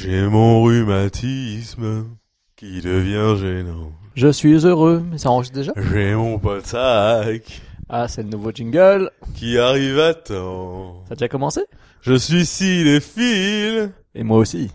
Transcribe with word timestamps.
J'ai 0.00 0.22
mon 0.22 0.62
rhumatisme 0.62 2.06
qui 2.56 2.80
devient 2.80 3.38
gênant. 3.40 3.92
Je 4.14 4.28
suis 4.28 4.54
heureux, 4.66 5.02
mais 5.10 5.18
ça 5.18 5.30
enregistre 5.30 5.56
déjà 5.58 5.72
J'ai 5.92 6.14
mon 6.14 6.38
pote 6.38 6.66
sac 6.66 7.60
Ah, 7.88 8.08
c'est 8.08 8.22
le 8.22 8.28
nouveau 8.30 8.50
jingle. 8.52 9.10
qui 9.34 9.58
arrive 9.58 9.98
à 10.00 10.14
temps. 10.14 11.04
Ça 11.08 11.12
a 11.12 11.16
déjà 11.16 11.28
commencé 11.28 11.60
Je 12.00 12.14
suis 12.14 12.46
cinéphile 12.46 13.92
Et 14.14 14.22
moi 14.24 14.38
aussi. 14.38 14.70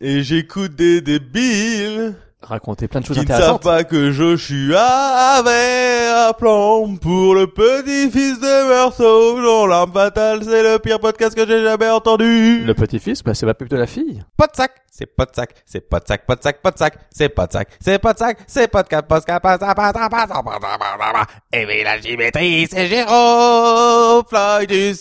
et 0.00 0.22
j'écoute 0.22 0.74
des 0.74 1.00
débiles 1.00 2.14
Raconter 2.46 2.88
plein 2.88 3.00
de 3.00 3.06
choses 3.06 3.16
qui 3.16 3.22
ne 3.22 3.26
savent 3.26 3.36
intéressantes. 3.36 3.62
pas 3.62 3.84
que 3.84 4.12
je 4.12 4.36
suis 4.36 4.74
avec 4.74 5.94
à 6.14 6.32
plan 6.32 6.94
pour 6.96 7.34
le 7.34 7.46
petit-fils 7.46 8.38
de 8.38 8.68
Meursault 8.68 9.40
dont 9.42 9.66
l'arme 9.66 9.92
fatale 9.92 10.40
c'est 10.44 10.62
le 10.62 10.78
pire 10.78 11.00
podcast 11.00 11.34
que 11.34 11.46
j'ai 11.46 11.62
jamais 11.62 11.88
entendu. 11.88 12.64
Le 12.64 12.74
petit-fils, 12.74 13.22
bah, 13.22 13.34
c'est 13.34 13.46
pas 13.46 13.54
pub 13.54 13.68
de 13.68 13.76
la 13.76 13.86
fille. 13.86 14.22
Pas 14.36 14.46
de 14.46 14.56
sac, 14.56 14.72
c'est 14.90 15.06
pas 15.06 15.24
de 15.24 15.34
sac, 15.34 15.54
c'est 15.64 15.80
pas 15.80 16.00
de 16.00 16.06
sac, 16.06 16.26
pas 16.26 16.36
de 16.36 16.42
sac, 16.42 16.62
pas 16.62 16.70
de 16.70 16.78
sac, 16.78 16.94
c'est 17.10 17.28
pas 17.28 17.46
de 17.46 17.52
sac, 17.52 17.68
c'est 17.80 17.98
pas 17.98 18.12
de 18.12 18.18
sac, 18.18 18.38
c'est 18.46 18.68
pas 18.68 18.82
de 18.82 18.88
sac, 18.88 19.06
pas 19.06 19.20
de 19.20 19.24
sac, 19.24 19.42
pas 19.42 19.56
de 19.56 19.62
sac, 19.64 19.74
pas 19.76 19.90
de 19.90 19.92
sac, 19.92 19.92
pas 19.92 19.92
de 19.92 19.98
sac, 19.98 20.10
pas 20.10 20.26
de 20.26 20.28
sac, 20.28 20.98
pas 20.98 21.12
de 21.12 21.18
sac. 21.18 21.28
Et 21.52 21.84
la 21.84 22.00
symétrie, 22.00 22.68
c'est 22.70 22.86
Jérôme, 22.86 24.24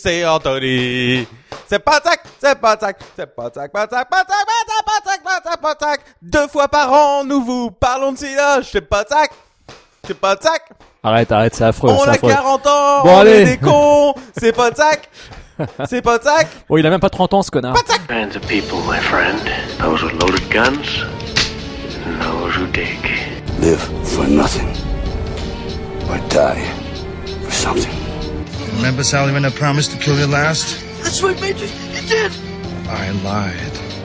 et 0.06 0.26
Anthony. 0.26 1.28
C'est 1.68 1.80
pas 1.80 2.00
de 2.00 2.06
sac, 2.06 2.20
c'est 2.42 2.60
pas 2.60 2.76
de 2.76 2.82
sac, 2.82 2.98
c'est 3.16 3.36
pas 3.36 3.50
de 3.50 3.54
sac, 3.54 3.72
pas 3.72 3.86
de 3.86 3.92
sac, 3.92 4.10
pas 4.10 4.23
de 4.23 4.30
sac, 4.30 4.46
pas 4.46 4.64
de 4.64 4.70
sac, 4.70 4.86
pas 4.86 5.00
de 5.00 5.03
sac, 5.03 5.03
de 5.46 5.80
sac. 5.80 6.02
Deux 6.22 6.48
fois 6.48 6.68
par 6.68 6.92
an, 6.92 7.24
nous 7.24 7.44
vous 7.44 7.72
parlons 7.72 8.12
de 8.14 8.18
cinoche, 8.18 8.72
c'est 8.72 8.88
sac, 9.10 9.32
c'est 10.06 10.18
sac. 10.42 10.70
Arrête, 11.04 11.32
arrête, 11.32 11.56
c'est 11.56 11.66
affreux, 11.66 11.92
On 11.92 12.04
a 12.04 12.12
affreux. 12.12 12.30
40 12.30 12.68
ans, 12.68 13.04
Bon, 13.04 13.10
on 13.16 13.20
allez. 13.20 13.32
est 13.32 13.46
des 13.46 13.58
cons, 13.58 14.14
c'est 14.38 14.56
sac, 14.76 15.10
c'est 15.90 16.02
pas 16.02 16.17
de 16.17 16.23
sac. 16.23 16.48
Oh, 16.70 16.78
il 16.78 16.86
a 16.86 16.90
même 16.90 17.00
pas 17.00 17.09
30 17.09 17.34
ans, 17.34 17.42
ce 17.44 17.52
connard. 17.52 17.76
kinds 18.08 18.36
of 18.36 18.42
people, 18.48 18.80
my 18.88 19.00
friend. 19.00 19.40
Those 19.80 20.02
with 20.04 20.14
loaded 20.22 20.50
guns, 20.50 21.04
and 22.06 22.22
those 22.22 22.56
who 22.56 22.66
dig. 22.67 23.00
Live 23.60 23.82
for 24.04 24.28
nothing. 24.28 24.67
Or 26.10 26.17
die 26.30 26.64
for 27.44 27.52
something. 27.52 27.92
Remember, 28.78 29.04
Sally, 29.04 29.32
when 29.32 29.45
I 29.45 29.50
promised 29.52 29.92
to 29.92 29.98
kill 29.98 30.17
you 30.20 30.26
last? 30.28 30.82
That's 31.04 31.22
what 31.22 31.39
made 31.39 31.58
you. 31.60 31.67
You 31.94 32.08
did. 32.08 32.32
I 32.89 33.12
lied. 33.23 33.92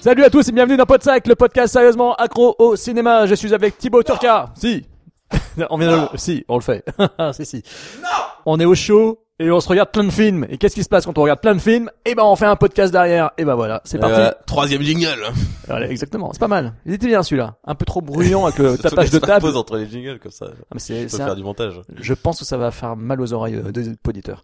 Salut 0.00 0.24
à 0.24 0.30
tous 0.30 0.48
et 0.48 0.52
bienvenue 0.52 0.76
dans 0.76 0.86
Podsac, 0.86 1.26
le 1.26 1.34
podcast 1.34 1.72
sérieusement 1.72 2.14
accro 2.14 2.54
au 2.58 2.76
cinéma. 2.76 3.26
Je 3.26 3.34
suis 3.34 3.52
avec 3.52 3.78
Thibaut 3.78 4.02
Turca. 4.02 4.52
Si. 4.54 4.86
on 5.70 5.76
vient 5.78 6.08
de. 6.12 6.16
Si, 6.16 6.44
on 6.48 6.54
le 6.56 6.62
fait. 6.62 6.84
si, 7.32 7.44
si. 7.44 7.62
Non 8.00 8.08
On 8.46 8.60
est 8.60 8.64
au 8.64 8.74
show 8.74 9.20
et 9.40 9.50
on 9.50 9.60
se 9.60 9.68
regarde 9.68 9.90
plein 9.90 10.04
de 10.04 10.10
films. 10.10 10.46
Et 10.48 10.56
qu'est-ce 10.56 10.74
qui 10.74 10.84
se 10.84 10.88
passe 10.88 11.04
quand 11.04 11.18
on 11.18 11.22
regarde 11.22 11.40
plein 11.40 11.54
de 11.54 11.60
films? 11.60 11.90
Eh 12.06 12.14
ben, 12.14 12.22
on 12.22 12.36
fait 12.36 12.46
un 12.46 12.56
podcast 12.56 12.92
derrière. 12.92 13.32
Et 13.38 13.44
ben 13.44 13.54
voilà, 13.56 13.82
c'est 13.84 13.98
parti. 13.98 14.20
Euh, 14.20 14.30
troisième 14.46 14.82
jingle. 14.82 15.22
Voilà, 15.68 15.90
exactement. 15.90 16.30
C'est 16.32 16.38
pas 16.38 16.48
mal. 16.48 16.72
Il 16.86 16.94
était 16.94 17.08
bien 17.08 17.22
celui-là. 17.22 17.56
Un 17.66 17.74
peu 17.74 17.84
trop 17.84 18.00
bruyant 18.00 18.46
avec 18.46 18.58
le 18.58 18.78
tapage 18.78 19.10
de 19.10 19.18
table. 19.18 19.42
pause 19.42 19.56
entre 19.56 19.76
les 19.76 19.86
jingles 19.86 20.18
comme 20.18 20.32
ça. 20.32 20.46
Ah, 20.50 20.64
mais 20.72 20.80
c'est, 20.80 21.08
c'est 21.10 21.20
un- 21.20 21.26
faire 21.26 21.36
du 21.36 21.42
montage. 21.42 21.74
Je 21.94 22.14
pense 22.14 22.38
que 22.38 22.46
ça 22.46 22.56
va 22.56 22.70
faire 22.70 22.96
mal 22.96 23.20
aux 23.20 23.34
oreilles 23.34 23.56
euh, 23.56 23.70
des 23.70 23.90
auditeurs. 24.08 24.42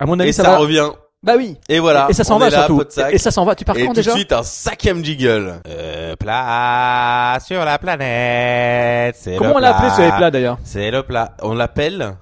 À 0.00 0.06
mon 0.06 0.18
avis, 0.18 0.30
Et 0.30 0.32
ça, 0.32 0.42
ça, 0.42 0.50
va. 0.50 0.56
revient. 0.58 0.88
Bah 1.24 1.34
oui. 1.38 1.56
Et 1.70 1.78
voilà. 1.78 2.06
Et 2.10 2.12
ça 2.12 2.22
s'en 2.22 2.38
va 2.38 2.50
là, 2.50 2.66
surtout. 2.66 2.84
de. 2.84 3.14
Et 3.14 3.16
ça 3.16 3.30
s'en 3.30 3.46
va. 3.46 3.54
Tu 3.54 3.64
pars 3.64 3.76
Et 3.78 3.80
quand 3.80 3.88
tout 3.88 3.92
de 3.94 4.00
déjà 4.00 4.12
suite 4.12 4.32
un 4.32 4.42
cinquième 4.42 5.02
jingle. 5.02 5.54
Euh, 5.66 6.14
plat 6.16 7.38
sur 7.44 7.64
la 7.64 7.78
planète. 7.78 9.16
C'est 9.18 9.36
Comment 9.36 9.50
le 9.52 9.56
on 9.56 9.58
l'a 9.58 9.74
appelé 9.74 9.90
ce 9.90 10.16
plat 10.16 10.30
d'ailleurs 10.30 10.58
C'est 10.64 10.90
le 10.90 11.02
plat. 11.02 11.34
On 11.40 11.54
l'appelle 11.54 12.16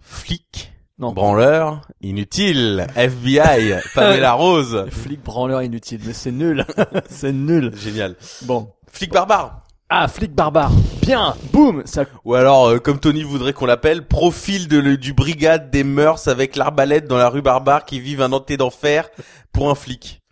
flic. 0.00 0.72
Non. 0.98 1.12
Branleur 1.12 1.82
inutile. 2.00 2.86
FBI. 2.96 3.74
Pamela 3.94 4.32
Rose. 4.32 4.86
Flic 4.90 5.22
branleur 5.22 5.62
inutile, 5.62 6.00
mais 6.06 6.14
c'est 6.14 6.32
nul. 6.32 6.64
c'est 7.10 7.32
nul. 7.32 7.72
Génial. 7.76 8.16
Bon. 8.42 8.72
Flic 8.90 9.12
barbare. 9.12 9.61
Ah, 9.94 10.08
flic 10.08 10.32
barbare. 10.34 10.70
Bien. 11.02 11.34
Boum. 11.52 11.82
Ça. 11.84 12.06
Ou 12.24 12.34
alors, 12.34 12.66
euh, 12.68 12.78
comme 12.78 12.98
Tony 12.98 13.24
voudrait 13.24 13.52
qu'on 13.52 13.66
l'appelle, 13.66 14.06
profil 14.06 14.66
de, 14.66 14.78
le- 14.78 14.96
du 14.96 15.12
brigade 15.12 15.70
des 15.70 15.84
mœurs 15.84 16.28
avec 16.28 16.56
l'arbalète 16.56 17.06
dans 17.06 17.18
la 17.18 17.28
rue 17.28 17.42
barbare 17.42 17.84
qui 17.84 18.00
vivent 18.00 18.22
un 18.22 18.32
hanté 18.32 18.56
d'enfer 18.56 19.10
pour 19.52 19.68
un 19.70 19.74
flic. 19.74 20.22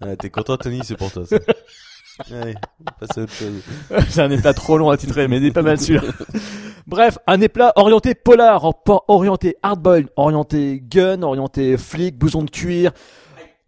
Ah, 0.00 0.14
T'es 0.14 0.30
content, 0.30 0.56
Tony 0.56 0.82
C'est 0.84 0.96
pour 0.96 1.10
toi, 1.10 1.24
ça. 1.26 1.36
Allez, 2.32 2.54
on 2.80 2.84
passe 3.06 3.18
à 3.18 3.22
autre 3.22 3.32
chose. 3.32 3.60
c'est 4.08 4.22
un 4.22 4.30
éplat 4.30 4.54
trop 4.54 4.78
long 4.78 4.88
à 4.90 4.96
titrer, 4.96 5.26
mais 5.26 5.38
il 5.38 5.46
est 5.46 5.50
pas 5.50 5.62
mal 5.62 5.80
celui-là. 5.80 6.02
Bref, 6.86 7.18
un 7.26 7.40
éplat 7.40 7.72
orienté 7.74 8.14
polar, 8.14 8.64
en- 8.64 8.80
orienté 9.08 9.56
hardboil, 9.64 10.06
orienté 10.14 10.80
gun, 10.80 11.22
orienté 11.22 11.76
flic, 11.76 12.16
blouson 12.16 12.44
de 12.44 12.50
cuir, 12.50 12.92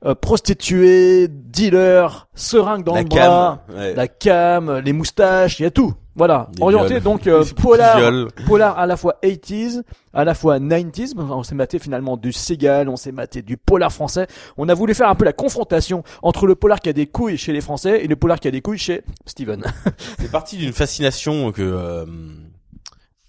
euh, 0.05 0.15
prostituée, 0.15 1.27
dealer, 1.29 2.29
seringue 2.35 2.85
dans 2.85 2.95
La 2.95 3.03
le 3.03 3.09
cam, 3.09 3.19
bras, 3.27 3.65
ouais. 3.75 3.95
la 3.95 4.07
cam, 4.09 4.79
les 4.79 4.93
moustaches, 4.93 5.59
il 5.59 5.65
y 5.65 5.67
a 5.67 5.71
tout. 5.71 5.93
Voilà, 6.15 6.49
Des 6.53 6.63
orienté 6.63 6.89
viols. 6.95 7.03
donc 7.03 7.27
euh, 7.29 7.45
polar, 7.63 7.97
viols. 7.99 8.29
polar 8.47 8.77
à 8.79 8.87
la 8.87 8.97
fois 8.97 9.19
80s, 9.23 9.83
à 10.13 10.25
la 10.25 10.35
fois 10.35 10.59
90s. 10.59 11.13
On 11.17 11.45
s'est 11.45 11.55
maté 11.55 11.79
finalement 11.79 12.17
du 12.17 12.33
Seagal, 12.33 12.89
on 12.89 12.97
s'est 12.97 13.13
maté 13.13 13.41
du 13.43 13.57
polar 13.57 13.93
français. 13.93 14.27
On 14.57 14.69
a 14.69 14.75
voulu 14.75 14.95
faire 14.95 15.09
un 15.09 15.15
peu 15.15 15.25
la 15.25 15.33
confrontation 15.33 16.03
entre 16.23 16.47
le 16.49 16.57
polar 16.57 16.81
qui 16.81 16.89
a 16.89 16.93
des 16.93 17.07
couilles 17.07 17.37
chez 17.39 17.53
les 17.53 17.61
Français 17.61 18.05
et 18.05 18.09
le 18.09 18.17
polar 18.17 18.41
qui 18.41 18.49
a 18.49 18.51
des 18.51 18.61
couilles 18.61 18.79
chez 18.79 19.03
Steven. 19.27 19.63
C'est 20.19 20.31
parti 20.33 20.57
d'une 20.57 20.73
fascination 20.73 21.53
que 21.53 21.63
euh, 21.63 22.05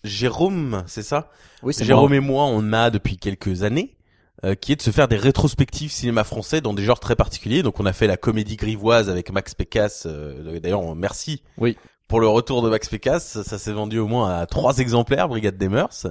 Jérôme, 0.03 0.83
c'est 0.87 1.03
ça? 1.03 1.29
Oui, 1.61 1.73
c'est 1.73 1.83
Jérôme 1.85 2.09
moi. 2.09 2.17
et 2.17 2.19
moi, 2.21 2.43
on 2.45 2.71
a 2.73 2.89
depuis 2.89 3.17
quelques 3.17 3.63
années, 3.63 3.95
euh, 4.45 4.55
qui 4.55 4.71
est 4.71 4.75
de 4.75 4.81
se 4.81 4.91
faire 4.91 5.07
des 5.07 5.17
rétrospectives 5.17 5.91
cinéma 5.91 6.23
français 6.23 6.61
dans 6.61 6.73
des 6.73 6.83
genres 6.83 6.99
très 6.99 7.15
particuliers. 7.15 7.63
Donc, 7.63 7.79
on 7.79 7.85
a 7.85 7.93
fait 7.93 8.07
la 8.07 8.17
comédie 8.17 8.55
grivoise 8.55 9.09
avec 9.09 9.31
Max 9.31 9.53
Pécasse. 9.55 10.03
euh, 10.05 10.59
D'ailleurs, 10.59 10.95
merci. 10.95 11.43
Oui. 11.57 11.77
Pour 12.07 12.19
le 12.21 12.27
retour 12.27 12.63
de 12.63 12.69
Max 12.71 12.89
Pécasse, 12.89 13.43
ça 13.43 13.59
s'est 13.59 13.71
vendu 13.71 13.99
au 13.99 14.07
moins 14.07 14.35
à 14.39 14.47
trois 14.47 14.79
exemplaires, 14.79 15.27
Brigade 15.29 15.57
des 15.57 15.69
Mœurs, 15.69 16.07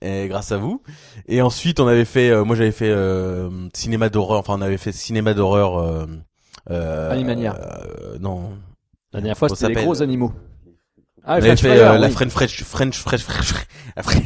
et 0.00 0.28
grâce 0.28 0.52
à 0.52 0.58
vous. 0.58 0.80
Et 1.26 1.42
ensuite, 1.42 1.80
on 1.80 1.88
avait 1.88 2.04
fait, 2.04 2.30
euh, 2.30 2.44
moi 2.44 2.54
j'avais 2.54 2.70
fait 2.70 2.88
euh, 2.90 3.50
cinéma 3.74 4.10
d'horreur, 4.10 4.38
enfin 4.38 4.54
on 4.56 4.62
avait 4.62 4.76
fait 4.76 4.92
cinéma 4.92 5.34
d'horreur. 5.34 5.78
Euh, 5.78 6.06
euh, 6.70 7.10
Animania. 7.10 7.56
euh, 7.58 8.16
non. 8.20 8.50
La 9.12 9.20
dernière 9.20 9.36
fois, 9.36 9.48
c'était 9.48 9.70
les 9.74 9.82
gros 9.82 10.02
animaux. 10.02 10.32
Ah, 11.24 11.34
On 11.34 11.36
avait 11.36 11.56
fait 11.56 11.68
Fryer, 11.68 11.80
euh, 11.80 11.98
la 11.98 12.06
oui. 12.06 12.12
French 12.12 12.30
French 12.30 12.62
French 12.64 12.98
French 12.98 13.22
French 13.22 13.52
la 13.96 14.02
French 14.02 14.24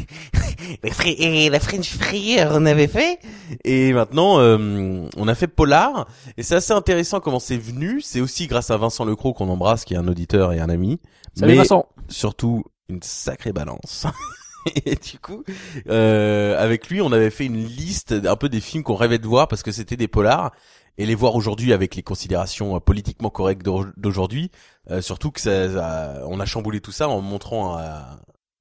la 0.83 1.51
la 1.51 1.61
French 1.61 1.89
Fryer 1.91 2.47
on 2.53 2.67
avait 2.67 2.87
fait. 2.87 3.19
Et 3.65 3.93
maintenant 3.93 4.39
euh, 4.39 5.07
on 5.17 5.29
a 5.29 5.35
fait 5.35 5.49
Polar. 5.49 6.07
Et 6.37 6.43
c'est 6.43 6.55
assez 6.55 6.73
intéressant 6.73 7.21
comment 7.21 7.41
c'est 7.41 7.57
venu. 7.57 8.01
C'est 8.01 8.21
aussi 8.21 8.47
grâce 8.47 8.71
à 8.71 8.77
Vincent 8.77 9.05
Lecroc 9.05 9.35
qu'on 9.37 9.49
embrasse 9.49 9.85
qui 9.85 9.95
est 9.95 9.97
un 9.97 10.09
auditeur 10.09 10.53
et 10.53 10.61
un 10.61 10.69
ami. 10.69 11.01
Salut 11.35 11.53
mais 11.53 11.59
Vincent. 11.59 11.87
surtout 12.09 12.65
une 12.89 13.03
sacrée 13.03 13.53
balance. 13.53 14.07
Et 14.87 14.95
du 14.95 15.19
coup 15.19 15.45
euh, 15.91 16.63
avec 16.63 16.89
lui 16.89 17.03
on 17.03 17.13
avait 17.13 17.31
fait 17.31 17.45
une 17.45 17.67
liste 17.67 18.15
un 18.27 18.37
peu 18.37 18.49
des 18.49 18.61
films 18.61 18.83
qu'on 18.83 18.95
rêvait 18.95 19.19
de 19.19 19.27
voir 19.27 19.47
parce 19.47 19.63
que 19.63 19.73
c'était 19.73 19.97
des 19.97 20.09
polars 20.09 20.53
et 20.99 21.07
les 21.07 21.15
voir 21.15 21.35
aujourd'hui 21.35 21.73
avec 21.73 21.95
les 21.97 22.03
considérations 22.03 22.77
euh, 22.77 22.81
politiquement 22.81 23.31
correctes 23.31 23.63
d'au- 23.65 23.87
d'aujourd'hui 23.97 24.51
euh, 24.91 25.01
surtout 25.01 25.31
que 25.31 25.41
ça, 25.41 25.73
ça- 25.73 26.23
on 26.27 26.41
a 26.41 26.47
chamboulé 26.47 26.81
tout 26.81 26.93
ça 26.93 27.09
en 27.09 27.21
montrant 27.21 27.77
un, 27.79 28.03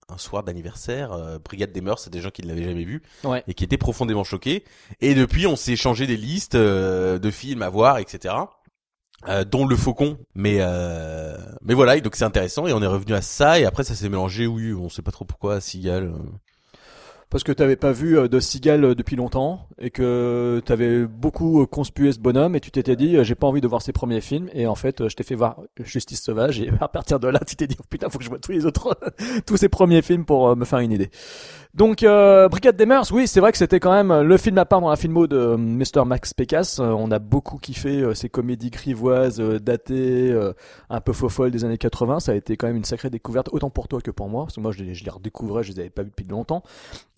un 0.09 0.17
soir 0.17 0.43
d'anniversaire 0.43 1.11
euh, 1.13 1.39
Brigade 1.39 1.71
des 1.71 1.81
Mœurs, 1.81 1.99
c'est 2.03 2.09
des 2.13 2.21
gens 2.21 2.29
qui 2.29 2.41
ne 2.43 2.47
l'avaient 2.47 2.63
jamais 2.65 2.83
vu 2.85 3.01
Ouais. 3.23 3.43
et 3.47 3.53
qui 3.53 3.63
étaient 3.63 3.77
profondément 3.77 4.23
choqués. 4.23 4.63
Et 5.01 5.15
depuis, 5.15 5.47
on 5.47 5.55
s'est 5.55 5.75
changé 5.75 6.05
des 6.07 6.17
listes 6.17 6.55
euh, 6.55 7.19
de 7.19 7.31
films 7.31 7.61
à 7.61 7.69
voir, 7.69 7.97
etc. 7.99 8.35
Euh, 9.29 9.45
dont 9.45 9.65
le 9.65 9.77
Faucon, 9.77 10.17
mais 10.35 10.57
euh, 10.59 11.37
mais 11.61 11.73
voilà, 11.73 11.95
et 11.95 12.01
donc 12.01 12.15
c'est 12.17 12.25
intéressant 12.25 12.67
et 12.67 12.73
on 12.73 12.81
est 12.81 12.87
revenu 12.87 13.13
à 13.13 13.21
ça 13.21 13.57
et 13.57 13.63
après 13.63 13.85
ça 13.85 13.95
s'est 13.95 14.09
mélangé, 14.09 14.47
oui, 14.47 14.73
on 14.73 14.89
sait 14.89 15.01
pas 15.01 15.11
trop 15.11 15.23
pourquoi, 15.23 15.55
à 15.55 15.61
Seagal. 15.61 16.13
Parce 17.33 17.43
que 17.43 17.51
t'avais 17.51 17.75
pas 17.75 17.91
vu 17.91 18.15
euh, 18.15 18.27
de 18.27 18.39
Seagal 18.39 18.85
euh, 18.85 18.93
depuis 18.93 19.15
longtemps 19.15 19.67
et 19.79 19.89
que 19.89 20.61
t'avais 20.63 21.07
beaucoup 21.07 21.63
euh, 21.63 21.65
conspué 21.65 22.11
ce 22.11 22.19
bonhomme 22.19 22.55
et 22.55 22.59
tu 22.59 22.69
t'étais 22.69 22.95
dit 22.95 23.17
j'ai 23.23 23.33
pas 23.33 23.47
envie 23.47 23.59
de 23.59 23.67
voir 23.67 23.81
ses 23.81 23.91
premiers 23.91 24.21
films 24.21 24.49
et 24.53 24.67
en 24.67 24.75
fait 24.75 25.07
je 25.07 25.15
t'ai 25.15 25.23
fait 25.23 25.33
voir 25.33 25.59
Justice 25.83 26.21
Sauvage 26.21 26.61
et 26.61 26.69
à 26.79 26.87
partir 26.87 27.19
de 27.19 27.27
là 27.27 27.39
tu 27.39 27.55
t'es 27.55 27.65
dit 27.65 27.75
oh, 27.79 27.83
putain 27.89 28.07
faut 28.11 28.19
que 28.19 28.23
je 28.23 28.29
vois 28.29 28.37
tous 28.37 28.51
les 28.51 28.67
autres 28.67 28.95
tous 29.47 29.57
ses 29.57 29.67
premiers 29.67 30.03
films 30.03 30.25
pour 30.25 30.55
me 30.55 30.63
faire 30.63 30.77
une 30.77 30.91
idée. 30.91 31.09
Donc 31.73 32.05
Brigade 32.05 32.75
des 32.75 32.85
Mœurs, 32.85 33.11
oui 33.11 33.25
c'est 33.25 33.39
vrai 33.39 33.51
que 33.51 33.57
c'était 33.57 33.79
quand 33.79 33.91
même 33.91 34.21
le 34.21 34.37
film 34.37 34.59
à 34.59 34.65
part 34.65 34.79
dans 34.79 34.91
la 34.91 34.95
filmo 34.95 35.25
de 35.25 35.55
Mr 35.55 36.05
Max 36.05 36.35
Pécasse. 36.35 36.77
On 36.77 37.09
a 37.09 37.17
beaucoup 37.17 37.57
kiffé 37.57 38.13
ces 38.13 38.29
comédies 38.29 38.69
grivoises 38.69 39.39
datées, 39.39 40.39
un 40.91 41.01
peu 41.01 41.13
faux 41.13 41.29
folles 41.29 41.49
des 41.49 41.65
années 41.65 41.79
80. 41.79 42.19
Ça 42.19 42.33
a 42.33 42.35
été 42.35 42.57
quand 42.57 42.67
même 42.67 42.77
une 42.77 42.83
sacrée 42.83 43.09
découverte 43.09 43.49
autant 43.51 43.71
pour 43.71 43.87
toi 43.87 44.01
que 44.01 44.11
pour 44.11 44.29
moi 44.29 44.43
parce 44.43 44.53
que 44.53 44.61
moi 44.61 44.71
je 44.71 44.83
les, 44.83 44.93
je 44.93 45.03
les 45.03 45.09
redécouvrais, 45.09 45.63
je 45.63 45.71
les 45.71 45.79
avais 45.79 45.89
pas 45.89 46.03
vus 46.03 46.11
depuis 46.11 46.27
longtemps. 46.27 46.61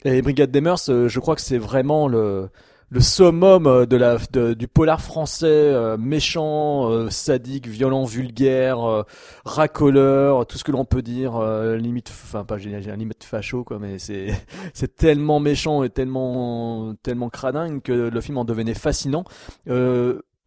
Et 0.06 0.22
Brigade 0.22 0.52
des 0.52 0.62
Mœurs, 0.62 0.88
euh, 0.90 1.08
je 1.08 1.20
crois 1.20 1.36
que 1.36 1.42
c'est 1.42 1.58
vraiment 1.58 2.08
le 2.08 2.50
le 2.92 3.02
summum 3.02 3.66
euh, 3.66 3.88
de 3.88 3.98
la 3.98 4.18
du 4.54 4.68
polar 4.68 5.02
français 5.02 5.48
euh, 5.48 5.98
méchant, 5.98 7.10
sadique, 7.10 7.68
violent, 7.68 8.06
vulgaire, 8.06 9.04
racoleur, 9.46 10.46
tout 10.46 10.60
ce 10.60 10.64
que 10.64 10.72
l'on 10.72 10.86
peut 10.86 11.02
dire, 11.02 11.42
limite, 11.76 12.10
enfin 12.10 12.46
pas 12.46 12.60
j'ai 12.60 12.70
limite 12.96 13.24
facho 13.24 13.64
quoi, 13.64 13.80
mais 13.80 13.98
c'est 13.98 14.28
c'est 14.76 14.96
tellement 14.96 15.40
méchant 15.40 15.84
et 15.84 15.90
tellement 15.90 16.94
tellement 17.02 17.30
cradingue 17.30 17.82
que 17.82 17.92
le 17.92 18.22
film 18.22 18.38
en 18.38 18.46
devenait 18.46 18.76
fascinant. 18.76 19.24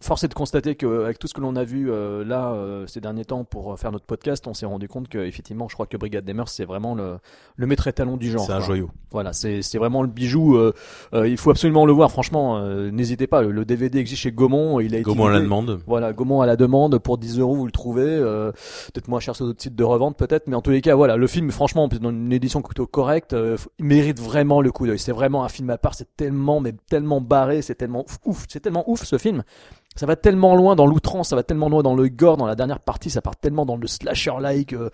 Euh, 0.00 0.06
Force 0.06 0.24
est 0.24 0.28
de 0.28 0.34
constater 0.34 0.74
qu'avec 0.76 1.18
tout 1.18 1.26
ce 1.26 1.34
que 1.34 1.40
l'on 1.40 1.56
a 1.56 1.64
vu 1.64 1.90
euh, 1.90 2.24
là 2.24 2.52
euh, 2.52 2.86
ces 2.86 3.00
derniers 3.00 3.24
temps 3.24 3.44
pour 3.44 3.72
euh, 3.72 3.76
faire 3.76 3.90
notre 3.92 4.04
podcast, 4.06 4.46
on 4.46 4.54
s'est 4.54 4.64
rendu 4.66 4.88
compte 4.88 5.08
que 5.08 5.18
effectivement, 5.18 5.68
je 5.68 5.74
crois 5.74 5.86
que 5.86 5.96
Brigade 5.96 6.24
des 6.24 6.34
Mœurs 6.34 6.50
c'est 6.50 6.64
vraiment 6.64 6.94
le, 6.94 7.18
le 7.56 7.66
maître 7.66 7.86
étalon 7.88 8.16
du 8.16 8.30
genre. 8.30 8.46
C'est 8.46 8.52
un 8.52 8.56
quoi. 8.58 8.66
joyau. 8.66 8.90
Voilà, 9.10 9.32
c'est 9.32 9.60
c'est 9.62 9.78
vraiment 9.78 10.02
le 10.02 10.08
bijou. 10.08 10.56
euh, 10.56 10.72
euh, 11.14 11.28
il 11.28 11.36
faut 11.36 11.50
absolument 11.50 11.84
le 11.84 11.92
voir. 11.92 12.10
Franchement, 12.10 12.58
euh, 12.58 12.90
n'hésitez 12.90 13.26
pas. 13.26 13.42
Le, 13.42 13.50
le 13.50 13.64
DVD 13.64 13.98
existe 13.98 14.22
chez 14.22 14.30
Gaumont. 14.32 14.78
Il 14.80 14.94
a 14.94 14.98
été 14.98 15.02
Gaumont 15.04 15.26
à 15.26 15.32
la 15.32 15.40
demande. 15.40 15.80
Voilà, 15.86 16.12
Gaumont 16.12 16.40
à 16.42 16.46
la 16.46 16.56
demande 16.56 16.98
pour 16.98 17.18
10 17.18 17.40
euros, 17.40 17.56
vous 17.56 17.66
le 17.66 17.72
trouvez. 17.72 18.02
euh, 18.06 18.52
peut-être 18.92 19.08
moins 19.08 19.20
cher 19.20 19.34
sur 19.34 19.46
d'autres 19.46 19.62
sites 19.62 19.74
de 19.74 19.84
revente, 19.84 20.16
peut-être. 20.16 20.46
Mais 20.46 20.54
en 20.54 20.62
tous 20.62 20.70
les 20.70 20.80
cas, 20.80 20.94
voilà, 20.94 21.16
le 21.16 21.26
film, 21.26 21.50
franchement, 21.50 21.88
dans 21.88 22.10
une 22.10 22.32
édition 22.32 22.62
plutôt 22.62 22.86
correcte, 22.86 23.32
euh, 23.32 23.56
il 23.78 23.84
mérite 23.86 24.20
vraiment 24.20 24.60
le 24.60 24.70
coup 24.70 24.86
d'œil. 24.86 24.98
C'est 25.00 25.12
vraiment 25.12 25.42
un 25.44 25.48
film 25.48 25.68
à 25.70 25.78
part. 25.78 25.94
C'est 25.94 26.16
tellement, 26.16 26.60
mais 26.60 26.72
tellement 26.88 27.20
barré. 27.20 27.62
C'est 27.62 27.74
tellement 27.74 28.04
ouf. 28.24 28.46
C'est 28.48 28.60
tellement 28.60 28.88
ouf 28.88 29.02
ce 29.04 29.18
film. 29.18 29.42
Ça 29.98 30.06
va 30.06 30.14
tellement 30.14 30.54
loin 30.54 30.76
dans 30.76 30.86
l'outrance, 30.86 31.30
ça 31.30 31.36
va 31.36 31.42
tellement 31.42 31.68
loin 31.68 31.82
dans 31.82 31.96
le 31.96 32.08
gore, 32.08 32.36
dans 32.36 32.46
la 32.46 32.54
dernière 32.54 32.78
partie, 32.78 33.10
ça 33.10 33.20
part 33.20 33.34
tellement 33.34 33.66
dans 33.66 33.76
le 33.76 33.88
slasher-like. 33.88 34.72
euh, 34.72 34.90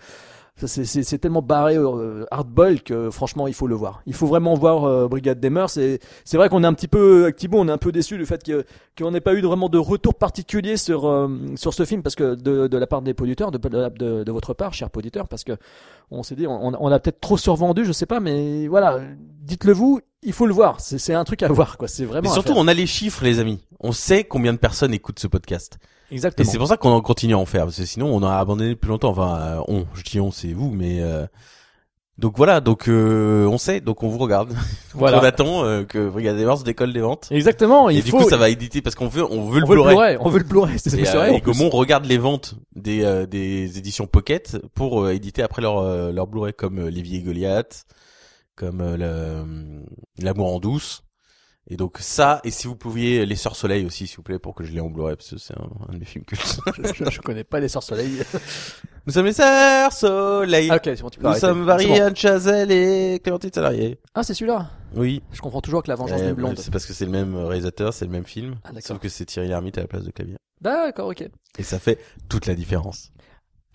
c'est- 0.57 1.17
tellement 1.17 1.41
barré 1.41 1.75
euh, 1.75 2.25
hardball 2.31 2.81
que 2.81 3.09
franchement 3.09 3.47
il 3.47 3.53
faut 3.53 3.67
le 3.67 3.75
voir. 3.75 4.01
Il 4.05 4.13
faut 4.13 4.25
vraiment 4.27 4.53
voir 4.53 4.85
euh, 4.85 5.07
Brigade 5.07 5.39
des 5.39 5.49
Mœurs. 5.49 5.71
C'est 5.73 5.99
c'est 6.23 6.37
vrai 6.37 6.47
qu'on 6.49 6.63
est 6.63 6.67
un 6.67 6.73
petit 6.73 6.87
peu 6.87 7.23
avec 7.23 7.35
Thibaut, 7.35 7.59
on 7.59 7.67
est 7.67 7.71
un 7.71 7.77
peu 7.77 7.91
déçu 7.91 8.17
du 8.17 8.25
fait 8.25 8.41
qu'on 8.97 9.11
n'ait 9.11 9.21
pas 9.21 9.33
eu 9.33 9.41
vraiment 9.41 9.67
de 9.67 9.77
retour 9.77 10.15
particulier 10.15 10.77
sur 10.77 11.05
euh, 11.07 11.27
sur 11.55 11.73
ce 11.73 11.83
film 11.83 12.01
parce 12.03 12.15
que 12.15 12.35
de, 12.35 12.67
de 12.67 12.77
la 12.77 12.87
part 12.87 13.01
des 13.01 13.13
producteurs, 13.13 13.51
de, 13.51 13.57
de, 13.57 14.23
de, 14.23 14.31
votre 14.31 14.53
part, 14.53 14.73
chers 14.73 14.89
producteurs, 14.89 15.27
parce 15.27 15.43
que 15.43 15.57
on 16.09 16.23
s'est 16.23 16.35
dit 16.35 16.47
on, 16.47 16.71
on 16.81 16.91
a 16.91 16.99
peut-être 16.99 17.19
trop 17.19 17.37
survendu, 17.37 17.83
je 17.83 17.91
sais 17.91 18.05
pas, 18.05 18.19
mais 18.21 18.67
voilà, 18.67 19.01
dites-le 19.41 19.73
vous, 19.73 19.99
il 20.23 20.31
faut 20.33 20.45
le 20.45 20.53
voir. 20.53 20.79
C'est 20.79 21.13
un 21.13 21.23
truc 21.25 21.43
à 21.43 21.47
voir 21.51 21.77
quoi. 21.77 21.87
C'est 21.89 22.05
vraiment. 22.05 22.23
Mais 22.23 22.29
à 22.29 22.33
surtout, 22.33 22.53
on 22.55 22.67
a 22.67 22.73
les 22.73 22.87
chiffres, 22.87 23.23
les 23.25 23.39
amis. 23.39 23.59
On 23.81 23.91
sait 23.91 24.23
combien 24.23 24.53
de 24.53 24.57
personnes 24.57 24.93
écoutent 24.93 25.19
ce 25.19 25.27
podcast. 25.27 25.77
Et 26.11 26.15
exactement. 26.15 26.49
c'est 26.49 26.57
pour 26.57 26.67
ça 26.67 26.77
qu'on 26.77 26.91
en 26.91 27.01
continue 27.01 27.33
à 27.33 27.37
en 27.37 27.45
faire, 27.45 27.63
parce 27.65 27.77
que 27.77 27.85
sinon 27.85 28.07
on 28.13 28.23
a 28.23 28.35
abandonné 28.35 28.69
depuis 28.71 28.87
longtemps. 28.89 29.09
Enfin, 29.09 29.37
euh, 29.39 29.61
on, 29.67 29.85
je 29.95 30.03
dis 30.03 30.19
on, 30.19 30.31
c'est 30.31 30.53
vous, 30.53 30.69
mais 30.71 31.01
euh, 31.01 31.25
donc 32.17 32.37
voilà, 32.37 32.61
donc 32.61 32.87
euh, 32.87 33.45
on 33.47 33.57
sait, 33.57 33.81
donc 33.81 34.01
on 34.03 34.07
vous 34.07 34.17
regarde. 34.19 34.53
Voilà. 34.93 35.19
On 35.19 35.23
attend 35.23 35.65
euh, 35.65 35.83
que 35.83 36.07
Brigade 36.09 36.37
Mœurs 36.37 36.63
décolle 36.63 36.93
des 36.93 37.01
ventes. 37.01 37.27
Exactement. 37.29 37.89
Et 37.89 37.95
il 37.95 38.03
du 38.03 38.11
faut. 38.11 38.19
coup, 38.19 38.29
ça 38.29 38.37
va 38.37 38.47
éditer 38.49 38.81
parce 38.81 38.95
qu'on 38.95 39.09
veut, 39.09 39.25
on 39.29 39.43
veut 39.49 39.59
le 39.59 39.65
on 39.65 39.69
Blu-ray. 39.69 40.17
On 40.21 40.29
veut 40.29 40.37
le 40.39 40.45
Blu-ray. 40.45 40.79
C'est 40.79 40.93
Et, 40.97 41.05
euh, 41.05 41.11
vrai. 41.11 41.35
et 41.35 41.41
plus. 41.41 41.51
Gaumont 41.51 41.69
regarde 41.69 42.05
les 42.05 42.17
ventes 42.17 42.55
des 42.77 43.03
euh, 43.03 43.25
des 43.25 43.77
éditions 43.77 44.07
Pocket 44.07 44.57
pour 44.73 45.01
euh, 45.03 45.11
éditer 45.13 45.41
après 45.41 45.61
leur 45.61 45.79
euh, 45.79 46.13
leur 46.13 46.27
Blu-ray 46.27 46.53
comme 46.53 46.79
euh, 46.79 46.89
Lévi 46.89 47.17
et 47.17 47.21
Goliath, 47.23 47.83
comme 48.55 48.79
euh, 48.79 48.95
euh, 49.01 49.43
l'amour 50.19 50.55
en 50.55 50.59
douce. 50.59 51.03
Et 51.67 51.77
donc 51.77 51.97
ça, 51.99 52.41
et 52.43 52.51
si 52.51 52.67
vous 52.67 52.75
pouviez 52.75 53.25
les 53.25 53.35
Sœurs 53.35 53.55
Soleil 53.55 53.85
aussi, 53.87 54.05
s'il 54.05 54.17
vous 54.17 54.21
plaît, 54.23 54.37
pour 54.37 54.53
que 54.53 54.63
je 54.63 54.71
l'ai 54.71 54.79
en 54.81 54.89
Blu-ray, 54.91 55.15
parce 55.15 55.31
que 55.31 55.37
c'est 55.39 55.55
un, 55.57 55.67
un 55.89 55.93
de 55.93 55.97
mes 55.99 56.05
films 56.05 56.23
cultes. 56.23 56.59
je, 56.77 57.09
je 57.09 57.21
connais 57.21 57.43
pas 57.43 57.59
les 57.59 57.67
Sœurs 57.69 57.81
Soleil. 57.81 58.21
Nous 59.07 59.13
sommes 59.13 59.25
les 59.25 59.33
Sœurs 59.33 59.91
Soleil. 59.91 60.67
Ah, 60.71 60.75
ok, 60.75 60.81
c'est 60.83 61.01
bon, 61.01 61.09
tu 61.09 61.17
peux 61.19 61.23
Nous 61.23 61.29
arrêter. 61.29 61.41
sommes 61.47 61.59
C'est 61.61 61.65
Marie-Anne 61.65 62.15
Chazelle 62.15 62.71
et 62.71 63.19
Clémentine 63.23 63.51
Salarié. 63.51 63.99
Ah, 64.13 64.21
c'est 64.23 64.35
celui-là? 64.35 64.69
Oui. 64.95 65.23
Je 65.31 65.41
comprends 65.41 65.61
toujours 65.61 65.81
que 65.81 65.89
la 65.89 65.95
vengeance 65.95 66.21
Euh, 66.21 66.27
du 66.29 66.33
blonde. 66.35 66.57
c'est 66.59 66.71
parce 66.71 66.85
que 66.85 66.93
c'est 66.93 67.05
le 67.05 67.11
même 67.11 67.35
réalisateur, 67.35 67.93
c'est 67.93 68.05
le 68.05 68.11
même 68.11 68.25
film. 68.25 68.55
Ah, 68.63 68.67
d'accord. 68.69 68.81
sauf 68.83 68.99
que 68.99 69.09
c'est 69.09 69.25
Thierry 69.25 69.47
Lhermitte 69.47 69.77
à 69.79 69.81
la 69.81 69.87
place 69.87 70.03
de 70.03 70.11
Clavier. 70.11 70.37
D'accord, 70.61 71.09
ok. 71.09 71.27
Et 71.57 71.63
ça 71.63 71.79
fait 71.79 71.99
toute 72.29 72.45
la 72.45 72.53
différence. 72.55 73.11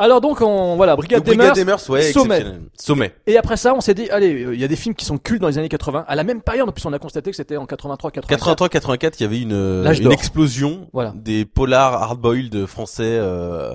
Alors 0.01 0.21
donc, 0.21 0.41
on, 0.41 0.77
voilà, 0.77 0.97
Brigade, 0.97 1.23
des, 1.23 1.31
Brigade 1.37 1.47
Mœurs. 1.49 1.55
des 1.57 1.65
Mœurs, 1.65 1.89
ouais, 1.91 2.03
Sommet. 2.13 2.37
exceptionnel. 2.39 2.63
Sommet. 2.79 3.15
Et 3.27 3.37
après 3.37 3.57
ça, 3.57 3.75
on 3.75 3.81
s'est 3.81 3.95
dit, 3.95 4.09
allez, 4.11 4.45
euh, 4.45 4.55
il 4.55 4.61
y 4.61 4.65
a 4.65 4.69
des 4.69 4.77
films 4.77 4.95
qui 4.95 5.05
sont 5.05 5.19
cultes 5.19 5.43
dans 5.43 5.49
les 5.49 5.59
années 5.59 5.69
80. 5.69 6.05
À 6.09 6.15
la 6.17 6.25
même 6.25 6.41
période, 6.41 6.69
en 6.69 6.73
plus, 6.73 6.85
on 6.87 6.93
a 6.93 6.99
constaté 6.99 7.31
que 7.31 7.37
c'était 7.37 7.57
en 7.59 7.67
83, 7.67 8.11
84. 8.11 8.67
83-84, 8.69 9.13
il 9.19 9.23
y 9.23 9.27
avait 9.27 9.41
une, 9.41 9.53
euh, 9.53 9.83
L'âge 9.85 9.99
une 9.99 10.05
d'or. 10.05 10.13
explosion 10.15 10.89
Voilà. 10.93 11.13
des 11.15 11.45
polars 11.45 11.95
hardboiled 12.03 12.65
français 12.67 13.03
euh, 13.21 13.75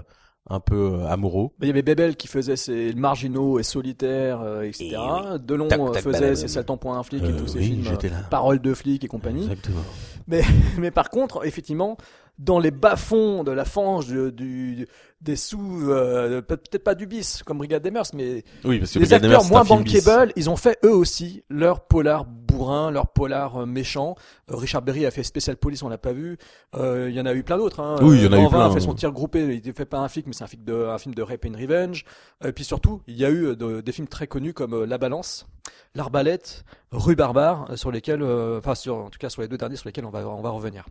un 0.50 0.60
peu 0.60 0.94
euh, 1.02 1.08
amoureux. 1.08 1.50
Il 1.62 1.68
y 1.68 1.72
avait 1.72 1.82
Bebel 1.82 2.16
qui 2.16 2.28
faisait 2.28 2.56
ses 2.56 2.94
marginaux 2.94 3.60
et 3.60 3.64
solitaires, 3.64 4.42
euh, 4.44 4.62
etc. 4.64 4.96
Et 5.36 5.40
Delon 5.40 5.68
Tac, 5.68 5.80
euh, 5.80 5.90
tac, 5.92 6.04
faisait 6.04 6.36
ses 6.36 6.48
saltants 6.48 6.78
pour 6.78 6.96
un 6.96 7.04
flic 7.04 7.24
et 7.24 7.28
Euh, 7.28 7.38
tous 7.38 7.48
ses 7.48 7.60
oui, 7.60 7.66
films. 7.66 7.84
j'étais 7.84 8.10
là. 8.10 8.18
Paroles 8.30 8.60
de 8.62 8.74
flic 8.74 9.04
et 9.04 9.08
compagnie. 9.08 9.44
Exactement. 9.44 9.82
Mais, 10.28 10.42
mais 10.80 10.92
par 10.92 11.10
contre, 11.12 11.46
effectivement, 11.46 11.98
dans 12.38 12.60
les 12.60 12.72
bas-fonds 12.72 13.44
de 13.44 13.52
la 13.52 13.66
fange 13.66 14.08
du, 14.08 14.32
du- 14.32 14.88
des 15.22 15.36
sous, 15.38 15.90
euh, 15.90 16.42
peut- 16.42 16.58
peut-être 16.58 16.84
pas 16.84 16.94
du 16.96 17.08
bis 17.08 17.42
comme 17.44 17.58
Brigade 17.58 17.82
des 17.82 17.90
Mœurs, 17.92 18.14
mais 18.14 18.44
Oui, 18.64 18.80
parce 18.80 18.92
que 18.94 19.00
les 19.00 19.06
Brigade 19.06 19.26
acteurs 19.26 19.42
moins 19.50 19.64
bankable, 20.04 20.34
ils 20.36 20.50
ont 20.50 20.56
fait 20.58 20.78
eux 20.84 20.94
aussi 20.94 21.44
leur 21.50 21.86
polar 21.88 22.26
bourrin, 22.26 22.92
leur 22.92 23.08
polar 23.08 23.62
euh, 23.62 23.66
méchant. 23.66 24.16
Euh, 24.52 24.56
Richard 24.58 24.82
Berry 24.82 25.06
a 25.06 25.12
fait 25.12 25.24
Special 25.24 25.56
Police, 25.58 25.82
on 25.84 25.90
l'a 25.90 25.98
pas 25.98 26.12
vu. 26.14 26.38
Euh, 26.76 27.08
Il 27.10 27.16
y 27.16 27.20
en 27.22 27.26
a 27.26 27.34
eu 27.34 27.44
plein 27.44 27.58
d'autres. 27.58 27.80
Hein. 27.80 27.96
Oui, 28.02 28.18
il 28.18 28.24
y 28.26 28.28
en 28.28 28.34
a 28.34 28.40
eu 28.40 28.50
plein, 28.50 28.60
a 28.68 28.72
fait 28.74 28.80
son 28.82 28.94
tir 28.94 29.12
groupé, 29.12 29.62
il 29.64 29.74
fait 29.74 29.86
pas 29.86 30.00
un 30.00 30.08
film, 30.10 30.26
mais 30.28 30.34
c'est 30.34 30.44
un 30.44 30.48
film 30.48 30.64
de, 30.64 30.74
un 30.74 30.98
film 30.98 31.16
de 31.16 31.22
Rape 31.22 31.46
and 31.46 31.58
Revenge. 31.58 32.04
Et 32.46 32.52
puis 32.52 32.64
surtout, 32.66 33.02
il 33.08 33.16
y 33.16 33.26
a 33.26 33.32
eu 33.32 33.56
de- 33.56 33.82
des 33.82 33.92
films 33.92 34.08
très 34.08 34.28
connus 34.28 34.54
comme 34.54 34.84
La 34.84 34.98
Balance, 34.98 35.48
L'Arbalète, 35.96 36.66
Rue 36.92 37.16
Barbare, 37.16 37.70
sur 37.78 37.92
lesquels, 37.92 38.22
enfin 38.24 38.76
sur, 38.76 38.96
en 38.98 39.10
tout 39.10 39.18
cas 39.20 39.30
sur 39.30 39.42
les 39.42 39.48
deux 39.48 39.58
derniers 39.58 39.78
sur 39.78 39.88
lesquels 39.88 40.06
on 40.06 40.10
va, 40.12 40.28
on 40.28 40.42
va 40.42 40.50
revenir. 40.50 40.86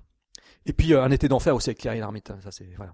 Et 0.66 0.72
puis 0.72 0.92
euh, 0.94 1.02
Un 1.02 1.10
été 1.10 1.28
d'enfer 1.28 1.54
aussi 1.54 1.70
avec 1.70 1.78
Clary 1.78 2.00
Larmite, 2.00 2.32
ça 2.42 2.50
c'est 2.50 2.68
voilà. 2.76 2.92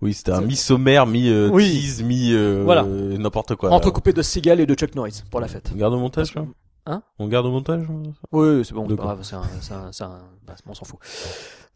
Oui, 0.00 0.12
c'était 0.12 0.32
un 0.32 0.40
mi-sommaire, 0.40 1.06
mi-tease, 1.06 1.50
Oui. 1.52 2.02
mi, 2.04 2.32
euh, 2.32 2.62
Voilà. 2.64 2.82
n'importe 2.84 3.54
quoi. 3.54 3.70
Entrecoupé 3.70 4.12
de 4.12 4.22
Seagal 4.22 4.58
et 4.60 4.66
de 4.66 4.74
Chuck 4.74 4.94
Norris 4.94 5.22
pour 5.30 5.40
la 5.40 5.46
fête. 5.48 5.70
On 5.72 5.78
garde 5.78 5.94
au 5.94 5.98
montage, 5.98 6.34
là 6.34 6.44
Hein 6.86 7.02
On 7.20 7.28
garde 7.28 7.46
au 7.46 7.52
montage 7.52 7.84
Oui, 8.32 8.64
c'est 8.64 8.74
bon, 8.74 8.86
c'est 8.88 8.96
pas 8.96 9.02
grave, 9.04 9.18
c'est 9.22 9.36
un, 9.36 9.42
c'est 9.60 9.72
un, 9.74 9.92
c'est 9.92 10.02
un- 10.02 10.18
bah, 10.44 10.54
on 10.66 10.74
s'en 10.74 10.84
fout. 10.84 10.98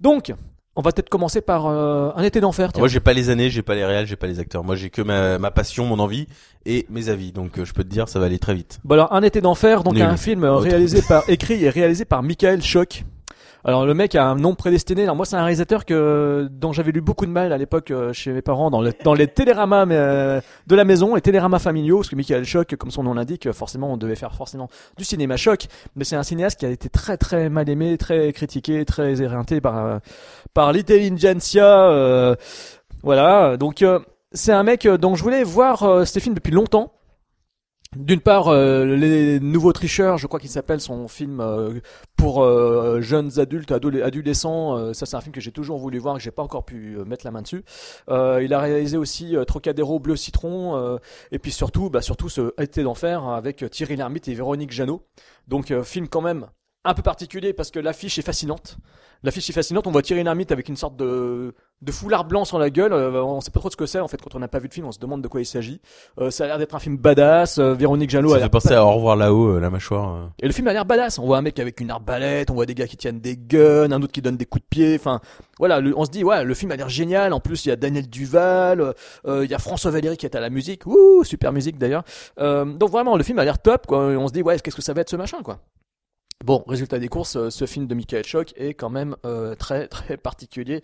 Donc, 0.01 0.35
on 0.75 0.83
va 0.83 0.91
peut-être 0.91 1.09
commencer 1.09 1.41
par 1.41 1.67
euh, 1.67 2.11
un 2.17 2.25
été 2.25 2.41
d'enfer. 2.41 2.73
tiens. 2.73 2.81
Moi, 2.81 2.89
j'ai 2.89 2.99
pas 2.99 3.13
les 3.13 3.31
années, 3.31 3.49
j'ai 3.49 3.63
pas 3.63 3.77
les 3.77 3.85
réels, 3.85 4.07
j'ai 4.09 4.17
pas 4.17 4.27
les 4.27 4.41
acteurs. 4.41 4.65
Moi, 4.65 4.75
j'ai 4.75 4.91
que 4.91 5.01
ma, 5.03 5.39
ma 5.39 5.53
passion, 5.53 5.87
mon 5.87 6.01
envie 6.01 6.27
et 6.65 6.87
mes 6.91 7.09
avis. 7.09 7.31
Donc, 7.31 7.57
euh, 7.59 7.65
je 7.65 7.73
peux 7.73 7.85
te 7.85 7.89
dire, 7.89 8.09
ça 8.09 8.19
va 8.19 8.27
aller 8.27 8.41
très 8.41 8.55
vite. 8.55 8.81
Bon 8.83 8.95
alors, 8.95 9.13
un 9.13 9.23
été 9.23 9.41
d'enfer, 9.41 9.85
donc 9.85 9.95
Nul. 9.95 10.03
un 10.03 10.17
film 10.17 10.43
euh, 10.43 10.55
Autre. 10.55 10.65
réalisé 10.65 11.03
par, 11.03 11.23
écrit 11.31 11.63
et 11.65 11.71
réalisé 11.71 12.05
par 12.05 12.25
Michael 12.25 12.61
Schock. 12.63 13.05
Alors 13.69 13.85
le 13.85 13.95
mec 13.95 14.15
a 14.15 14.25
un 14.25 14.37
nom 14.37 14.55
prédestiné. 14.55 15.03
Alors 15.03 15.17
moi 15.17 15.27
c'est 15.27 15.35
un 15.35 15.43
réalisateur 15.43 15.85
que 15.85 16.47
dont 16.53 16.73
j'avais 16.73 16.93
lu 16.93 17.01
beaucoup 17.01 17.27
de 17.27 17.33
mal 17.33 17.53
à 17.53 17.59
l'époque 17.59 17.91
euh, 17.91 18.13
chez 18.13 18.31
mes 18.31 18.41
parents 18.41 18.71
dans, 18.71 18.81
le, 18.81 18.93
dans 19.03 19.13
les 19.13 19.27
téléramas 19.27 19.87
euh, 19.87 20.41
de 20.69 20.77
la 20.77 20.85
maison, 20.85 21.17
les 21.17 21.21
téléramas 21.21 21.59
familiaux, 21.59 21.97
parce 21.97 22.09
que 22.09 22.15
Michael 22.15 22.45
Schock, 22.45 22.77
comme 22.77 22.93
son 22.93 23.03
nom 23.03 23.15
l'indique, 23.15 23.51
forcément 23.51 23.93
on 23.93 23.97
devait 23.97 24.15
faire 24.15 24.33
forcément 24.35 24.69
du 24.97 25.03
cinéma 25.05 25.37
choc. 25.37 25.67
Mais 25.97 26.05
c'est 26.05 26.15
un 26.15 26.23
cinéaste 26.23 26.61
qui 26.61 26.67
a 26.67 26.71
été 26.71 26.89
très 26.89 27.17
très 27.17 27.49
mal 27.49 27.69
aimé, 27.69 27.99
très 27.99 28.33
critiqué, 28.33 28.85
très 28.85 29.21
éreinté 29.21 29.61
par 29.61 29.85
euh, 29.85 29.99
par 30.55 30.73
l'intelligentsia. 30.73 31.91
euh, 31.91 32.37
voilà, 33.03 33.57
donc 33.57 33.83
euh, 33.83 33.99
c'est 34.31 34.53
un 34.53 34.63
mec 34.63 34.87
euh, 34.87 34.97
dont 34.97 35.17
je 35.17 35.25
voulais 35.25 35.43
voir 35.43 35.83
euh, 35.83 36.05
films 36.05 36.37
depuis 36.37 36.53
longtemps. 36.53 36.93
D'une 37.95 38.21
part, 38.21 38.49
euh, 38.49 38.85
les 38.85 39.41
nouveaux 39.41 39.73
tricheurs, 39.73 40.19
je 40.19 40.27
crois 40.27 40.41
qu'il 40.41 40.51
s'appelle 40.51 40.81
son 40.81 41.09
film 41.09 41.41
euh, 41.41 41.81
pour 42.17 42.43
euh, 42.43 43.01
jeunes 43.01 43.39
adultes, 43.39 43.71
adole- 43.71 44.03
adolescents. 44.03 44.77
euh, 44.77 44.93
ça, 44.93 45.07
c'est 45.07 45.17
un 45.17 45.21
film 45.21 45.33
que 45.33 45.41
j'ai 45.41 45.53
toujours 45.53 45.79
voulu 45.79 45.99
voir, 45.99 46.17
que 46.17 46.21
j'ai 46.21 46.31
pas 46.33 46.43
encore 46.43 46.65
pu 46.65 46.97
euh, 46.99 47.05
mettre 47.05 47.25
la 47.25 47.31
main 47.31 47.43
dessus. 47.43 47.65
Euh, 48.11 48.43
il 48.43 48.53
a 48.53 48.61
réalisé 48.61 48.99
aussi 48.99 49.35
Trocadéro 49.47 49.99
Bleu 49.99 50.17
Citron, 50.17 50.99
et 51.31 51.39
puis 51.39 51.53
surtout, 51.53 51.89
bah, 51.89 52.03
surtout 52.03 52.29
ce 52.29 52.53
Été 52.61 52.83
d'enfer 52.83 53.25
avec 53.25 53.65
Thierry 53.71 53.97
Lhermitte 53.97 54.29
et 54.29 54.35
Véronique 54.35 54.73
Jeannot. 54.73 55.03
Donc, 55.49 55.73
film 55.83 56.09
quand 56.09 56.23
même 56.23 56.49
un 56.87 56.95
peu 56.95 57.03
particulier 57.03 57.53
parce 57.53 57.71
que 57.71 57.79
l'affiche 57.79 58.19
est 58.19 58.23
fascinante. 58.23 58.77
L'affiche 59.23 59.49
est 59.49 59.53
fascinante. 59.55 59.87
On 59.87 59.91
voit 59.93 60.03
Thierry 60.03 60.23
Lhermitte 60.23 60.53
avec 60.53 60.69
une 60.69 60.77
sorte 60.77 60.95
de, 60.97 61.55
de 61.81 61.93
foulard 61.93 62.27
blanc 62.27 62.45
sur 62.45 62.59
la 62.59 62.69
gueule. 62.69 62.93
Euh, 62.93 63.23
on 63.25 63.41
sait 63.41 63.51
pas 63.51 63.61
trop 63.61 63.71
ce 63.71 63.77
que 63.77 63.87
c'est 63.87 63.99
en 63.99 64.09
fait 64.09 64.21
quand 64.21 64.35
on 64.35 64.39
n'a 64.39 64.47
pas 64.47 64.59
vu 64.59 64.69
le 64.69 64.73
film. 64.75 64.87
On 64.87 64.93
se 64.93 64.99
demande 64.99 65.23
de 65.23 65.29
quoi 65.29 65.41
il 65.41 65.47
s'agit. 65.47 65.81
Euh, 66.21 66.31
ça 66.31 66.45
a 66.45 66.47
l'air 66.49 66.59
d'être 66.59 66.75
un 66.75 66.79
film 66.79 66.99
badass. 66.99 67.59
Euh, 67.59 67.73
Véronique 67.73 68.11
Jeannot 68.11 68.29
a 68.29 68.33
Ça 68.33 68.37
l'air 68.39 68.45
fait 68.47 68.51
penser 68.51 68.75
à 68.75 68.85
Au 68.85 68.93
revoir 68.93 69.17
là-haut, 69.17 69.57
euh, 69.57 69.59
la 69.61 69.71
mâchoire. 69.71 70.15
euh. 70.15 70.27
et 70.43 70.47
le 70.47 70.53
film 70.53 70.69
a 70.69 70.75
l'air 70.75 70.85
badass. 70.85 71.19
On 71.19 71.25
voit 71.27 71.39
un 71.39 71.43
mec 71.43 71.59
avec 71.59 71.81
une 71.81 71.91
arbalète, 71.91 72.51
on 72.51 72.55
voit 72.55 72.67
des 72.67 72.75
gars 72.75 72.87
qui 72.87 72.99
tiennent 72.99 73.21
des 73.21 73.37
guns, 73.39 73.91
un 73.91 74.03
autre 74.03 74.13
qui 74.13 74.21
donne 74.23 74.37
des 74.37 74.47
coups 74.47 74.63
de 74.63 74.69
pied. 74.69 74.97
Enfin, 75.01 75.21
voilà, 75.59 75.81
le- 75.81 75.99
on 75.99 76.05
se 76.05 76.11
dit 76.11 76.23
ouais, 76.23 76.45
le 76.45 76.55
film 76.55 76.71
a 76.73 76.77
l'air 76.77 76.91
génial. 76.91 77.33
En 77.33 77.41
plus, 77.41 77.65
il 77.65 77.71
y 77.71 77.73
a 77.73 77.77
Daniel 77.77 78.09
Duval, 78.11 78.93
euh, 79.27 79.45
il 79.45 79.51
y 79.51 79.55
a 79.55 79.59
François 79.59 79.91
Valéry 79.91 80.19
qui 80.19 80.27
est 80.27 80.37
à 80.37 80.41
la 80.41 80.51
musique. 80.51 80.87
Ouh, 80.87 81.25
super 81.25 81.53
musique 81.53 81.79
d'ailleurs. 81.79 82.05
Euh, 82.39 82.67
donc 82.67 82.91
vraiment, 82.91 83.17
le 83.17 83.23
film 83.25 83.39
a 83.39 83.45
l'air 83.45 83.59
top. 83.61 83.87
Quoi. 83.87 83.99
On 83.99 84.29
se 84.29 84.33
dit 84.35 84.43
ouais, 84.43 84.59
qu'est-ce 84.61 84.77
que 84.77 84.83
ça 84.83 84.93
va 84.93 85.01
être 85.01 85.11
ce 85.11 85.17
machin 85.17 85.39
quoi. 85.43 85.59
Bon, 86.47 86.63
résultat 86.69 87.01
des 87.01 87.09
courses, 87.09 87.35
euh, 87.35 87.51
ce 87.51 87.65
film 87.67 87.89
de 87.89 87.95
Michael 87.97 88.25
Choc 88.25 88.55
est 88.57 88.75
quand 88.75 88.89
même 88.89 89.17
euh, 89.25 89.57
très 89.57 89.89
très 89.97 90.17
particulier 90.17 90.77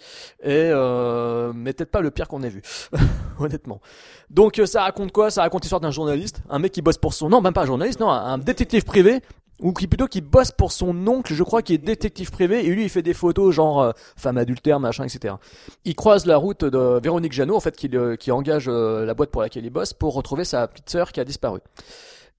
et 0.42 0.70
euh, 0.72 1.52
mais 1.54 1.72
peut-être 1.72 1.92
pas 1.92 2.00
le 2.00 2.10
pire 2.10 2.26
qu'on 2.26 2.42
ait 2.42 2.48
vu, 2.48 2.62
honnêtement. 3.38 3.80
Donc 4.28 4.58
euh, 4.58 4.66
ça 4.66 4.82
raconte 4.82 5.12
quoi? 5.12 5.30
Ça 5.30 5.42
raconte 5.42 5.62
l'histoire 5.62 5.80
d'un 5.80 5.92
journaliste, 5.92 6.42
un 6.50 6.58
mec 6.58 6.72
qui 6.72 6.82
bosse 6.82 6.98
pour 6.98 7.14
son 7.14 7.28
non, 7.28 7.40
même 7.40 7.52
pas 7.52 7.62
un 7.62 7.66
journaliste, 7.66 8.00
non, 8.00 8.10
un, 8.10 8.38
détective 8.38 8.82
privé 8.82 9.20
ou 9.60 9.72
qui 9.72 9.86
plutôt 9.86 10.08
qui 10.08 10.20
bosse 10.20 10.50
pour 10.50 10.72
son 10.72 11.06
oncle, 11.06 11.32
je 11.32 11.44
crois, 11.44 11.62
qui 11.62 11.74
est 11.74 11.78
détective 11.78 12.32
privé 12.32 12.66
et 12.66 12.68
lui 12.68 12.82
il 12.82 12.88
fait 12.88 13.02
des 13.02 13.14
photos 13.14 13.54
genre 13.54 13.82
euh, 13.82 13.92
femme 14.16 14.38
adultère, 14.38 14.80
machin, 14.80 15.04
etc. 15.04 15.36
Il 15.84 15.94
croise 15.94 16.26
la 16.26 16.38
route 16.38 16.64
de 16.64 16.98
Véronique 17.00 17.34
Jeannot 17.34 17.54
en 17.54 17.60
fait 17.60 17.76
qui, 17.76 17.86
le- 17.86 18.16
qui 18.16 18.32
engage 18.32 18.64
euh, 18.66 19.04
la 19.04 19.14
boîte 19.14 19.30
pour 19.30 19.42
laquelle 19.42 19.64
il 19.64 19.70
bosse 19.70 19.92
pour 19.92 20.14
retrouver 20.14 20.44
sa 20.44 20.66
petite 20.66 20.90
sœur 20.90 21.12
qui 21.12 21.20
a 21.20 21.24
disparu. 21.24 21.60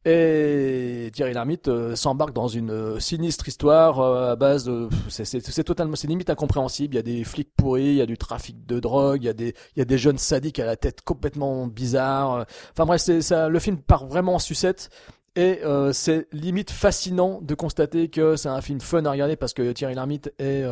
Et 0.05 1.11
Thierry 1.13 1.33
Lhermitte 1.33 1.69
euh, 1.69 1.95
s'embarque 1.95 2.33
dans 2.33 2.49
une 2.49 2.71
euh, 2.71 2.99
sinistre 2.99 3.47
histoire 3.47 4.01
euh, 4.01 4.33
à 4.33 4.35
base 4.35 4.65
de 4.65 4.89
c'est 5.07 5.63
totalement 5.63 5.95
c'est 5.95 6.07
limite 6.07 6.29
incompréhensible. 6.29 6.95
Il 6.95 6.97
y 6.97 6.99
a 6.99 7.03
des 7.03 7.23
flics 7.23 7.55
pourris, 7.55 7.85
il 7.85 7.95
y 7.95 8.01
a 8.01 8.05
du 8.05 8.17
trafic 8.17 8.65
de 8.65 8.81
drogue, 8.81 9.23
il 9.23 9.27
y 9.27 9.29
a 9.29 9.33
des 9.33 9.55
il 9.75 9.79
y 9.79 9.81
a 9.81 9.85
des 9.85 9.97
jeunes 9.97 10.17
sadiques 10.17 10.59
à 10.59 10.65
la 10.65 10.75
tête 10.75 11.01
complètement 11.03 11.67
bizarre. 11.67 12.45
Enfin 12.71 12.85
bref, 12.85 12.99
c'est 12.99 13.21
ça 13.21 13.47
le 13.47 13.59
film 13.59 13.77
part 13.77 14.05
vraiment 14.07 14.35
en 14.35 14.39
sucette. 14.39 14.89
Et 15.35 15.61
c'est 15.93 16.27
limite 16.31 16.69
fascinant 16.69 17.39
de 17.41 17.55
constater 17.55 18.09
que 18.09 18.35
c'est 18.35 18.49
un 18.49 18.61
film 18.61 18.79
fun 18.79 19.03
à 19.05 19.11
regarder 19.11 19.35
parce 19.35 19.53
que 19.53 19.71
Thierry 19.71 19.95
Lhermitte 19.95 20.31
est 20.37 20.63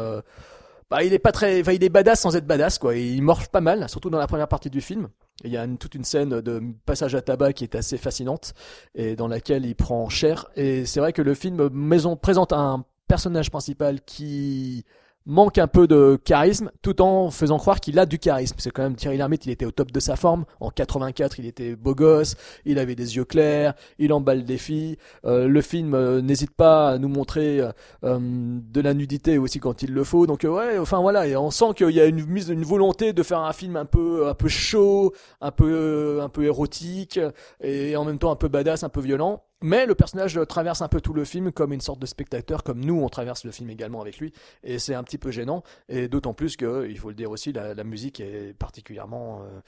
bah, 0.92 1.04
il 1.04 1.14
est 1.14 1.20
pas 1.20 1.32
très, 1.32 1.62
enfin, 1.62 1.72
il 1.72 1.82
est 1.86 1.90
badass 1.90 2.20
sans 2.20 2.36
être 2.36 2.46
badass, 2.46 2.78
quoi. 2.78 2.96
Il 2.96 3.22
morfe 3.22 3.48
pas 3.48 3.62
mal, 3.62 3.88
surtout 3.88 4.10
dans 4.10 4.20
la 4.20 4.28
première 4.28 4.50
partie 4.50 4.70
du 4.70 4.82
film. 4.82 5.08
Il 5.44 5.52
y 5.52 5.58
a 5.58 5.64
une- 5.66 5.78
toute 5.78 5.96
une 5.96 6.04
scène 6.04 6.42
de 6.42 6.62
passage 6.86 7.16
à 7.16 7.22
tabac 7.22 7.54
qui 7.54 7.64
est 7.64 7.76
assez 7.76 7.98
fascinante 7.98 8.54
et 8.96 9.16
dans 9.16 9.28
laquelle 9.28 9.66
il 9.66 9.76
prend 9.76 10.08
cher. 10.10 10.48
Et 10.56 10.86
c'est 10.86 11.00
vrai 11.00 11.14
que 11.14 11.22
le 11.22 11.34
film 11.34 11.70
maison 11.70 12.16
présente 12.16 12.54
un 12.54 12.86
personnage 13.08 13.50
principal 13.50 14.02
qui 14.02 14.86
manque 15.26 15.58
un 15.58 15.68
peu 15.68 15.88
de 15.88 16.20
charisme 16.24 16.72
tout 16.82 17.02
en 17.02 17.32
faisant 17.32 17.58
croire 17.58 17.80
qu'il 17.80 18.00
a 18.00 18.06
du 18.06 18.20
charisme. 18.20 18.56
C'est 18.60 18.72
quand 18.72 18.84
même 18.84 18.96
Thierry 18.96 19.18
Lhermitte, 19.18 19.46
il 19.46 19.52
était 19.52 19.66
au 19.66 19.72
top 19.72 19.92
de 19.92 20.00
sa 20.00 20.16
forme. 20.16 20.46
En 20.60 20.70
84, 20.70 21.40
il 21.40 21.46
était 21.46 21.76
beau 21.76 21.96
gosse, 21.96 22.36
il 22.66 22.80
avait 22.80 22.96
des 22.96 23.16
yeux 23.16 23.26
clairs, 23.26 23.74
il 24.00 24.14
emballe 24.14 24.44
des 24.44 24.58
filles. 24.58 24.98
Euh, 25.26 25.48
le 25.48 25.62
film 25.62 25.94
euh, 25.94 26.22
n'hésite 26.22 26.52
pas 26.52 26.90
à 26.90 26.98
nous 26.98 27.08
montrer 27.08 27.60
euh, 27.60 27.72
euh, 28.04 28.20
de 28.20 28.82
la 28.82 28.94
nudité 28.94 29.38
aussi 29.38 29.60
quand 29.60 29.84
il 29.84 29.94
le 29.94 30.04
faut. 30.04 30.28
Donc 30.28 30.46
euh, 30.46 30.50
ouais, 30.50 30.78
enfin 30.78 31.00
voilà, 31.00 31.28
et 31.28 31.36
on 31.36 31.52
sent 31.52 31.74
qu'il 31.78 31.92
y 31.92 32.02
a 32.02 32.06
une 32.06 32.26
mise, 32.26 32.50
une 32.50 32.64
volonté 32.64 33.14
de 33.14 33.24
faire 33.24 33.40
un 33.40 33.54
film 33.54 33.76
un 33.76 33.86
peu, 33.86 34.28
un 34.28 34.34
peu 34.34 34.48
chaud, 34.48 35.14
un 35.40 35.52
peu, 35.52 36.20
un 36.22 36.30
peu 36.30 36.44
érotique 36.44 37.20
et 37.62 37.96
en 37.96 38.06
même 38.06 38.18
temps 38.18 38.32
un 38.32 38.36
peu 38.36 38.48
badass, 38.48 38.84
un 38.84 38.90
peu 38.90 39.02
violent. 39.02 39.44
Mais 39.62 39.86
le 39.86 39.94
personnage 39.96 40.40
traverse 40.48 40.82
un 40.82 40.88
peu 40.88 41.02
tout 41.02 41.14
le 41.14 41.24
film 41.24 41.52
comme 41.52 41.72
une 41.72 41.82
sorte 41.82 42.00
de 42.00 42.06
spectateur, 42.06 42.64
comme 42.64 42.84
nous 42.84 43.00
on 43.00 43.10
traverse 43.10 43.44
le 43.44 43.52
film 43.52 43.70
également 43.70 44.02
avec 44.02 44.18
lui, 44.18 44.34
et 44.64 44.80
c'est 44.80 44.96
un 44.96 45.04
petit 45.04 45.18
peu 45.18 45.32
gênant. 45.32 45.64
Et 45.88 46.08
d'autant 46.08 46.34
plus 46.34 46.58
que, 46.58 46.88
il 46.90 46.98
faut 46.98 47.10
le 47.10 47.16
dire 47.16 47.30
aussi, 47.30 47.54
la, 47.54 47.84
musique 47.84 48.20
est 48.20 48.58
particulièrement 48.58 49.42
euh, 49.44 49.60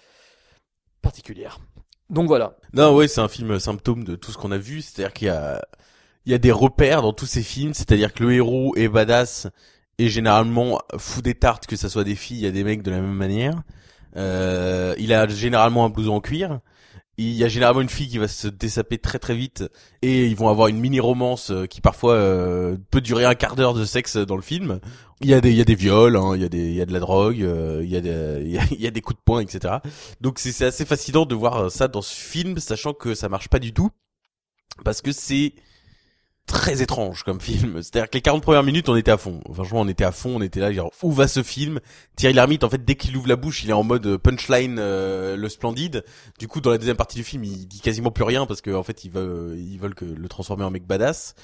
particulière. 1.02 1.60
Donc 2.10 2.28
voilà. 2.28 2.58
Non, 2.74 2.96
ouais, 2.96 3.08
c'est 3.08 3.22
un 3.22 3.28
film 3.28 3.60
symptôme 3.60 4.04
de 4.04 4.16
tout 4.16 4.32
ce 4.32 4.38
qu'on 4.38 4.52
a 4.52 4.58
vu. 4.58 4.82
C'est-à-dire 4.82 5.14
qu'il 5.14 5.28
y 5.28 5.32
a, 5.32 5.64
il 6.26 6.32
y 6.32 6.36
a 6.36 6.38
des 6.38 6.52
repères 6.52 7.02
dans 7.02 7.14
tous 7.14 7.26
ces 7.26 7.44
films. 7.44 7.74
C'est-à-dire 7.74 8.14
que 8.14 8.24
le 8.24 8.34
héros 8.34 8.76
est 8.76 8.88
badass 8.88 9.48
et 9.98 10.10
généralement 10.10 10.80
fout 10.98 11.24
des 11.24 11.36
tartes, 11.36 11.68
que 11.68 11.76
ça 11.76 11.90
soit 11.90 12.04
des 12.04 12.16
filles, 12.16 12.38
il 12.40 12.44
y 12.44 12.48
a 12.48 12.52
des 12.52 12.64
mecs 12.64 12.82
de 12.82 12.92
la 12.92 13.00
même 13.00 13.14
manière. 13.14 13.64
Euh, 14.16 14.96
il 14.98 15.14
a 15.14 15.28
généralement 15.28 15.86
un 15.86 15.90
blouson 15.90 16.16
en 16.16 16.22
cuir. 16.22 16.60
Il 17.18 17.32
y 17.32 17.44
a 17.44 17.48
généralement 17.48 17.82
une 17.82 17.90
fille 17.90 18.08
qui 18.08 18.18
va 18.18 18.28
se 18.28 18.48
dessaper 18.48 18.98
très 18.98 19.20
très 19.20 19.36
vite 19.36 19.64
et 20.02 20.26
ils 20.26 20.36
vont 20.36 20.50
avoir 20.50 20.68
une 20.68 20.80
mini 20.80 21.00
romance 21.00 21.52
euh, 21.52 21.68
qui 21.68 21.80
parfois 21.80 22.16
euh, 22.16 22.76
peut 22.90 23.02
durer 23.02 23.24
un 23.24 23.36
quart 23.36 23.56
d'heure 23.56 23.76
de 23.76 23.86
sexe 23.86 24.18
dans 24.18 24.36
le 24.36 24.42
film. 24.42 24.80
Il 25.22 25.30
y 25.30 25.36
a 25.36 25.40
des 25.42 25.52
il 25.52 25.58
y 25.58 25.62
a 25.62 25.66
des 25.66 25.76
viols, 25.76 26.18
hein, 26.18 26.32
il 26.36 26.42
y 26.42 26.46
a 26.46 26.50
des 26.50 26.70
il 26.70 26.74
y 26.74 26.82
a 26.82 26.88
de 26.88 26.94
la 26.94 27.00
drogue, 27.00 27.44
euh, 27.44 27.82
il 27.84 27.90
y 27.90 27.98
a 27.98 28.02
des 28.02 28.42
il 28.44 28.52
y 28.52 28.58
a, 28.58 28.64
il 28.72 28.82
y 28.82 28.88
a 28.88 28.92
des 28.92 29.02
coups 29.02 29.20
de 29.20 29.24
poing, 29.24 29.42
etc. 29.42 29.76
Donc 30.22 30.40
c'est 30.40 30.52
c'est 30.52 30.66
assez 30.66 30.86
fascinant 30.86 31.26
de 31.26 31.36
voir 31.36 31.70
ça 31.70 31.88
dans 31.88 32.02
ce 32.02 32.16
film, 32.16 32.58
sachant 32.58 32.94
que 32.94 33.14
ça 33.14 33.30
marche 33.30 33.48
pas 33.48 33.60
du 33.60 33.74
tout 33.74 33.92
parce 34.84 35.02
que 35.02 35.12
c'est 35.12 35.54
très 36.48 36.82
étrange 36.82 37.24
comme 37.24 37.40
film. 37.40 37.82
C'est-à-dire 37.82 38.10
que 38.10 38.18
les 38.18 38.22
40 38.22 38.44
premières 38.44 38.64
minutes, 38.64 38.90
on 38.90 38.96
était 38.96 39.12
à 39.12 39.18
fond. 39.18 39.42
Franchement, 39.54 39.82
on 39.82 39.88
était 39.88 40.04
à 40.04 40.12
fond, 40.12 40.36
on 40.36 40.42
était 40.42 40.60
là, 40.60 40.72
genre, 40.72 40.92
où 41.02 41.12
va 41.12 41.28
ce 41.28 41.44
film? 41.44 41.80
Thierry 42.16 42.34
Lhermitte, 42.34 42.64
en 42.64 42.70
fait, 42.70 42.84
dès 42.84 42.96
qu'il 42.96 43.16
ouvre 43.18 43.28
la 43.28 43.36
bouche, 43.36 43.64
il 43.64 43.70
est 43.70 43.74
en 43.74 43.84
mode 43.84 44.18
punchline, 44.18 44.78
euh, 44.80 45.36
le 45.36 45.50
splendide. 45.50 46.04
Du 46.40 46.48
coup, 46.48 46.62
dans 46.62 46.70
la 46.70 46.78
deuxième 46.78 46.98
partie 46.98 47.18
du 47.18 47.24
film, 47.24 47.44
il 47.44 47.68
dit 47.68 47.82
quasiment 47.82 48.12
plus 48.12 48.24
rien 48.24 48.46
parce 48.46 48.62
qu'en 48.62 48.76
en 48.76 48.84
fait, 48.84 49.04
ils 49.04 49.12
veulent, 49.12 49.58
ils 49.58 49.78
veulent 49.78 49.96
que 49.96 50.06
le 50.06 50.28
transformer 50.28 50.64
en 50.64 50.72
mec 50.72 50.86
badass. 50.86 51.36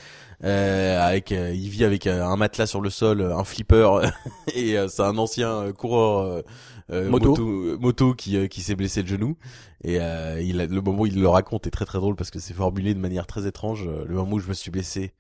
Euh, 0.44 1.02
avec, 1.02 1.34
euh, 1.34 1.52
il 1.54 1.70
vit 1.70 1.84
avec 1.84 2.08
euh, 2.08 2.24
un 2.24 2.38
matelas 2.38 2.68
sur 2.68 2.80
le 2.80 2.90
sol, 2.90 3.22
un 3.22 3.44
flipper, 3.44 4.10
et 4.54 4.78
euh, 4.78 4.88
c'est 4.88 5.02
un 5.02 5.18
ancien 5.18 5.50
euh, 5.50 5.74
coureur 5.74 6.20
euh, 6.20 6.38
euh, 6.38 6.42
Moto. 6.90 7.30
moto, 7.30 7.80
moto 7.80 8.14
qui, 8.14 8.38
euh, 8.38 8.48
qui 8.48 8.62
s'est 8.62 8.76
blessé 8.76 9.02
le 9.02 9.08
genou. 9.08 9.38
Et 9.84 10.00
euh, 10.00 10.42
il 10.42 10.60
a, 10.62 10.66
le 10.66 10.82
moment 10.82 11.02
où 11.02 11.06
il 11.06 11.20
le 11.20 11.28
raconte 11.28 11.68
est 11.68 11.72
très 11.72 11.86
très 11.86 12.00
drôle 12.00 12.16
parce 12.16 12.32
que 12.32 12.40
c'est 12.40 12.54
formulé 12.54 12.94
de 12.94 13.00
manière 13.00 13.28
très 13.28 13.48
étrange. 13.48 13.88
Euh, 13.88 14.06
Le 14.06 14.16
moment 14.16 14.34
où 14.34 14.40
je 14.40 14.48
me 14.50 14.54
suis 14.54 14.72
blessé, 14.72 15.14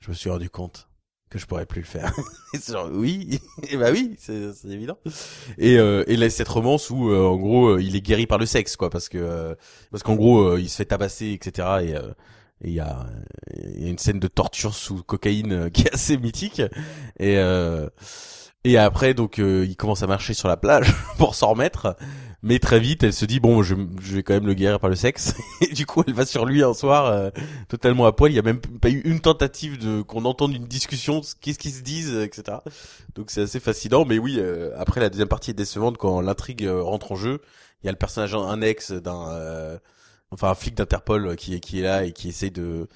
je 0.00 0.10
me 0.10 0.14
suis 0.14 0.30
rendu 0.30 0.50
compte 0.50 0.88
que 1.30 1.38
je 1.38 1.46
pourrais 1.46 1.66
plus 1.66 1.80
le 1.82 1.86
faire. 1.86 2.12
Genre, 2.68 2.88
oui, 2.92 3.38
et 3.70 3.76
bah 3.76 3.90
oui, 3.92 4.14
c'est 4.18 4.52
c'est 4.54 4.68
évident. 4.68 4.98
Et 5.58 5.78
euh, 5.78 6.04
et 6.06 6.16
là 6.16 6.30
cette 6.30 6.48
romance 6.48 6.90
où 6.90 7.10
euh, 7.10 7.24
en 7.26 7.36
gros 7.36 7.68
euh, 7.68 7.82
il 7.82 7.96
est 7.96 8.00
guéri 8.00 8.26
par 8.26 8.38
le 8.38 8.46
sexe 8.46 8.76
quoi 8.76 8.90
parce 8.90 9.08
que 9.08 9.18
euh, 9.18 9.54
parce 9.90 10.02
qu'en 10.02 10.16
gros 10.16 10.40
euh, 10.40 10.60
il 10.60 10.68
se 10.68 10.76
fait 10.76 10.86
tabasser 10.86 11.30
etc 11.32 11.68
et 11.82 11.94
euh, 11.96 12.12
et 12.64 12.68
il 12.68 12.74
y 12.74 12.80
a 12.80 13.06
y 13.56 13.84
a 13.84 13.88
une 13.88 13.98
scène 13.98 14.18
de 14.20 14.28
torture 14.28 14.74
sous 14.74 15.02
cocaïne 15.02 15.52
euh, 15.52 15.68
qui 15.70 15.82
est 15.82 15.92
assez 15.94 16.16
mythique 16.16 16.60
et 17.18 17.38
euh, 17.38 17.88
et 18.64 18.76
après 18.76 19.14
donc 19.14 19.38
euh, 19.38 19.64
il 19.68 19.76
commence 19.76 20.02
à 20.02 20.06
marcher 20.06 20.34
sur 20.34 20.48
la 20.48 20.56
plage 20.56 20.92
pour 21.18 21.34
s'en 21.34 21.50
remettre. 21.50 21.96
Mais 22.40 22.60
très 22.60 22.78
vite 22.78 23.02
elle 23.02 23.12
se 23.12 23.24
dit 23.24 23.40
bon 23.40 23.62
je, 23.62 23.74
je 24.00 24.14
vais 24.14 24.22
quand 24.22 24.34
même 24.34 24.46
le 24.46 24.54
guérir 24.54 24.78
par 24.78 24.90
le 24.90 24.96
sexe. 24.96 25.34
Et 25.60 25.74
du 25.74 25.86
coup 25.86 26.04
elle 26.06 26.14
va 26.14 26.24
sur 26.24 26.44
lui 26.44 26.62
un 26.62 26.74
soir 26.74 27.06
euh, 27.06 27.30
totalement 27.68 28.06
à 28.06 28.12
poil. 28.12 28.30
Il 28.30 28.36
y 28.36 28.38
a 28.38 28.42
même 28.42 28.60
pas 28.60 28.90
eu 28.90 29.00
une 29.00 29.20
tentative 29.20 29.78
de 29.78 30.02
qu'on 30.02 30.24
entende 30.24 30.54
une 30.54 30.66
discussion 30.66 31.20
qu'est-ce 31.40 31.58
qu'ils 31.58 31.72
se 31.72 31.82
disent 31.82 32.14
etc 32.14 32.58
donc 33.16 33.30
c'est 33.30 33.42
assez 33.42 33.60
fascinant. 33.60 34.04
Mais 34.04 34.18
oui 34.18 34.36
euh, 34.38 34.70
après 34.78 35.00
la 35.00 35.08
deuxième 35.08 35.28
partie 35.28 35.50
est 35.50 35.54
décevante 35.54 35.98
quand 35.98 36.20
l'intrigue 36.20 36.64
euh, 36.64 36.82
rentre 36.82 37.12
en 37.12 37.16
jeu. 37.16 37.40
Il 37.82 37.86
y 37.86 37.88
a 37.88 37.92
le 37.92 37.98
personnage 37.98 38.34
un 38.34 38.60
ex 38.60 38.92
d'un 38.92 39.30
euh, 39.30 39.78
enfin 40.30 40.50
un 40.50 40.54
flic 40.54 40.74
d'Interpol 40.74 41.26
euh, 41.26 41.34
qui 41.34 41.58
qui 41.60 41.80
est 41.80 41.82
là 41.82 42.04
et 42.04 42.12
qui 42.12 42.28
essaye 42.28 42.50
de 42.50 42.88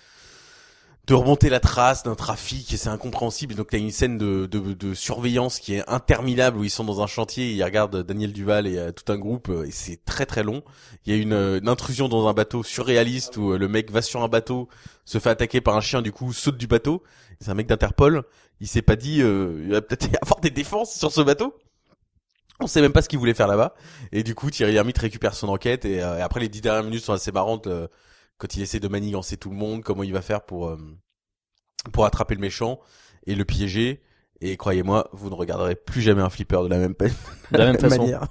de 1.09 1.15
remonter 1.15 1.49
la 1.49 1.59
trace 1.59 2.05
d'un 2.05 2.15
trafic 2.15 2.73
et 2.73 2.77
c'est 2.77 2.89
incompréhensible. 2.89 3.55
Donc 3.57 3.71
t'as 3.71 3.79
une 3.79 3.91
scène 3.91 4.19
de, 4.19 4.47
de, 4.47 4.73
de 4.73 4.95
surveillance 4.95 5.59
qui 5.59 5.75
est 5.75 5.89
interminable 5.89 6.59
où 6.59 6.65
ils 6.65 6.71
sont 6.71 6.85
dans 6.85 7.03
un 7.03 7.09
chantier, 7.09 7.51
ils 7.51 7.65
regardent 7.65 8.05
Daniel 8.05 8.33
Duval 8.33 8.69
et 8.69 8.79
euh, 8.79 8.93
tout 8.93 9.11
un 9.13 9.19
groupe 9.19 9.49
euh, 9.49 9.65
et 9.67 9.73
c'est 9.73 10.05
très 10.05 10.27
très 10.27 10.45
long. 10.45 10.63
Il 11.05 11.15
y 11.15 11.19
a 11.19 11.21
une, 11.21 11.33
euh, 11.33 11.59
une 11.59 11.69
intrusion 11.69 12.09
dans 12.09 12.29
un 12.29 12.35
bateau 12.35 12.63
surréaliste 12.63 13.37
où 13.37 13.53
le 13.57 13.69
mec 13.69 13.91
va 13.91 14.01
sur 14.01 14.23
un 14.23 14.29
bateau, 14.29 14.69
se 15.05 15.19
fait 15.19 15.31
attaquer 15.31 15.61
par 15.61 15.77
un 15.77 15.81
chien, 15.81 16.03
du 16.03 16.13
coup 16.13 16.33
saute 16.33 16.57
du 16.57 16.69
bateau. 16.69 17.03
C'est 17.41 17.51
un 17.51 17.55
mec 17.55 17.67
d'Interpol. 17.67 18.23
Il 18.61 18.69
s'est 18.69 18.83
pas 18.83 18.95
dit, 18.95 19.17
il 19.17 19.73
va 19.73 19.83
peut-être 19.83 20.09
avoir 20.23 20.39
des 20.41 20.51
défenses 20.51 20.97
sur 20.97 21.11
ce 21.11 21.21
bateau. 21.21 21.55
On 22.61 22.69
sait 22.69 22.81
même 22.81 22.93
pas 22.93 23.03
ce 23.03 23.09
qu'il 23.09 23.19
voulait 23.19 23.35
faire 23.35 23.49
là-bas. 23.49 23.75
Et 24.13 24.23
du 24.23 24.37
coup, 24.37 24.49
Thierry 24.53 24.73
Lhermitte 24.73 24.99
récupère 24.99 25.35
son 25.35 25.49
enquête 25.49 25.85
et, 25.85 25.97
et 25.97 26.01
après 26.03 26.39
les 26.39 26.49
dix 26.49 26.61
dernières 26.61 26.85
minutes 26.85 27.03
sont 27.03 27.13
assez 27.13 27.33
marrantes. 27.33 27.67
Quand 28.39 28.55
il 28.57 28.62
essaie 28.62 28.81
de 28.81 28.89
manigancer 28.89 29.37
tout 29.37 29.51
le 29.51 29.57
monde, 29.57 29.83
comment 29.83 30.03
il 30.03 30.12
va 30.12 30.23
faire 30.23 30.43
pour 30.43 30.69
euh, 30.69 30.77
pour 31.93 32.05
attraper 32.05 32.35
le 32.35 32.41
méchant 32.41 32.79
et 33.27 33.35
le 33.35 33.45
piéger. 33.45 34.03
Et 34.45 34.57
croyez-moi, 34.57 35.09
vous 35.12 35.31
ne 35.31 35.35
regarderez 35.37 35.77
plus 35.77 36.01
jamais 36.01 36.21
un 36.23 36.29
flipper 36.29 36.65
de 36.65 36.69
la 36.69 36.77
même, 36.79 36.97
peine, 36.97 37.12
De 37.53 37.59
la 37.59 37.67
même 37.67 37.79
façon. 37.81 37.99
manière. 38.03 38.27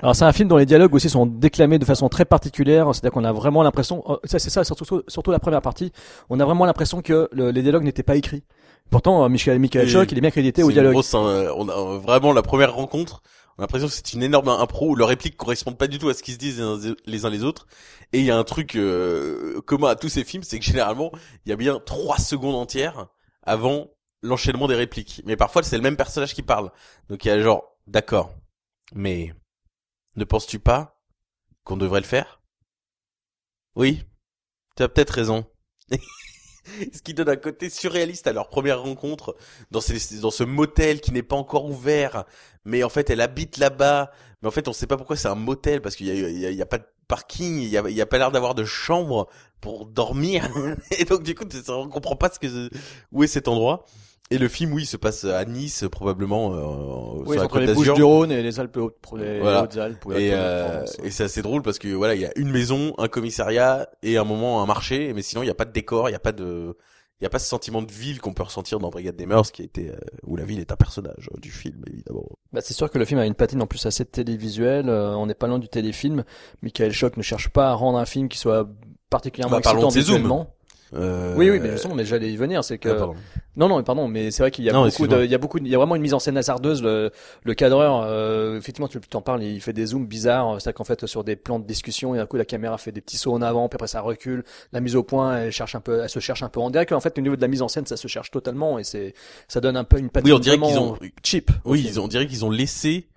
Alors 0.00 0.14
c'est 0.14 0.24
un 0.24 0.32
film 0.32 0.48
dont 0.48 0.56
les 0.56 0.66
dialogues 0.66 0.94
aussi 0.94 1.10
sont 1.10 1.26
déclamés 1.26 1.80
de 1.80 1.84
façon 1.84 2.08
très 2.08 2.24
particulière, 2.24 2.86
c'est-à-dire 2.94 3.10
qu'on 3.10 3.24
a 3.24 3.32
vraiment 3.32 3.64
l'impression, 3.64 4.04
oh, 4.06 4.20
ça 4.22 4.38
c'est 4.38 4.50
ça 4.50 4.62
surtout, 4.62 5.02
surtout 5.08 5.30
la 5.32 5.40
première 5.40 5.60
partie, 5.60 5.90
on 6.30 6.38
a 6.38 6.44
vraiment 6.44 6.64
l'impression 6.64 7.02
que 7.02 7.28
le- 7.32 7.50
les 7.50 7.62
dialogues 7.62 7.82
n'étaient 7.82 8.04
pas 8.04 8.14
écrits. 8.14 8.44
Pourtant, 8.88 9.24
euh, 9.24 9.28
Michael, 9.28 9.58
Michael 9.58 9.88
Choc, 9.88 10.12
il 10.12 10.18
est 10.18 10.20
bien 10.20 10.30
crédité 10.30 10.62
au 10.62 10.70
dialogue. 10.70 10.92
grosse, 10.92 11.12
euh, 11.14 11.50
on 11.56 11.68
a 11.68 11.72
euh, 11.72 11.98
vraiment 11.98 12.32
la 12.32 12.42
première 12.42 12.72
rencontre. 12.72 13.20
On 13.58 13.62
a 13.62 13.64
l'impression 13.64 13.88
que 13.88 13.92
c'est 13.94 14.12
une 14.12 14.22
énorme 14.22 14.48
impro 14.48 14.90
où 14.90 14.94
leurs 14.94 15.08
répliques 15.08 15.36
correspondent 15.36 15.76
pas 15.76 15.88
du 15.88 15.98
tout 15.98 16.08
à 16.08 16.14
ce 16.14 16.22
qu'ils 16.22 16.34
se 16.34 16.38
disent 16.38 16.62
les 17.06 17.24
uns- 17.24 17.30
les 17.30 17.44
autres. 17.44 17.66
Et 18.12 18.20
il 18.20 18.24
y 18.24 18.30
a 18.30 18.38
un 18.38 18.44
truc 18.44 18.76
euh, 18.76 19.60
commun 19.62 19.88
à 19.88 19.96
tous 19.96 20.08
ces 20.08 20.22
films, 20.24 20.44
c'est 20.44 20.60
que 20.60 20.64
généralement 20.64 21.10
il 21.44 21.50
y 21.50 21.52
a 21.52 21.56
bien 21.56 21.80
trois 21.80 22.18
secondes 22.18 22.54
entières 22.54 23.08
avant 23.42 23.90
l'enchaînement 24.22 24.68
des 24.68 24.76
répliques. 24.76 25.22
Mais 25.26 25.36
parfois, 25.36 25.62
c'est 25.64 25.76
le 25.76 25.82
même 25.82 25.96
personnage 25.96 26.34
qui 26.34 26.42
parle. 26.42 26.70
Donc 27.08 27.24
il 27.24 27.28
y 27.28 27.30
a 27.32 27.40
genre, 27.40 27.76
d'accord, 27.88 28.32
mais 28.94 29.34
ne 30.16 30.24
penses-tu 30.24 30.58
pas 30.60 31.00
qu'on 31.64 31.76
devrait 31.76 32.00
le 32.00 32.06
faire? 32.06 32.40
Oui, 33.76 34.02
tu 34.76 34.82
as 34.82 34.88
peut-être 34.88 35.10
raison. 35.14 35.46
Ce 36.92 37.02
qui 37.02 37.14
donne 37.14 37.28
un 37.28 37.36
côté 37.36 37.70
surréaliste 37.70 38.26
à 38.26 38.32
leur 38.32 38.48
première 38.48 38.82
rencontre 38.82 39.36
dans, 39.70 39.80
ce 39.80 40.44
motel 40.44 41.00
qui 41.00 41.12
n'est 41.12 41.22
pas 41.22 41.36
encore 41.36 41.66
ouvert, 41.66 42.24
mais 42.64 42.82
en 42.82 42.88
fait 42.88 43.10
elle 43.10 43.20
habite 43.20 43.58
là-bas. 43.58 44.10
Mais 44.42 44.48
en 44.48 44.52
fait 44.52 44.68
on 44.68 44.72
sait 44.72 44.86
pas 44.86 44.96
pourquoi 44.96 45.16
c'est 45.16 45.28
un 45.28 45.34
motel 45.34 45.80
parce 45.82 45.96
qu'il 45.96 46.06
y 46.06 46.46
a, 46.46 46.50
y 46.50 46.62
a- 46.62 46.66
pas 46.66 46.78
de 46.78 46.86
parking, 47.08 47.58
il 47.58 47.68
y 47.68 47.78
a, 47.78 47.88
y 47.88 48.00
a 48.00 48.06
pas 48.06 48.18
l'air 48.18 48.30
d'avoir 48.30 48.54
de 48.54 48.64
chambre 48.64 49.28
pour 49.60 49.86
dormir. 49.86 50.48
Et 50.98 51.04
donc 51.04 51.22
du 51.22 51.34
coup 51.34 51.44
on 51.68 51.88
comprend 51.88 52.16
pas 52.16 52.30
ce 52.30 52.38
que 52.38 52.70
où 53.12 53.24
est 53.24 53.28
cet 53.28 53.48
endroit. 53.48 53.84
Et 54.30 54.36
le 54.38 54.48
film 54.48 54.72
oui 54.74 54.84
se 54.84 54.96
passe 54.98 55.24
à 55.24 55.44
Nice 55.46 55.84
probablement 55.90 56.52
euh, 56.54 57.22
Oui, 57.24 57.28
sur 57.28 57.34
la 57.36 57.44
entre 57.44 57.54
côte 57.54 57.62
les. 57.62 57.72
Bouches 57.74 57.94
du 57.94 58.02
Rhône 58.02 58.30
et 58.30 58.42
les 58.42 58.60
Alpes 58.60 58.76
hautes, 58.76 58.98
pour 59.00 59.16
les 59.16 59.40
Voilà. 59.40 59.62
Hautes-Alpes. 59.64 60.04
ou 60.04 60.12
Et, 60.12 60.30
euh, 60.32 60.84
et 61.02 61.10
c'est 61.10 61.24
assez 61.24 61.40
drôle 61.42 61.62
parce 61.62 61.78
que 61.78 61.88
voilà, 61.88 62.14
il 62.14 62.20
y 62.20 62.26
a 62.26 62.32
une 62.36 62.50
maison, 62.50 62.92
un 62.98 63.08
commissariat 63.08 63.88
et 64.02 64.18
un 64.18 64.24
moment 64.24 64.62
un 64.62 64.66
marché, 64.66 65.12
mais 65.14 65.22
sinon 65.22 65.42
il 65.42 65.46
n'y 65.46 65.50
a 65.50 65.54
pas 65.54 65.64
de 65.64 65.72
décor, 65.72 66.08
il 66.08 66.12
n'y 66.12 66.16
a 66.16 66.20
pas 66.20 66.32
de, 66.32 66.76
il 67.20 67.24
y 67.24 67.26
a 67.26 67.30
pas 67.30 67.38
ce 67.38 67.48
sentiment 67.48 67.80
de 67.82 67.90
ville 67.90 68.20
qu'on 68.20 68.34
peut 68.34 68.42
ressentir 68.42 68.78
dans 68.78 68.90
Brigade 68.90 69.16
des 69.16 69.24
Mœurs, 69.26 69.50
qui 69.50 69.62
a 69.62 69.64
été 69.64 69.88
euh, 69.90 69.96
où 70.24 70.36
la 70.36 70.44
ville 70.44 70.60
est 70.60 70.70
un 70.72 70.76
personnage 70.76 71.30
euh, 71.34 71.40
du 71.40 71.50
film 71.50 71.82
évidemment. 71.90 72.26
Bah, 72.52 72.60
c'est 72.62 72.74
sûr 72.74 72.90
que 72.90 72.98
le 72.98 73.06
film 73.06 73.18
a 73.20 73.26
une 73.26 73.34
patine 73.34 73.62
en 73.62 73.66
plus 73.66 73.86
assez 73.86 74.04
télévisuelle. 74.04 74.88
euh, 74.90 75.14
on 75.16 75.24
n'est 75.26 75.34
pas 75.34 75.46
loin 75.46 75.58
du 75.58 75.68
téléfilm. 75.68 76.22
Michael 76.62 76.92
Schock 76.92 77.16
ne 77.16 77.22
cherche 77.22 77.48
pas 77.48 77.70
à 77.70 77.72
rendre 77.72 77.98
un 77.98 78.04
film 78.06 78.28
qui 78.28 78.36
soit 78.38 78.68
particulièrement 79.10 79.56
Bah, 79.56 79.62
parlons 79.62 79.86
excitant 79.88 80.00
de 80.00 80.04
ses 80.04 80.12
zooms. 80.22 80.46
Euh, 80.94 81.34
Oui, 81.36 81.50
oui, 81.50 81.58
mais 81.60 81.72
justement, 81.72 81.94
mais 81.94 82.04
j'allais 82.04 82.30
y 82.32 82.36
venir, 82.36 82.64
c'est 82.64 82.78
que 82.78 82.88
ah, 82.88 82.94
pardon. 82.94 83.14
non, 83.56 83.68
non, 83.68 83.76
mais 83.78 83.82
pardon, 83.82 84.08
mais 84.08 84.30
c'est 84.30 84.42
vrai 84.42 84.50
qu'il 84.50 84.64
y 84.64 84.70
a 84.70 84.72
Non, 84.72 84.86
beaucoup 84.86 85.06
de, 85.06 85.24
il 85.24 85.30
y 85.30 85.34
a 85.34 85.38
beaucoup, 85.38 85.58
il 85.58 85.68
y 85.68 85.74
a 85.74 85.78
vraiment 85.78 85.96
une 85.96 86.02
mise 86.02 86.14
en 86.14 86.18
scène 86.18 86.36
hasardeuse. 86.36 86.82
Le, 86.82 87.10
le 87.44 87.54
cadreur, 87.54 88.02
euh, 88.06 88.56
effectivement, 88.56 88.88
tu 88.88 88.98
t'en 89.00 89.20
parles, 89.20 89.42
il 89.42 89.60
fait 89.60 89.72
des 89.72 89.86
zooms 89.86 90.06
bizarres. 90.06 90.60
C'est-à-dire 90.60 90.76
qu'en 90.76 90.84
fait, 90.84 91.06
sur 91.06 91.24
des 91.24 91.36
plans 91.36 91.58
de 91.58 91.66
discussion, 91.66 92.14
et 92.14 92.18
d'un 92.18 92.26
coup, 92.26 92.36
la 92.36 92.44
caméra 92.44 92.78
fait 92.78 92.92
des 92.92 93.00
petits 93.00 93.16
sauts 93.18 93.32
en 93.34 93.42
avant, 93.42 93.68
puis 93.68 93.76
après 93.76 93.88
ça 93.88 94.00
recule. 94.00 94.44
La 94.72 94.80
mise 94.80 94.96
au 94.96 95.02
point, 95.02 95.36
elle 95.38 95.52
cherche 95.52 95.74
un 95.74 95.80
peu, 95.80 96.00
elle 96.02 96.08
se 96.08 96.20
cherche 96.20 96.42
un 96.42 96.48
peu. 96.48 96.60
On 96.60 96.70
dirait 96.70 96.86
qu'en 96.86 97.00
fait, 97.00 97.18
au 97.18 97.20
niveau 97.20 97.36
de 97.36 97.40
la 97.42 97.48
mise 97.48 97.62
en 97.62 97.68
scène, 97.68 97.86
ça 97.86 97.96
se 97.96 98.08
cherche 98.08 98.30
totalement, 98.30 98.78
et 98.78 98.84
c'est, 98.84 99.14
ça 99.48 99.60
donne 99.60 99.76
un 99.76 99.84
peu 99.84 99.98
une 99.98 100.08
patine 100.10 100.30
Oui, 100.30 100.36
on 100.36 100.38
dirait 100.40 100.58
qu'ils 100.58 100.78
ont, 100.78 100.96
cheap. 101.22 101.50
oui, 101.64 101.84
ils 101.86 102.00
ont, 102.00 102.04
on 102.04 102.08
dirait 102.08 102.26
qu'ils 102.26 102.44
ont 102.44 102.50
laissé 102.50 103.08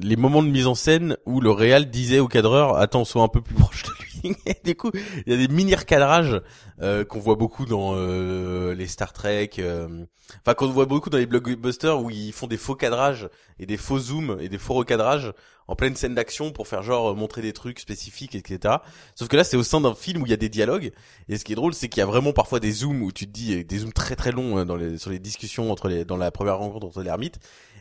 les 0.00 0.16
moments 0.16 0.42
de 0.42 0.48
mise 0.48 0.66
en 0.68 0.74
scène 0.76 1.16
où 1.26 1.40
le 1.40 1.50
réal 1.50 1.90
disait 1.90 2.20
au 2.20 2.28
cadreur 2.28 2.76
attends 2.76 3.04
sois 3.04 3.22
un 3.22 3.28
peu 3.28 3.40
plus 3.40 3.54
proche 3.56 3.82
de 3.82 3.88
Et 4.46 4.56
du 4.64 4.74
coup 4.74 4.90
il 5.26 5.32
y 5.32 5.34
a 5.34 5.46
des 5.46 5.52
mini 5.52 5.74
recadrages 5.74 6.40
euh, 6.80 7.04
qu'on 7.04 7.20
voit 7.20 7.36
beaucoup 7.36 7.66
dans 7.66 7.94
euh, 7.94 8.74
les 8.74 8.86
Star 8.86 9.12
Trek 9.12 9.50
euh, 9.58 10.04
enfin 10.42 10.54
qu'on 10.54 10.68
voit 10.68 10.86
beaucoup 10.86 11.10
dans 11.10 11.18
les 11.18 11.26
blockbusters 11.26 12.00
où 12.00 12.10
ils 12.10 12.32
font 12.32 12.46
des 12.46 12.56
faux 12.56 12.74
cadrages 12.74 13.28
et 13.58 13.66
des 13.66 13.76
faux 13.76 13.98
zooms 13.98 14.38
et 14.40 14.48
des 14.48 14.58
faux 14.58 14.74
recadrages 14.74 15.32
en 15.68 15.76
pleine 15.76 15.94
scène 15.94 16.14
d'action 16.14 16.50
pour 16.50 16.66
faire 16.66 16.82
genre 16.82 17.10
euh, 17.10 17.14
montrer 17.14 17.42
des 17.42 17.52
trucs 17.52 17.78
spécifiques 17.78 18.34
etc 18.34 18.76
sauf 19.14 19.28
que 19.28 19.36
là 19.36 19.44
c'est 19.44 19.56
au 19.56 19.62
sein 19.62 19.80
d'un 19.80 19.94
film 19.94 20.22
où 20.22 20.26
il 20.26 20.30
y 20.30 20.34
a 20.34 20.38
des 20.38 20.48
dialogues. 20.48 20.92
Et 21.28 21.36
ce 21.36 21.44
qui 21.44 21.52
est 21.52 21.56
drôle 21.56 21.74
c'est 21.74 21.88
qu'il 21.88 22.00
y 22.00 22.02
a 22.02 22.06
vraiment 22.06 22.32
parfois 22.32 22.60
des 22.60 22.72
zooms 22.72 23.02
où 23.02 23.12
tu 23.12 23.26
te 23.26 23.32
dis 23.32 23.64
des 23.64 23.78
zooms 23.78 23.92
très 23.92 24.16
très 24.16 24.32
longs 24.32 24.58
euh, 24.58 24.64
dans 24.64 24.76
les 24.76 24.98
sur 24.98 25.10
les 25.10 25.18
discussions 25.18 25.70
entre 25.70 25.88
les 25.88 26.04
dans 26.04 26.16
la 26.16 26.30
première 26.30 26.58
rencontre 26.58 26.86
entre 26.86 27.02
les 27.02 27.08
ermites. 27.08 27.38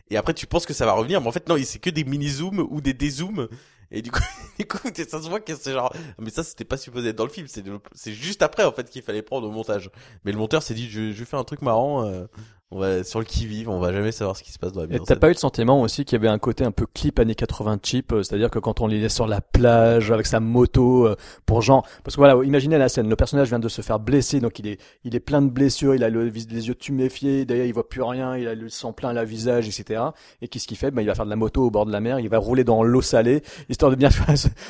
Et 0.09 0.17
après 0.17 0.33
tu 0.33 0.47
penses 0.47 0.65
que 0.65 0.73
ça 0.73 0.85
va 0.85 0.93
revenir 0.93 1.21
mais 1.21 1.27
en 1.27 1.31
fait 1.31 1.49
non 1.49 1.55
c'est 1.63 1.79
que 1.79 1.89
des 1.89 2.03
mini 2.03 2.29
zooms 2.29 2.65
ou 2.69 2.81
des 2.81 2.93
dézooms 2.93 3.47
et 3.91 4.01
du 4.01 4.11
coup 4.11 4.21
du 4.59 4.65
ça 5.07 5.21
se 5.21 5.29
voit 5.29 5.39
que 5.39 5.55
c'est 5.55 5.71
genre 5.71 5.93
mais 6.19 6.29
ça 6.29 6.43
c'était 6.43 6.65
pas 6.65 6.77
supposé 6.77 7.09
être 7.09 7.15
dans 7.15 7.25
le 7.25 7.29
film 7.29 7.47
c'est 7.47 8.11
juste 8.11 8.41
après 8.41 8.63
en 8.63 8.71
fait 8.71 8.89
qu'il 8.89 9.01
fallait 9.01 9.21
prendre 9.21 9.47
au 9.47 9.51
montage. 9.51 9.89
Mais 10.25 10.31
le 10.31 10.37
monteur 10.37 10.63
s'est 10.63 10.73
dit 10.73 10.89
je, 10.89 11.11
je 11.11 11.23
faire 11.23 11.39
un 11.39 11.43
truc 11.43 11.61
marrant 11.61 12.05
euh, 12.05 12.25
on 12.71 12.79
va 12.79 13.03
sur 13.03 13.19
le 13.19 13.25
qui 13.25 13.47
vive 13.47 13.69
on 13.69 13.79
va 13.79 13.93
jamais 13.93 14.11
savoir 14.11 14.35
ce 14.35 14.43
qui 14.43 14.51
se 14.51 14.59
passe 14.59 14.73
dans 14.73 14.81
la 14.81 14.87
mise 14.87 14.99
en 14.99 15.03
t'as 15.05 15.15
pas 15.15 15.27
eu 15.27 15.31
le 15.31 15.37
sentiment 15.37 15.81
aussi 15.81 16.03
qu'il 16.03 16.17
y 16.17 16.19
avait 16.19 16.27
un 16.27 16.37
côté 16.37 16.63
un 16.65 16.71
peu 16.71 16.85
clip 16.85 17.19
années 17.19 17.35
80 17.35 17.79
cheap, 17.83 18.11
euh, 18.11 18.23
c'est-à-dire 18.23 18.49
que 18.49 18.59
quand 18.59 18.81
on 18.81 18.87
les 18.87 18.99
laisse 18.99 19.13
sur 19.13 19.27
la 19.27 19.41
plage 19.41 20.11
avec 20.11 20.25
sa 20.25 20.39
moto 20.39 21.07
euh, 21.07 21.15
pour 21.45 21.61
genre, 21.61 21.87
parce 22.03 22.15
que 22.15 22.21
voilà, 22.21 22.43
imaginez 22.43 22.77
la 22.77 22.89
scène, 22.89 23.09
le 23.09 23.15
personnage 23.15 23.47
vient 23.49 23.59
de 23.59 23.69
se 23.69 23.81
faire 23.81 23.99
blesser, 23.99 24.39
donc 24.39 24.59
il 24.59 24.67
est, 24.67 24.79
il 25.03 25.15
est 25.15 25.19
plein 25.19 25.41
de 25.41 25.49
blessures, 25.49 25.95
il 25.95 26.03
a 26.03 26.09
le, 26.09 26.25
les 26.25 26.67
yeux 26.67 26.75
tuméfiés, 26.75 27.45
d'ailleurs 27.45 27.65
il 27.65 27.73
voit 27.73 27.87
plus 27.87 28.01
rien, 28.01 28.35
il 28.37 28.47
a 28.47 28.55
le 28.55 28.69
sang 28.69 28.93
plein 28.93 29.13
la 29.13 29.23
visage, 29.23 29.67
etc. 29.67 30.01
Et 30.41 30.47
qu'est-ce 30.47 30.67
qu'il 30.67 30.77
fait? 30.77 30.91
Ben 30.91 31.01
il 31.01 31.07
va 31.07 31.15
faire 31.15 31.25
de 31.25 31.29
la 31.29 31.35
moto 31.35 31.65
au 31.65 31.71
bord 31.71 31.85
de 31.85 31.91
la 31.91 31.99
mer, 31.99 32.19
il 32.19 32.29
va 32.29 32.37
rouler 32.37 32.63
dans 32.63 32.83
l'eau 32.83 33.01
salée, 33.01 33.43
histoire 33.69 33.91
de 33.91 33.95
bien, 33.95 34.09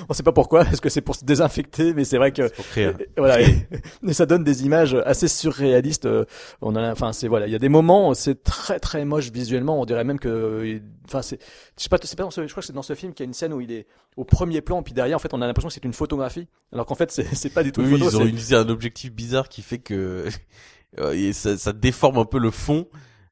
on 0.09 0.13
sait 0.13 0.23
pas 0.23 0.31
pourquoi, 0.31 0.61
est-ce 0.71 0.81
que 0.81 0.89
c'est 0.89 1.01
pour 1.01 1.15
se 1.15 1.25
désinfecter, 1.25 1.93
mais 1.93 2.03
c'est 2.05 2.17
vrai 2.17 2.31
que 2.31 2.49
pour 2.53 2.65
voilà, 3.17 3.41
et, 3.47 3.67
et 4.07 4.13
ça 4.13 4.25
donne 4.25 4.43
des 4.43 4.65
images 4.65 4.95
assez 5.05 5.27
surréalistes. 5.27 6.05
euh, 6.05 6.25
On 6.61 6.75
a, 6.75 6.91
enfin, 6.91 7.13
c'est 7.13 7.27
voilà, 7.27 7.47
il 7.47 7.51
y 7.51 7.55
a 7.55 7.59
des 7.59 7.69
moments, 7.69 7.86
c'est 8.13 8.43
très 8.43 8.79
très 8.79 9.05
moche 9.05 9.31
visuellement. 9.31 9.79
On 9.81 9.85
dirait 9.85 10.03
même 10.03 10.19
que, 10.19 10.81
enfin, 11.05 11.21
c'est, 11.21 11.39
je 11.77 11.83
sais 11.83 11.89
pas, 11.89 11.97
c'est 12.01 12.15
pas 12.15 12.23
dans 12.23 12.31
ce, 12.31 12.45
je 12.45 12.51
crois 12.51 12.61
que 12.61 12.67
c'est 12.67 12.73
dans 12.73 12.81
ce 12.81 12.95
film 12.95 13.13
qu'il 13.13 13.23
y 13.23 13.27
a 13.27 13.29
une 13.29 13.33
scène 13.33 13.53
où 13.53 13.61
il 13.61 13.71
est 13.71 13.87
au 14.15 14.25
premier 14.25 14.61
plan, 14.61 14.83
puis 14.83 14.93
derrière, 14.93 15.17
en 15.17 15.19
fait, 15.19 15.33
on 15.33 15.41
a 15.41 15.47
l'impression 15.47 15.67
que 15.69 15.73
c'est 15.73 15.85
une 15.85 15.93
photographie, 15.93 16.47
alors 16.71 16.85
qu'en 16.85 16.95
fait, 16.95 17.11
c'est, 17.11 17.53
pas 17.53 17.63
du 17.63 17.71
tout 17.71 17.81
une 17.81 17.93
oui, 17.93 17.99
photo. 17.99 18.11
ils 18.11 18.17
ont 18.17 18.25
utilisé 18.25 18.55
un 18.55 18.69
objectif 18.69 19.11
bizarre 19.11 19.49
qui 19.49 19.61
fait 19.61 19.79
que 19.79 20.25
euh, 20.99 21.13
et 21.13 21.33
ça, 21.33 21.57
ça 21.57 21.73
déforme 21.73 22.17
un 22.17 22.25
peu 22.25 22.39
le 22.39 22.51
fond 22.51 22.87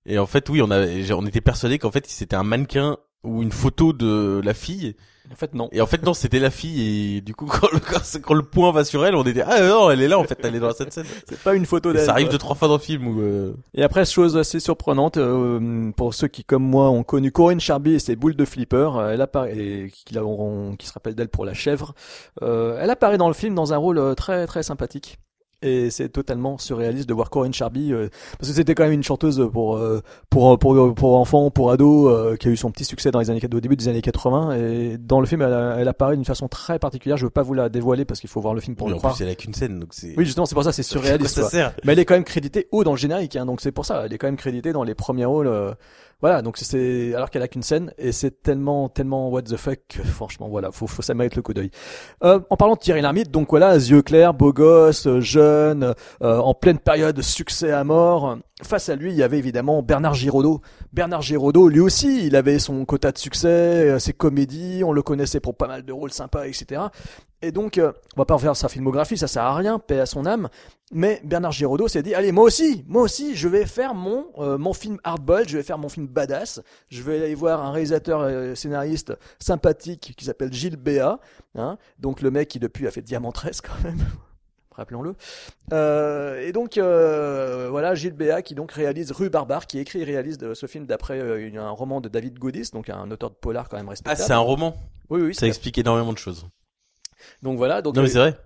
et 0.05 0.19
en 0.19 0.27
fait 0.27 0.49
oui 0.49 0.61
on 0.61 0.69
a 0.69 0.85
on 1.13 1.25
était 1.25 1.41
persuadé 1.41 1.79
qu'en 1.79 1.89
fait 1.89 2.05
c'était 2.05 2.35
un 2.35 2.43
mannequin 2.43 2.97
ou 3.25 3.41
une 3.41 3.51
photo 3.51 3.91
de 3.93 4.41
la 4.43 4.53
fille 4.53 4.95
En 5.31 5.35
fait, 5.35 5.53
non. 5.53 5.69
Et 5.71 5.81
en 5.81 5.87
fait 5.87 6.03
non, 6.03 6.13
c'était 6.13 6.39
la 6.39 6.49
fille 6.51 7.15
et 7.17 7.21
du 7.21 7.33
coup 7.33 7.45
quand 7.51 7.71
le, 7.73 7.79
quand, 7.79 7.99
quand 8.21 8.33
le 8.33 8.43
point 8.43 8.71
va 8.71 8.83
sur 8.85 9.05
elle, 9.05 9.15
on 9.15 9.23
était 9.23 9.41
ah 9.41 9.61
non, 9.61 9.89
elle 9.91 10.01
est 10.01 10.07
là 10.07 10.19
en 10.19 10.23
fait, 10.23 10.37
elle 10.43 10.55
est 10.55 10.59
dans 10.59 10.73
cette 10.73 10.93
scène. 10.93 11.05
C'est 11.29 11.39
pas 11.39 11.55
une 11.55 11.65
photo 11.65 11.91
d'elle. 11.93 12.05
ça 12.05 12.11
arrive 12.11 12.29
deux 12.29 12.37
trois 12.37 12.55
fois 12.55 12.67
dans 12.67 12.75
le 12.75 12.79
film 12.79 13.07
où 13.07 13.21
euh, 13.21 13.53
Et 13.73 13.83
après, 13.83 14.05
chose 14.05 14.37
assez 14.37 14.59
surprenante, 14.59 15.17
euh, 15.17 15.91
pour 15.97 16.13
ceux 16.13 16.27
qui, 16.27 16.43
comme 16.43 16.63
moi, 16.63 16.89
ont 16.89 17.03
connu 17.03 17.31
Corinne 17.31 17.59
Charby 17.59 17.93
et 17.95 17.99
ses 17.99 18.15
boules 18.15 18.35
de 18.35 18.45
flipper, 18.45 18.91
euh, 18.97 19.13
elle 19.13 19.21
apparaît, 19.21 19.57
et 19.57 19.89
qui, 19.91 20.13
la- 20.13 20.23
on- 20.23 20.75
qui 20.75 20.85
se 20.87 20.93
rappelle 20.93 21.15
d'elle 21.15 21.29
pour 21.29 21.45
la 21.45 21.53
chèvre, 21.53 21.95
euh, 22.43 22.77
elle 22.79 22.89
apparaît 22.91 23.17
dans 23.17 23.27
le 23.27 23.33
film 23.33 23.55
dans 23.55 23.73
un 23.73 23.77
rôle 23.77 23.97
euh, 23.97 24.13
très 24.13 24.45
très 24.47 24.61
sympathique. 24.63 25.17
Et 25.65 25.89
c'est 25.89 26.09
totalement 26.09 26.57
surréaliste 26.57 27.09
de 27.09 27.13
voir 27.13 27.29
Corinne 27.29 27.53
Charby, 27.53 27.91
euh, 27.91 28.07
parce 28.39 28.49
que 28.51 28.55
c'était 28.55 28.75
quand 28.75 28.83
même 28.83 28.91
une 28.93 29.03
chanteuse 29.03 29.47
pour 29.51 29.77
euh, 29.77 30.01
pour 30.29 30.57
pour 30.59 30.93
pour 30.93 31.17
enfants, 31.17 31.49
pour 31.51 31.71
ados, 31.71 32.11
euh, 32.13 32.35
qui 32.35 32.47
a 32.47 32.51
eu 32.51 32.57
son 32.57 32.71
petit 32.71 32.85
succès 32.85 33.09
dans 33.11 33.19
les 33.19 33.29
années 33.29 33.41
au 33.53 33.59
début 33.59 33.75
des 33.75 33.87
années 33.87 34.01
80. 34.01 34.55
Et 34.55 34.97
dans 34.97 35.19
le 35.19 35.25
film, 35.25 35.41
elle, 35.41 35.53
a- 35.53 35.75
elle 35.79 35.87
apparaît 35.87 36.15
d'une 36.15 36.25
façon 36.25 36.47
très 36.47 36.77
particulière. 36.79 37.17
Je 37.17 37.25
veux 37.25 37.29
pas 37.31 37.41
vous 37.41 37.53
la 37.53 37.69
dévoiler 37.69 38.05
parce 38.05 38.19
qu'il 38.19 38.29
faut 38.29 38.41
voir 38.41 38.53
le 38.53 38.61
film 38.61 38.75
pour 38.75 38.85
oui, 38.87 38.91
le 38.91 38.95
en 38.97 38.99
croire. 38.99 39.15
plus 39.15 39.23
elle 39.23 39.29
a 39.31 39.35
qu'une 39.35 39.53
scène 39.53 39.79
donc 39.79 39.89
c'est 39.91 40.13
Oui, 40.17 40.25
justement, 40.25 40.45
c'est 40.45 40.55
pour 40.55 40.63
ça, 40.63 40.71
c'est 40.71 40.83
surréaliste. 40.95 41.35
ça 41.35 41.41
quoi. 41.41 41.49
sert 41.49 41.73
Mais 41.83 41.93
elle 41.93 41.99
est 41.99 42.05
quand 42.05 42.13
même 42.15 42.23
créditée 42.23 42.67
haut 42.71 42.83
dans 42.83 42.91
le 42.91 42.97
générique, 42.97 43.35
hein, 43.35 43.45
donc 43.45 43.61
c'est 43.61 43.71
pour 43.71 43.85
ça. 43.85 44.03
Elle 44.05 44.13
est 44.13 44.17
quand 44.17 44.27
même 44.27 44.37
créditée 44.37 44.71
dans 44.73 44.83
les 44.83 44.93
premiers 44.95 45.25
rôles. 45.25 45.51
Voilà, 46.21 46.41
donc 46.41 46.57
c'est 46.57 47.13
alors 47.13 47.29
qu'elle 47.29 47.41
a 47.41 47.47
qu'une 47.47 47.61
scène 47.61 47.93
et 47.97 48.11
c'est 48.11 48.41
tellement 48.41 48.89
tellement 48.89 49.29
what 49.29 49.43
the 49.43 49.57
fuck. 49.57 49.79
que, 49.89 50.03
franchement, 50.03 50.47
voilà, 50.49 50.71
faut, 50.71 50.87
faut 50.87 51.01
ça 51.01 51.13
mérite 51.13 51.35
le 51.35 51.41
coup 51.41 51.53
d'œil. 51.53 51.71
Euh, 52.23 52.39
en 52.49 52.57
parlant 52.57 52.75
de 52.75 52.79
Thierry 52.79 53.01
Lhermitte, 53.01 53.31
donc 53.31 53.49
voilà, 53.49 53.75
yeux 53.75 54.01
clairs, 54.01 54.33
beau 54.33 54.53
gosse, 54.53 55.07
euh, 55.07 55.19
jeune, 55.19 55.93
euh, 56.21 56.37
en 56.37 56.53
pleine 56.53 56.79
période 56.79 57.15
de 57.15 57.21
succès 57.21 57.71
à 57.71 57.83
mort. 57.83 58.37
Face 58.63 58.87
à 58.87 58.95
lui, 58.95 59.11
il 59.11 59.17
y 59.17 59.23
avait 59.23 59.37
évidemment 59.37 59.83
Bernard 59.83 60.13
Giraudot. 60.13 60.61
Bernard 60.93 61.21
Giraudot, 61.21 61.67
lui 61.67 61.81
aussi, 61.81 62.25
il 62.25 62.37
avait 62.37 62.57
son 62.57 62.85
quota 62.85 63.11
de 63.11 63.17
succès, 63.17 63.49
euh, 63.49 63.99
ses 63.99 64.13
comédies, 64.13 64.81
on 64.85 64.93
le 64.93 65.01
connaissait 65.01 65.41
pour 65.41 65.57
pas 65.57 65.67
mal 65.67 65.83
de 65.83 65.91
rôles 65.91 66.13
sympas, 66.13 66.45
etc. 66.45 66.83
Et 67.45 67.51
donc, 67.51 67.77
euh, 67.77 67.91
on 68.15 68.21
va 68.21 68.25
pas 68.25 68.33
refaire 68.33 68.55
sa 68.55 68.69
filmographie, 68.69 69.17
ça 69.19 69.27
sert 69.27 69.43
à 69.43 69.55
rien, 69.55 69.77
paix 69.77 69.99
à 69.99 70.07
son 70.07 70.25
âme. 70.25 70.49
Mais 70.91 71.21
Bernard 71.23 71.51
Giraudot 71.51 71.87
s'est 71.87 72.01
dit, 72.01 72.15
allez, 72.15 72.31
moi 72.31 72.43
aussi, 72.43 72.83
moi 72.87 73.03
aussi, 73.03 73.35
je 73.35 73.47
vais 73.47 73.67
faire 73.67 73.93
mon 73.93 74.25
euh, 74.39 74.57
mon 74.57 74.73
film 74.73 74.97
hardball, 75.03 75.47
je 75.47 75.57
vais 75.57 75.63
faire 75.63 75.77
mon 75.77 75.87
film 75.89 76.07
badass. 76.07 76.61
Je 76.89 77.03
vais 77.03 77.23
aller 77.23 77.35
voir 77.35 77.63
un 77.63 77.71
réalisateur 77.71 78.21
euh, 78.21 78.55
scénariste 78.55 79.13
sympathique 79.39 80.13
qui 80.17 80.25
s'appelle 80.25 80.51
Gilles 80.51 80.75
Béat, 80.75 81.19
hein, 81.53 81.77
donc 81.99 82.21
le 82.21 82.31
mec 82.31 82.47
qui 82.47 82.57
depuis 82.57 82.87
a 82.87 82.91
fait 82.91 83.03
Diamantresse 83.03 83.61
quand 83.61 83.79
même. 83.83 83.99
Rappelons-le. 84.71 85.15
Euh, 85.71 86.41
et 86.41 86.51
donc 86.51 86.77
euh, 86.77 87.67
voilà 87.69 87.95
Gilles 87.95 88.13
Béat 88.13 88.41
qui 88.41 88.55
donc 88.55 88.71
réalise 88.71 89.11
Rue 89.11 89.29
Barbare, 89.29 89.67
qui 89.67 89.79
écrit 89.79 90.01
et 90.01 90.03
réalise 90.03 90.37
de 90.37 90.53
ce 90.53 90.65
film 90.65 90.85
d'après 90.85 91.19
euh, 91.19 91.49
un 91.57 91.69
roman 91.69 92.01
de 92.01 92.09
David 92.09 92.39
Godis, 92.39 92.71
donc 92.73 92.89
un 92.89 93.09
auteur 93.11 93.29
de 93.29 93.35
polar 93.35 93.69
quand 93.69 93.77
même 93.77 93.87
Ah, 93.87 93.91
respectable. 93.91 94.27
c'est 94.27 94.33
un 94.33 94.39
roman? 94.39 94.75
Oui 95.09 95.21
oui. 95.21 95.35
Ça 95.35 95.47
explique 95.47 95.77
énormément 95.77 96.11
de 96.11 96.17
choses. 96.17 96.47
Donc 97.41 97.57
voilà. 97.57 97.81
Donc 97.81 97.95
Non 97.95 98.01
mais 98.01 98.09
euh, 98.09 98.11
c'est 98.11 98.19
vrai. 98.19 98.37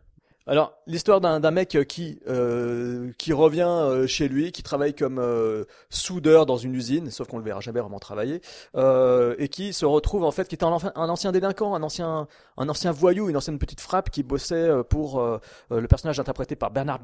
alors, 0.47 0.73
l'histoire 0.87 1.21
d'un 1.21 1.51
mec 1.51 1.77
qui 1.87 2.19
euh, 2.27 3.11
qui 3.17 3.33
revient 3.33 3.61
euh, 3.67 4.07
chez 4.07 4.27
lui, 4.27 4.51
qui 4.51 4.63
travaille 4.63 4.93
comme 4.93 5.19
euh, 5.19 5.65
soudeur 5.89 6.45
dans 6.45 6.57
une 6.57 6.73
usine, 6.75 7.11
sauf 7.11 7.27
qu'on 7.27 7.37
le 7.37 7.43
verra 7.43 7.59
jamais 7.59 7.79
vraiment 7.79 7.99
travailler, 7.99 8.41
euh, 8.75 9.35
et 9.37 9.47
qui 9.47 9.73
se 9.73 9.85
retrouve 9.85 10.23
en 10.23 10.31
fait, 10.31 10.47
qui 10.47 10.55
était 10.55 10.65
un, 10.65 10.71
ancien 10.95 11.31
délinquant, 11.31 11.75
un 11.75 11.83
ancien 11.83 12.27
un 12.57 12.69
ancien 12.69 12.91
voyou, 12.91 13.29
une 13.29 13.37
ancienne 13.37 13.59
petite 13.59 13.81
frappe 13.81 14.09
qui 14.09 14.23
bossait 14.23 14.55
euh, 14.55 14.83
pour 14.83 15.19
euh, 15.19 15.39
euh, 15.71 15.79
le 15.79 15.87
personnage 15.87 16.19
interprété 16.19 16.55
par 16.55 16.71
Bernard 16.71 16.99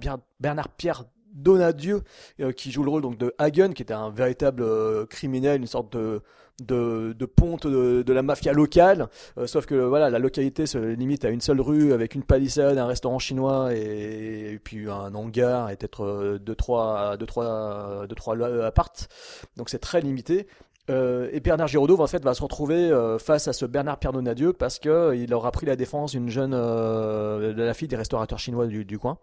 Pierre 0.78 1.04
Donadieu 1.36 2.02
euh, 2.40 2.52
qui 2.52 2.72
joue 2.72 2.84
le 2.84 2.90
rôle 2.90 3.02
donc 3.02 3.18
de 3.18 3.34
Hagen, 3.38 3.74
qui 3.74 3.84
était 3.84 3.94
un 3.94 4.10
véritable 4.10 4.64
euh, 4.64 5.06
criminel, 5.06 5.62
une 5.62 5.68
sorte 5.68 5.94
de 5.94 6.22
de, 6.62 7.14
de 7.18 7.26
ponte 7.26 7.68
de, 7.68 8.14
la 8.14 8.22
mafia 8.22 8.54
locale, 8.54 9.10
euh, 9.38 9.48
sauf 9.48 9.66
que 9.66 9.76
voilà 9.76 10.10
la 10.10 10.20
localité 10.20 10.66
se 10.66 10.78
limite 10.78 11.26
à 11.26 11.30
une 11.30 11.42
seule 11.42 11.60
rue 11.60 11.92
avec 11.94 12.16
une 12.16 12.24
palissade, 12.24 12.78
un 12.78 12.86
restaurant 12.86 13.20
chinois 13.20 13.74
et, 13.76 14.54
et 14.54 14.60
puis 14.60 14.90
un 14.90 15.14
hangar 15.14 15.70
et 15.70 15.76
peut-être 15.76 16.06
euh, 16.06 16.40
deux 16.40 16.56
trois 16.56 17.18
deux 17.18 17.26
trois 17.26 18.08
deux 18.08 18.16
trois 18.16 18.38
appartes. 18.64 19.10
Donc 19.58 19.70
c'est 19.70 19.80
très 19.80 20.02
limité. 20.02 20.48
Euh, 20.90 21.30
et 21.32 21.40
Bernard 21.40 21.68
Giraudot 21.68 22.00
en 22.00 22.08
fait 22.08 22.24
va 22.24 22.34
se 22.36 22.44
retrouver 22.44 22.76
euh, 22.76 23.18
face 23.18 23.48
à 23.48 23.54
ce 23.54 23.66
Bernard 23.66 23.98
Pierre 23.98 24.14
Donadieu 24.14 24.54
parce 24.54 24.78
que 24.78 24.90
euh, 24.90 25.36
aura 25.36 25.52
pris 25.52 25.66
la 25.66 25.76
défense 25.76 26.12
d'une 26.12 26.30
jeune 26.30 26.52
de 26.52 27.62
la 27.62 27.74
fille 27.74 27.88
des 27.88 27.96
restaurateurs 27.96 28.40
chinois 28.40 28.68
du, 28.68 29.00
coin. 29.00 29.18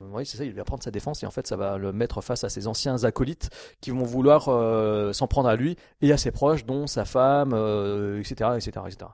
Oui, 0.00 0.24
c'est 0.24 0.36
ça, 0.36 0.44
il 0.44 0.52
va 0.54 0.64
prendre 0.64 0.82
sa 0.82 0.90
défense 0.90 1.22
et 1.22 1.26
en 1.26 1.30
fait 1.30 1.46
ça 1.46 1.56
va 1.56 1.78
le 1.78 1.92
mettre 1.92 2.20
face 2.20 2.44
à 2.44 2.48
ses 2.48 2.66
anciens 2.68 3.02
acolytes 3.04 3.50
qui 3.80 3.90
vont 3.90 4.04
vouloir 4.04 4.44
s'en 5.14 5.26
prendre 5.26 5.48
à 5.48 5.56
lui 5.56 5.76
et 6.00 6.12
à 6.12 6.16
ses 6.16 6.30
proches, 6.30 6.64
dont 6.64 6.86
sa 6.86 7.04
femme, 7.04 7.52
etc., 8.18 8.50
etc., 8.56 8.70
etc. 8.86 9.10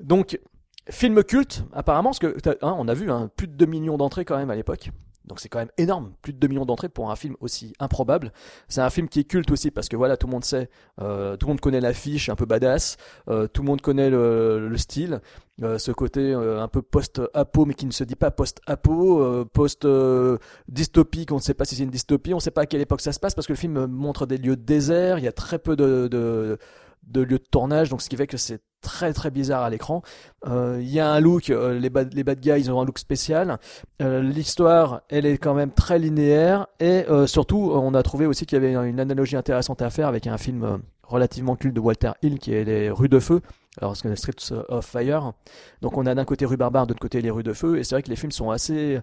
Donc 0.00 0.40
film 0.88 1.22
culte 1.22 1.64
apparemment 1.72 2.10
parce 2.10 2.18
que 2.18 2.36
hein, 2.62 2.74
on 2.78 2.88
a 2.88 2.94
vu 2.94 3.10
hein, 3.10 3.30
plus 3.36 3.46
de 3.46 3.54
2 3.54 3.66
millions 3.66 3.96
d'entrées 3.96 4.24
quand 4.24 4.36
même 4.36 4.50
à 4.50 4.56
l'époque. 4.56 4.90
Donc 5.30 5.38
c'est 5.38 5.48
quand 5.48 5.60
même 5.60 5.70
énorme, 5.78 6.12
plus 6.22 6.32
de 6.32 6.38
2 6.38 6.48
millions 6.48 6.66
d'entrées 6.66 6.88
pour 6.88 7.12
un 7.12 7.14
film 7.14 7.36
aussi 7.38 7.72
improbable. 7.78 8.32
C'est 8.66 8.80
un 8.80 8.90
film 8.90 9.08
qui 9.08 9.20
est 9.20 9.24
culte 9.24 9.52
aussi 9.52 9.70
parce 9.70 9.88
que 9.88 9.96
voilà, 9.96 10.16
tout 10.16 10.26
le 10.26 10.32
monde 10.32 10.44
sait, 10.44 10.68
euh, 11.00 11.36
tout 11.36 11.46
le 11.46 11.52
monde 11.52 11.60
connaît 11.60 11.80
l'affiche 11.80 12.28
un 12.28 12.34
peu 12.34 12.46
badass, 12.46 12.96
euh, 13.28 13.46
tout 13.46 13.62
le 13.62 13.68
monde 13.68 13.80
connaît 13.80 14.10
le, 14.10 14.68
le 14.68 14.76
style, 14.76 15.20
euh, 15.62 15.78
ce 15.78 15.92
côté 15.92 16.34
un 16.34 16.66
peu 16.66 16.82
post-apo 16.82 17.64
mais 17.64 17.74
qui 17.74 17.86
ne 17.86 17.92
se 17.92 18.02
dit 18.02 18.16
pas 18.16 18.32
post-apo, 18.32 19.44
post-dystopique, 19.52 21.30
on 21.30 21.36
ne 21.36 21.40
sait 21.40 21.54
pas 21.54 21.64
si 21.64 21.76
c'est 21.76 21.84
une 21.84 21.90
dystopie, 21.90 22.34
on 22.34 22.38
ne 22.38 22.42
sait 22.42 22.50
pas 22.50 22.62
à 22.62 22.66
quelle 22.66 22.80
époque 22.80 23.00
ça 23.00 23.12
se 23.12 23.20
passe 23.20 23.36
parce 23.36 23.46
que 23.46 23.52
le 23.52 23.58
film 23.58 23.86
montre 23.86 24.26
des 24.26 24.36
lieux 24.36 24.56
déserts, 24.56 25.18
il 25.18 25.24
y 25.24 25.28
a 25.28 25.32
très 25.32 25.60
peu 25.60 25.76
de, 25.76 26.58
de 27.06 27.20
lieux 27.20 27.38
de 27.38 27.44
tournage, 27.50 27.88
donc 27.88 28.02
ce 28.02 28.08
qui 28.08 28.16
fait 28.16 28.26
que 28.26 28.36
c'est 28.36 28.60
très 28.80 29.12
très 29.12 29.30
bizarre 29.30 29.62
à 29.62 29.70
l'écran. 29.70 30.02
Euh, 30.46 30.78
Il 30.80 30.88
y 30.88 31.00
a 31.00 31.10
un 31.10 31.20
look, 31.20 31.50
euh, 31.50 31.78
les, 31.78 31.90
bad, 31.90 32.12
les 32.14 32.24
bad 32.24 32.40
guys 32.40 32.70
ont 32.70 32.80
un 32.80 32.84
look 32.84 32.98
spécial. 32.98 33.58
Euh, 34.00 34.22
L'histoire, 34.22 35.02
elle 35.08 35.26
est 35.26 35.38
quand 35.38 35.54
même 35.54 35.72
très 35.72 35.98
linéaire 35.98 36.66
et 36.78 37.04
surtout, 37.26 37.70
on 37.72 37.94
a 37.94 38.02
trouvé 38.02 38.26
aussi 38.26 38.46
qu'il 38.46 38.62
y 38.62 38.64
avait 38.64 38.88
une 38.88 39.00
analogie 39.00 39.36
intéressante 39.36 39.82
à 39.82 39.90
faire 39.90 40.08
avec 40.08 40.26
un 40.26 40.38
film 40.38 40.80
relativement 41.02 41.56
culte 41.56 41.74
de 41.74 41.80
Walter 41.80 42.12
Hill 42.22 42.38
qui 42.38 42.54
est 42.54 42.64
Les 42.64 42.90
Rues 42.90 43.08
de 43.08 43.18
Feu. 43.18 43.40
Alors, 43.80 43.96
c'est 43.96 44.14
Streets 44.16 44.52
of 44.68 44.84
Fire. 44.86 45.32
Donc, 45.80 45.96
on 45.96 46.06
a 46.06 46.14
d'un 46.14 46.24
côté 46.24 46.44
Rue 46.44 46.56
Barbare, 46.56 46.86
de 46.86 46.92
l'autre 46.92 47.00
côté 47.00 47.20
les 47.20 47.30
Rues 47.30 47.42
de 47.42 47.52
Feu. 47.52 47.78
Et 47.78 47.84
c'est 47.84 47.94
vrai 47.94 48.02
que 48.02 48.08
les 48.10 48.16
films 48.16 48.32
sont 48.32 48.50
assez 48.50 49.00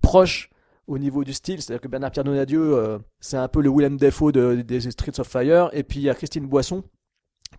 proches 0.00 0.50
au 0.86 0.98
niveau 0.98 1.24
du 1.24 1.32
style. 1.32 1.60
C'est-à-dire 1.60 1.80
que 1.80 1.88
Bernard 1.88 2.10
Pierre 2.10 2.24
Donadieu, 2.24 2.98
c'est 3.20 3.36
un 3.36 3.48
peu 3.48 3.60
le 3.60 3.70
Willem 3.70 3.96
Dafoe 3.96 4.32
de, 4.32 4.62
des 4.62 4.90
Streets 4.90 5.20
of 5.20 5.26
Fire. 5.26 5.70
Et 5.72 5.82
puis, 5.82 6.00
il 6.00 6.04
y 6.04 6.10
a 6.10 6.14
Christine 6.14 6.46
Boisson 6.46 6.82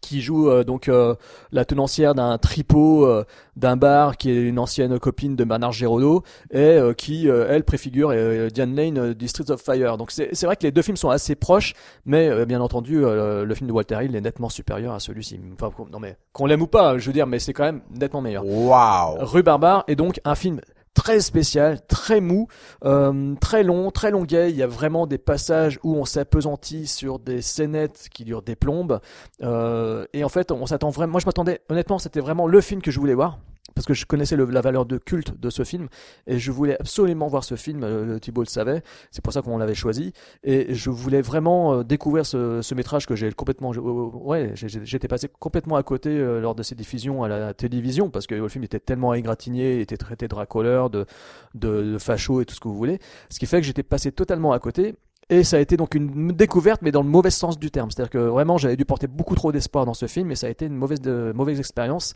qui 0.02 0.22
joue 0.22 0.50
euh, 0.50 0.64
donc 0.64 0.90
euh, 0.90 1.16
la 1.52 1.66
tenancière 1.66 2.14
d'un 2.16 2.38
tripot 2.38 3.06
euh, 3.06 3.24
d'un 3.56 3.76
bar 3.76 4.16
qui 4.18 4.30
est 4.30 4.36
une 4.42 4.60
ancienne 4.60 5.00
copine 5.00 5.36
de 5.36 5.44
Bernard 5.44 5.72
Giraudot 5.72 6.24
et 6.52 6.60
euh, 6.60 6.94
qui 6.94 7.28
euh, 7.30 7.48
elle 7.50 7.64
préfigure 7.64 8.12
euh, 8.14 8.50
Diane 8.50 8.76
Lane 8.76 9.14
du 9.14 9.28
Streets 9.28 9.50
of 9.52 9.62
Fire. 9.62 9.98
Donc 9.98 10.12
c'est 10.12 10.30
c'est 10.34 10.46
vrai 10.46 10.56
que 10.56 10.64
les 10.64 10.72
deux 10.72 10.82
films 10.84 10.98
sont 10.98 11.10
assez 11.10 11.36
proches, 11.36 11.74
mais 12.06 12.30
euh, 12.30 12.46
bien 12.46 12.62
entendu 12.62 13.04
euh, 13.04 13.44
le 13.44 13.56
film 13.56 13.68
de 13.68 13.74
Walter 13.74 13.98
Hill 14.04 14.16
est 14.16 14.22
nettement 14.22 14.50
supérieur 14.50 14.94
à 14.94 15.00
celui-ci. 15.00 15.40
Enfin 15.54 15.72
qu'on- 15.76 15.88
non 15.92 16.00
mais 16.00 16.16
qu'on 16.32 16.46
l'aime 16.46 16.62
ou 16.62 16.68
pas, 16.68 16.98
je 16.98 17.08
veux 17.08 17.14
dire, 17.14 17.26
mais 17.28 17.40
c'est 17.40 17.54
quand 17.54 17.64
même 17.64 17.82
nettement 17.94 18.22
meilleur. 18.22 18.46
Waouh. 18.46 19.18
Rue 19.22 19.44
Barbare 19.44 19.84
est 19.88 19.96
donc 19.96 20.20
un 20.26 20.36
film 20.36 20.62
très 20.98 21.22
spécial, 21.22 21.80
très 21.86 22.22
mou, 22.22 22.48
euh, 22.84 23.36
très 23.40 23.62
long, 23.62 23.92
très 23.92 24.10
longuet. 24.10 24.50
Il 24.50 24.58
y 24.58 24.64
a 24.64 24.68
vraiment 24.68 25.06
des 25.06 25.20
passages 25.20 25.80
où 25.84 25.96
on 25.96 26.06
s'appesantit 26.06 26.88
sur 26.88 27.20
des 27.20 27.44
scénettes 27.44 28.10
qui 28.12 28.26
durent 28.26 28.42
des 28.42 28.56
plombes. 28.56 29.00
Euh, 29.44 30.06
et 30.14 30.24
en 30.24 30.30
fait, 30.30 30.52
on 30.52 30.66
s'attend 30.66 30.90
vraiment. 30.90 31.12
Moi, 31.12 31.22
je 31.22 31.28
m'attendais. 31.28 31.62
Honnêtement, 31.70 32.00
c'était 32.00 32.20
vraiment 32.20 32.48
le 32.48 32.60
film 32.62 32.82
que 32.82 32.90
je 32.90 33.00
voulais 33.00 33.14
voir 33.14 33.38
parce 33.78 33.86
que 33.86 33.94
je 33.94 34.08
connaissais 34.08 34.36
le- 34.36 34.46
la 34.46 34.62
valeur 34.62 34.88
de 34.88 34.98
culte 34.98 35.40
de 35.40 35.50
ce 35.52 35.64
film 35.64 35.88
et 36.26 36.40
je 36.40 36.52
voulais 36.52 36.76
absolument 36.80 37.28
voir 37.28 37.44
ce 37.44 37.54
film. 37.56 37.84
Euh, 37.84 38.18
Thibault 38.18 38.42
le 38.42 38.48
savait. 38.48 38.82
C'est 39.12 39.24
pour 39.24 39.32
ça 39.32 39.44
qu'on 39.44 39.60
l'avait 39.60 39.76
choisi. 39.76 40.14
Et 40.44 40.74
je 40.74 40.90
voulais 40.90 41.22
vraiment 41.22 41.76
euh, 41.76 41.84
découvrir 41.84 42.26
ce, 42.26 42.64
ce 42.64 42.74
métrage 42.74 43.06
que 43.06 43.16
j'ai 43.16 43.32
complètement. 43.32 43.74
je- 43.74 43.80
ouais, 43.80 44.52
j'ai- 44.56 44.68
j'ai- 44.68 44.84
j'étais 44.84 45.08
passé 45.08 45.30
complètement 45.40 45.76
à 45.76 45.84
côté 45.84 46.10
euh, 46.10 46.40
lors 46.42 46.56
de 46.56 46.64
ses 46.64 46.74
diffusions 46.74 47.24
à 47.24 47.28
la 47.28 47.54
télévision 47.54 48.10
parce 48.10 48.26
que 48.26 48.34
le 48.34 48.48
film 48.48 48.64
était 48.64 48.80
tellement 48.80 49.14
égratigné, 49.14 49.80
était 49.80 49.98
traité 49.98 50.28
de 50.28 50.34
racoleur, 50.34 50.90
de, 50.90 51.06
de, 51.54 51.84
de 51.94 51.98
facho 52.00 52.42
et 52.42 52.46
tout 52.46 52.56
ce 52.56 52.60
que 52.60 52.68
vous 52.68 52.76
voulez. 52.78 52.98
Ce 53.30 53.38
qui 53.38 53.46
fait 53.46 53.62
que 53.62 53.68
j'étais 53.68 53.84
passé 53.84 54.12
totalement 54.12 54.54
à 54.54 54.60
côté. 54.60 54.96
Et 55.30 55.44
ça 55.44 55.58
a 55.58 55.60
été 55.60 55.76
donc 55.76 55.94
une 55.94 56.32
découverte, 56.32 56.82
mais 56.82 56.92
dans 56.92 57.02
le 57.02 57.10
mauvais 57.10 57.32
sens 57.32 57.60
du 57.60 57.70
terme. 57.70 57.92
C'est-à-dire 57.92 58.10
que 58.10 58.18
vraiment, 58.18 58.58
j'avais 58.58 58.78
dû 58.78 58.86
porter 58.86 59.08
beaucoup 59.08 59.36
trop 59.36 59.52
d'espoir 59.52 59.86
dans 59.86 59.94
ce 59.94 60.06
film, 60.06 60.32
et 60.32 60.36
ça 60.36 60.48
a 60.48 60.50
été 60.50 60.66
une 60.66 60.76
mauvaise, 60.76 61.02
mauvaise 61.02 61.60
expérience. 61.60 62.14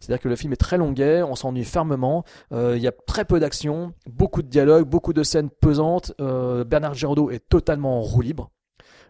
C'est-à-dire 0.00 0.22
que 0.22 0.28
le 0.30 0.36
film 0.36 0.54
est 0.54 0.56
très 0.56 0.78
longuet, 0.78 1.22
on 1.22 1.34
s'ennuie 1.34 1.64
fermement, 1.64 2.24
euh, 2.52 2.74
il 2.76 2.82
y 2.82 2.88
a 2.88 2.92
très 2.92 3.26
peu 3.26 3.38
d'action, 3.38 3.92
beaucoup 4.06 4.40
de 4.40 4.48
dialogues, 4.48 4.88
beaucoup 4.88 5.12
de 5.12 5.22
scènes 5.22 5.50
pesantes. 5.50 6.12
Euh, 6.22 6.64
Bernard 6.64 6.94
Giraudot 6.94 7.30
est 7.30 7.46
totalement 7.50 7.98
en 7.98 8.00
roue 8.00 8.22
libre. 8.22 8.50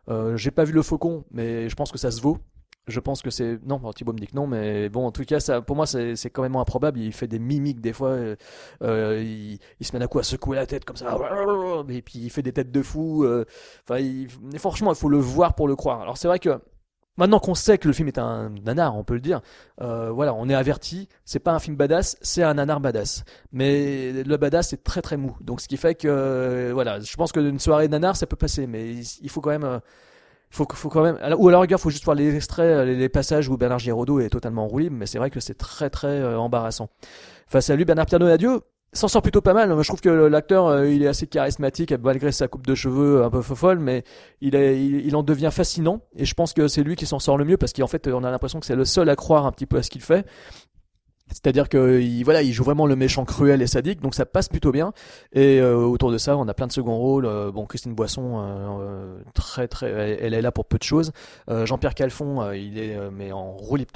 Euh, 0.09 0.37
J'ai 0.37 0.51
pas 0.51 0.65
vu 0.65 0.73
le 0.73 0.83
Faucon, 0.83 1.25
mais 1.31 1.69
je 1.69 1.77
pense 1.77 1.93
que 1.93 1.99
ça 1.99 2.11
se 2.11 2.21
vaut. 2.21 2.39
Je 2.87 3.01
pense 3.01 3.23
que 3.23 3.31
c'est 3.31 3.59
non, 3.65 3.81
Thibaut 3.93 4.13
me 4.13 4.19
dit 4.19 4.27
que 4.27 4.37
non, 4.37 4.47
mais 4.47 4.89
bon, 4.91 5.07
en 5.07 5.13
tout 5.13 5.25
cas, 5.25 5.41
ça, 5.41 5.63
pour 5.63 5.75
moi, 5.77 5.87
c'est 5.87 6.31
quand 6.31 6.43
même 6.43 6.57
improbable. 6.57 7.01
Il 7.01 7.13
fait 7.13 7.27
des 7.27 7.39
mimiques 7.39 7.81
des 7.81 7.93
fois. 7.93 8.11
euh, 8.11 8.37
euh, 8.83 9.23
il, 9.81 9.87
se 9.87 9.93
met 9.93 9.99
d'un 9.99 10.07
coup 10.07 10.19
à 10.19 10.23
secouer 10.23 10.57
la 10.57 10.67
tête 10.67 10.85
comme 10.85 10.97
ça, 10.97 11.17
et 11.89 12.03
puis 12.03 12.19
il 12.19 12.31
fait 12.31 12.43
des 12.43 12.53
têtes 12.53 12.73
de 12.73 12.83
fou. 12.83 13.25
euh, 13.25 13.45
franchement, 14.59 14.93
il 14.93 14.97
faut 14.97 15.09
le 15.09 15.19
voir 15.19 15.55
pour 15.55 15.69
le 15.69 15.77
croire. 15.77 16.01
Alors 16.01 16.19
c'est 16.19 16.29
vrai 16.29 16.39
que 16.39 16.61
maintenant 17.17 17.39
qu'on 17.39 17.55
sait 17.55 17.79
que 17.79 17.89
le 17.89 17.95
film 17.95 18.09
est 18.09 18.19
un 18.19 18.51
nanar, 18.51 18.97
on 18.97 19.05
peut 19.05 19.15
le 19.15 19.21
dire. 19.21 19.41
euh, 19.81 20.11
voilà, 20.11 20.35
on 20.35 20.49
est 20.49 20.55
averti. 20.55 21.09
C'est 21.25 21.39
pas 21.39 21.53
un 21.53 21.59
film 21.59 21.77
badass, 21.77 22.17
c'est 22.23 22.43
un 22.43 22.55
nanar 22.55 22.81
badass. 22.81 23.25
Mais 23.53 24.13
le 24.25 24.37
badass 24.37 24.69
c'est 24.71 24.85
très 24.85 25.03
très 25.03 25.17
mou. 25.17 25.37
Donc 25.41 25.61
ce 25.61 25.69
qui 25.69 25.77
fait 25.77 25.95
que 25.95 26.71
voilà, 26.73 27.01
je 27.01 27.17
pense 27.17 27.33
que 27.33 27.41
une 27.41 27.59
soirée 27.59 27.89
nanar 27.89 28.17
ça 28.17 28.27
peut 28.27 28.37
passer, 28.37 28.67
mais 28.67 28.95
il, 28.95 29.31
faut 29.31 29.41
quand 29.41 29.51
même. 29.59 29.81
Faut, 30.55 30.67
faut 30.73 30.89
quand 30.89 31.03
même, 31.03 31.19
ou 31.39 31.49
à 31.49 31.53
la 31.53 31.61
rigueur, 31.61 31.81
faut 31.81 31.91
juste 31.91 32.05
voir 32.05 32.15
les 32.15 32.35
extraits, 32.37 32.87
les, 32.87 32.95
les 32.95 33.09
passages 33.09 33.49
où 33.49 33.57
Bernard 33.57 33.81
Giraudot 33.81 34.21
est 34.21 34.31
totalement 34.31 34.67
roulé, 34.67 34.89
mais 34.89 35.07
c'est 35.07 35.19
vrai 35.19 35.31
que 35.31 35.41
c'est 35.41 35.59
très 35.59 35.91
très 35.91 36.07
euh, 36.07 36.39
embarrassant. 36.39 36.89
Face 37.49 37.71
à 37.71 37.77
lui, 37.77 37.85
Bernard 37.85 38.07
Pierre 38.07 38.21
Donadieu 38.21 38.61
s'en 38.93 39.09
sort 39.09 39.23
plutôt 39.23 39.41
pas 39.41 39.55
mal. 39.55 39.75
Je 39.77 39.89
trouve 39.89 40.01
que 40.01 40.09
l'acteur, 40.09 40.69
euh, 40.69 40.89
il 40.89 41.03
est 41.03 41.09
assez 41.09 41.27
charismatique, 41.27 41.93
malgré 41.93 42.31
sa 42.31 42.47
coupe 42.47 42.67
de 42.67 42.77
cheveux 42.77 43.25
un 43.25 43.31
peu 43.31 43.43
folle, 43.43 43.81
mais 43.81 44.05
il, 44.41 44.55
est, 44.55 44.81
il 44.81 45.17
en 45.17 45.25
devient 45.25 45.51
fascinant. 45.51 46.01
Et 46.15 46.25
je 46.25 46.35
pense 46.35 46.53
que 46.53 46.69
c'est 46.69 46.85
lui 46.85 46.95
qui 46.95 47.07
s'en 47.07 47.19
sort 47.19 47.37
le 47.37 47.45
mieux, 47.45 47.57
parce 47.57 47.73
qu'en 47.73 47.89
fait, 47.89 48.07
on 48.07 48.23
a 48.23 48.31
l'impression 48.31 48.61
que 48.61 48.67
c'est 48.67 48.77
le 48.77 48.85
seul 48.85 49.09
à 49.09 49.17
croire 49.17 49.47
un 49.47 49.53
petit 49.53 49.67
peu 49.67 49.79
à 49.79 49.83
ce 49.83 49.91
qu'il 49.91 50.03
fait. 50.03 50.25
C'est-à-dire 51.29 51.69
que 51.69 52.01
il, 52.01 52.23
voilà, 52.23 52.43
il 52.43 52.53
joue 52.53 52.65
vraiment 52.65 52.87
le 52.87 52.97
méchant 52.97 53.25
cruel 53.25 53.63
et 53.63 53.67
sadique, 53.67 54.01
donc 54.01 54.15
ça 54.15 54.27
passe 54.27 54.49
plutôt 54.49 54.73
bien. 54.73 54.93
Et 55.33 55.61
euh, 55.61 55.77
autour 55.77 56.13
de 56.13 56.19
ça, 56.19 56.37
on 56.37 56.47
a 56.49 56.55
plein 56.55 56.67
de 56.67 56.73
seconds 56.73 56.97
rôles. 56.97 57.27
Euh, 57.27 57.51
bon, 57.51 57.67
Christine 57.67 57.95
Boisson, 57.95 58.39
euh, 58.39 58.81
euh, 58.81 59.19
très 59.35 59.67
très, 59.67 59.89
elle, 60.21 60.35
est 60.35 60.43
là 60.43 60.53
pour 60.53 60.67
peu 60.67 60.79
de 60.79 60.83
choses. 60.83 61.13
Jean-Pierre 61.49 61.95
Calfon, 61.95 62.53
il 62.53 62.79
est 62.79 62.99
mais 63.11 63.33
en 63.33 63.53
roue 63.53 63.77
libre. 63.77 63.93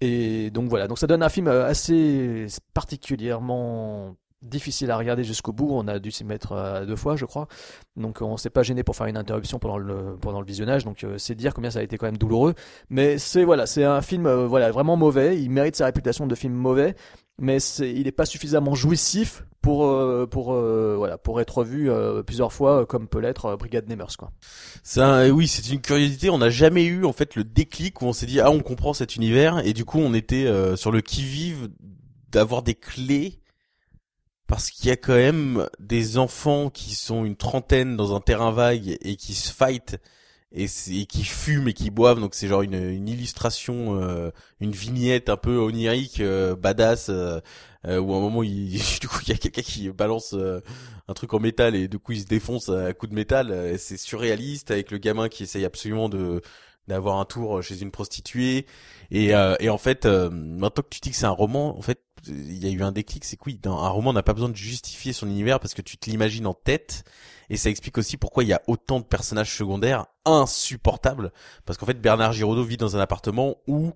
Et 0.00 0.50
donc 0.50 0.68
voilà, 0.68 0.88
donc 0.88 0.98
ça 0.98 1.06
donne 1.06 1.22
un 1.22 1.28
film 1.28 1.46
assez 1.46 2.48
particulièrement 2.74 4.16
difficile 4.42 4.90
à 4.90 4.96
regarder 4.96 5.24
jusqu'au 5.24 5.52
bout. 5.52 5.68
On 5.70 5.88
a 5.88 5.98
dû 5.98 6.10
s'y 6.10 6.24
mettre 6.24 6.52
euh, 6.52 6.84
deux 6.84 6.96
fois, 6.96 7.16
je 7.16 7.24
crois. 7.24 7.48
Donc 7.96 8.20
on 8.20 8.36
s'est 8.36 8.50
pas 8.50 8.62
gêné 8.62 8.82
pour 8.82 8.96
faire 8.96 9.06
une 9.06 9.16
interruption 9.16 9.58
pendant 9.58 9.78
le 9.78 10.16
pendant 10.20 10.40
le 10.40 10.46
visionnage. 10.46 10.84
Donc 10.84 11.04
euh, 11.04 11.18
c'est 11.18 11.34
dire 11.34 11.54
combien 11.54 11.70
ça 11.70 11.78
a 11.78 11.82
été 11.82 11.96
quand 11.98 12.06
même 12.06 12.18
douloureux. 12.18 12.54
Mais 12.90 13.18
c'est 13.18 13.44
voilà, 13.44 13.66
c'est 13.66 13.84
un 13.84 14.02
film 14.02 14.26
euh, 14.26 14.46
voilà 14.46 14.70
vraiment 14.70 14.96
mauvais. 14.96 15.40
Il 15.40 15.50
mérite 15.50 15.76
sa 15.76 15.86
réputation 15.86 16.26
de 16.26 16.34
film 16.34 16.54
mauvais, 16.54 16.94
mais 17.38 17.60
c'est 17.60 17.90
il 17.92 18.04
n'est 18.04 18.12
pas 18.12 18.26
suffisamment 18.26 18.74
jouissif 18.74 19.44
pour 19.60 19.86
euh, 19.86 20.26
pour 20.26 20.52
euh, 20.52 20.96
voilà 20.98 21.18
pour 21.18 21.40
être 21.40 21.62
vu 21.62 21.88
euh, 21.88 22.24
plusieurs 22.24 22.52
fois 22.52 22.84
comme 22.84 23.06
peut 23.06 23.20
l'être 23.20 23.54
Brigade 23.56 23.88
Nemers 23.88 24.16
quoi. 24.18 24.32
Un- 24.96 25.30
oui, 25.30 25.46
c'est 25.46 25.72
une 25.72 25.80
curiosité. 25.80 26.30
On 26.30 26.38
n'a 26.38 26.50
jamais 26.50 26.84
eu 26.84 27.04
en 27.04 27.12
fait 27.12 27.36
le 27.36 27.44
déclic 27.44 28.02
où 28.02 28.06
on 28.06 28.12
s'est 28.12 28.26
dit 28.26 28.40
ah 28.40 28.50
on 28.50 28.60
comprend 28.60 28.92
cet 28.92 29.14
univers 29.14 29.64
et 29.64 29.72
du 29.72 29.84
coup 29.84 29.98
on 29.98 30.14
était 30.14 30.50
sur 30.76 30.90
le 30.90 31.00
qui 31.00 31.22
vive 31.22 31.68
d'avoir 32.32 32.62
des 32.62 32.74
clés 32.74 33.38
parce 34.52 34.70
qu'il 34.70 34.90
y 34.90 34.92
a 34.92 34.96
quand 34.96 35.14
même 35.14 35.66
des 35.78 36.18
enfants 36.18 36.68
qui 36.68 36.94
sont 36.94 37.24
une 37.24 37.36
trentaine 37.36 37.96
dans 37.96 38.14
un 38.14 38.20
terrain 38.20 38.50
vague 38.50 38.98
et 39.00 39.16
qui 39.16 39.32
se 39.32 39.50
fight 39.50 39.96
et, 40.54 40.66
qui 40.66 41.24
fument 41.24 41.68
et 41.68 41.72
qui 41.72 41.88
boivent. 41.88 42.20
Donc 42.20 42.34
c'est 42.34 42.48
genre 42.48 42.60
une, 42.60 42.74
une 42.74 43.08
illustration 43.08 43.98
euh, 43.98 44.30
une 44.60 44.72
vignette 44.72 45.30
un 45.30 45.38
peu 45.38 45.56
onirique 45.56 46.20
euh, 46.20 46.54
badass 46.54 47.08
euh, 47.08 47.40
où 47.82 48.12
à 48.12 48.18
un 48.18 48.20
moment 48.20 48.42
il 48.42 48.72
du 49.00 49.08
coup 49.08 49.20
il 49.22 49.30
y 49.30 49.32
a 49.32 49.38
quelqu'un 49.38 49.62
qui 49.62 49.88
balance 49.88 50.34
un 50.34 51.14
truc 51.14 51.32
en 51.32 51.40
métal 51.40 51.74
et 51.74 51.88
du 51.88 51.98
coup 51.98 52.12
il 52.12 52.20
se 52.20 52.26
défonce 52.26 52.68
à 52.68 52.92
coups 52.92 53.08
de 53.08 53.16
métal. 53.16 53.78
C'est 53.78 53.96
surréaliste 53.96 54.70
avec 54.70 54.90
le 54.90 54.98
gamin 54.98 55.30
qui 55.30 55.44
essaye 55.44 55.64
absolument 55.64 56.10
de 56.10 56.42
d'avoir 56.88 57.20
un 57.20 57.24
tour 57.24 57.62
chez 57.62 57.80
une 57.80 57.90
prostituée. 57.90 58.66
Et 59.10 59.28
et 59.60 59.68
en 59.70 59.78
fait 59.78 60.04
maintenant 60.04 60.82
que 60.82 60.90
tu 60.90 61.00
dis 61.00 61.10
que 61.10 61.16
c'est 61.16 61.24
un 61.24 61.30
roman 61.30 61.78
en 61.78 61.80
fait 61.80 62.00
il 62.26 62.64
y 62.64 62.68
a 62.68 62.70
eu 62.70 62.82
un 62.82 62.92
déclic, 62.92 63.24
c'est 63.24 63.36
que 63.36 63.44
oui, 63.46 63.58
dans 63.60 63.82
un 63.82 63.88
roman, 63.88 64.10
on 64.10 64.12
n'a 64.12 64.22
pas 64.22 64.32
besoin 64.32 64.48
de 64.48 64.56
justifier 64.56 65.12
son 65.12 65.26
univers 65.26 65.60
parce 65.60 65.74
que 65.74 65.82
tu 65.82 65.96
te 65.96 66.08
l'imagines 66.08 66.46
en 66.46 66.54
tête. 66.54 67.04
Et 67.50 67.56
ça 67.56 67.70
explique 67.70 67.98
aussi 67.98 68.16
pourquoi 68.16 68.44
il 68.44 68.48
y 68.48 68.52
a 68.52 68.62
autant 68.66 69.00
de 69.00 69.04
personnages 69.04 69.56
secondaires 69.56 70.06
insupportables. 70.24 71.32
Parce 71.66 71.78
qu'en 71.78 71.86
fait, 71.86 72.00
Bernard 72.00 72.32
Giraudot 72.32 72.64
vit 72.64 72.76
dans 72.76 72.96
un 72.96 73.00
appartement 73.00 73.56
où 73.66 73.92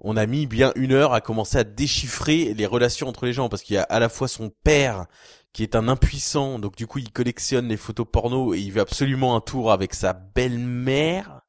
on 0.00 0.16
a 0.16 0.26
mis 0.26 0.46
bien 0.46 0.72
une 0.74 0.92
heure 0.92 1.14
à 1.14 1.20
commencer 1.20 1.58
à 1.58 1.64
déchiffrer 1.64 2.54
les 2.54 2.66
relations 2.66 3.08
entre 3.08 3.26
les 3.26 3.32
gens. 3.32 3.48
Parce 3.48 3.62
qu'il 3.62 3.74
y 3.74 3.78
a 3.78 3.84
à 3.84 4.00
la 4.00 4.08
fois 4.08 4.28
son 4.28 4.50
père 4.50 5.06
qui 5.52 5.62
est 5.62 5.76
un 5.76 5.86
impuissant, 5.86 6.58
donc 6.58 6.74
du 6.74 6.88
coup 6.88 6.98
il 6.98 7.12
collectionne 7.12 7.68
les 7.68 7.76
photos 7.76 8.06
porno 8.10 8.54
et 8.54 8.58
il 8.58 8.72
veut 8.72 8.80
absolument 8.80 9.36
un 9.36 9.40
tour 9.40 9.70
avec 9.70 9.94
sa 9.94 10.12
belle-mère 10.12 11.43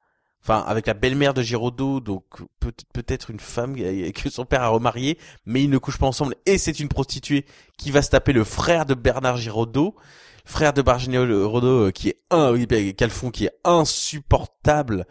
enfin 0.48 0.64
avec 0.68 0.86
la 0.86 0.94
belle-mère 0.94 1.34
de 1.34 1.42
Giraudot, 1.42 2.00
donc 2.02 2.24
peut-être 2.94 3.32
une 3.32 3.40
femme 3.40 3.76
que 3.76 4.30
son 4.30 4.46
père 4.46 4.62
a 4.62 4.68
remarié, 4.68 5.18
mais 5.48 5.64
ils 5.64 5.70
ne 5.72 5.80
couchent 5.80 5.98
pas 5.98 6.06
ensemble 6.06 6.36
et 6.46 6.60
c'est 6.60 6.80
une 6.80 6.88
prostituée 6.88 7.46
qui 7.80 7.90
va 7.90 8.04
se 8.04 8.12
taper 8.12 8.32
le 8.32 8.44
frère 8.44 8.86
de 8.86 8.94
Bernard 8.94 9.38
Giraudot, 9.38 9.96
frère 10.46 10.72
de 10.74 10.84
Bernard 10.84 11.00
Giraudot 11.00 11.88
euh, 11.88 11.92
qui 11.92 12.10
est 12.10 12.20
un 12.30 12.52
oui, 12.52 12.68
Calfon 12.96 13.32
qui 13.32 13.46
est 13.46 13.54
insupportable 13.64 15.06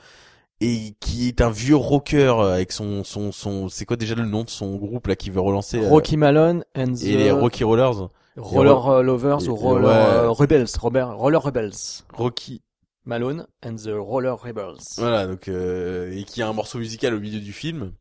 et 0.60 0.94
qui 1.00 1.26
est 1.26 1.40
un 1.40 1.50
vieux 1.50 1.74
rocker 1.74 2.28
euh, 2.40 2.54
avec 2.54 2.70
son 2.70 3.02
son 3.02 3.32
son 3.32 3.68
c'est 3.68 3.86
quoi 3.86 3.96
déjà 3.96 4.14
le 4.14 4.24
nom 4.24 4.44
de 4.44 4.50
son 4.50 4.76
groupe 4.76 5.08
là 5.08 5.16
qui 5.16 5.30
veut 5.30 5.40
relancer 5.40 5.78
euh, 5.82 5.88
Rocky 5.88 6.16
Malone 6.16 6.64
and 6.76 6.92
the 6.94 7.02
et 7.02 7.16
les 7.16 7.30
Rocky 7.32 7.64
Rollers 7.64 8.08
Roller 8.36 9.02
Lovers 9.02 9.42
et- 9.44 9.48
ou 9.48 9.56
Roller 9.56 9.86
ouais. 9.88 10.26
Rebels, 10.28 10.66
Robert, 10.80 11.16
Roller 11.16 11.42
Rebels. 11.42 11.72
Rocky 12.12 12.62
Malone 13.04 13.46
and 13.64 13.76
the 13.76 13.90
Roller 13.92 14.34
Rebels. 14.34 14.96
Voilà, 14.96 15.26
donc 15.26 15.48
euh, 15.48 16.10
et 16.12 16.24
qui 16.24 16.42
a 16.42 16.48
un 16.48 16.52
morceau 16.52 16.78
musical 16.78 17.14
au 17.14 17.20
milieu 17.20 17.40
du 17.40 17.52
film. 17.52 17.92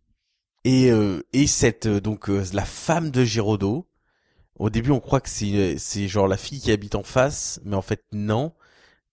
Et 0.63 0.91
euh, 0.91 1.21
et 1.33 1.47
cette 1.47 1.87
euh, 1.87 1.99
donc 1.99 2.29
euh, 2.29 2.43
la 2.53 2.65
femme 2.65 3.11
de 3.11 3.23
Giraudot. 3.23 3.87
Au 4.59 4.69
début, 4.69 4.91
on 4.91 4.99
croit 4.99 5.19
que 5.19 5.29
c'est 5.29 5.77
c'est 5.77 6.07
genre 6.07 6.27
la 6.27 6.37
fille 6.37 6.59
qui 6.61 6.71
habite 6.71 6.95
en 6.95 7.03
face, 7.03 7.59
mais 7.65 7.75
en 7.75 7.81
fait 7.81 8.03
non, 8.13 8.53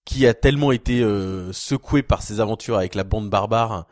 qui 0.05 0.26
a 0.26 0.35
tellement 0.35 0.72
été 0.72 1.03
euh, 1.03 1.53
secouée 1.53 2.03
par 2.03 2.22
ses 2.22 2.40
aventures 2.40 2.76
avec 2.76 2.94
la 2.94 3.05
bande 3.05 3.31
barbare 3.31 3.87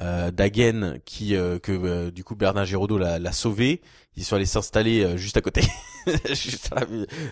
euh, 0.00 0.30
d'Agen 0.30 0.98
qui 1.04 1.36
euh, 1.36 1.58
que 1.58 1.72
euh, 1.72 2.10
du 2.10 2.24
coup 2.24 2.34
Bernard 2.34 2.64
Giraudot 2.64 2.98
l'a, 2.98 3.32
sauvé. 3.32 3.80
Ils 4.16 4.24
sont 4.24 4.36
allés 4.36 4.46
s'installer 4.46 5.04
euh, 5.04 5.16
juste 5.16 5.36
à 5.36 5.40
côté, 5.40 5.62
juste 6.30 6.70
à 6.72 6.80
la- 6.80 6.86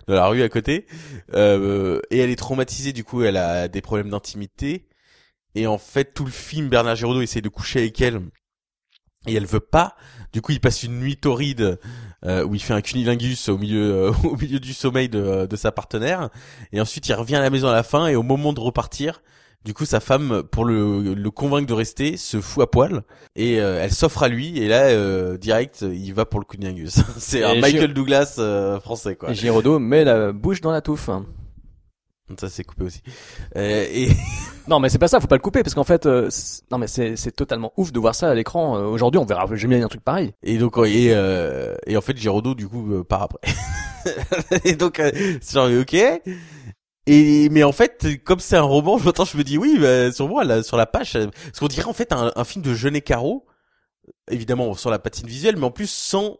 dans 0.07 0.15
la 0.15 0.27
rue 0.27 0.43
à 0.43 0.49
côté. 0.49 0.87
Euh, 1.35 2.01
et 2.11 2.19
elle 2.19 2.31
est 2.31 2.37
traumatisée, 2.37 2.93
du 2.93 3.05
coup, 3.05 3.23
elle 3.23 3.37
a 3.37 3.69
des 3.69 3.81
problèmes 3.81 4.11
d'intimité. 4.11 4.89
Et 5.55 5.67
en 5.67 5.79
fait, 5.79 6.15
tout 6.15 6.25
le 6.25 6.31
film, 6.31 6.69
Bernard 6.69 6.97
Giraudot 6.97 7.21
essaie 7.21 7.41
de 7.43 7.49
coucher 7.49 7.81
avec 7.81 8.01
elle. 8.01 8.21
Et 9.27 9.35
elle 9.35 9.47
veut 9.47 9.61
pas. 9.61 9.95
Du 10.33 10.41
coup, 10.43 10.51
il 10.53 10.61
passe 10.61 10.83
une 10.83 10.99
nuit 10.99 11.17
torride 11.17 11.79
euh, 12.25 12.45
où 12.45 12.55
il 12.55 12.63
fait 12.63 12.75
un 12.75 12.81
cunilingus 12.81 13.49
au 13.49 13.59
milieu 13.59 13.93
euh, 13.93 14.13
au 14.25 14.37
milieu 14.37 14.59
du 14.59 14.73
sommeil 14.73 15.09
de, 15.09 15.47
de 15.47 15.57
sa 15.57 15.71
partenaire. 15.71 16.31
Et 16.73 16.81
ensuite, 16.81 17.07
il 17.09 17.15
revient 17.15 17.37
à 17.37 17.41
la 17.41 17.51
maison 17.51 17.69
à 17.69 17.73
la 17.73 17.83
fin. 17.85 18.09
Et 18.09 18.17
au 18.17 18.23
moment 18.25 18.53
de 18.53 18.61
repartir, 18.61 19.23
du 19.65 19.75
coup, 19.75 19.85
sa 19.85 20.01
femme, 20.01 20.43
pour 20.43 20.65
le, 20.65 21.15
le 21.15 21.31
convaincre 21.31 21.67
de 21.67 21.73
rester, 21.73 22.17
se 22.17 22.41
fout 22.41 22.63
à 22.63 22.67
poil. 22.67 23.03
Et 23.37 23.61
euh, 23.61 23.83
elle 23.83 23.93
s'offre 23.93 24.23
à 24.23 24.29
lui. 24.29 24.59
Et 24.59 24.69
là, 24.69 24.85
euh, 24.87 25.39
direct, 25.39 25.83
il 25.83 26.13
va 26.13 26.25
pour 26.25 26.41
le 26.41 26.47
cunilingus. 26.47 27.01
C'est 27.19 27.45
un 27.45 27.61
Michael 27.61 27.95
Douglas 27.95 28.37
euh, 28.39 28.81
français, 28.81 29.17
quoi. 29.17 29.31
Et 29.31 29.35
Giraudot 29.35 29.79
met 29.79 30.05
la 30.05 30.33
bouche 30.33 30.61
dans 30.61 30.73
la 30.73 30.81
touffe. 30.81 31.11
Ça, 32.39 32.49
c'est 32.49 32.65
coupé 32.65 32.85
aussi. 32.85 33.03
Euh, 33.57 33.87
et 33.93 34.09
Non, 34.69 34.79
mais 34.79 34.89
c'est 34.89 34.99
pas 34.99 35.09
ça, 35.09 35.21
faut 35.21 35.27
pas 35.27 35.35
le 35.37 35.43
couper 35.43 35.63
parce 35.63 35.75
qu'en 35.75 35.85
fait, 35.85 36.07
euh, 36.07 36.31
non 36.71 36.79
mais 36.79 36.87
c'est 36.87 37.33
totalement 37.35 37.73
ouf 37.77 37.93
de 37.93 37.99
voir 37.99 38.15
ça 38.15 38.31
à 38.31 38.35
l'écran. 38.35 38.79
Euh, 38.79 38.85
Aujourd'hui, 38.87 39.19
on 39.19 39.25
verra 39.25 39.45
jamais 39.55 39.83
un 39.83 39.89
truc 39.89 40.03
pareil. 40.03 40.33
Et 40.43 40.57
donc 40.57 40.79
et 40.79 41.09
euh, 41.11 41.75
et 41.87 41.97
en 41.97 42.01
fait 42.01 42.17
Giraudot 42.17 42.55
du 42.55 42.69
coup 42.69 43.03
part 43.05 43.23
après. 43.23 43.41
et 44.65 44.77
donc 44.77 45.01
euh, 45.01 45.11
c'est 45.41 45.55
genre 45.55 45.69
ok. 45.69 45.97
Et 47.07 47.49
mais 47.49 47.65
en 47.65 47.73
fait 47.73 48.23
comme 48.25 48.39
c'est 48.39 48.57
un 48.57 48.63
roman, 48.63 48.97
je 48.99 49.05
je 49.05 49.37
me 49.37 49.43
dis 49.43 49.59
oui 49.59 49.79
bah, 49.81 50.13
sur 50.13 50.29
moi 50.29 50.45
là 50.45 50.63
sur 50.63 50.77
la 50.77 50.87
page 50.87 51.17
euh, 51.17 51.27
parce 51.45 51.59
qu'on 51.59 51.67
dirait 51.67 51.89
en 51.89 51.93
fait 51.93 52.13
un, 52.13 52.45
film 52.45 52.65
de 52.65 52.75
Jeunet 52.75 53.01
Caro 53.01 53.45
évidemment 54.31 54.75
sans 54.75 54.91
la 54.91 55.01
patine 55.01 55.27
visuelle 55.27 55.57
mais 55.57 55.65
en 55.65 55.73
plus 55.73 55.91
sans 55.91 56.39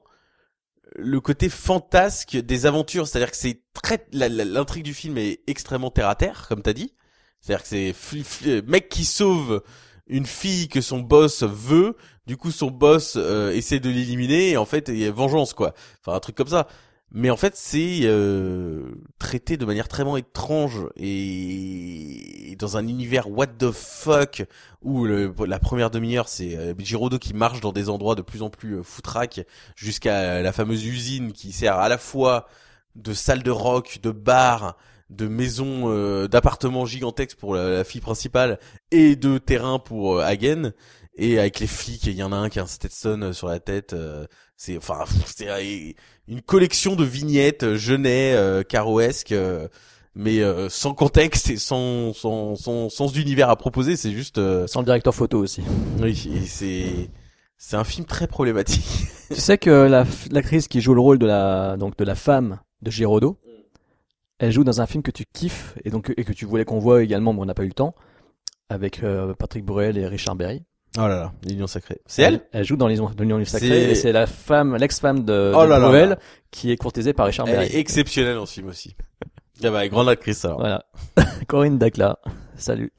le 0.95 1.21
côté 1.21 1.49
fantasque 1.49 2.37
des 2.37 2.67
aventures, 2.67 3.09
c'est-à-dire 3.09 3.31
que 3.31 3.37
c'est 3.37 3.63
très 3.73 4.07
l'intrigue 4.13 4.85
du 4.85 4.95
film 4.95 5.19
est 5.19 5.41
extrêmement 5.47 5.91
terre 5.91 6.09
à 6.09 6.15
terre 6.15 6.47
comme 6.49 6.63
t'as 6.63 6.75
dit. 6.75 6.95
C'est-à-dire 7.41 7.63
que 7.63 7.69
c'est 7.69 7.93
fli- 7.93 8.63
mec 8.67 8.89
qui 8.89 9.05
sauve 9.05 9.63
une 10.07 10.27
fille 10.27 10.69
que 10.69 10.81
son 10.81 11.01
boss 11.01 11.43
veut, 11.43 11.97
du 12.27 12.37
coup 12.37 12.51
son 12.51 12.71
boss 12.71 13.15
euh, 13.17 13.51
essaie 13.53 13.81
de 13.81 13.91
l'éliminer 13.91 14.51
et 14.51 14.57
en 14.57 14.67
fait 14.67 14.89
il 14.89 14.99
y 14.99 15.07
a 15.07 15.11
vengeance 15.11 15.55
quoi. 15.55 15.75
Enfin 16.01 16.17
un 16.17 16.21
truc 16.21 16.37
comme 16.37 16.49
ça. 16.49 16.69
Mais 17.15 17.29
en 17.29 17.37
fait 17.37 17.57
c'est 17.57 18.01
euh, 18.05 18.91
traité 19.19 19.59
de 19.59 19.67
manière 19.67 19.87
très 19.87 20.03
étrange 20.19 20.87
et 20.97 22.57
dans 22.59 22.79
un 22.79 22.89
univers 22.89 23.29
what 23.31 23.49
the 23.49 23.71
fuck 23.71 24.45
où 24.81 25.05
la 25.05 25.59
première 25.59 25.91
demi-heure 25.91 26.29
c'est 26.29 26.57
euh, 26.57 26.75
Giraudot 26.79 27.19
qui 27.19 27.35
marche 27.35 27.61
dans 27.61 27.73
des 27.73 27.91
endroits 27.91 28.15
de 28.15 28.23
plus 28.23 28.41
en 28.41 28.49
plus 28.49 28.79
euh, 28.79 28.83
foutraques 28.83 29.43
jusqu'à 29.77 30.41
la 30.41 30.53
fameuse 30.53 30.87
usine 30.87 31.33
qui 31.33 31.53
sert 31.53 31.77
à 31.77 31.91
la 31.91 31.99
fois 31.99 32.47
de 32.95 33.13
salle 33.15 33.43
de 33.43 33.51
rock, 33.51 33.99
de 34.03 34.11
bar, 34.11 34.77
de 35.11 35.29
maison, 35.29 35.91
euh, 35.91 36.29
d'appartements 36.29 36.87
gigantesques 36.87 37.37
pour 37.37 37.55
la, 37.55 37.69
la 37.69 37.85
fille 37.85 38.01
principale 38.01 38.59
et 38.91 39.17
de 39.17 39.39
terrain 39.39 39.79
pour 39.79 40.19
euh, 40.19 40.23
Hagen. 40.25 40.73
Et 41.15 41.39
avec 41.39 41.61
les 41.61 41.67
flics, 41.67 42.07
il 42.07 42.15
y 42.15 42.23
en 42.23 42.33
a 42.33 42.37
un 42.37 42.49
qui 42.49 42.59
a 42.59 42.63
un 42.63 42.67
Stetson 42.67 43.33
sur 43.35 43.49
la 43.49 43.61
tête. 43.61 43.93
euh, 43.93 44.27
c'est 44.63 44.77
enfin 44.77 45.05
c'est 45.27 45.49
euh, 45.49 45.93
une 46.29 46.41
collection 46.41 46.95
de 46.95 47.05
vignettes 47.05 47.65
euh, 47.65 47.77
Genet, 47.77 48.35
euh, 48.37 48.63
euh, 49.33 49.69
mais 50.15 50.39
euh, 50.39 50.69
sans 50.69 50.95
contexte 50.95 51.51
et 51.51 51.57
sans 51.57 52.13
sans 52.15 52.55
sans 52.55 52.89
sens 52.89 53.13
d'univers 53.13 53.51
à 53.51 53.57
proposer. 53.57 53.97
C'est 53.97 54.13
juste 54.13 54.39
euh, 54.39 54.69
Sans 54.69 54.81
le 54.81 54.85
directeur 54.85 55.17
photo 55.17 55.41
aussi. 55.41 55.63
oui, 56.01 56.15
c'est 56.47 57.11
c'est 57.57 57.77
un 57.77 57.83
film 57.83 58.07
très 58.07 58.29
problématique. 58.29 58.87
tu 59.35 59.41
sais 59.41 59.59
que 59.59 59.71
la 59.71 60.05
l'actrice 60.31 60.69
qui 60.69 60.81
joue 60.81 60.95
le 60.95 61.01
rôle 61.01 61.19
de 61.19 61.27
la 61.27 61.77
donc 61.77 61.97
de 61.97 62.05
la 62.05 62.15
femme 62.15 62.61
de 62.83 62.91
Giraudot, 62.93 63.41
elle 64.39 64.53
joue 64.53 64.63
dans 64.63 64.81
un 64.81 64.87
film 64.87 65.03
que 65.03 65.11
tu 65.11 65.25
kiffes 65.25 65.75
et 65.85 65.91
donc 65.91 66.13
et 66.17 66.23
que 66.23 66.33
tu 66.33 66.47
voulais 66.47 66.65
qu'on 66.65 66.79
voit 66.79 67.03
également, 67.03 67.33
mais 67.33 67.41
on 67.41 67.47
n'a 67.47 67.55
pas 67.55 67.65
eu 67.65 67.69
le 67.69 67.73
temps, 67.75 67.97
avec 68.69 69.03
euh, 69.03 69.35
Patrick 69.35 69.65
Bruel 69.65 69.99
et 69.99 70.07
Richard 70.07 70.37
Berry. 70.37 70.63
Oh 70.99 71.03
là 71.03 71.09
là, 71.09 71.33
l'union 71.47 71.67
sacrée. 71.67 72.01
C'est 72.07 72.23
elle 72.23 72.41
Elle 72.53 72.65
joue 72.67 72.77
dans 72.77 72.87
L'Union 72.87 73.39
du 73.39 73.47
Sacré 73.47 73.69
C'est- 73.69 73.91
et 73.91 73.95
c'est 73.95 74.13
la 74.13 74.27
femme, 74.27 74.77
l'ex-femme 74.77 75.25
de, 75.25 75.53
Oh 75.55 75.63
de 75.65 75.69
là 75.69 75.79
là 75.79 75.89
Bruel 75.89 76.09
là. 76.11 76.19
qui 76.51 76.71
est 76.71 76.77
courtisée 76.77 77.15
par 77.15 77.27
Richard 77.27 77.49
Elle 77.49 77.57
Berry. 77.57 77.67
est 77.75 77.79
exceptionnelle 77.79 78.37
en 78.37 78.45
ce 78.47 78.55
film 78.55 78.69
aussi. 78.69 78.95
Ah 79.65 79.71
bah, 79.71 79.89
grande 79.89 80.09
actrice 80.11 80.45
alors. 80.45 80.59
Voilà. 80.59 80.85
Corinne 81.49 81.79
Dacla. 81.79 82.19
Salut. 82.57 82.93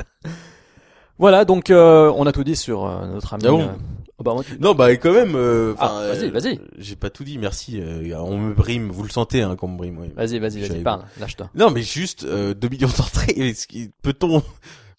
Voilà, 1.20 1.46
donc 1.46 1.70
euh, 1.70 2.12
on 2.16 2.26
a 2.26 2.32
tout 2.32 2.44
dit 2.44 2.56
sur 2.56 2.86
euh, 2.86 3.06
notre 3.06 3.34
ami. 3.36 3.44
Ah 3.46 3.52
bon 3.52 3.70
oh, 4.18 4.24
bah, 4.24 4.34
moi, 4.34 4.44
tu- 4.44 4.58
Non, 4.60 4.74
bah 4.74 4.96
quand 4.96 5.14
même. 5.14 5.36
euh, 5.36 5.76
Ah, 5.78 6.02
vas-y, 6.08 6.30
euh, 6.30 6.32
vas-y. 6.32 6.60
J'ai 6.80 6.96
pas 6.96 7.10
tout 7.12 7.24
dit, 7.24 7.38
merci. 7.38 7.80
euh, 7.80 8.18
on 8.18 8.38
me 8.40 8.54
brime, 8.54 8.90
vous 8.90 9.04
le 9.04 9.10
sentez, 9.10 9.44
hein, 9.44 9.56
qu'on 9.56 9.68
me 9.68 9.78
brime. 9.78 10.00
Oui. 10.00 10.12
Vas-y, 10.16 10.40
vas-y, 10.40 10.62
vas-y, 10.68 10.82
parle, 10.82 11.04
lâche-toi. 11.20 11.50
Non, 11.54 11.70
mais 11.70 11.84
juste 11.84 12.24
euh, 12.24 12.56
2 12.56 12.68
millions 12.70 12.90
d'entrées. 12.98 13.54
Peut-on 14.02 14.42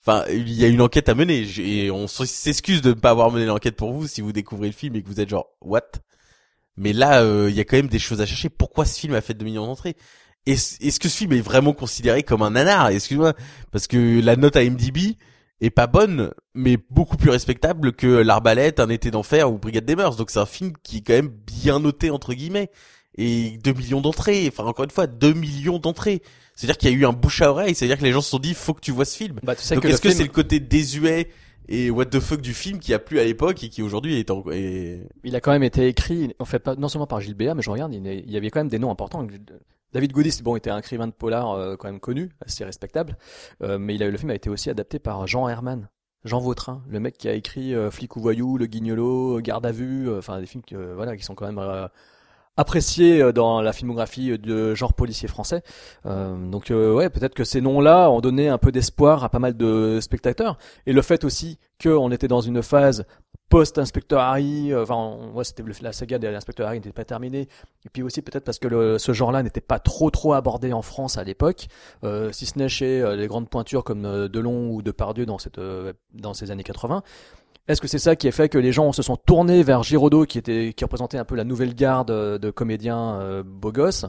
Enfin, 0.06 0.24
il 0.28 0.52
y 0.52 0.64
a 0.64 0.68
une 0.68 0.82
enquête 0.82 1.08
à 1.08 1.14
mener 1.14 1.46
et 1.58 1.90
on 1.90 2.06
s'excuse 2.06 2.82
de 2.82 2.90
ne 2.90 2.94
pas 2.94 3.10
avoir 3.10 3.30
mené 3.30 3.46
l'enquête 3.46 3.74
pour 3.74 3.92
vous 3.94 4.06
si 4.06 4.20
vous 4.20 4.32
découvrez 4.32 4.66
le 4.66 4.74
film 4.74 4.94
et 4.96 5.02
que 5.02 5.08
vous 5.08 5.18
êtes 5.18 5.30
genre 5.30 5.48
what? 5.62 5.92
Mais 6.76 6.92
là, 6.92 7.22
euh, 7.22 7.48
il 7.48 7.56
y 7.56 7.60
a 7.60 7.64
quand 7.64 7.76
même 7.76 7.88
des 7.88 7.98
choses 7.98 8.20
à 8.20 8.26
chercher. 8.26 8.50
Pourquoi 8.50 8.84
ce 8.84 8.98
film 8.98 9.14
a 9.14 9.22
fait 9.22 9.32
2 9.32 9.44
millions 9.46 9.66
d'entrées? 9.66 9.96
Est-ce 10.44 10.76
est-ce 10.84 11.00
que 11.00 11.08
ce 11.08 11.16
film 11.16 11.32
est 11.32 11.40
vraiment 11.40 11.72
considéré 11.72 12.22
comme 12.22 12.42
un 12.42 12.50
nanar? 12.50 12.88
Excuse-moi, 12.88 13.32
parce 13.70 13.86
que 13.86 14.20
la 14.20 14.36
note 14.36 14.56
à 14.56 14.64
MDB 14.64 15.16
est 15.62 15.70
pas 15.70 15.86
bonne, 15.86 16.32
mais 16.54 16.76
beaucoup 16.90 17.16
plus 17.16 17.30
respectable 17.30 17.92
que 17.92 18.06
L'Arbalète, 18.06 18.80
Un 18.80 18.90
été 18.90 19.10
d'enfer 19.10 19.50
ou 19.50 19.58
Brigade 19.58 19.86
des 19.86 19.96
mœurs. 19.96 20.16
Donc 20.16 20.30
c'est 20.30 20.40
un 20.40 20.46
film 20.46 20.74
qui 20.82 20.98
est 20.98 21.00
quand 21.00 21.14
même 21.14 21.28
bien 21.28 21.80
noté 21.80 22.10
entre 22.10 22.34
guillemets. 22.34 22.70
Et 23.16 23.58
2 23.62 23.72
millions 23.72 24.00
d'entrées, 24.02 24.46
enfin 24.48 24.64
encore 24.64 24.84
une 24.84 24.90
fois, 24.90 25.06
2 25.06 25.32
millions 25.32 25.78
d'entrées. 25.78 26.20
C'est-à-dire 26.54 26.78
qu'il 26.78 26.90
y 26.90 26.94
a 26.94 26.96
eu 26.96 27.06
un 27.06 27.12
bouche 27.12 27.42
à 27.42 27.50
oreille, 27.50 27.74
c'est-à-dire 27.74 27.98
que 27.98 28.04
les 28.04 28.12
gens 28.12 28.20
se 28.20 28.30
sont 28.30 28.38
dit, 28.38 28.54
faut 28.54 28.74
que 28.74 28.80
tu 28.80 28.92
vois 28.92 29.04
ce 29.04 29.16
film. 29.16 29.40
Bah, 29.42 29.56
tu 29.56 29.62
sais 29.62 29.74
Donc 29.74 29.84
que 29.84 29.88
est-ce 29.88 30.00
que 30.00 30.08
film- 30.08 30.18
c'est 30.18 30.26
le 30.26 30.32
côté 30.32 30.60
désuet 30.60 31.28
et 31.68 31.90
what 31.90 32.06
the 32.06 32.20
fuck 32.20 32.40
du 32.40 32.52
film 32.52 32.78
qui 32.78 32.92
a 32.92 32.98
plu 32.98 33.18
à 33.18 33.24
l'époque 33.24 33.64
et 33.64 33.68
qui 33.68 33.82
aujourd'hui 33.82 34.18
est, 34.18 34.30
en... 34.30 34.44
est... 34.52 35.08
Il 35.24 35.34
a 35.34 35.40
quand 35.40 35.52
même 35.52 35.62
été 35.62 35.88
écrit, 35.88 36.34
en 36.38 36.44
fait, 36.44 36.58
pas, 36.58 36.76
non 36.76 36.88
seulement 36.88 37.06
par 37.06 37.20
Gilles 37.20 37.34
Béat, 37.34 37.54
mais 37.54 37.62
je 37.62 37.70
regarde, 37.70 37.92
il, 37.92 38.30
y 38.30 38.36
avait 38.36 38.50
quand 38.50 38.60
même 38.60 38.68
des 38.68 38.78
noms 38.78 38.90
importants. 38.90 39.26
David 39.92 40.12
Godis, 40.12 40.42
bon, 40.42 40.56
était 40.56 40.70
un 40.70 40.78
écrivain 40.78 41.06
de 41.06 41.12
polar 41.12 41.52
euh, 41.52 41.76
quand 41.76 41.88
même 41.88 42.00
connu, 42.00 42.30
assez 42.44 42.64
respectable, 42.64 43.16
euh, 43.62 43.78
mais 43.78 43.94
il 43.94 44.02
a, 44.02 44.10
le 44.10 44.18
film 44.18 44.30
a 44.30 44.34
été 44.34 44.50
aussi 44.50 44.68
adapté 44.68 44.98
par 44.98 45.26
Jean 45.26 45.48
Herman. 45.48 45.88
Jean 46.24 46.40
Vautrin, 46.40 46.82
le 46.88 47.00
mec 47.00 47.18
qui 47.18 47.28
a 47.28 47.34
écrit 47.34 47.74
euh, 47.74 47.90
Flic 47.90 48.16
ou 48.16 48.20
voyou, 48.20 48.56
Le 48.56 48.66
Guignolo, 48.66 49.40
Garde 49.40 49.66
à 49.66 49.72
vue, 49.72 50.08
euh, 50.08 50.18
enfin 50.18 50.40
des 50.40 50.46
films 50.46 50.62
qui, 50.62 50.74
euh, 50.74 50.94
voilà, 50.94 51.16
qui 51.16 51.22
sont 51.22 51.34
quand 51.34 51.46
même 51.46 51.88
euh, 52.58 52.60
appréciés 52.60 53.20
euh, 53.22 53.32
dans 53.32 53.60
la 53.60 53.72
filmographie 53.72 54.38
de 54.38 54.74
genre 54.74 54.92
policier 54.92 55.28
français. 55.28 55.62
Euh, 56.06 56.36
donc 56.50 56.70
euh, 56.70 56.92
ouais, 56.94 57.10
peut-être 57.10 57.34
que 57.34 57.44
ces 57.44 57.60
noms-là 57.60 58.10
ont 58.10 58.20
donné 58.20 58.48
un 58.48 58.58
peu 58.58 58.72
d'espoir 58.72 59.24
à 59.24 59.28
pas 59.28 59.38
mal 59.38 59.56
de 59.56 59.98
spectateurs. 60.00 60.58
Et 60.86 60.92
le 60.92 61.02
fait 61.02 61.24
aussi 61.24 61.58
qu'on 61.82 62.10
était 62.10 62.28
dans 62.28 62.40
une 62.40 62.62
phase 62.62 63.04
post-Inspecteur 63.50 64.20
Harry, 64.20 64.72
euh, 64.72 64.82
enfin, 64.82 64.94
on- 64.96 65.32
ouais, 65.34 65.44
c'était 65.44 65.62
la 65.82 65.92
saga 65.92 66.18
de 66.18 66.26
l'Inspecteur 66.26 66.66
Harry 66.66 66.78
n'était 66.78 66.92
pas 66.92 67.04
terminée. 67.04 67.42
Et 67.84 67.88
puis 67.92 68.02
aussi 68.02 68.22
peut-être 68.22 68.44
parce 68.44 68.58
que 68.58 68.66
le- 68.68 68.98
ce 68.98 69.12
genre-là 69.12 69.42
n'était 69.42 69.60
pas 69.60 69.78
trop 69.78 70.10
trop 70.10 70.32
abordé 70.32 70.72
en 70.72 70.82
France 70.82 71.18
à 71.18 71.24
l'époque, 71.24 71.66
euh, 72.04 72.32
si 72.32 72.46
ce 72.46 72.58
n'est 72.58 72.68
chez 72.68 73.02
euh, 73.02 73.14
les 73.16 73.26
grandes 73.28 73.48
pointures 73.48 73.84
comme 73.84 74.06
euh, 74.06 74.28
Delon 74.28 74.70
ou 74.70 74.82
Depardieu 74.82 75.26
dans 75.26 75.38
cette 75.38 75.58
euh, 75.58 75.92
dans 76.14 76.34
ces 76.34 76.50
années 76.50 76.64
80. 76.64 77.02
Est-ce 77.66 77.80
que 77.80 77.88
c'est 77.88 77.98
ça 77.98 78.14
qui 78.14 78.28
a 78.28 78.32
fait 78.32 78.48
que 78.50 78.58
les 78.58 78.72
gens 78.72 78.92
se 78.92 79.02
sont 79.02 79.16
tournés 79.16 79.62
vers 79.62 79.82
Giraudot, 79.82 80.26
qui 80.26 80.36
était 80.38 80.74
qui 80.76 80.84
représentait 80.84 81.16
un 81.18 81.24
peu 81.24 81.34
la 81.34 81.44
nouvelle 81.44 81.74
garde 81.74 82.10
euh, 82.10 82.38
de 82.38 82.50
comédiens 82.50 83.14
euh, 83.20 83.42
beaux 83.44 83.72
gosses? 83.72 84.04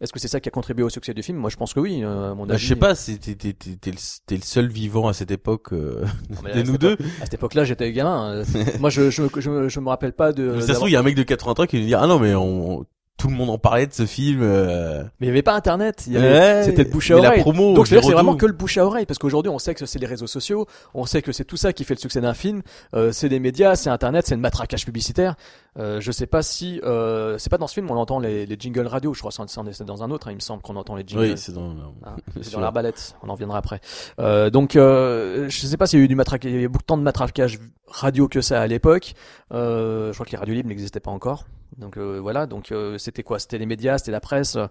Est-ce 0.00 0.14
que 0.14 0.18
c'est 0.18 0.28
ça 0.28 0.40
qui 0.40 0.48
a 0.48 0.50
contribué 0.50 0.82
au 0.82 0.88
succès 0.88 1.12
du 1.12 1.22
film? 1.22 1.36
Moi, 1.36 1.50
je 1.50 1.56
pense 1.56 1.74
que 1.74 1.80
oui. 1.80 2.02
euh, 2.02 2.30
à 2.30 2.34
mon 2.34 2.46
Bah, 2.46 2.54
avis. 2.54 2.62
je 2.62 2.68
sais 2.68 2.76
pas, 2.76 2.94
si 2.94 3.18
t'es, 3.18 3.34
t'es, 3.34 3.52
t'es, 3.52 3.90
le, 3.90 4.40
seul 4.40 4.68
vivant 4.68 5.08
à 5.08 5.12
cette 5.12 5.30
époque 5.30 5.74
euh, 5.74 6.06
Non, 6.30 6.50
de 6.54 6.62
nous 6.62 6.78
deux. 6.78 6.96
À 7.20 7.24
cette 7.24 7.34
époque-là, 7.34 7.64
j'étais 7.64 7.92
gamin. 7.92 8.30
euh, 8.36 8.44
Moi, 8.80 8.88
je, 8.88 9.10
je, 9.10 9.24
je, 9.36 9.50
me- 9.50 9.68
je 9.68 9.78
me 9.78 9.88
rappelle 9.90 10.14
pas 10.14 10.32
de. 10.32 10.44
Mais 10.44 10.52
ça 10.54 10.60
se 10.60 10.66
d'avoir- 10.68 10.76
trouve, 10.76 10.88
il 10.88 10.92
y 10.92 10.96
a 10.96 11.00
un 11.00 11.02
mec 11.02 11.16
de 11.16 11.22
83 11.22 11.66
qui 11.66 11.78
va 11.80 11.84
dire, 11.86 12.00
ah 12.02 12.06
non, 12.06 12.18
mais 12.18 12.34
on, 12.34 12.86
tout 13.20 13.28
le 13.28 13.34
monde 13.34 13.50
en 13.50 13.58
parlait 13.58 13.86
de 13.86 13.92
ce 13.92 14.06
film. 14.06 14.40
euh. 14.42 15.02
Mais 15.20 15.26
il 15.26 15.28
y 15.28 15.30
avait 15.30 15.42
pas 15.42 15.54
Internet. 15.54 16.04
Il 16.06 16.14
y 16.14 16.16
avait- 16.16 16.30
Ouais, 16.30 16.62
C'était 16.64 16.84
le 16.84 16.90
bouche 16.90 17.10
à 17.10 17.16
mais 17.16 17.20
la 17.22 17.28
oreille. 17.28 17.40
promo, 17.42 17.74
Donc 17.74 17.86
c'est 17.86 18.00
vraiment 18.00 18.34
que 18.36 18.46
le 18.46 18.52
bouche 18.52 18.78
à 18.78 18.86
oreille 18.86 19.04
parce 19.06 19.18
qu'aujourd'hui 19.18 19.50
on 19.50 19.58
sait 19.58 19.74
que 19.74 19.84
c'est 19.86 19.98
les 19.98 20.06
réseaux 20.06 20.26
sociaux, 20.26 20.66
on 20.94 21.04
sait 21.06 21.20
que 21.22 21.32
c'est 21.32 21.44
tout 21.44 21.56
ça 21.58 21.72
qui 21.72 21.84
fait 21.84 21.94
le 21.94 22.00
succès 22.00 22.20
d'un 22.20 22.34
film, 22.34 22.62
euh, 22.94 23.12
c'est 23.12 23.28
les 23.28 23.38
médias, 23.40 23.76
c'est 23.76 23.90
Internet, 23.90 24.26
c'est 24.26 24.34
le 24.34 24.40
matraquage 24.40 24.84
publicitaire. 24.86 25.34
Euh, 25.78 26.00
je 26.00 26.10
sais 26.10 26.26
pas 26.26 26.42
si 26.42 26.80
euh, 26.82 27.38
c'est 27.38 27.50
pas 27.50 27.58
dans 27.58 27.68
ce 27.68 27.74
film 27.74 27.90
on 27.90 27.96
entend 27.96 28.18
les, 28.18 28.44
les 28.44 28.56
jingles 28.58 28.86
radio, 28.86 29.14
je 29.14 29.20
crois 29.20 29.30
c'est 29.30 29.84
dans 29.84 30.02
un 30.02 30.10
autre, 30.10 30.28
hein, 30.28 30.32
il 30.32 30.36
me 30.36 30.40
semble 30.40 30.62
qu'on 30.62 30.76
entend 30.76 30.96
les 30.96 31.04
jingles. 31.06 31.30
Oui, 31.32 31.38
c'est 31.38 31.52
dans, 31.52 31.74
Ah, 32.04 32.16
dans 32.52 32.60
l'arbalète, 32.60 33.16
on 33.22 33.28
en 33.28 33.34
viendra 33.34 33.58
après. 33.58 33.80
Euh, 34.18 34.50
donc, 34.50 34.76
euh, 34.76 35.48
je 35.48 35.66
sais 35.66 35.76
pas 35.76 35.86
s'il 35.86 35.98
y 35.98 36.02
a 36.02 36.04
eu 36.04 36.08
du 36.08 36.16
matraquage, 36.16 36.50
il 36.50 36.54
y 36.54 36.58
avait 36.58 36.68
beaucoup 36.68 36.82
de 36.82 36.86
temps 36.86 36.98
de 36.98 37.02
matraquage 37.02 37.58
radio 37.86 38.28
que 38.28 38.40
ça 38.40 38.60
à 38.60 38.66
l'époque. 38.66 39.14
Euh, 39.52 40.08
je 40.08 40.14
crois 40.14 40.26
que 40.26 40.32
les 40.32 40.38
radios 40.38 40.54
libres 40.54 40.68
n'existaient 40.68 41.00
pas 41.00 41.10
encore. 41.10 41.44
Donc 41.78 41.96
euh, 41.96 42.18
voilà, 42.20 42.46
donc 42.46 42.72
euh, 42.72 42.98
c'était 42.98 43.22
quoi? 43.22 43.38
C'était 43.38 43.58
les 43.58 43.66
médias, 43.66 43.98
c'était 43.98 44.10
la 44.10 44.20
presse. 44.20 44.56
Euh, 44.56 44.68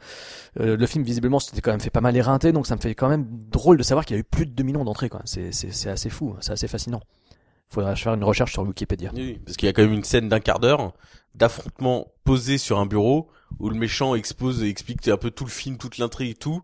le 0.77 0.85
film 0.85 1.03
visiblement 1.03 1.39
c'était 1.39 1.61
quand 1.61 1.71
même 1.71 1.79
fait 1.79 1.89
pas 1.89 2.01
mal 2.01 2.15
éreinté, 2.15 2.51
donc 2.51 2.67
ça 2.67 2.75
me 2.75 2.81
fait 2.81 2.93
quand 2.93 3.07
même 3.07 3.25
drôle 3.49 3.77
de 3.77 3.83
savoir 3.83 4.05
qu'il 4.05 4.15
y 4.15 4.19
a 4.19 4.21
eu 4.21 4.25
plus 4.25 4.45
de 4.45 4.51
2 4.51 4.63
millions 4.63 4.83
d'entrées. 4.83 5.09
quoi. 5.09 5.21
C'est 5.25 5.51
c'est 5.51 5.71
c'est 5.71 5.89
assez 5.89 6.09
fou, 6.09 6.35
c'est 6.41 6.51
assez 6.51 6.67
fascinant. 6.67 7.01
Faudra 7.69 7.95
faire 7.95 8.13
une 8.15 8.23
recherche 8.23 8.53
sur 8.53 8.63
Wikipédia. 8.63 9.11
Oui, 9.13 9.39
parce 9.45 9.57
qu'il 9.57 9.67
y 9.67 9.69
a 9.69 9.73
quand 9.73 9.83
même 9.83 9.93
une 9.93 10.03
scène 10.03 10.27
d'un 10.27 10.39
quart 10.39 10.59
d'heure 10.59 10.93
d'affrontement 11.35 12.11
posé 12.23 12.57
sur 12.57 12.79
un 12.79 12.85
bureau 12.85 13.29
où 13.59 13.69
le 13.69 13.75
méchant 13.75 14.15
expose 14.15 14.63
et 14.63 14.67
explique 14.67 15.07
un 15.07 15.17
peu 15.17 15.31
tout 15.31 15.45
le 15.45 15.51
film, 15.51 15.77
toute 15.77 15.97
l'intrigue 15.97 16.31
et 16.31 16.35
tout, 16.35 16.61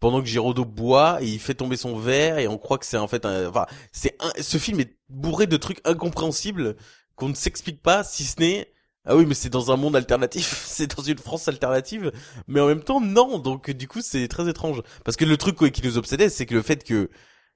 pendant 0.00 0.20
que 0.20 0.26
Giraudot 0.26 0.64
boit 0.64 1.22
et 1.22 1.26
il 1.26 1.38
fait 1.38 1.54
tomber 1.54 1.76
son 1.76 1.96
verre 1.96 2.38
et 2.38 2.48
on 2.48 2.58
croit 2.58 2.78
que 2.78 2.86
c'est 2.86 2.98
en 2.98 3.08
fait 3.08 3.24
un, 3.24 3.48
enfin, 3.48 3.66
c'est 3.92 4.16
un, 4.20 4.30
ce 4.40 4.58
film 4.58 4.80
est 4.80 4.96
bourré 5.08 5.46
de 5.46 5.56
trucs 5.56 5.80
incompréhensibles 5.86 6.76
qu'on 7.16 7.28
ne 7.28 7.34
s'explique 7.34 7.80
pas 7.82 8.04
si 8.04 8.24
ce 8.24 8.40
n'est 8.40 8.68
ah 9.04 9.16
oui, 9.16 9.26
mais 9.26 9.34
c'est 9.34 9.48
dans 9.48 9.72
un 9.72 9.76
monde 9.76 9.96
alternatif, 9.96 10.62
c'est 10.66 10.94
dans 10.96 11.02
une 11.02 11.18
France 11.18 11.48
alternative, 11.48 12.12
mais 12.46 12.60
en 12.60 12.68
même 12.68 12.84
temps 12.84 13.00
non, 13.00 13.38
donc 13.38 13.70
du 13.70 13.88
coup 13.88 14.00
c'est 14.00 14.28
très 14.28 14.48
étrange. 14.48 14.82
Parce 15.04 15.16
que 15.16 15.24
le 15.24 15.36
truc 15.36 15.56
qui 15.72 15.82
nous 15.82 15.98
obsédait, 15.98 16.28
c'est 16.28 16.46
que 16.46 16.54
le 16.54 16.62
fait 16.62 16.84
que 16.84 17.10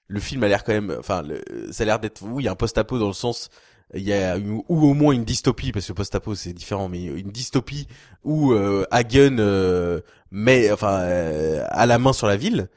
le 0.09 0.21
film 0.21 0.42
a 0.45 0.49
l'air 0.49 0.64
quand 0.64 0.73
même, 0.73 0.95
enfin, 0.99 1.23
le- 1.23 1.42
ça 1.73 1.83
a 1.83 1.87
l'air 1.87 1.99
d'être, 1.99 2.23
oui, 2.23 2.42
il 2.45 2.47
y 2.47 2.49
a 2.49 2.53
un 2.53 2.57
post-apo 2.57 2.99
dans 2.99 3.09
le 3.09 3.12
sens, 3.12 3.49
il 3.95 4.03
y 4.03 4.12
a 4.12 4.37
une- 4.37 4.62
ou 4.69 4.87
au 4.87 4.95
moins 4.95 5.12
une 5.12 5.25
dystopie, 5.25 5.73
parce 5.73 5.87
que 5.87 5.92
post-apo 5.92 6.35
c'est 6.35 6.53
différent, 6.53 6.88
mais 6.88 7.05
une 7.05 7.31
dystopie 7.31 7.87
où 8.25 8.53
euh, 8.53 8.85
Hagen 8.90 9.38
euh, 9.40 10.01
met, 10.31 10.71
enfin, 10.73 11.01
euh, 11.01 11.64
a 11.71 11.87
la 11.87 11.99
main 11.99 12.12
sur 12.12 12.27
la 12.27 12.37
ville, 12.37 12.69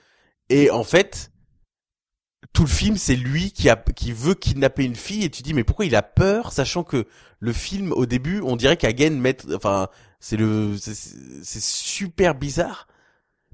et 0.50 0.70
en 0.72 0.84
fait, 0.84 1.32
tout 2.54 2.64
le 2.64 2.70
film 2.70 2.98
c'est 2.98 3.16
lui 3.16 3.52
qui 3.52 3.70
a, 3.70 3.76
qui 3.76 4.12
veut 4.12 4.34
kidnapper 4.34 4.84
une 4.84 4.96
fille, 4.96 5.24
et 5.24 5.30
tu 5.30 5.44
dis 5.44 5.54
mais 5.54 5.64
pourquoi 5.64 5.86
il 5.86 5.96
a 5.96 6.02
peur, 6.04 6.52
sachant 6.52 6.84
que 6.84 7.06
le 7.40 7.54
film 7.54 7.92
au 7.92 8.06
début, 8.06 8.42
on 8.42 8.56
dirait 8.56 8.78
qu'Hagen 8.78 9.12
met, 9.20 9.38
enfin, 9.54 9.88
c'est 10.20 10.36
le, 10.38 10.78
c'est- 10.78 11.16
c'est 11.44 11.62
super 11.64 12.36
bizarre. 12.36 12.88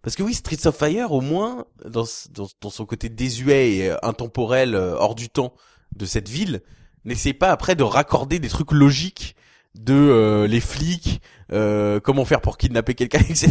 Parce 0.05 0.15
que 0.15 0.21
oui, 0.21 0.35
Streets 0.35 0.67
of 0.67 0.77
Fire, 0.77 1.11
au 1.11 1.19
moins, 1.19 1.65
dans, 1.83 2.05
son 2.05 2.85
côté 2.85 3.09
désuet 3.09 3.71
et 3.71 3.89
euh, 3.89 3.97
intemporel, 4.03 4.75
euh, 4.75 4.93
hors 4.93 5.15
du 5.15 5.29
temps 5.29 5.51
de 5.95 6.05
cette 6.05 6.29
ville, 6.29 6.61
n'essaie 7.05 7.33
pas 7.33 7.49
après 7.49 7.73
de 7.73 7.81
raccorder 7.81 8.37
des 8.37 8.47
trucs 8.47 8.71
logiques 8.71 9.35
de 9.73 9.95
euh, 9.95 10.45
les 10.45 10.59
flics, 10.59 11.23
euh, 11.51 11.99
comment 11.99 12.23
faire 12.23 12.41
pour 12.41 12.59
kidnapper 12.59 12.93
quelqu'un, 12.93 13.17
etc. 13.29 13.49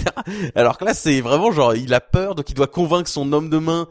Alors 0.55 0.79
que 0.79 0.85
là, 0.85 0.95
c'est 0.95 1.21
vraiment 1.21 1.51
genre, 1.51 1.75
il 1.75 1.93
a 1.93 2.01
peur, 2.01 2.37
donc 2.37 2.49
il 2.51 2.55
doit 2.55 2.69
convaincre 2.69 3.09
son 3.09 3.33
homme 3.33 3.51
de 3.51 3.59
main. 3.59 3.89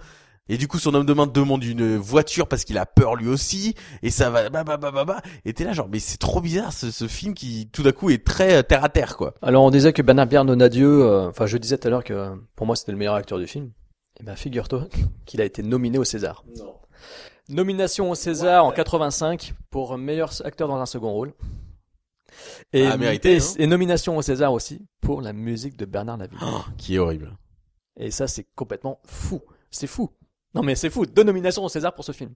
Et 0.50 0.58
du 0.58 0.68
coup, 0.68 0.78
son 0.78 0.94
homme 0.94 1.06
de 1.06 1.14
main 1.14 1.26
demande 1.26 1.64
une 1.64 1.96
voiture 1.96 2.50
parce 2.50 2.66
qu'il 2.66 2.78
a 2.78 2.86
peur 2.86 3.16
lui 3.16 3.30
aussi. 3.30 3.76
Et 4.02 4.10
ça 4.10 4.30
va, 4.30 4.50
bah, 4.50 4.66
bah, 4.66 4.76
bah, 4.76 4.92
bah, 4.92 5.06
bah. 5.06 5.22
Et 5.46 5.54
t'es 5.54 5.64
là 5.64 5.72
genre, 5.72 5.88
mais 5.90 6.00
c'est 6.00 6.18
trop 6.18 6.42
bizarre 6.42 6.74
ce, 6.74 6.92
ce 6.92 7.08
film 7.08 7.34
qui, 7.34 7.70
tout 7.72 7.82
d'un 7.82 7.94
coup, 7.94 8.10
est 8.10 8.26
très 8.26 8.56
euh, 8.56 8.62
terre 8.62 8.84
à 8.84 8.90
terre, 8.90 9.16
quoi. 9.16 9.36
Alors 9.42 9.64
on 9.64 9.72
disait 9.72 9.94
que 9.94 10.02
Bernard 10.02 10.28
Pierre 10.28 10.44
Donadieu, 10.44 11.04
euh, 11.06 11.30
enfin 11.30 11.46
je 11.46 11.58
disais 11.58 11.78
tout 11.78 11.88
à 11.88 11.92
l'heure 11.92 12.04
que 12.04 12.14
euh, 12.14 12.36
pour 12.58 12.66
moi 12.68 12.76
c'était 12.76 12.92
le 12.92 12.98
meilleur 12.98 13.16
acteur 13.16 13.40
du 13.40 13.48
film. 13.48 13.72
Et 14.20 14.24
ben 14.24 14.36
figure-toi 14.36 14.88
qu'il 15.26 15.40
a 15.40 15.46
été 15.46 15.64
nominé 15.64 15.98
au 15.98 16.04
César. 16.04 16.44
Nomination 17.50 18.12
au 18.12 18.16
César 18.16 18.66
en 18.66 18.72
85 18.72 19.54
pour 19.70 19.98
meilleur 19.98 20.34
acteur 20.46 20.68
dans 20.68 20.78
un 20.78 20.86
second 20.86 21.12
rôle. 21.12 21.34
Et, 22.74 22.86
Ah, 22.86 22.98
mérité, 22.98 23.36
et, 23.36 23.38
hein. 23.42 23.54
et 23.60 23.68
nomination 23.68 24.18
au 24.18 24.22
César 24.22 24.52
aussi 24.52 24.82
pour 25.02 25.22
la 25.22 25.32
musique 25.34 25.78
de 25.78 25.86
Bernard 25.86 26.18
Lavilliers. 26.18 26.42
Qui 26.78 26.96
est 26.96 27.00
horrible. 27.00 27.38
Et 27.98 28.12
ça 28.12 28.28
c'est 28.28 28.46
complètement 28.56 29.00
fou. 29.06 29.42
C'est 29.72 29.88
fou. 29.88 30.10
Non 30.56 30.62
mais 30.64 30.76
c'est 30.76 30.90
fou. 30.90 31.06
Deux 31.06 31.24
nominations 31.24 31.64
au 31.64 31.70
César 31.70 31.94
pour 31.94 32.06
ce 32.06 32.12
film. 32.12 32.32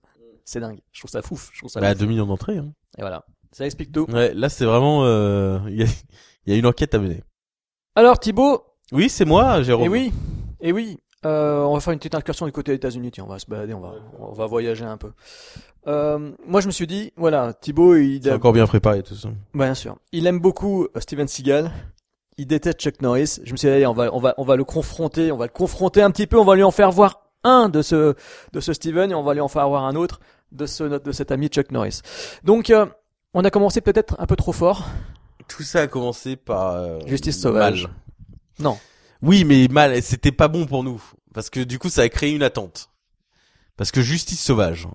C'est 0.45 0.59
dingue. 0.59 0.79
Je 0.91 1.01
trouve 1.01 1.11
ça 1.11 1.21
fou. 1.21 1.39
Je 1.53 1.59
trouve 1.59 1.69
ça. 1.69 1.79
Bah, 1.81 1.93
fou. 1.93 1.99
2 1.99 2.05
millions 2.05 2.25
d'entrées, 2.25 2.57
hein. 2.57 2.71
Et 2.97 3.01
voilà. 3.01 3.25
Ça 3.51 3.65
explique 3.65 3.91
tout. 3.91 4.05
Ouais, 4.11 4.33
là 4.33 4.49
c'est 4.49 4.65
vraiment 4.65 5.03
euh, 5.05 5.59
il 5.69 5.75
y, 5.79 5.83
a, 5.83 5.87
il 6.45 6.53
y 6.53 6.55
a 6.55 6.59
une 6.59 6.65
enquête 6.65 6.93
à 6.95 6.99
mener. 6.99 7.23
Alors 7.95 8.19
Thibaut, 8.19 8.63
Oui, 8.91 9.09
c'est 9.09 9.25
moi, 9.25 9.61
Jérôme. 9.63 9.85
Et 9.85 9.89
oui, 9.89 10.13
et 10.61 10.71
oui. 10.71 10.99
Euh, 11.25 11.63
on 11.63 11.73
va 11.73 11.79
faire 11.79 11.93
une 11.93 11.99
petite 11.99 12.13
incursion 12.15 12.45
du 12.45 12.51
côté 12.51 12.71
des 12.71 12.75
États-Unis. 12.75 13.09
Tiens, 13.11 13.23
on 13.25 13.29
va 13.29 13.39
se 13.39 13.47
balader, 13.47 13.73
on 13.73 13.79
va, 13.79 13.93
on 14.19 14.33
va 14.33 14.45
voyager 14.45 14.85
un 14.85 14.97
peu. 14.97 15.11
Euh, 15.87 16.31
moi, 16.45 16.61
je 16.61 16.67
me 16.67 16.71
suis 16.71 16.85
dit, 16.85 17.11
voilà, 17.17 17.53
Thibaut, 17.53 17.95
il 17.95 18.21
C'est 18.23 18.29
a, 18.29 18.35
encore 18.35 18.53
bien 18.53 18.67
préparé 18.67 19.01
tout 19.01 19.15
ça. 19.15 19.29
bien 19.53 19.73
sûr, 19.73 19.97
il 20.11 20.27
aime 20.27 20.39
beaucoup 20.39 20.83
euh, 20.83 20.99
Steven 20.99 21.27
Seagal. 21.27 21.71
Il 22.37 22.45
déteste 22.45 22.79
Chuck 22.79 23.01
Norris. 23.01 23.39
Je 23.43 23.51
me 23.51 23.57
suis 23.57 23.67
dit, 23.67 23.73
allez, 23.73 23.87
on 23.87 23.93
va, 23.93 24.13
on 24.13 24.19
va, 24.19 24.35
on 24.37 24.43
va 24.43 24.55
le 24.55 24.63
confronter, 24.63 25.31
on 25.31 25.37
va 25.37 25.45
le 25.45 25.51
confronter 25.51 26.03
un 26.03 26.11
petit 26.11 26.27
peu, 26.27 26.37
on 26.37 26.45
va 26.45 26.55
lui 26.55 26.63
en 26.63 26.71
faire 26.71 26.91
voir 26.91 27.26
un 27.43 27.69
de 27.69 27.81
ce, 27.81 28.15
de 28.53 28.59
ce 28.59 28.73
Steven 28.73 29.11
et 29.11 29.15
on 29.15 29.23
va 29.23 29.33
lui 29.33 29.41
en 29.41 29.47
faire 29.47 29.67
voir 29.67 29.83
un 29.85 29.95
autre 29.95 30.19
de 30.51 30.65
ce, 30.65 30.83
de 30.83 31.11
cet 31.11 31.31
ami 31.31 31.47
Chuck 31.47 31.71
Norris. 31.71 32.01
Donc, 32.43 32.69
euh, 32.69 32.85
on 33.33 33.43
a 33.43 33.49
commencé 33.49 33.81
peut-être 33.81 34.15
un 34.19 34.25
peu 34.25 34.35
trop 34.35 34.53
fort. 34.53 34.87
Tout 35.47 35.63
ça 35.63 35.81
a 35.81 35.87
commencé 35.87 36.35
par 36.35 36.73
euh, 36.73 36.99
Justice 37.05 37.39
sauvage. 37.39 37.83
mal. 37.83 37.93
Non. 38.59 38.77
Oui, 39.21 39.43
mais 39.45 39.67
mal, 39.69 40.01
c'était 40.01 40.31
pas 40.31 40.47
bon 40.47 40.65
pour 40.65 40.83
nous 40.83 41.01
parce 41.37 41.51
que 41.51 41.59
du 41.59 41.77
coup 41.77 41.89
ça 41.89 42.01
a 42.01 42.09
créé 42.09 42.31
une 42.31 42.41
attente. 42.41 42.89
Parce 43.75 43.91
que 43.91 44.01
Justice 44.01 44.43
sauvage 44.43 44.87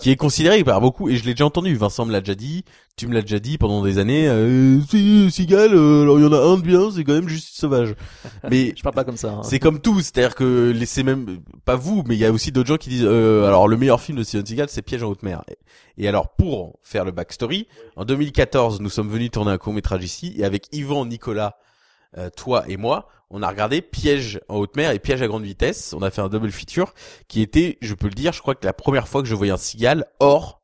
qui 0.00 0.10
est 0.10 0.16
considéré 0.16 0.62
par 0.64 0.80
beaucoup 0.80 1.08
et 1.08 1.16
je 1.16 1.24
l'ai 1.24 1.34
déjà 1.34 1.46
entendu, 1.46 1.74
Vincent 1.76 2.04
me 2.04 2.12
l'a 2.12 2.20
déjà 2.20 2.34
dit, 2.34 2.64
tu 2.96 3.06
me 3.06 3.14
l'as 3.14 3.20
déjà 3.22 3.38
dit 3.38 3.58
pendant 3.58 3.82
des 3.82 3.98
années 3.98 4.26
euh, 4.28 4.80
si 4.88 5.30
Seagal 5.30 5.70
euh, 5.72 6.02
alors 6.02 6.18
il 6.18 6.24
y 6.24 6.26
en 6.26 6.32
a 6.32 6.38
un 6.40 6.56
de 6.56 6.62
bien, 6.62 6.90
c'est 6.90 7.04
quand 7.04 7.12
même 7.14 7.28
Justice 7.28 7.56
sauvage. 7.58 7.94
Mais 8.50 8.72
Je 8.76 8.82
parle 8.82 8.94
pas 8.94 9.04
comme 9.04 9.16
ça. 9.16 9.32
hein. 9.34 9.42
C'est 9.44 9.58
comme 9.60 9.80
tout, 9.80 10.00
c'est-à-dire 10.00 10.34
que 10.34 10.74
c'est 10.84 11.04
même 11.04 11.38
pas 11.64 11.76
vous, 11.76 12.02
mais 12.06 12.16
il 12.16 12.18
y 12.18 12.24
a 12.24 12.32
aussi 12.32 12.50
d'autres 12.52 12.68
gens 12.68 12.76
qui 12.76 12.90
disent 12.90 13.06
euh, 13.06 13.46
alors 13.46 13.68
le 13.68 13.76
meilleur 13.76 14.00
film 14.00 14.18
de 14.18 14.24
Steven 14.24 14.44
Seagal 14.44 14.68
c'est 14.68 14.82
Piège 14.82 15.02
en 15.04 15.08
haute 15.08 15.22
mer. 15.22 15.42
Et, 15.48 16.04
et 16.04 16.08
alors 16.08 16.34
pour 16.34 16.78
faire 16.82 17.04
le 17.04 17.12
backstory, 17.12 17.68
en 17.96 18.04
2014 18.04 18.80
nous 18.80 18.90
sommes 18.90 19.08
venus 19.08 19.30
tourner 19.30 19.52
un 19.52 19.58
court 19.58 19.72
métrage 19.72 20.04
ici 20.04 20.34
et 20.36 20.44
avec 20.44 20.66
Yvan, 20.72 21.06
Nicolas, 21.06 21.56
euh, 22.18 22.30
toi 22.36 22.64
et 22.68 22.76
moi, 22.76 23.08
on 23.36 23.42
a 23.42 23.48
regardé 23.48 23.82
Piège 23.82 24.40
en 24.48 24.58
haute 24.58 24.76
mer 24.76 24.92
et 24.92 25.00
Piège 25.00 25.20
à 25.20 25.26
grande 25.26 25.42
vitesse. 25.42 25.92
On 25.92 26.02
a 26.02 26.10
fait 26.12 26.20
un 26.20 26.28
double 26.28 26.52
feature 26.52 26.94
qui 27.26 27.42
était, 27.42 27.78
je 27.82 27.92
peux 27.94 28.06
le 28.06 28.14
dire, 28.14 28.32
je 28.32 28.40
crois 28.40 28.54
que 28.54 28.64
la 28.64 28.72
première 28.72 29.08
fois 29.08 29.22
que 29.22 29.28
je 29.28 29.34
voyais 29.34 29.52
un 29.52 29.56
Seagal 29.56 30.06
hors 30.20 30.62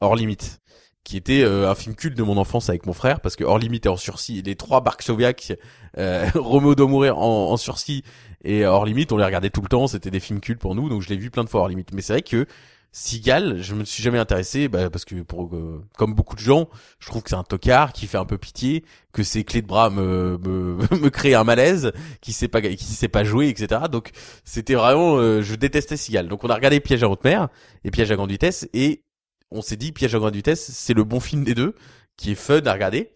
hors 0.00 0.16
limite 0.16 0.60
qui 1.04 1.16
était 1.16 1.42
euh, 1.42 1.70
un 1.70 1.76
film 1.76 1.94
culte 1.94 2.18
de 2.18 2.22
mon 2.24 2.36
enfance 2.36 2.68
avec 2.68 2.86
mon 2.86 2.92
frère 2.92 3.20
parce 3.20 3.36
que 3.36 3.44
hors 3.44 3.58
limite 3.58 3.86
et 3.86 3.88
hors 3.88 4.00
sursis 4.00 4.42
les 4.42 4.56
trois 4.56 4.80
Bark 4.80 5.00
Soviac 5.00 5.54
euh, 5.96 6.28
Roméo 6.34 6.74
doit 6.74 6.88
mourir 6.88 7.18
en, 7.18 7.52
en 7.52 7.56
sursis 7.56 8.02
et 8.44 8.66
hors 8.66 8.84
limite, 8.84 9.12
on 9.12 9.16
les 9.16 9.24
regardait 9.24 9.50
tout 9.50 9.62
le 9.62 9.68
temps, 9.68 9.86
c'était 9.86 10.10
des 10.10 10.20
films 10.20 10.40
cultes 10.40 10.60
pour 10.60 10.74
nous, 10.74 10.88
donc 10.88 11.02
je 11.02 11.08
l'ai 11.08 11.16
vu 11.16 11.30
plein 11.30 11.44
de 11.44 11.48
fois 11.48 11.62
hors 11.62 11.68
limite. 11.68 11.92
Mais 11.92 12.02
c'est 12.02 12.14
vrai 12.14 12.22
que 12.22 12.46
Seagal, 12.90 13.60
je 13.60 13.74
me 13.74 13.84
suis 13.84 14.02
jamais 14.02 14.18
intéressé, 14.18 14.68
bah, 14.68 14.90
parce 14.90 15.04
que 15.04 15.16
pour 15.22 15.54
euh, 15.54 15.84
comme 15.96 16.14
beaucoup 16.14 16.34
de 16.34 16.40
gens, 16.40 16.68
je 16.98 17.06
trouve 17.08 17.22
que 17.22 17.30
c'est 17.30 17.36
un 17.36 17.44
tocard 17.44 17.92
qui 17.92 18.06
fait 18.06 18.16
un 18.18 18.24
peu 18.24 18.38
pitié, 18.38 18.84
que 19.12 19.22
ses 19.22 19.44
clés 19.44 19.62
de 19.62 19.66
bras 19.66 19.90
me 19.90 20.38
me, 20.38 20.78
me 20.96 21.10
créent 21.10 21.34
un 21.34 21.44
malaise, 21.44 21.92
qui 22.20 22.32
sait 22.32 22.48
pas 22.48 22.62
qui 22.62 22.84
sait 22.84 23.08
pas 23.08 23.24
jouer, 23.24 23.48
etc. 23.48 23.82
Donc 23.90 24.10
c'était 24.44 24.74
vraiment, 24.74 25.16
euh, 25.16 25.42
je 25.42 25.54
détestais 25.54 25.96
Seagal. 25.96 26.28
Donc 26.28 26.44
on 26.44 26.50
a 26.50 26.54
regardé 26.54 26.80
Piège 26.80 27.02
à 27.02 27.08
haute 27.08 27.24
mer 27.24 27.48
et 27.84 27.90
Piège 27.90 28.10
à 28.10 28.16
grande 28.16 28.30
vitesse 28.30 28.68
et 28.72 29.04
on 29.50 29.62
s'est 29.62 29.76
dit 29.76 29.92
Piège 29.92 30.14
à 30.14 30.18
grande 30.18 30.34
vitesse, 30.34 30.70
c'est 30.72 30.94
le 30.94 31.04
bon 31.04 31.20
film 31.20 31.44
des 31.44 31.54
deux, 31.54 31.74
qui 32.16 32.32
est 32.32 32.36
fun 32.36 32.62
à 32.64 32.72
regarder 32.72 33.12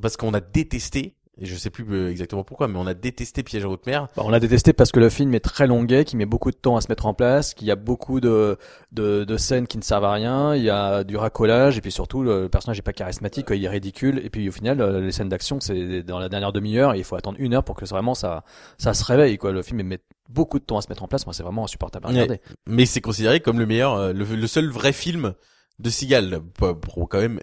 parce 0.00 0.16
qu'on 0.16 0.34
a 0.34 0.40
détesté 0.40 1.16
Et 1.40 1.46
je 1.46 1.56
sais 1.56 1.70
plus 1.70 1.86
euh, 1.90 2.10
exactement 2.10 2.44
pourquoi, 2.44 2.68
mais 2.68 2.78
on 2.78 2.86
a 2.86 2.92
détesté 2.92 3.42
Piège 3.42 3.64
à 3.64 3.68
haute 3.68 3.86
mer. 3.86 4.08
Bah, 4.16 4.22
on 4.26 4.28
l'a 4.28 4.38
détesté 4.38 4.74
parce 4.74 4.92
que 4.92 5.00
le 5.00 5.08
film 5.08 5.34
est 5.34 5.40
très 5.40 5.66
longuet, 5.66 6.04
qui 6.04 6.14
met 6.16 6.26
beaucoup 6.26 6.50
de 6.50 6.56
temps 6.56 6.76
à 6.76 6.82
se 6.82 6.88
mettre 6.90 7.06
en 7.06 7.14
place, 7.14 7.54
qu'il 7.54 7.66
y 7.66 7.70
a 7.70 7.76
beaucoup 7.76 8.20
de, 8.20 8.58
de, 8.92 9.24
de 9.24 9.36
scènes 9.38 9.66
qui 9.66 9.78
ne 9.78 9.82
servent 9.82 10.04
à 10.04 10.12
rien, 10.12 10.54
il 10.54 10.62
y 10.62 10.68
a 10.68 11.04
du 11.04 11.16
racolage, 11.16 11.78
et 11.78 11.80
puis 11.80 11.90
surtout 11.90 12.22
le 12.22 12.50
personnage 12.50 12.78
est 12.78 12.82
pas 12.82 12.92
charismatique, 12.92 13.46
il 13.50 13.64
est 13.64 13.68
ridicule, 13.68 14.20
et 14.22 14.28
puis 14.28 14.46
au 14.46 14.52
final 14.52 14.82
euh, 14.82 15.00
les 15.00 15.10
scènes 15.10 15.30
d'action 15.30 15.58
c'est 15.58 16.02
dans 16.02 16.18
la 16.18 16.28
dernière 16.28 16.52
demi-heure, 16.52 16.94
et 16.94 16.98
il 16.98 17.04
faut 17.04 17.16
attendre 17.16 17.38
une 17.40 17.54
heure 17.54 17.64
pour 17.64 17.76
que 17.76 17.86
vraiment 17.86 18.14
ça, 18.14 18.44
ça 18.76 18.92
se 18.92 19.02
réveille 19.02 19.38
quoi. 19.38 19.52
Le 19.52 19.62
film 19.62 19.82
met 19.84 20.00
beaucoup 20.28 20.58
de 20.58 20.64
temps 20.64 20.76
à 20.76 20.82
se 20.82 20.90
mettre 20.90 21.02
en 21.02 21.08
place, 21.08 21.24
moi 21.24 21.32
c'est 21.32 21.42
vraiment 21.42 21.64
insupportable 21.64 22.06
à 22.06 22.08
regarder. 22.10 22.40
Mais 22.66 22.84
c'est 22.84 23.00
considéré 23.00 23.40
comme 23.40 23.58
le 23.58 23.64
meilleur, 23.64 23.94
euh, 23.94 24.12
le, 24.12 24.24
le 24.24 24.46
seul 24.46 24.68
vrai 24.68 24.92
film 24.92 25.32
de 25.78 25.88
Seagal, 25.88 26.40
pour 26.42 27.08
quand 27.08 27.20
même 27.20 27.40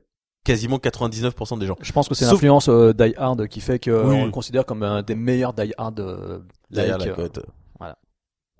quasiment 0.49 0.77
99% 0.77 1.59
des 1.59 1.65
gens. 1.67 1.75
Je 1.81 1.91
pense 1.91 2.09
que 2.09 2.15
c'est 2.15 2.25
Sauf- 2.25 2.33
l'influence 2.33 2.69
euh, 2.69 2.93
Die 2.93 3.13
Hard 3.17 3.47
qui 3.47 3.61
fait 3.61 3.79
que 3.79 3.91
Oui. 3.91 4.15
on 4.15 4.25
le 4.25 4.31
considère 4.31 4.65
comme 4.65 4.83
un 4.83 5.01
des 5.03 5.15
meilleurs 5.15 5.53
Die 5.53 5.71
Hard 5.77 5.99
euh, 5.99 6.39
like. 6.71 6.89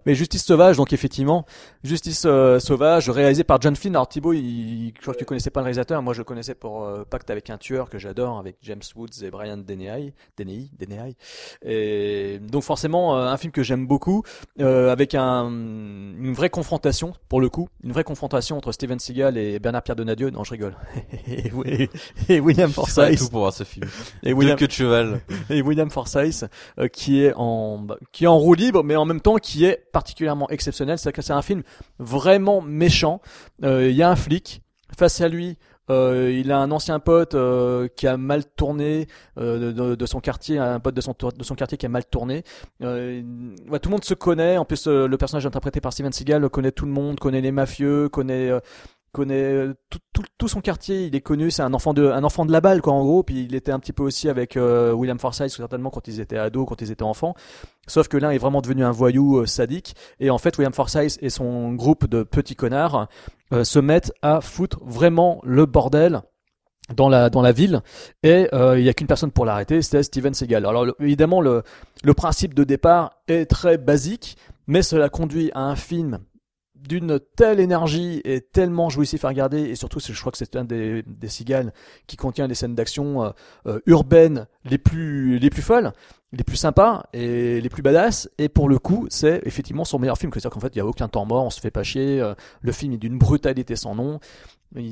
Mais 0.10 0.16
Justice 0.16 0.44
Sauvage, 0.44 0.78
donc 0.78 0.92
effectivement, 0.92 1.46
Justice 1.84 2.24
euh, 2.26 2.58
Sauvage, 2.58 3.12
réalisé 3.12 3.44
par 3.44 3.62
John 3.62 3.76
Flynn. 3.76 3.96
Alors 3.96 4.08
Thibaut, 4.08 4.34
il, 4.34 4.92
je 4.96 5.02
crois 5.04 5.14
que 5.14 5.20
tu 5.20 5.26
connaissais 5.26 5.52
pas 5.52 5.60
le 5.60 5.66
réalisateur. 5.66 6.02
Moi, 6.02 6.16
je 6.16 6.22
le 6.22 6.24
connaissais 6.24 6.56
pour 6.56 6.84
euh, 6.84 7.04
Pacte 7.08 7.30
avec 7.30 7.52
un 7.52 7.60
tueur 7.60 7.92
que 7.92 8.00
j'adore, 8.00 8.40
avec 8.40 8.58
James 8.64 8.82
Woods 8.96 9.24
et 9.24 9.30
Brian 9.30 9.58
Deney, 9.58 10.16
Deney, 10.36 10.72
Deney. 10.80 11.16
Et 11.64 12.40
donc 12.42 12.64
forcément, 12.64 13.20
euh, 13.20 13.28
un 13.28 13.38
film 13.38 13.52
que 13.52 13.62
j'aime 13.62 13.86
beaucoup, 13.86 14.24
euh, 14.60 14.92
avec 14.92 15.14
un, 15.14 15.48
une 15.48 16.34
vraie 16.34 16.50
confrontation 16.50 17.14
pour 17.28 17.40
le 17.40 17.50
coup, 17.50 17.70
une 17.84 17.92
vraie 17.92 18.04
confrontation 18.04 18.58
entre 18.58 18.72
Steven 18.72 18.98
Seagal 18.98 19.38
et 19.38 19.60
Bernard 19.60 19.84
Pierre 19.84 19.96
Donadieu. 19.96 20.32
Non, 20.32 20.44
je 20.44 20.54
rigole. 20.54 20.76
et, 21.28 21.90
et 22.30 22.40
William 22.40 22.72
Forsythe. 22.72 23.20
tout 23.20 23.30
pour 23.30 23.42
voir 23.42 23.54
ce 23.54 23.64
film. 23.64 23.88
Et 24.24 24.34
William, 24.34 24.58
de 24.58 24.72
cheval. 24.72 25.22
et 25.52 25.62
William 25.62 25.92
Forsythe 25.92 26.46
euh, 26.80 26.88
qui 26.88 27.24
est 27.24 27.34
en 27.36 27.78
bah, 27.78 27.98
qui 28.12 28.24
est 28.24 28.28
en 28.28 28.40
roue 28.40 28.56
libre 28.56 28.84
mais 28.84 28.96
en 28.96 29.06
même 29.06 29.22
temps 29.22 29.36
qui 29.36 29.66
est 29.66 29.86
particulièrement 30.00 30.50
exceptionnel 30.50 30.98
c'est 30.98 31.12
que 31.12 31.22
c'est 31.22 31.38
un 31.42 31.46
film 31.50 31.62
vraiment 32.00 32.62
méchant 32.62 33.22
Euh, 33.64 33.90
il 33.90 33.96
y 33.96 34.04
a 34.04 34.10
un 34.10 34.16
flic 34.16 34.62
face 34.98 35.22
à 35.22 35.28
lui 35.28 35.58
euh, 35.92 36.32
il 36.42 36.52
a 36.52 36.60
un 36.60 36.70
ancien 36.72 37.00
pote 37.00 37.34
euh, 37.34 37.88
qui 37.98 38.06
a 38.08 38.16
mal 38.16 38.46
tourné 38.46 39.08
de, 39.38 40.06
son 40.06 40.20
quartier, 40.20 40.60
un 40.60 40.80
pote 40.80 40.94
de 40.94 41.02
son, 41.02 41.16
de 41.42 41.44
son 41.44 41.56
quartier 41.56 41.78
qui 41.80 41.88
a 41.88 41.90
mal 41.90 42.06
tourné. 42.06 42.44
Tout 42.80 42.86
le 42.86 43.90
monde 43.90 44.04
se 44.04 44.14
connaît. 44.14 44.58
En 44.58 44.66
plus, 44.66 44.86
le 44.86 45.18
personnage 45.18 45.48
interprété 45.48 45.82
par 45.82 45.92
Steven 45.92 46.14
Seagal 46.14 46.48
connaît 46.50 46.72
tout 46.72 46.86
le 46.86 46.92
monde, 46.92 47.20
connaît 47.20 47.42
les 47.42 47.52
mafieux, 47.52 48.08
connaît 48.08 48.52
connaît 49.12 49.42
euh, 49.42 49.74
tout, 49.90 50.00
tout, 50.14 50.24
tout 50.38 50.48
son 50.48 50.62
quartier. 50.62 51.06
Il 51.06 51.16
est 51.16 51.22
connu. 51.22 51.52
C'est 51.52 51.62
un 51.62 51.74
enfant 51.74 51.94
de 51.94 52.08
un 52.08 52.24
enfant 52.24 52.46
de 52.46 52.52
la 52.52 52.62
balle 52.62 52.82
quoi 52.82 52.94
en 52.94 53.04
gros. 53.04 53.24
Puis 53.24 53.44
il 53.44 53.56
était 53.56 53.72
un 53.72 53.80
petit 53.80 53.94
peu 53.94 54.04
aussi 54.04 54.30
avec 54.30 54.58
euh, 54.58 54.92
William 54.94 55.20
Forsythe 55.20 55.50
certainement 55.50 55.90
quand 55.90 56.08
ils 56.08 56.20
étaient 56.20 56.38
ados, 56.38 56.66
quand 56.68 56.82
ils 56.82 56.92
étaient 56.92 57.04
enfants. 57.04 57.36
Sauf 57.88 58.08
que 58.08 58.18
l'un 58.18 58.32
est 58.32 58.38
vraiment 58.38 58.62
devenu 58.62 58.84
un 58.84 58.92
voyou 58.92 59.38
euh, 59.38 59.46
sadique. 59.46 59.96
Et 60.20 60.30
en 60.30 60.38
fait, 60.38 60.58
William 60.58 60.74
Forsythe 60.74 61.18
et 61.22 61.30
son 61.30 61.74
groupe 61.74 62.08
de 62.08 62.24
petits 62.24 62.56
connards 62.56 63.08
euh, 63.54 63.64
se 63.64 63.80
mettent 63.80 64.14
à 64.22 64.42
foutre 64.42 64.80
vraiment 64.86 65.42
le 65.44 65.66
bordel 65.66 66.22
dans 66.96 67.10
la 67.10 67.30
dans 67.30 67.44
la 67.44 67.52
ville 67.52 67.82
et 68.24 68.48
il 68.52 68.82
y 68.82 68.90
a 68.90 68.94
qu'une 68.96 69.06
personne 69.06 69.30
pour 69.30 69.46
l'arrêter 69.46 69.84
c'est 69.84 70.02
Steven 70.02 70.34
Seagal 70.34 70.66
alors 70.66 70.88
évidemment 71.00 71.40
le 71.40 71.62
le 72.04 72.14
principe 72.16 72.56
de 72.56 72.64
départ 72.64 73.12
est 73.28 73.46
très 73.46 73.78
basique 73.78 74.38
mais 74.66 74.82
cela 74.82 75.08
conduit 75.08 75.52
à 75.54 75.62
un 75.62 75.76
film 75.76 76.18
d'une 76.88 77.20
telle 77.36 77.60
énergie 77.60 78.22
et 78.24 78.42
tellement 78.42 78.90
jouissif 78.90 79.26
à 79.26 79.30
regarder 79.30 79.62
et 79.62 79.76
surtout 79.76 80.00
je 80.00 80.20
crois 80.20 80.32
que 80.32 80.38
c'est 80.38 80.56
un 80.56 80.64
des 80.64 81.04
des 81.04 81.28
Seagal 81.28 81.74
qui 82.08 82.16
contient 82.16 82.48
les 82.48 82.56
scènes 82.56 82.76
d'action 82.76 83.24
euh, 83.24 83.30
euh, 83.68 83.80
urbaines 83.86 84.48
les 84.66 84.78
plus 84.78 85.40
les 85.40 85.50
plus 85.50 85.62
folles 85.62 85.92
les 86.32 86.44
plus 86.44 86.58
sympas 86.58 87.06
et 87.12 87.60
les 87.60 87.70
plus 87.70 87.82
badass. 87.82 88.30
Et 88.38 88.50
pour 88.50 88.70
le 88.70 88.78
coup 88.78 89.08
c'est 89.10 89.42
effectivement 89.46 89.84
son 89.84 89.98
meilleur 89.98 90.18
film. 90.18 90.32
C'est-à-dire 90.32 90.52
qu'en 90.52 90.60
fait 90.60 90.76
il 90.76 90.78
y 90.78 90.82
a 90.82 90.86
aucun 90.86 91.08
temps 91.08 91.26
mort 91.26 91.46
on 91.46 91.50
se 91.50 91.60
fait 91.60 91.72
pas 91.72 91.84
chier 91.84 92.22
euh, 92.22 92.34
le 92.62 92.72
film 92.72 92.94
est 92.94 92.98
d'une 92.98 93.18
brutalité 93.18 93.76
sans 93.76 93.96
nom 93.96 94.20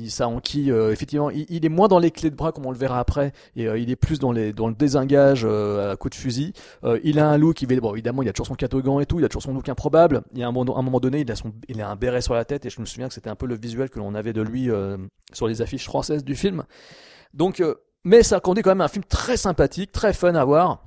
ça 0.08 0.26
enquille 0.28 0.72
euh, 0.72 0.92
effectivement 0.92 1.30
il, 1.30 1.46
il 1.48 1.64
est 1.64 1.68
moins 1.68 1.86
dans 1.88 2.00
les 2.00 2.10
clés 2.10 2.30
de 2.30 2.34
bras 2.34 2.50
comme 2.50 2.66
on 2.66 2.72
le 2.72 2.76
verra 2.78 2.98
après 2.98 3.32
et 3.54 3.68
euh, 3.68 3.78
il 3.78 3.90
est 3.90 3.96
plus 3.96 4.18
dans 4.18 4.32
les 4.32 4.52
dans 4.52 4.66
le 4.66 4.74
désengage 4.74 5.42
euh, 5.44 5.92
à 5.92 5.96
coup 5.96 6.08
de 6.10 6.14
fusil. 6.16 6.52
Euh, 6.84 6.98
il 7.04 7.18
a 7.20 7.28
un 7.28 7.38
look 7.38 7.62
il 7.62 7.68
va 7.72 7.80
bon 7.80 7.92
évidemment 7.92 8.22
il 8.22 8.28
a 8.28 8.32
toujours 8.32 8.48
son 8.48 8.54
catogan 8.54 9.00
et 9.00 9.06
tout 9.06 9.18
il 9.20 9.24
a 9.24 9.28
toujours 9.28 9.42
son 9.42 9.54
look 9.54 9.68
improbable. 9.68 10.22
Il 10.32 10.40
y 10.40 10.42
a 10.42 10.48
un, 10.48 10.52
moment- 10.52 10.76
un 10.78 10.82
moment 10.82 10.98
donné 11.00 11.20
il 11.20 11.30
a 11.30 11.36
son 11.36 11.52
il 11.68 11.80
a 11.80 11.88
un 11.88 11.96
béret 11.96 12.22
sur 12.22 12.34
la 12.34 12.44
tête 12.44 12.66
et 12.66 12.70
je 12.70 12.80
me 12.80 12.86
souviens 12.86 13.08
que 13.08 13.14
c'était 13.14 13.30
un 13.30 13.36
peu 13.36 13.46
le 13.46 13.56
visuel 13.56 13.88
que 13.88 13.98
l'on 14.00 14.14
avait 14.14 14.32
de 14.32 14.42
lui 14.42 14.70
euh, 14.70 14.96
sur 15.32 15.46
les 15.46 15.62
affiches 15.62 15.84
françaises 15.84 16.24
du 16.24 16.34
film. 16.34 16.64
Donc 17.32 17.60
euh, 17.60 17.74
mais 18.04 18.22
ça 18.22 18.40
conduit 18.40 18.62
quand 18.62 18.70
même 18.70 18.80
à 18.80 18.84
un 18.86 18.88
film 18.88 19.04
très 19.04 19.36
sympathique 19.36 19.92
très 19.92 20.12
fun 20.12 20.34
à 20.34 20.44
voir 20.44 20.84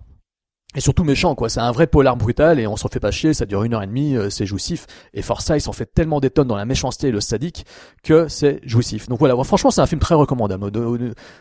et 0.75 0.79
surtout 0.79 1.03
méchant 1.03 1.35
quoi, 1.35 1.49
c'est 1.49 1.59
un 1.59 1.71
vrai 1.71 1.87
polar 1.87 2.15
brutal 2.15 2.59
et 2.59 2.67
on 2.67 2.77
s'en 2.77 2.87
fait 2.87 2.99
pas 2.99 3.11
chier, 3.11 3.33
ça 3.33 3.45
dure 3.45 3.63
une 3.63 3.73
heure 3.73 3.83
et 3.83 3.87
demie, 3.87 4.15
euh, 4.15 4.29
c'est 4.29 4.45
jouissif. 4.45 4.87
Et 5.13 5.21
Forsyth 5.21 5.61
s'en 5.61 5.73
fait 5.73 5.85
tellement 5.85 6.19
des 6.19 6.29
tonnes 6.29 6.47
dans 6.47 6.55
la 6.55 6.65
méchanceté 6.65 7.09
et 7.09 7.11
le 7.11 7.21
sadique 7.21 7.65
que 8.03 8.27
c'est 8.27 8.61
jouissif. 8.63 9.09
Donc 9.09 9.19
voilà, 9.19 9.35
franchement 9.43 9.71
c'est 9.71 9.81
un 9.81 9.85
film 9.85 9.99
très 9.99 10.15
recommandable. 10.15 10.71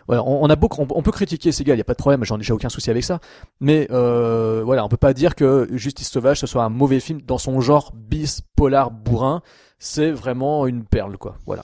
Voilà, 0.07 0.25
on, 0.25 0.49
a 0.49 0.57
beaucoup, 0.57 0.85
on, 0.89 1.03
peut 1.03 1.13
critiquer 1.13 1.53
Seagal, 1.53 1.77
il 1.77 1.79
y 1.79 1.83
a 1.83 1.85
pas 1.85 1.95
de 1.95 1.99
problème, 1.99 2.25
j'en 2.25 2.41
ai 2.41 2.51
aucun 2.51 2.69
souci 2.69 2.91
avec 2.91 3.05
ça. 3.05 3.21
Mais 3.61 3.87
euh, 3.91 4.63
voilà, 4.65 4.85
on 4.85 4.89
peut 4.89 4.97
pas 4.97 5.15
dire 5.15 5.35
que 5.35 5.69
Justice 5.73 6.11
Sauvage 6.11 6.41
ce 6.41 6.47
soit 6.47 6.65
un 6.65 6.69
mauvais 6.69 7.01
film 7.01 7.21
dans 7.23 7.39
son 7.39 7.61
genre 7.61 7.93
bis 7.95 8.43
polar 8.57 8.91
bourrin. 8.91 9.43
C'est 9.79 10.11
vraiment 10.11 10.67
une 10.67 10.85
perle 10.85 11.17
quoi. 11.17 11.37
Voilà. 11.47 11.63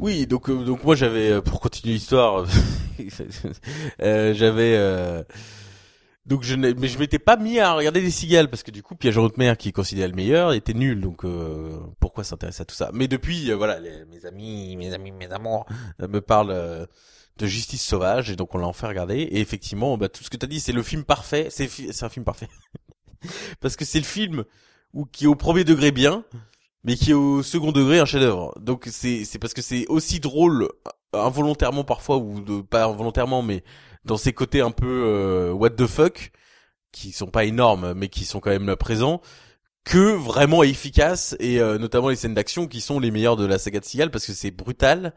Oui, 0.00 0.26
donc 0.26 0.50
euh, 0.50 0.64
donc 0.64 0.84
moi 0.84 0.96
j'avais 0.96 1.30
euh, 1.30 1.40
pour 1.40 1.60
continuer 1.60 1.94
l'histoire, 1.94 2.46
euh, 4.02 4.34
j'avais 4.34 5.24
donc 6.26 6.42
je 6.42 6.54
n'ai- 6.54 6.74
mais 6.74 6.88
je 6.88 6.98
m'étais 6.98 7.18
pas 7.18 7.36
mis 7.36 7.58
à 7.58 7.74
regarder 7.74 8.00
les 8.00 8.10
cigales 8.10 8.48
parce 8.48 8.62
que 8.62 8.70
du 8.70 8.82
coup 8.82 8.94
Piège 8.96 9.18
en 9.18 9.24
haute 9.24 9.36
mer 9.36 9.56
qui 9.58 9.68
est 9.68 9.72
considéré 9.72 10.08
le 10.08 10.14
meilleur 10.14 10.52
était 10.52 10.72
nul. 10.74 11.00
Donc 11.00 11.24
euh, 11.24 11.78
pourquoi 12.00 12.24
s'intéresser 12.24 12.62
à 12.62 12.64
tout 12.64 12.74
ça? 12.74 12.90
Mais 12.94 13.08
depuis 13.08 13.50
euh, 13.50 13.56
voilà 13.56 13.78
les- 13.80 14.04
mes 14.06 14.24
amis 14.26 14.76
mes 14.76 14.94
amis 14.94 15.12
mes 15.12 15.30
amours 15.32 15.66
euh, 16.00 16.08
me 16.08 16.20
parlent 16.20 16.50
euh, 16.50 16.86
de 17.36 17.46
Justice 17.46 17.84
sauvage 17.84 18.30
et 18.30 18.36
donc 18.36 18.54
on 18.54 18.58
l'a 18.58 18.66
enfin 18.66 18.88
regardé. 18.88 19.16
Et 19.16 19.40
effectivement 19.40 19.96
bah 19.98 20.08
tout 20.08 20.24
ce 20.24 20.30
que 20.30 20.36
t'as 20.36 20.46
dit 20.46 20.60
c'est 20.60 20.72
le 20.72 20.82
film 20.82 21.04
parfait. 21.04 21.48
C'est 21.50 21.68
c'est 21.68 22.04
un 22.04 22.08
film 22.08 22.24
parfait. 22.24 22.48
Parce 23.60 23.76
que 23.76 23.84
c'est 23.84 23.98
le 23.98 24.04
film 24.04 24.44
où 24.92 25.04
qui 25.06 25.24
est 25.24 25.28
au 25.28 25.34
premier 25.34 25.64
degré 25.64 25.90
bien 25.92 26.24
mais 26.84 26.96
qui 26.96 27.12
est 27.12 27.14
au 27.14 27.42
second 27.42 27.72
degré 27.72 27.98
un 27.98 28.04
chef-d'œuvre. 28.04 28.52
Donc 28.60 28.86
c'est 28.90 29.24
c'est 29.24 29.38
parce 29.38 29.54
que 29.54 29.62
c'est 29.62 29.86
aussi 29.88 30.20
drôle 30.20 30.68
euh, 31.14 31.22
involontairement 31.22 31.82
parfois 31.84 32.18
ou 32.18 32.40
de, 32.40 32.60
pas 32.60 32.84
involontairement 32.84 33.42
mais 33.42 33.64
dans 34.04 34.16
ces 34.16 34.32
côtés 34.32 34.60
un 34.60 34.70
peu 34.70 35.04
euh, 35.06 35.52
what 35.52 35.70
the 35.70 35.86
fuck 35.86 36.32
qui 36.92 37.12
sont 37.12 37.26
pas 37.26 37.44
énormes 37.44 37.94
mais 37.94 38.08
qui 38.08 38.24
sont 38.24 38.40
quand 38.40 38.50
même 38.50 38.76
présents 38.76 39.20
que 39.84 40.14
vraiment 40.14 40.62
efficace 40.62 41.36
et 41.40 41.60
euh, 41.60 41.78
notamment 41.78 42.08
les 42.08 42.16
scènes 42.16 42.34
d'action 42.34 42.66
qui 42.66 42.80
sont 42.80 42.98
les 43.00 43.10
meilleures 43.10 43.36
de 43.36 43.46
la 43.46 43.58
saga 43.58 43.80
de 43.80 43.84
Seagal 43.84 44.10
parce 44.10 44.26
que 44.26 44.32
c'est 44.32 44.50
brutal 44.50 45.14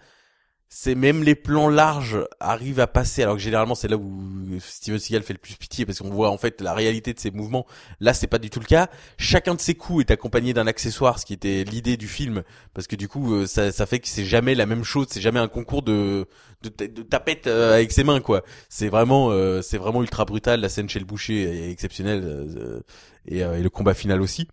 c'est 0.69 0.95
même 0.95 1.23
les 1.23 1.35
plans 1.35 1.69
larges 1.69 2.17
arrivent 2.41 2.81
à 2.81 2.87
passer 2.87 3.23
alors 3.23 3.35
que 3.35 3.41
généralement 3.41 3.73
c'est 3.73 3.87
là 3.87 3.95
où 3.95 4.59
Steven 4.59 4.99
Seagal 4.99 5.23
fait 5.23 5.31
le 5.33 5.39
plus 5.39 5.55
pitié 5.55 5.85
parce 5.85 5.99
qu'on 5.99 6.09
voit 6.09 6.29
en 6.29 6.37
fait 6.37 6.59
la 6.59 6.73
réalité 6.73 7.13
de 7.13 7.19
ses 7.19 7.31
mouvements. 7.31 7.65
Là 8.01 8.13
c'est 8.13 8.27
pas 8.27 8.37
du 8.37 8.49
tout 8.49 8.59
le 8.59 8.65
cas. 8.65 8.89
Chacun 9.17 9.55
de 9.55 9.61
ses 9.61 9.75
coups 9.75 10.01
est 10.01 10.11
accompagné 10.11 10.53
d'un 10.53 10.67
accessoire 10.67 11.19
ce 11.19 11.25
qui 11.25 11.33
était 11.33 11.63
l'idée 11.63 11.95
du 11.95 12.07
film. 12.09 12.43
Parce 12.73 12.85
que 12.87 12.97
du 12.97 13.07
coup 13.07 13.33
euh, 13.33 13.45
ça, 13.45 13.71
ça 13.71 13.85
fait 13.85 13.99
que 13.99 14.09
c'est 14.09 14.25
jamais 14.25 14.55
la 14.55 14.65
même 14.65 14.83
chose 14.83 15.07
c'est 15.09 15.21
jamais 15.21 15.39
un 15.39 15.47
concours 15.47 15.83
de 15.83 16.27
de, 16.63 16.85
de 16.85 17.01
tapette 17.01 17.47
euh, 17.47 17.75
avec 17.75 17.93
ses 17.93 18.03
mains 18.03 18.19
quoi. 18.19 18.43
C'est 18.67 18.89
vraiment 18.89 19.29
euh, 19.31 19.61
c'est 19.61 19.77
vraiment 19.77 20.01
ultra 20.01 20.25
brutal. 20.25 20.59
La 20.59 20.69
scène 20.69 20.89
chez 20.89 20.99
le 20.99 21.05
boucher 21.05 21.43
est 21.43 21.71
exceptionnelle 21.71 22.23
euh, 22.25 22.81
et, 23.25 23.41
euh, 23.41 23.57
et 23.57 23.61
le 23.61 23.69
combat 23.69 23.93
final 23.93 24.21
aussi. 24.21 24.49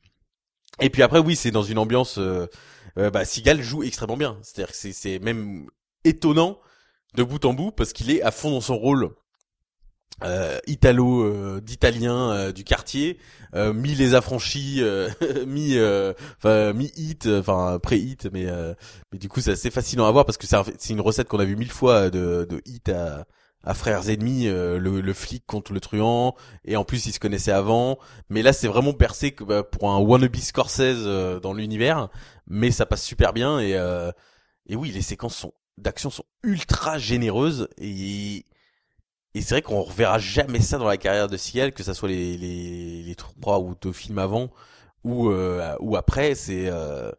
Et 0.80 0.90
puis 0.90 1.02
après 1.02 1.18
oui 1.18 1.34
c'est 1.34 1.50
dans 1.50 1.62
une 1.64 1.78
ambiance 1.78 2.18
euh, 2.18 2.46
bah 2.96 3.24
Seagal 3.24 3.60
joue 3.62 3.82
extrêmement 3.82 4.16
bien. 4.16 4.38
C'est-à-dire 4.42 4.72
que 4.72 4.92
c'est 4.92 5.18
même 5.18 5.66
étonnant 6.04 6.58
de 7.14 7.22
bout 7.22 7.44
en 7.44 7.52
bout 7.54 7.70
parce 7.72 7.92
qu'il 7.92 8.10
est 8.10 8.22
à 8.22 8.30
fond 8.30 8.50
dans 8.50 8.60
son 8.60 8.76
rôle 8.76 9.10
euh, 10.22 10.58
italo 10.68 11.24
euh, 11.24 11.60
d'italien 11.60 12.30
euh, 12.30 12.52
du 12.52 12.62
quartier 12.62 13.18
euh, 13.56 13.72
mi 13.72 13.94
les 13.96 14.14
affranchis 14.14 14.78
euh, 14.80 15.08
mi 15.46 15.76
euh, 15.76 16.12
enfin 16.38 16.72
mi 16.72 16.92
hit 16.96 17.26
enfin 17.26 17.80
pré 17.82 17.98
hit 17.98 18.28
mais 18.32 18.46
mais 19.12 19.18
du 19.18 19.28
coup 19.28 19.40
c'est 19.40 19.52
assez 19.52 19.70
fascinant 19.72 20.06
à 20.06 20.12
voir 20.12 20.24
parce 20.24 20.38
que 20.38 20.46
c'est 20.46 20.56
un- 20.56 20.64
c'est 20.78 20.92
une 20.92 21.00
recette 21.00 21.26
qu'on 21.28 21.40
a 21.40 21.44
vu 21.44 21.56
mille 21.56 21.70
fois 21.72 22.10
de 22.10 22.46
de 22.48 22.62
hit 22.64 22.88
à 22.90 23.26
à 23.66 23.72
frères 23.74 24.08
ennemis 24.10 24.44
le, 24.44 24.78
le 24.78 25.12
flic 25.14 25.44
contre 25.46 25.72
le 25.72 25.80
truand 25.80 26.36
et 26.66 26.76
en 26.76 26.84
plus 26.84 27.06
ils 27.06 27.12
se 27.12 27.18
connaissaient 27.18 27.50
avant. 27.50 27.98
Mais 28.28 28.42
là 28.42 28.52
c'est 28.52 28.68
vraiment 28.68 28.92
percé 28.92 29.32
que, 29.32 29.42
bah, 29.42 29.62
pour 29.62 29.90
un 29.90 29.98
wannabe 29.98 30.36
Scorsese 30.36 31.40
dans 31.42 31.54
l'univers 31.54 32.08
mais 32.46 32.70
ça 32.70 32.86
passe 32.86 33.02
super 33.02 33.32
bien 33.32 33.58
et 33.60 33.72
et 34.66 34.76
oui 34.76 34.90
les 34.90 35.02
séquences 35.02 35.34
sont 35.36 35.54
d'action 35.78 36.10
sont 36.10 36.24
ultra 36.42 36.98
généreuses 36.98 37.68
et 37.78 38.44
et 39.34 39.42
c'est 39.42 39.54
vrai 39.56 39.62
qu'on 39.62 39.82
reverra 39.82 40.18
jamais 40.18 40.60
ça 40.60 40.78
dans 40.78 40.86
la 40.86 40.96
carrière 40.96 41.28
de 41.28 41.36
Seagal, 41.36 41.72
que 41.72 41.82
ça 41.82 41.94
soit 41.94 42.08
les 42.08 42.36
les 42.36 43.02
les 43.02 43.14
trois 43.16 43.58
ou 43.60 43.74
deux 43.80 43.92
films 43.92 44.18
avant 44.18 44.50
ou 45.04 45.30
euh, 45.30 45.76
ou 45.80 45.96
après. 45.96 46.34
C'est 46.34 46.68
euh, 46.68 47.10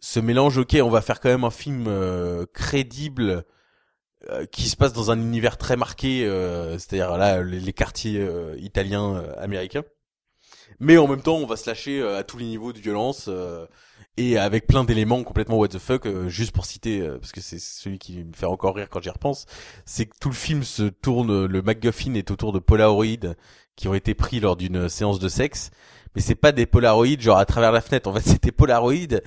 ce 0.00 0.20
mélange. 0.20 0.58
Ok, 0.58 0.76
on 0.82 0.90
va 0.90 1.02
faire 1.02 1.20
quand 1.20 1.28
même 1.30 1.44
un 1.44 1.50
film 1.50 1.86
euh, 1.88 2.46
crédible 2.54 3.44
euh, 4.30 4.46
qui 4.46 4.68
se 4.68 4.76
passe 4.76 4.92
dans 4.92 5.10
un 5.10 5.18
univers 5.18 5.56
très 5.58 5.76
marqué, 5.76 6.26
euh, 6.26 6.74
c'est-à-dire 6.78 7.16
là 7.18 7.42
les, 7.42 7.60
les 7.60 7.72
quartiers 7.72 8.20
euh, 8.20 8.56
italiens 8.58 9.24
américains. 9.38 9.84
Mais 10.78 10.96
en 10.98 11.08
même 11.08 11.22
temps, 11.22 11.36
on 11.36 11.46
va 11.46 11.56
se 11.56 11.68
lâcher 11.68 12.02
à 12.02 12.22
tous 12.24 12.38
les 12.38 12.46
niveaux 12.46 12.72
de 12.72 12.78
violence 12.78 13.28
et 14.20 14.38
avec 14.38 14.66
plein 14.66 14.84
d'éléments 14.84 15.22
complètement 15.22 15.56
what 15.56 15.68
the 15.68 15.78
fuck. 15.78 16.06
euh, 16.06 16.28
juste 16.28 16.52
pour 16.52 16.66
citer, 16.66 17.00
euh, 17.00 17.18
parce 17.18 17.32
que 17.32 17.40
c'est 17.40 17.58
celui 17.58 17.98
qui 17.98 18.22
me 18.22 18.32
fait 18.34 18.46
encore 18.46 18.76
rire 18.76 18.88
quand 18.90 19.00
j'y 19.00 19.08
repense, 19.08 19.46
c'est 19.86 20.06
que 20.06 20.14
tout 20.20 20.28
le 20.28 20.34
film 20.34 20.62
se 20.62 20.82
tourne, 20.82 21.46
le 21.46 21.62
MacGuffin 21.62 22.14
est 22.14 22.30
autour 22.30 22.52
de 22.52 22.58
Polaroid 22.58 23.34
qui 23.76 23.88
ont 23.88 23.94
été 23.94 24.14
pris 24.14 24.40
lors 24.40 24.56
d'une 24.56 24.88
séance 24.90 25.18
de 25.18 25.28
sexe. 25.28 25.70
Mais 26.14 26.20
c'est 26.20 26.34
pas 26.34 26.52
des 26.52 26.66
Polaroids 26.66 27.18
genre 27.18 27.38
à 27.38 27.46
travers 27.46 27.72
la 27.72 27.80
fenêtre. 27.80 28.08
En 28.10 28.14
fait, 28.14 28.20
c'était 28.28 28.52
Polaroid 28.52 29.20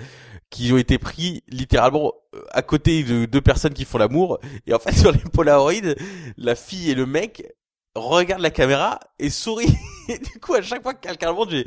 qui 0.51 0.71
ont 0.71 0.77
été 0.77 0.99
pris 0.99 1.43
littéralement 1.47 2.13
euh, 2.35 2.41
à 2.51 2.61
côté 2.61 3.03
de 3.03 3.25
deux 3.25 3.41
personnes 3.41 3.73
qui 3.73 3.85
font 3.85 3.97
l'amour. 3.97 4.39
Et 4.67 4.73
en 4.73 4.79
fait, 4.79 4.91
sur 4.97 5.11
les 5.11 5.17
Polaroids, 5.17 5.95
la 6.37 6.55
fille 6.55 6.91
et 6.91 6.95
le 6.95 7.07
mec 7.07 7.51
regardent 7.95 8.41
la 8.41 8.51
caméra 8.51 8.99
et 9.17 9.31
sourient. 9.31 9.75
Et 10.09 10.17
du 10.17 10.39
coup, 10.39 10.53
à 10.53 10.61
chaque 10.61 10.83
fois 10.83 10.93
que 10.93 11.07
quelqu'un 11.07 11.29
le 11.29 11.35
montre, 11.35 11.51
j'ai, 11.51 11.65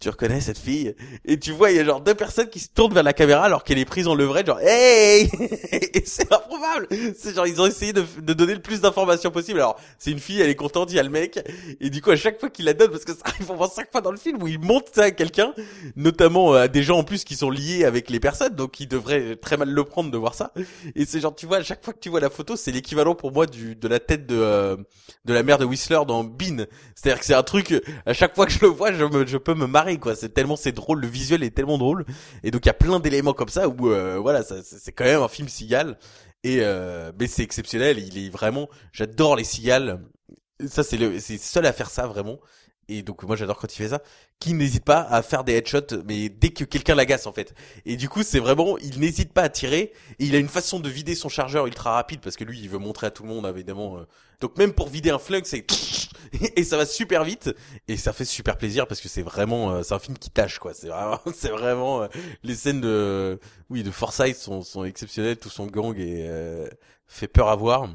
tu 0.00 0.08
reconnais 0.08 0.40
cette 0.40 0.58
fille? 0.58 0.94
Et 1.24 1.38
tu 1.38 1.52
vois, 1.52 1.70
il 1.70 1.76
y 1.76 1.80
a 1.80 1.84
genre 1.84 2.00
deux 2.00 2.14
personnes 2.14 2.48
qui 2.48 2.60
se 2.60 2.68
tournent 2.68 2.94
vers 2.94 3.02
la 3.02 3.12
caméra 3.12 3.44
alors 3.44 3.64
qu'elle 3.64 3.78
est 3.78 3.84
prise 3.84 4.06
en 4.08 4.14
levrette, 4.14 4.46
genre, 4.46 4.60
hey! 4.60 5.30
Et 5.72 6.02
c'est 6.04 6.32
improbable! 6.32 6.88
C'est 7.16 7.34
genre, 7.34 7.46
ils 7.46 7.60
ont 7.60 7.66
essayé 7.66 7.92
de, 7.92 8.04
de 8.20 8.32
donner 8.32 8.54
le 8.54 8.62
plus 8.62 8.80
d'informations 8.80 9.30
possible. 9.30 9.60
Alors, 9.60 9.80
c'est 9.98 10.10
une 10.10 10.18
fille, 10.18 10.40
elle 10.40 10.50
est 10.50 10.54
contente, 10.54 10.90
il 10.90 10.96
y 10.96 10.98
a 10.98 11.02
le 11.02 11.10
mec. 11.10 11.40
Et 11.80 11.90
du 11.90 12.02
coup, 12.02 12.10
à 12.10 12.16
chaque 12.16 12.38
fois 12.40 12.50
qu'il 12.50 12.64
la 12.64 12.74
donne, 12.74 12.90
parce 12.90 13.04
que 13.04 13.12
ça 13.12 13.22
arrive 13.24 13.50
au 13.50 13.66
cinq 13.66 13.90
fois 13.90 14.00
dans 14.00 14.12
le 14.12 14.16
film 14.16 14.42
où 14.42 14.48
il 14.48 14.58
montre 14.58 14.90
ça 14.92 15.04
à 15.04 15.10
quelqu'un, 15.10 15.54
notamment 15.96 16.54
euh, 16.54 16.62
à 16.62 16.68
des 16.68 16.82
gens 16.82 16.98
en 16.98 17.04
plus 17.04 17.24
qui 17.24 17.36
sont 17.36 17.50
liés 17.50 17.84
avec 17.84 18.10
les 18.10 18.20
personnes, 18.20 18.54
donc 18.54 18.80
ils 18.80 18.88
devraient 18.88 19.36
très 19.36 19.56
mal 19.56 19.68
le 19.68 19.84
prendre 19.84 20.10
de 20.10 20.18
voir 20.18 20.34
ça. 20.34 20.52
Et 20.94 21.04
c'est 21.04 21.20
genre, 21.20 21.34
tu 21.34 21.46
vois, 21.46 21.58
à 21.58 21.62
chaque 21.62 21.84
fois 21.84 21.92
que 21.92 22.00
tu 22.00 22.08
vois 22.08 22.20
la 22.20 22.30
photo, 22.30 22.56
c'est 22.56 22.72
l'équivalent 22.72 23.14
pour 23.14 23.32
moi 23.32 23.46
du, 23.46 23.74
de 23.74 23.88
la 23.88 24.00
tête 24.00 24.26
de, 24.26 24.36
euh, 24.36 24.76
de 25.24 25.32
la 25.32 25.42
mère 25.42 25.58
de 25.58 25.64
Whistler 25.64 26.00
dans 26.06 26.24
Bean. 26.24 26.64
C'est-à-dire 26.94 27.20
que 27.20 27.26
c'est 27.26 27.34
un 27.34 27.42
truc, 27.42 27.77
à 28.06 28.12
chaque 28.12 28.34
fois 28.34 28.46
que 28.46 28.52
je 28.52 28.60
le 28.60 28.68
vois, 28.68 28.92
je, 28.92 29.04
me, 29.04 29.26
je 29.26 29.38
peux 29.38 29.54
me 29.54 29.66
marrer, 29.66 29.98
quoi. 29.98 30.14
C'est 30.14 30.30
tellement, 30.30 30.56
c'est 30.56 30.72
drôle, 30.72 31.00
le 31.00 31.08
visuel 31.08 31.42
est 31.42 31.50
tellement 31.50 31.78
drôle. 31.78 32.04
Et 32.42 32.50
donc, 32.50 32.64
il 32.64 32.68
y 32.68 32.70
a 32.70 32.74
plein 32.74 33.00
d'éléments 33.00 33.32
comme 33.32 33.48
ça 33.48 33.68
où, 33.68 33.90
euh, 33.90 34.18
voilà, 34.18 34.42
c'est 34.42 34.92
quand 34.92 35.04
même 35.04 35.22
un 35.22 35.28
film 35.28 35.48
cigale. 35.48 35.98
Et, 36.44 36.58
euh, 36.60 37.10
mais 37.18 37.26
c'est 37.26 37.42
exceptionnel, 37.42 37.98
il 37.98 38.16
est 38.18 38.30
vraiment, 38.30 38.68
j'adore 38.92 39.36
les 39.36 39.44
cigales. 39.44 40.00
Ça, 40.66 40.82
c'est 40.82 40.96
le, 40.96 41.18
c'est 41.20 41.38
seul 41.38 41.66
à 41.66 41.72
faire 41.72 41.90
ça, 41.90 42.06
vraiment. 42.06 42.38
Et 42.88 43.02
donc, 43.02 43.22
moi, 43.24 43.36
j'adore 43.36 43.58
quand 43.58 43.72
il 43.72 43.76
fait 43.76 43.88
ça. 43.90 44.02
Qui 44.40 44.54
n'hésite 44.54 44.84
pas 44.84 45.00
à 45.00 45.22
faire 45.22 45.44
des 45.44 45.54
headshots, 45.54 46.02
mais 46.06 46.28
dès 46.28 46.50
que 46.50 46.64
quelqu'un 46.64 46.94
l'agace, 46.94 47.26
en 47.26 47.32
fait. 47.32 47.54
Et 47.84 47.96
du 47.96 48.08
coup, 48.08 48.22
c'est 48.22 48.38
vraiment, 48.38 48.78
il 48.78 48.98
n'hésite 49.00 49.32
pas 49.32 49.42
à 49.42 49.48
tirer. 49.48 49.92
Et 50.18 50.24
il 50.24 50.34
a 50.34 50.38
une 50.38 50.48
façon 50.48 50.80
de 50.80 50.88
vider 50.88 51.14
son 51.14 51.28
chargeur 51.28 51.66
ultra 51.66 51.92
rapide, 51.92 52.20
parce 52.20 52.36
que 52.36 52.44
lui, 52.44 52.58
il 52.60 52.68
veut 52.68 52.78
montrer 52.78 53.06
à 53.08 53.10
tout 53.10 53.22
le 53.24 53.28
monde, 53.28 53.46
évidemment. 53.46 53.98
euh. 53.98 54.04
Donc, 54.40 54.56
même 54.56 54.72
pour 54.72 54.88
vider 54.88 55.10
un 55.10 55.18
flingue, 55.18 55.44
c'est, 55.44 55.66
et 56.56 56.64
ça 56.64 56.76
va 56.76 56.86
super 56.86 57.24
vite. 57.24 57.50
Et 57.88 57.96
ça 57.96 58.12
fait 58.12 58.24
super 58.24 58.56
plaisir, 58.56 58.86
parce 58.86 59.00
que 59.00 59.08
c'est 59.08 59.22
vraiment, 59.22 59.70
euh, 59.72 59.82
c'est 59.82 59.94
un 59.94 59.98
film 59.98 60.16
qui 60.16 60.30
tâche, 60.30 60.58
quoi. 60.58 60.72
C'est 60.74 60.88
vraiment, 60.88 61.20
c'est 61.34 61.50
vraiment, 61.50 62.02
euh, 62.02 62.08
les 62.42 62.54
scènes 62.54 62.80
de, 62.80 63.38
oui, 63.70 63.82
de 63.82 63.90
Forsyth 63.90 64.36
sont, 64.36 64.62
sont 64.62 64.84
exceptionnelles. 64.84 65.36
Tout 65.36 65.50
son 65.50 65.66
gang 65.66 65.94
euh, 65.98 66.68
fait 67.06 67.28
peur 67.28 67.48
à 67.48 67.56
voir. 67.56 67.88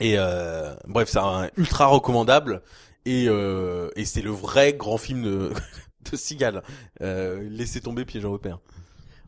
Et 0.00 0.14
euh, 0.18 0.74
bref, 0.86 1.08
c'est 1.10 1.18
un 1.18 1.50
ultra 1.56 1.86
recommandable 1.86 2.62
et 3.06 3.26
euh, 3.28 3.88
et 3.96 4.04
c'est 4.04 4.22
le 4.22 4.30
vrai 4.30 4.72
grand 4.74 4.98
film 4.98 5.22
de 5.22 5.50
de 6.10 6.16
Seagal. 6.16 6.62
Euh, 7.00 7.46
laissez 7.50 7.80
tomber 7.80 8.04
piège 8.04 8.24
européen. 8.24 8.60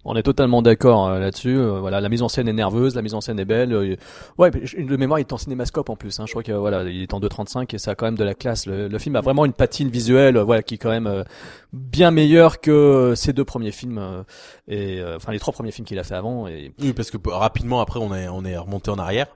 On 0.07 0.16
est 0.16 0.22
totalement 0.22 0.61
d'accord 0.61 1.07
euh, 1.09 1.18
là-dessus. 1.18 1.57
Euh, 1.57 1.81
voilà, 1.81 1.99
la 2.03 2.11
mise 2.11 2.20
en 2.20 2.29
scène 2.29 2.47
est 2.47 2.53
nerveuse, 2.53 2.95
la 2.95 3.01
mise 3.01 3.14
en 3.14 3.22
scène 3.22 3.39
est 3.41 3.47
belle. 3.47 3.72
Euh, 3.72 3.97
ouais, 4.37 4.51
de 4.51 4.97
mémoire, 4.99 5.18
il 5.18 5.22
est 5.22 5.33
en 5.33 5.39
cinémascope 5.39 5.89
en 5.89 5.97
plus. 5.97 6.20
Hein. 6.20 6.25
Je 6.27 6.33
crois 6.33 6.43
que 6.43 6.53
voilà, 6.53 6.83
il 6.83 7.01
est 7.01 7.14
en 7.14 7.20
2.35 7.20 7.75
et 7.75 7.79
ça 7.79 7.93
a 7.93 7.95
quand 7.95 8.05
même 8.05 8.18
de 8.18 8.25
la 8.25 8.35
classe. 8.35 8.66
Le, 8.66 8.89
le 8.89 8.99
film 8.99 9.16
a 9.16 9.22
vraiment 9.22 9.47
une 9.47 9.55
patine 9.55 9.89
visuelle, 9.89 10.37
euh, 10.37 10.45
voilà, 10.45 10.62
qui 10.62 10.75
est 10.75 10.79
quand 10.79 10.91
même 10.91 11.25
bien 11.72 12.11
meilleure 12.11 12.61
que 12.61 13.14
ses 13.16 13.33
deux 13.33 13.47
premiers 13.47 13.70
films 13.72 14.25
et 14.68 15.03
enfin 15.16 15.33
les 15.33 15.39
trois 15.39 15.55
premiers 15.55 15.70
films 15.70 15.87
qu'il 15.87 15.99
a 15.99 16.05
fait 16.05 16.16
avant. 16.16 16.49
Et 16.49 16.75
Oui, 16.81 16.93
parce 16.93 17.11
que 17.11 17.16
rapidement 17.27 17.81
après 17.81 17.99
on 17.99 18.14
est 18.14 18.29
on 18.29 18.45
est 18.45 18.59
remonté 18.59 18.91
en 18.91 18.99
arrière. 18.99 19.29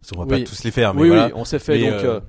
Parce 0.00 0.12
qu'on 0.12 0.24
va 0.24 0.34
Oui. 0.34 0.44
pas 0.44 0.48
tous 0.48 0.64
les 0.64 0.70
faire, 0.70 0.94
mais 0.94 1.02
oui, 1.02 1.08
voilà. 1.08 1.26
oui, 1.26 1.32
on 1.34 1.44
s'est 1.44 1.58
fait 1.58 1.78
Mais, 1.78 1.90
donc. 1.90 2.22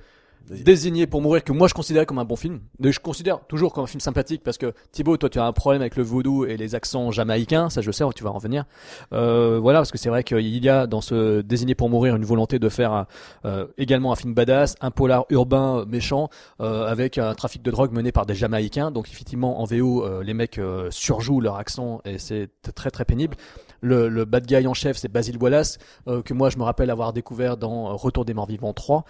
Euh, 0.51 0.53
euh, 0.53 0.63
Désigné 0.63 1.07
pour 1.07 1.21
mourir 1.21 1.43
que 1.43 1.51
moi 1.51 1.67
je 1.67 1.73
considérais 1.73 2.05
comme 2.05 2.19
un 2.19 2.25
bon 2.25 2.35
film. 2.35 2.59
Mais 2.79 2.91
je 2.91 2.99
considère 2.99 3.39
toujours 3.47 3.73
comme 3.73 3.83
un 3.83 3.87
film 3.87 3.99
sympathique 4.01 4.41
parce 4.43 4.57
que 4.57 4.73
Thibaut, 4.91 5.17
toi 5.17 5.29
tu 5.29 5.39
as 5.39 5.45
un 5.45 5.53
problème 5.53 5.81
avec 5.81 5.95
le 5.95 6.03
vaudou 6.03 6.45
et 6.45 6.57
les 6.57 6.75
accents 6.75 7.11
jamaïcains, 7.11 7.69
ça 7.69 7.81
je 7.81 7.91
sais, 7.91 8.03
tu 8.15 8.23
vas 8.23 8.29
en 8.29 8.33
revenir. 8.33 8.65
Euh, 9.13 9.59
voilà, 9.61 9.79
parce 9.79 9.91
que 9.91 9.97
c'est 9.97 10.09
vrai 10.09 10.23
qu'il 10.23 10.63
y 10.63 10.69
a 10.69 10.87
dans 10.87 11.01
ce 11.01 11.41
Désigné 11.41 11.75
pour 11.75 11.89
mourir 11.89 12.15
une 12.15 12.25
volonté 12.25 12.59
de 12.59 12.69
faire 12.69 12.91
un- 12.93 13.07
euh, 13.45 13.67
également 13.77 14.11
un 14.11 14.15
film 14.15 14.33
badass, 14.33 14.75
un 14.81 14.91
polar 14.91 15.25
urbain 15.29 15.79
euh, 15.79 15.85
méchant 15.85 16.29
euh, 16.61 16.85
avec 16.87 17.17
un 17.17 17.33
trafic 17.35 17.61
de 17.61 17.71
drogue 17.71 17.91
mené 17.91 18.11
par 18.11 18.25
des 18.25 18.35
Jamaïcains. 18.35 18.91
Donc 18.91 19.09
effectivement 19.09 19.61
en 19.61 19.65
VO, 19.65 20.03
euh, 20.05 20.23
les 20.23 20.33
mecs 20.33 20.57
euh, 20.57 20.87
surjouent 20.91 21.41
leur 21.41 21.55
accent 21.57 22.01
et 22.05 22.17
c'est 22.19 22.49
très 22.75 22.91
très 22.91 23.05
pénible. 23.05 23.35
Le, 23.81 24.09
le 24.09 24.25
bad 24.25 24.47
guy 24.47 24.65
en 24.65 24.73
chef, 24.73 24.97
c'est 24.97 25.07
Basil 25.11 25.37
Wallace, 25.39 25.77
euh, 26.07 26.23
que 26.23 26.33
moi 26.33 26.49
je 26.49 26.57
me 26.57 26.63
rappelle 26.63 26.89
avoir 26.89 27.13
découvert 27.13 27.57
dans 27.57 27.89
euh, 27.91 27.93
Retour 27.93 28.25
des 28.25 28.33
morts 28.33 28.47
vivants 28.47 28.73
3. 28.73 29.05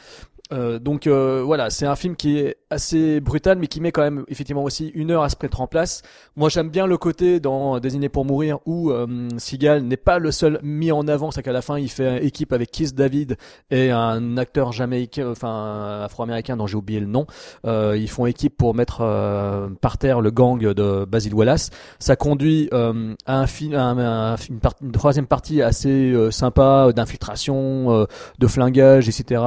Euh, 0.54 0.80
donc 0.80 1.08
euh, 1.08 1.41
voilà, 1.45 1.70
c'est 1.70 1.86
un 1.86 1.95
film 1.95 2.16
qui 2.16 2.39
est 2.39 2.58
assez 2.70 3.20
brutal, 3.20 3.58
mais 3.58 3.68
qui 3.68 3.82
met 3.82 3.91
quand 3.91 4.02
même 4.02 4.24
effectivement 4.28 4.64
aussi 4.64 4.89
une 4.95 5.12
heure 5.12 5.24
à 5.24 5.30
se 5.30 5.36
mettre 5.41 5.62
en 5.62 5.68
place. 5.68 6.02
Moi, 6.36 6.50
j'aime 6.50 6.70
bien 6.70 6.88
le 6.88 6.98
côté 6.98 7.39
dans 7.39 7.80
Désigné 7.80 8.10
pour 8.10 8.26
mourir 8.26 8.60
où 8.66 8.91
euh, 8.91 9.28
Seagal 9.38 9.84
n'est 9.84 9.98
pas 9.98 10.20
le 10.20 10.32
seul 10.32 10.60
mis 10.64 10.91
en 10.91 11.08
avant, 11.08 11.32
c'est 11.32 11.43
qu'à 11.43 11.52
la 11.52 11.62
fin, 11.62 11.78
il 11.78 11.89
fait 11.89 12.26
équipe 12.26 12.54
avec 12.54 12.72
Keith 12.72 12.95
David 12.95 13.38
et 13.72 13.91
un 13.91 14.38
acteur 14.38 14.72
jamaïcain, 14.72 15.30
enfin 15.30 16.02
afro-américain 16.04 16.58
dont 16.58 16.68
j'ai 16.68 16.76
oublié 16.78 17.00
le 17.00 17.08
nom. 17.08 17.26
Euh, 17.66 17.95
ils 17.98 18.10
font 18.10 18.26
équipe 18.26 18.56
pour 18.58 18.74
mettre 18.76 19.00
euh, 19.02 19.68
par 19.82 19.98
terre 19.98 20.22
le 20.22 20.32
gang 20.32 20.60
de 20.60 21.06
Basil 21.06 21.34
Wallace. 21.34 21.70
Ça 22.00 22.16
conduit 22.16 22.70
à 22.72 22.93
un 23.28 23.48
film, 23.48 23.74
un, 23.76 23.98
un- 23.98 24.36
une, 24.50 24.60
une 24.82 24.91
troisième 24.91 25.28
partie 25.28 25.62
assez 25.62 26.14
sympa 26.32 26.91
d'infiltration, 26.93 28.08
de 28.39 28.48
flingage, 28.48 29.10
etc. 29.10 29.41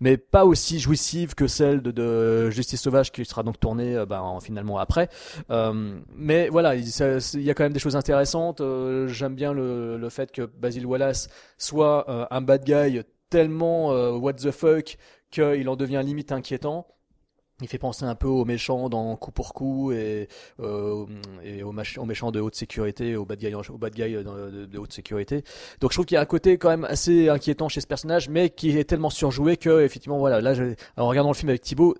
mais 0.00 0.16
pas 0.32 0.44
aussi 0.44 0.80
jouissive 0.80 1.34
que 1.36 1.46
celle 1.46 1.82
de, 1.82 1.92
de 1.92 2.50
Justice 2.50 2.80
Sauvage 2.80 3.12
qui 3.12 3.24
sera 3.24 3.44
donc 3.44 3.60
tournée 3.60 4.02
ben, 4.08 4.20
en- 4.20 4.40
finalement 4.40 4.78
après. 4.78 5.08
Euh, 5.50 6.00
mais 6.16 6.48
voilà, 6.48 6.74
il 6.74 6.84
y 6.88 7.50
a 7.50 7.54
quand 7.54 7.62
même 7.64 7.72
des 7.72 7.78
choses 7.78 7.94
intéressantes. 7.96 8.60
Euh, 8.60 9.06
J'aime 9.08 9.34
bien 9.36 9.52
le, 9.52 9.96
le 9.98 10.08
fait 10.08 10.32
que 10.32 10.42
Basil 10.42 10.86
Wallace 10.86 11.28
soit 11.58 12.08
euh, 12.10 12.26
un 12.30 12.40
bad 12.40 12.64
guy 12.64 13.02
tellement 13.30 13.92
euh, 13.92 14.12
what 14.12 14.34
the 14.34 14.50
fuck 14.50 14.96
qu'il 15.30 15.68
en 15.68 15.76
devient 15.76 16.02
limite 16.04 16.32
inquiétant. 16.32 16.86
Il 17.62 17.68
fait 17.68 17.78
penser 17.78 18.04
un 18.04 18.14
peu 18.16 18.26
aux 18.26 18.44
méchants 18.44 18.88
dans 18.88 19.14
Coup 19.16 19.30
pour 19.30 19.54
Coup 19.54 19.92
et, 19.92 20.28
euh, 20.60 21.06
et 21.44 21.62
aux, 21.62 21.72
méchants 21.72 22.32
de 22.32 22.40
haute 22.40 22.56
sécurité, 22.56 23.14
aux 23.16 23.24
bad 23.24 23.38
guys, 23.38 23.52
guys 23.94 24.24
de, 24.24 24.78
haute 24.78 24.92
sécurité. 24.92 25.44
Donc 25.80 25.92
je 25.92 25.96
trouve 25.96 26.06
qu'il 26.06 26.16
y 26.16 26.18
a 26.18 26.20
un 26.20 26.26
côté 26.26 26.58
quand 26.58 26.70
même 26.70 26.84
assez 26.84 27.28
inquiétant 27.28 27.68
chez 27.68 27.80
ce 27.80 27.86
personnage, 27.86 28.28
mais 28.28 28.50
qui 28.50 28.76
est 28.76 28.84
tellement 28.84 29.10
surjoué 29.10 29.56
que 29.56 29.84
effectivement 29.84 30.18
voilà, 30.18 30.40
là, 30.40 30.54
en 30.96 31.06
regardant 31.06 31.30
le 31.30 31.36
film 31.36 31.50
avec 31.50 31.62
Thibaut, 31.62 31.96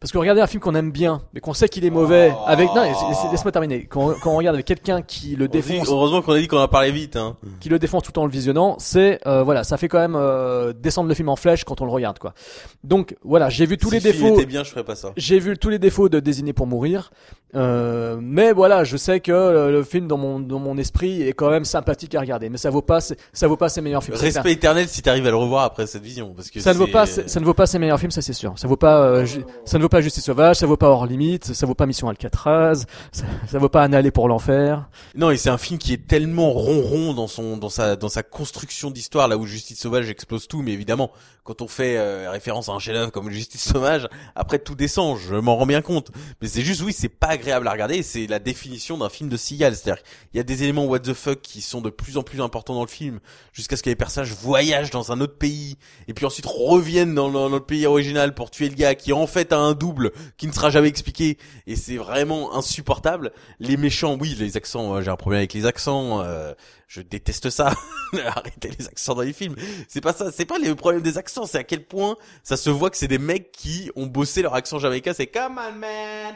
parce 0.00 0.12
que 0.12 0.18
regarder 0.18 0.42
un 0.42 0.46
film 0.46 0.60
qu'on 0.60 0.74
aime 0.74 0.90
bien, 0.90 1.22
mais 1.32 1.40
qu'on 1.40 1.54
sait 1.54 1.68
qu'il 1.68 1.84
est 1.84 1.90
mauvais, 1.90 2.30
avec 2.46 2.68
non, 2.74 2.82
laisse- 2.82 2.96
laisse- 3.08 3.30
laisse-moi 3.32 3.52
terminer. 3.52 3.86
Quand, 3.86 4.12
quand 4.22 4.32
on 4.32 4.36
regarde 4.36 4.54
avec 4.56 4.66
quelqu'un 4.66 5.00
qui 5.00 5.34
le 5.34 5.48
dit- 5.48 5.58
défonce, 5.62 5.88
heureusement 5.88 6.20
qu'on 6.20 6.32
a 6.32 6.38
dit 6.38 6.46
qu'on 6.48 6.58
a 6.58 6.68
parlé 6.68 6.90
vite. 6.92 7.16
Hein. 7.16 7.36
qui 7.60 7.68
le 7.70 7.78
défonce 7.78 8.02
tout 8.02 8.18
en 8.18 8.26
le 8.26 8.30
visionnant, 8.30 8.76
c'est 8.78 9.20
euh, 9.26 9.42
voilà, 9.42 9.64
ça 9.64 9.76
fait 9.78 9.88
quand 9.88 9.98
même 9.98 10.16
euh, 10.16 10.72
descendre 10.74 11.08
le 11.08 11.14
film 11.14 11.28
en 11.30 11.36
flèche 11.36 11.64
quand 11.64 11.80
on 11.80 11.86
le 11.86 11.90
regarde 11.92 12.18
quoi. 12.18 12.34
Donc 12.82 13.16
voilà, 13.24 13.48
j'ai 13.48 13.64
vu 13.66 13.78
tous 13.78 13.88
si 13.88 13.94
les 13.94 14.00
défauts. 14.00 14.34
était 14.34 14.44
bien, 14.46 14.62
je 14.64 14.70
ferais 14.70 14.84
pas 14.84 14.94
ça. 14.96 15.12
J'ai 15.16 15.38
vu 15.38 15.56
tous 15.56 15.70
les 15.70 15.78
défauts 15.78 16.08
de 16.10 16.20
Désigné 16.20 16.52
pour 16.52 16.66
mourir, 16.66 17.10
euh, 17.54 18.18
mais 18.20 18.52
voilà, 18.52 18.84
je 18.84 18.96
sais 18.96 19.20
que 19.20 19.32
euh, 19.32 19.70
le 19.70 19.82
film 19.84 20.06
dans 20.08 20.18
mon 20.18 20.40
dans 20.40 20.58
mon 20.58 20.76
esprit 20.76 21.22
est 21.22 21.32
quand 21.32 21.50
même 21.50 21.64
sympathique 21.64 22.14
à 22.14 22.20
regarder, 22.20 22.48
mais 22.50 22.58
ça 22.58 22.68
vaut 22.70 22.82
pas 22.82 23.00
ça 23.00 23.46
vaut 23.48 23.56
pas 23.56 23.68
ses 23.68 23.80
meilleurs 23.80 24.02
films. 24.04 24.16
Respect 24.18 24.52
éternel 24.52 24.88
si 24.88 25.02
t'arrives 25.02 25.26
à 25.26 25.30
le 25.30 25.36
revoir 25.36 25.64
après 25.64 25.86
cette 25.86 26.02
vision, 26.02 26.32
parce 26.34 26.50
que 26.50 26.60
Ça 26.60 26.72
ne 26.74 26.78
vaut 26.78 26.86
pas 26.88 27.06
ça 27.06 27.40
ne 27.40 27.44
vaut 27.44 27.54
pas 27.54 27.66
ses 27.66 27.78
meilleurs 27.78 27.98
films, 28.00 28.10
ça 28.10 28.22
c'est 28.22 28.32
sûr. 28.32 28.52
Ça 28.56 28.66
vaut 28.68 28.76
pas 28.76 29.00
euh, 29.02 29.26
ça 29.64 29.78
ne 29.78 29.82
vaut 29.82 29.88
pas 29.94 30.00
Justice 30.00 30.24
sauvage, 30.24 30.56
ça 30.56 30.66
vaut 30.66 30.76
pas 30.76 30.88
Hors 30.88 31.06
limite, 31.06 31.54
ça 31.54 31.66
vaut 31.66 31.76
pas 31.76 31.86
Mission 31.86 32.08
Alcatraz, 32.08 32.84
ça, 33.12 33.58
vaut 33.60 33.68
pas 33.68 33.84
Un 33.84 33.92
aller 33.92 34.10
pour 34.10 34.26
l'enfer. 34.26 34.88
Non, 35.14 35.30
et 35.30 35.36
c'est 35.36 35.50
un 35.50 35.56
film 35.58 35.78
qui 35.78 35.92
est 35.92 36.08
tellement 36.08 36.50
ronron 36.50 37.14
dans 37.14 37.28
son 37.28 37.56
dans 37.58 37.68
sa 37.68 37.94
dans 37.94 38.08
sa 38.08 38.24
construction 38.24 38.90
d'histoire 38.90 39.28
là 39.28 39.36
où 39.36 39.46
Justice 39.46 39.78
sauvage 39.78 40.10
explose 40.10 40.48
tout, 40.48 40.62
mais 40.62 40.72
évidemment 40.72 41.12
quand 41.44 41.60
on 41.60 41.68
fait 41.68 41.98
euh, 41.98 42.30
référence 42.30 42.70
à 42.70 42.72
un 42.72 42.78
chef-d'œuvre 42.78 43.12
comme 43.12 43.30
Justice 43.30 43.62
sauvage, 43.68 44.08
après 44.34 44.58
tout 44.58 44.74
descend, 44.74 45.18
je 45.18 45.34
m'en 45.34 45.56
rends 45.56 45.66
bien 45.66 45.82
compte. 45.82 46.10
Mais 46.40 46.48
c'est 46.48 46.62
juste 46.62 46.80
oui, 46.80 46.94
c'est 46.94 47.10
pas 47.10 47.26
agréable 47.28 47.68
à 47.68 47.72
regarder, 47.72 48.02
c'est 48.02 48.26
la 48.26 48.38
définition 48.38 48.96
d'un 48.96 49.10
film 49.10 49.28
de 49.28 49.36
Seagal, 49.36 49.76
c'est-à-dire 49.76 50.02
il 50.32 50.38
y 50.38 50.40
a 50.40 50.42
des 50.42 50.62
éléments 50.62 50.86
what 50.86 51.00
the 51.00 51.12
fuck 51.12 51.40
qui 51.42 51.60
sont 51.60 51.82
de 51.82 51.90
plus 51.90 52.16
en 52.16 52.22
plus 52.22 52.40
importants 52.40 52.74
dans 52.74 52.80
le 52.82 52.88
film, 52.88 53.20
jusqu'à 53.52 53.76
ce 53.76 53.82
que 53.82 53.90
les 53.90 53.96
personnages 53.96 54.32
voyagent 54.32 54.90
dans 54.90 55.12
un 55.12 55.20
autre 55.20 55.36
pays 55.36 55.76
et 56.08 56.14
puis 56.14 56.24
ensuite 56.26 56.46
reviennent 56.46 57.14
dans, 57.14 57.28
le- 57.28 57.34
dans 57.34 57.48
le 57.50 57.60
pays 57.60 57.84
original 57.86 58.34
pour 58.34 58.50
tuer 58.50 58.70
le 58.70 58.74
gars 58.74 58.94
qui 58.94 59.12
en 59.12 59.26
fait 59.26 59.52
a 59.52 59.58
un 59.58 59.73
double 59.74 60.12
qui 60.36 60.46
ne 60.46 60.52
sera 60.52 60.70
jamais 60.70 60.88
expliqué 60.88 61.38
et 61.66 61.76
c'est 61.76 61.96
vraiment 61.96 62.54
insupportable. 62.56 63.32
Les 63.58 63.76
méchants, 63.76 64.16
oui, 64.20 64.36
les 64.38 64.56
accents, 64.56 64.96
euh, 64.96 65.02
j'ai 65.02 65.10
un 65.10 65.16
problème 65.16 65.38
avec 65.38 65.52
les 65.52 65.66
accents. 65.66 66.22
euh, 66.22 66.54
je 66.88 67.00
déteste 67.00 67.50
ça. 67.50 67.74
Arrêtez 68.26 68.70
les 68.78 68.86
accents 68.86 69.14
dans 69.14 69.22
les 69.22 69.32
films. 69.32 69.56
C'est 69.88 70.00
pas 70.00 70.12
ça. 70.12 70.30
C'est 70.30 70.44
pas 70.44 70.58
le 70.58 70.74
problème 70.74 71.02
des 71.02 71.18
accents. 71.18 71.46
C'est 71.46 71.58
à 71.58 71.64
quel 71.64 71.84
point 71.84 72.16
ça 72.42 72.56
se 72.56 72.70
voit 72.70 72.90
que 72.90 72.96
c'est 72.96 73.08
des 73.08 73.18
mecs 73.18 73.50
qui 73.52 73.90
ont 73.96 74.06
bossé 74.06 74.42
leur 74.42 74.54
accent 74.54 74.78
jamaïcain. 74.78 75.12
C'est 75.12 75.26
come 75.26 75.58
on 75.58 75.78
man. 75.78 76.34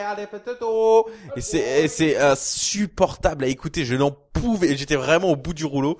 Allez, 0.00 0.26
potato. 0.26 1.08
Et 1.36 1.40
c'est, 1.40 1.86
c'est 1.88 2.16
insupportable 2.16 3.44
à 3.44 3.46
écouter. 3.46 3.84
Je 3.84 3.94
n'en 3.94 4.10
pouvais. 4.32 4.76
J'étais 4.76 4.96
vraiment 4.96 5.30
au 5.30 5.36
bout 5.36 5.54
du 5.54 5.64
rouleau. 5.64 5.96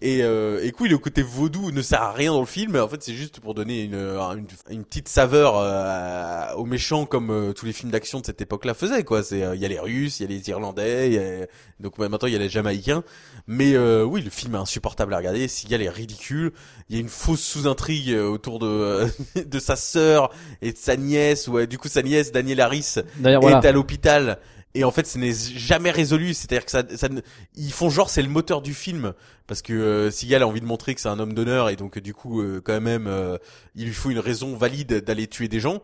Et, 0.00 0.24
euh, 0.24 0.60
et 0.64 0.72
le 0.88 0.98
côté 0.98 1.22
vaudou 1.22 1.70
ne 1.70 1.80
sert 1.80 2.02
à 2.02 2.12
rien 2.12 2.32
dans 2.32 2.40
le 2.40 2.46
film. 2.46 2.74
En 2.74 2.88
fait, 2.88 3.00
c'est 3.04 3.14
juste 3.14 3.38
pour 3.38 3.54
donner 3.54 3.82
une, 3.82 3.94
une, 3.94 4.46
une 4.70 4.84
petite 4.84 5.06
saveur 5.06 5.54
euh, 5.56 6.52
aux 6.56 6.64
méchants, 6.64 7.06
comme 7.06 7.30
euh, 7.30 7.52
tous 7.52 7.66
les 7.66 7.72
films 7.72 7.92
d'action 7.92 8.18
de 8.18 8.26
cette 8.26 8.40
époque-là 8.40 8.74
faisaient. 8.74 9.04
Quoi, 9.04 9.20
euh, 9.32 9.52
il 9.54 9.60
y 9.60 9.64
a 9.64 9.68
les 9.68 9.78
Russes, 9.78 10.18
il 10.18 10.24
y 10.24 10.26
a 10.34 10.36
les 10.36 10.48
Irlandais, 10.48 11.10
y 11.12 11.18
a- 11.18 11.46
donc 11.78 11.98
maintenant 11.98 12.26
il 12.26 12.32
y 12.32 12.36
a 12.36 12.40
les 12.40 12.48
Jamaïcains. 12.48 13.04
Mais 13.46 13.74
euh, 13.74 14.02
oui, 14.04 14.22
le 14.22 14.30
film 14.30 14.56
est 14.56 14.58
insupportable 14.58 15.14
à 15.14 15.18
regarder. 15.18 15.46
Seagal 15.46 15.82
est 15.82 15.88
ridicule. 15.88 16.52
Il 16.88 16.96
y 16.96 16.98
a 16.98 17.00
une 17.00 17.08
fausse 17.08 17.42
sous-intrigue 17.42 18.10
euh, 18.10 18.28
autour 18.28 18.58
de 18.58 19.06
de 19.46 19.58
sa 19.58 19.76
sœur 19.76 20.30
et 20.60 20.72
de 20.72 20.78
sa 20.78 20.96
nièce. 20.96 21.48
Ou 21.48 21.58
euh, 21.58 21.66
du 21.66 21.78
coup, 21.78 21.88
sa 21.88 22.02
nièce, 22.02 22.32
Danielle 22.32 22.60
Harris, 22.60 22.94
est 22.96 23.36
voilà. 23.40 23.58
à 23.58 23.72
l'hôpital. 23.72 24.38
Et 24.74 24.84
en 24.84 24.90
fait, 24.90 25.06
ce 25.06 25.18
n'est 25.18 25.34
jamais 25.34 25.90
résolu. 25.90 26.34
C'est-à-dire 26.34 26.64
que 26.64 26.70
ça, 26.70 26.82
ça, 26.96 27.08
ils 27.56 27.72
font 27.72 27.90
genre 27.90 28.08
c'est 28.08 28.22
le 28.22 28.28
moteur 28.28 28.62
du 28.62 28.74
film 28.74 29.12
parce 29.46 29.60
que 29.60 29.72
euh, 29.72 30.10
Seagal 30.10 30.42
a 30.42 30.46
envie 30.46 30.60
de 30.60 30.66
montrer 30.66 30.94
que 30.94 31.00
c'est 31.00 31.08
un 31.08 31.18
homme 31.18 31.34
d'honneur 31.34 31.68
et 31.68 31.76
donc 31.76 31.98
euh, 31.98 32.00
du 32.00 32.14
coup, 32.14 32.40
euh, 32.40 32.60
quand 32.64 32.80
même, 32.80 33.06
euh, 33.06 33.36
il 33.74 33.86
lui 33.86 33.92
faut 33.92 34.10
une 34.10 34.18
raison 34.18 34.56
valide 34.56 35.04
d'aller 35.04 35.26
tuer 35.26 35.48
des 35.48 35.60
gens. 35.60 35.82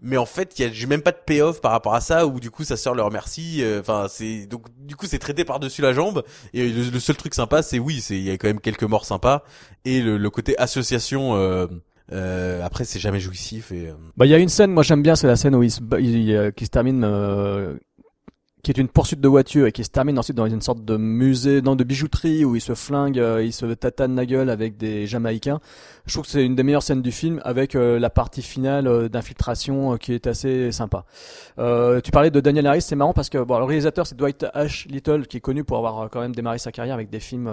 Mais 0.00 0.18
en 0.18 0.26
fait, 0.26 0.58
il 0.58 0.66
y 0.66 0.84
a 0.84 0.86
même 0.86 1.00
pas 1.00 1.12
de 1.12 1.18
payoff 1.24 1.60
par 1.60 1.72
rapport 1.72 1.94
à 1.94 2.00
ça 2.00 2.26
où 2.26 2.38
du 2.38 2.50
coup 2.50 2.64
sa 2.64 2.76
sœur 2.76 2.94
le 2.94 3.02
remercie. 3.02 3.62
euh, 3.62 3.80
Enfin, 3.80 4.06
c'est 4.10 4.46
donc 4.46 4.66
du 4.78 4.94
coup 4.94 5.06
c'est 5.06 5.18
traité 5.18 5.44
par 5.44 5.58
dessus 5.58 5.80
la 5.80 5.92
jambe. 5.92 6.22
Et 6.52 6.68
le, 6.68 7.00
seul 7.00 7.16
truc 7.16 7.34
sympa, 7.34 7.62
c'est 7.62 7.78
oui, 7.78 8.00
c'est 8.00 8.16
il 8.16 8.24
y 8.24 8.30
a 8.30 8.36
quand 8.36 8.48
même 8.48 8.60
quelques 8.60 8.82
morts 8.84 9.06
sympas 9.06 9.42
et 9.84 10.00
le, 10.00 10.30
côté 10.30 10.58
association. 10.58 11.36
Euh, 11.36 11.66
euh, 12.12 12.62
après, 12.62 12.84
c'est 12.84 13.00
jamais 13.00 13.18
jouissif 13.20 13.72
et 13.72 13.92
Bah, 14.16 14.26
il 14.26 14.28
y 14.30 14.34
a 14.34 14.38
une 14.38 14.48
scène, 14.48 14.70
moi 14.70 14.82
j'aime 14.82 15.02
bien, 15.02 15.16
c'est 15.16 15.26
la 15.26 15.36
scène 15.36 15.54
où 15.56 15.62
il 15.62 15.70
se, 15.70 15.80
il, 15.98 16.32
euh, 16.32 16.50
qui 16.50 16.66
se 16.66 16.70
termine, 16.70 17.04
qui 18.66 18.72
est 18.72 18.78
une 18.78 18.88
poursuite 18.88 19.20
de 19.20 19.28
voiture 19.28 19.68
et 19.68 19.70
qui 19.70 19.84
se 19.84 19.90
termine 19.90 20.18
ensuite 20.18 20.36
dans 20.36 20.46
une 20.46 20.60
sorte 20.60 20.84
de 20.84 20.96
musée, 20.96 21.62
dans 21.62 21.76
de 21.76 21.84
bijouterie 21.84 22.44
où 22.44 22.56
il 22.56 22.60
se 22.60 22.74
flingue, 22.74 23.16
euh, 23.16 23.40
il 23.40 23.52
se 23.52 23.64
tatane 23.64 24.16
la 24.16 24.26
gueule 24.26 24.50
avec 24.50 24.76
des 24.76 25.06
Jamaïcains. 25.06 25.60
Je 26.06 26.12
trouve 26.12 26.24
que 26.24 26.30
c'est 26.30 26.44
une 26.44 26.54
des 26.54 26.62
meilleures 26.62 26.84
scènes 26.84 27.02
du 27.02 27.10
film 27.10 27.40
avec 27.44 27.74
euh, 27.74 27.98
la 27.98 28.10
partie 28.10 28.42
finale 28.42 28.86
euh, 28.86 29.08
d'infiltration 29.08 29.94
euh, 29.94 29.96
qui 29.96 30.12
est 30.12 30.28
assez 30.28 30.70
sympa. 30.70 31.04
Tu 31.56 32.10
parlais 32.12 32.30
de 32.30 32.38
Daniel 32.38 32.66
Harris, 32.66 32.82
c'est 32.82 32.94
marrant 32.94 33.12
parce 33.12 33.28
que 33.28 33.38
bon, 33.38 33.58
le 33.58 33.64
réalisateur 33.64 34.06
c'est 34.06 34.16
Dwight 34.16 34.46
H. 34.54 34.88
Little 34.88 35.26
qui 35.26 35.38
est 35.38 35.40
connu 35.40 35.64
pour 35.64 35.78
avoir 35.78 36.08
quand 36.10 36.20
même 36.20 36.34
démarré 36.34 36.58
sa 36.58 36.70
carrière 36.70 36.94
avec 36.94 37.10
des 37.10 37.18
films 37.18 37.50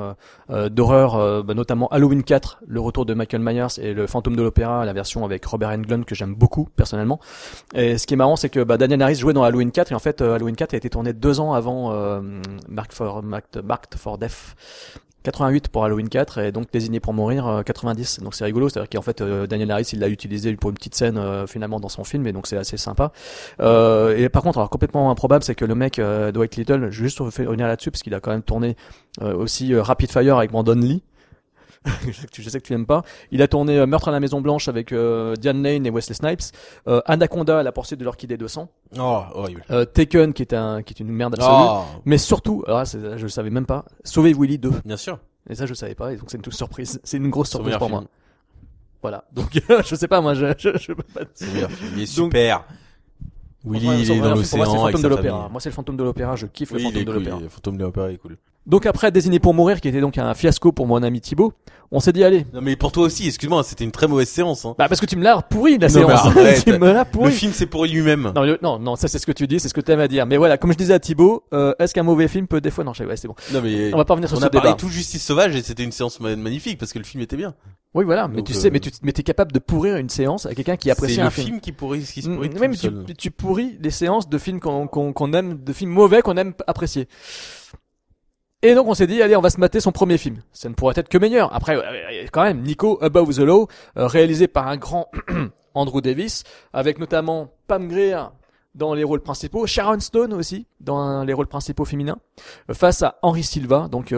d'horreur, 0.50 1.44
bah, 1.44 1.54
notamment 1.54 1.88
Halloween 1.88 2.22
4, 2.22 2.60
le 2.68 2.80
retour 2.80 3.06
de 3.06 3.14
Michael 3.14 3.42
Myers 3.42 3.80
et 3.80 3.94
le 3.94 4.08
fantôme 4.08 4.36
de 4.36 4.42
l'opéra, 4.42 4.86
la 4.86 4.94
version 4.94 5.24
avec 5.26 5.46
Robert 5.46 5.70
Englund 5.70 6.06
que 6.06 6.16
j'aime 6.16 6.36
beaucoup 6.36 6.68
personnellement. 6.76 7.20
Et 7.74 7.98
ce 7.98 8.06
qui 8.06 8.14
est 8.14 8.18
marrant, 8.18 8.36
c'est 8.36 8.50
que 8.50 8.60
bah, 8.64 8.78
Daniel 8.78 9.02
Harris 9.02 9.16
jouait 9.16 9.34
dans 9.34 9.44
Halloween 9.44 9.72
4 9.72 9.92
et 9.92 9.96
en 9.96 10.00
fait 10.00 10.22
Halloween 10.22 10.56
4 10.56 10.74
a 10.74 10.78
été 10.78 10.90
tourné 10.90 11.03
deux 11.12 11.42
ans 11.42 11.54
avant 11.54 11.92
euh, 11.92 12.22
Marked 12.70 12.94
for, 12.94 13.22
Marked, 13.22 13.62
Marked 13.62 13.96
for 13.96 14.18
Death. 14.18 14.56
88 15.24 15.70
pour 15.70 15.86
Halloween 15.86 16.10
4 16.10 16.40
et 16.40 16.52
donc 16.52 16.72
désigné 16.72 17.00
pour 17.00 17.14
mourir 17.14 17.48
euh, 17.48 17.64
90 17.64 18.20
donc 18.22 18.36
c'est 18.36 18.44
rigolo 18.44 18.70
c'est 18.70 18.80
à 18.80 18.84
dire 18.84 18.90
qu'en 18.90 19.02
fait 19.02 19.22
euh, 19.22 19.48
Daniel 19.48 19.72
Harris 19.72 19.90
il 19.94 20.00
l'a 20.00 20.10
utilisé 20.10 20.54
pour 20.56 20.70
une 20.70 20.76
petite 20.76 20.96
scène 20.96 21.18
euh, 21.18 21.48
finalement 21.48 21.80
dans 21.80 21.90
son 21.90 22.04
film 22.04 22.28
et 22.28 22.34
donc 22.34 22.46
c'est 22.46 22.58
assez 22.58 22.78
sympa 22.78 23.12
euh, 23.62 24.18
et 24.18 24.28
par 24.30 24.44
contre 24.44 24.58
alors 24.58 24.70
complètement 24.70 25.10
improbable 25.10 25.44
c'est 25.44 25.56
que 25.56 25.66
le 25.66 25.76
mec 25.76 25.98
euh, 25.98 26.32
Dwight 26.32 26.56
Little 26.58 26.90
je 26.92 27.00
vais 27.00 27.06
juste 27.06 27.20
revenir 27.20 27.68
là-dessus 27.68 27.90
parce 27.90 28.04
qu'il 28.04 28.14
a 28.14 28.20
quand 28.20 28.32
même 28.32 28.44
tourné 28.44 28.76
euh, 29.22 29.34
aussi 29.36 29.74
euh, 29.74 29.82
Rapid 29.82 30.12
Fire 30.12 30.38
avec 30.38 30.52
Brandon 30.52 30.76
Lee 30.76 31.04
je 32.08 32.12
sais 32.50 32.60
que 32.60 32.66
tu- 32.66 32.74
n'aimes 32.74 32.86
pas. 32.86 33.04
Il 33.32 33.42
a 33.42 33.48
tourné 33.48 33.78
euh, 33.78 33.86
Meurtre 33.86 34.08
à 34.08 34.12
la 34.12 34.20
Maison 34.20 34.40
Blanche 34.42 34.68
avec 34.68 34.92
euh, 34.92 35.36
Diane 35.36 35.62
Lane 35.64 35.86
et 35.86 35.90
Wesley 35.90 36.14
Snipes. 36.16 36.42
Euh, 36.88 37.02
Anaconda, 37.06 37.62
la 37.64 37.72
poursuite 37.72 38.00
de 38.00 38.06
l'orchidée 38.06 38.38
de 38.38 38.48
sang. 38.48 38.70
oh 38.98 39.22
horrible. 39.34 39.64
Euh, 39.72 39.86
Taken, 39.86 40.34
qui 40.34 40.44
est 40.44 40.54
un, 40.54 40.82
qui 40.84 40.94
est 40.94 41.00
une 41.00 41.10
merde 41.12 41.34
absolue. 41.36 41.54
Oh, 41.56 41.82
Mais 42.06 42.18
surtout, 42.18 42.64
alors 42.68 42.80
là, 42.80 42.86
je 42.86 43.24
le 43.24 43.30
savais 43.30 43.50
même 43.50 43.66
pas. 43.66 43.86
Sauver 44.04 44.34
Willy 44.34 44.58
2. 44.60 44.72
bien 44.86 44.98
sûr. 44.98 45.20
Et 45.50 45.56
ça, 45.56 45.66
je 45.66 45.74
savais 45.74 45.96
pas. 45.96 46.14
Et 46.14 46.16
donc, 46.18 46.26
c'est 46.32 46.38
une 46.38 46.44
toute 46.44 46.54
surprise. 46.54 47.02
C'est 47.04 47.18
une 47.18 47.30
grosse 47.30 47.50
surprise 47.50 47.76
pour 47.78 47.88
film. 47.88 48.00
moi. 48.02 48.10
Voilà. 49.02 49.26
Donc, 49.34 49.62
je 49.86 49.96
sais 49.96 50.08
pas, 50.08 50.22
moi, 50.22 50.34
je, 50.34 50.54
je, 50.58 50.78
je 50.78 50.94
peux 50.94 51.04
pas. 51.04 51.22
Film. 51.36 51.68
Il 51.98 52.02
est 52.04 52.18
Donc- 52.18 52.32
super. 52.34 52.64
Willy, 53.66 53.88
Enfin, 53.88 53.96
il 53.98 54.12
est 54.12 54.20
dans 54.20 54.36
l'océan 54.36 54.58
Moi, 54.58 54.66
c'est 54.68 54.74
le 54.74 54.80
fantôme 54.92 55.02
de 55.02 55.08
l'opéra. 55.08 55.50
Moi, 55.50 55.62
c'est 55.62 55.70
le 55.70 55.74
fantôme 55.74 55.98
de 55.98 56.04
l'opéra. 56.04 56.36
Je 56.36 56.46
kiffe 56.48 56.72
Oui, 56.72 56.80
le 56.80 56.84
fantôme 56.90 57.04
de 57.06 57.12
l'opéra. 57.14 57.40
Le 57.42 57.50
fantôme 57.50 57.78
de 57.78 57.84
l'opéra 57.84 58.12
est 58.12 58.18
cool. 58.18 58.38
Donc 58.66 58.86
après 58.86 59.12
Désigné 59.12 59.40
pour 59.40 59.54
mourir, 59.54 59.82
qui 59.82 59.90
était 59.90 60.00
donc 60.00 60.18
un 60.18 60.34
fiasco 60.34 60.72
pour 60.72 60.88
mon 60.88 61.04
ami 61.04 61.20
Thibaut, 61.20 61.52
on 61.92 62.00
s'est 62.00 62.14
dit 62.14 62.24
allez. 62.24 62.46
Non 62.54 62.62
mais 62.62 62.78
pour 62.78 62.94
toi 62.94 63.04
aussi, 63.04 63.28
excuse-moi, 63.28 63.62
c'était 63.64 63.84
une 63.84 63.92
très 63.92 64.08
mauvaise 64.08 64.30
séance. 64.30 64.64
Hein. 64.64 64.74
Bah 64.78 64.88
parce 64.88 65.02
que 65.02 65.06
tu 65.06 65.18
me 65.18 65.24
l'as 65.24 65.42
pourri 65.42 65.78
la 65.78 65.90
Non, 65.90 65.94
séance. 65.94 66.22
tu 66.64 66.72
me 66.72 66.94
l'as 66.94 67.04
Le 67.04 67.12
pourri. 67.12 67.32
film 67.34 67.52
c'est 67.54 67.66
pour 67.66 67.84
lui-même. 67.86 68.32
Non, 68.34 68.44
le- 68.44 68.58
non, 68.64 68.80
non, 68.80 68.96
ça 68.96 69.10
c'est 69.10 69.20
ce 69.20 69.26
que 69.26 69.34
tu 69.34 69.48
dis, 69.48 69.60
c'est 69.60 69.68
ce 69.68 69.74
que 69.74 69.82
tu 69.82 69.92
aimes 69.92 70.00
à 70.00 70.08
dire. 70.08 70.26
Mais 70.26 70.38
voilà, 70.38 70.58
comme 70.58 70.72
je 70.72 70.78
disais 70.78 70.94
à 70.94 71.00
Thibaut, 71.00 71.44
euh, 71.54 71.74
est-ce 71.78 71.94
qu'un 71.94 72.04
mauvais 72.04 72.30
film 72.30 72.48
peut 72.48 72.62
des 72.62 72.72
fois 72.72 72.86
non, 72.86 72.94
je 72.94 73.00
sais- 73.00 73.06
ouais, 73.06 73.18
c'est 73.18 73.28
bon. 73.28 73.36
Non 73.54 73.60
mais 73.62 73.94
On 73.94 73.98
va 73.98 74.06
pas 74.06 74.14
revenir 74.14 74.30
sur 74.30 74.38
on 74.38 74.42
ce 74.42 74.46
a 74.46 74.50
parlé 74.50 74.70
débat. 74.70 74.78
tout 74.80 74.88
Justice 74.88 75.26
Sauvage 75.26 75.54
et 75.58 75.62
c'était 75.62 75.84
une 75.84 75.92
séance 75.92 76.22
ma- 76.22 76.36
magnifique 76.38 76.78
parce 76.80 76.94
que 76.94 77.00
le 77.00 77.06
film 77.06 77.22
était 77.22 77.36
bien. 77.38 77.54
Oui, 77.94 78.06
voilà, 78.06 78.28
mais 78.30 78.38
Donc, 78.38 78.46
tu 78.48 78.54
euh, 78.54 78.56
sais, 78.56 78.72
mais 78.72 78.80
tu 78.80 78.90
mais 79.04 79.12
t'es 79.12 79.22
capable 79.24 79.52
de 79.52 79.60
pourrir 79.60 79.98
une 79.98 80.10
séance 80.10 80.46
à 80.48 80.56
quelqu'un 80.56 80.78
qui 80.78 80.90
apprécie 80.90 81.16
C'est 81.16 81.22
un 81.22 81.26
le 81.26 81.30
film. 81.32 81.48
film 81.48 81.60
qui 81.60 81.74
pourrit, 81.74 82.02
qui 82.02 82.22
se 82.24 82.30
Mm, 82.30 82.36
pourrit 82.36 82.50
tout 82.50 82.58
mais 83.08 83.14
tu, 83.14 83.30
pourris 83.30 83.78
les 83.82 83.92
séances 83.92 84.28
de 84.30 84.38
films 84.38 84.60
qu'on 84.62 85.34
aime, 85.34 85.60
de 85.64 85.74
films 85.74 85.92
mauvais 85.92 86.22
qu'on 86.24 86.38
aime 86.38 86.54
apprécier. 86.66 87.08
Et 88.66 88.76
donc 88.76 88.88
on 88.88 88.94
s'est 88.94 89.08
dit, 89.08 89.22
allez, 89.22 89.36
on 89.36 89.42
va 89.42 89.50
se 89.50 89.60
mater 89.60 89.82
son 89.82 89.92
premier 89.92 90.18
film. 90.18 90.38
Ça 90.54 90.70
ne 90.70 90.74
pourrait 90.74 90.94
être 90.96 91.10
que 91.10 91.18
meilleur. 91.18 91.54
Après, 91.54 91.76
euh, 91.76 92.26
quand 92.32 92.44
même, 92.44 92.62
Nico 92.62 92.98
Above 93.02 93.36
the 93.36 93.40
Law, 93.40 93.68
euh, 93.98 94.08
réalisé 94.08 94.48
par 94.48 94.68
un 94.70 94.78
grand 94.78 95.10
Andrew 95.76 96.00
Davis, 96.00 96.46
avec 96.72 96.98
notamment 96.98 97.50
Pam 97.68 97.90
Grier 97.90 98.18
dans 98.74 98.94
les 98.94 99.04
rôles 99.04 99.20
principaux, 99.20 99.68
Sharon 99.68 100.00
Stone 100.00 100.34
aussi 100.34 100.66
dans 100.80 101.24
les 101.26 101.34
rôles 101.34 101.48
principaux 101.48 101.84
féminins, 101.84 102.18
euh, 102.70 102.74
face 102.74 103.04
à 103.04 103.20
Henry 103.22 103.44
Silva, 103.44 103.90
donc 103.92 104.16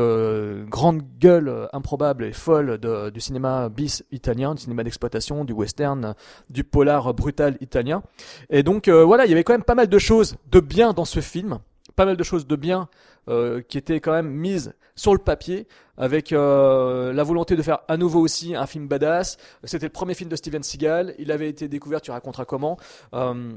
grande 0.69 1.01
gueule 1.19 1.67
improbable 1.73 2.23
et 2.25 2.31
folle 2.31 2.77
de- 2.77 3.09
du 3.09 3.19
cinéma 3.21 3.67
bis 3.69 4.03
italien, 4.11 4.53
du 4.53 4.61
cinéma 4.61 4.83
d'exploitation, 4.83 5.43
du 5.43 5.53
western, 5.53 6.13
du 6.51 6.63
polar 6.63 7.15
brutal 7.15 7.57
italien. 7.61 8.03
Et 8.51 8.61
donc 8.61 8.89
voilà, 8.89 9.25
il 9.25 9.29
y 9.29 9.33
avait 9.33 9.43
quand 9.43 9.53
même 9.53 9.63
pas 9.63 9.75
mal 9.75 9.87
de 9.87 9.97
choses 9.97 10.35
de 10.51 10.59
bien 10.59 10.93
dans 10.93 11.05
ce 11.05 11.19
film, 11.19 11.57
pas 11.95 12.05
mal 12.05 12.15
de 12.15 12.23
choses 12.23 12.45
de 12.45 12.55
bien 12.55 12.89
euh, 13.27 13.61
qui 13.61 13.77
étaient 13.77 13.99
quand 13.99 14.11
même 14.11 14.29
mises 14.29 14.73
sur 14.95 15.13
le 15.13 15.19
papier, 15.19 15.67
avec 15.97 16.31
euh, 16.31 17.11
la 17.11 17.23
volonté 17.23 17.55
de 17.55 17.61
faire 17.61 17.79
à 17.87 17.97
nouveau 17.97 18.21
aussi 18.21 18.55
un 18.55 18.65
film 18.65 18.87
badass. 18.87 19.37
C'était 19.63 19.87
le 19.87 19.91
premier 19.91 20.13
film 20.13 20.29
de 20.29 20.35
Steven 20.35 20.63
Seagal, 20.63 21.15
il 21.17 21.31
avait 21.31 21.49
été 21.49 21.67
découvert, 21.67 22.01
tu 22.01 22.11
raconteras 22.11 22.45
comment. 22.45 22.77
Euh, 23.13 23.53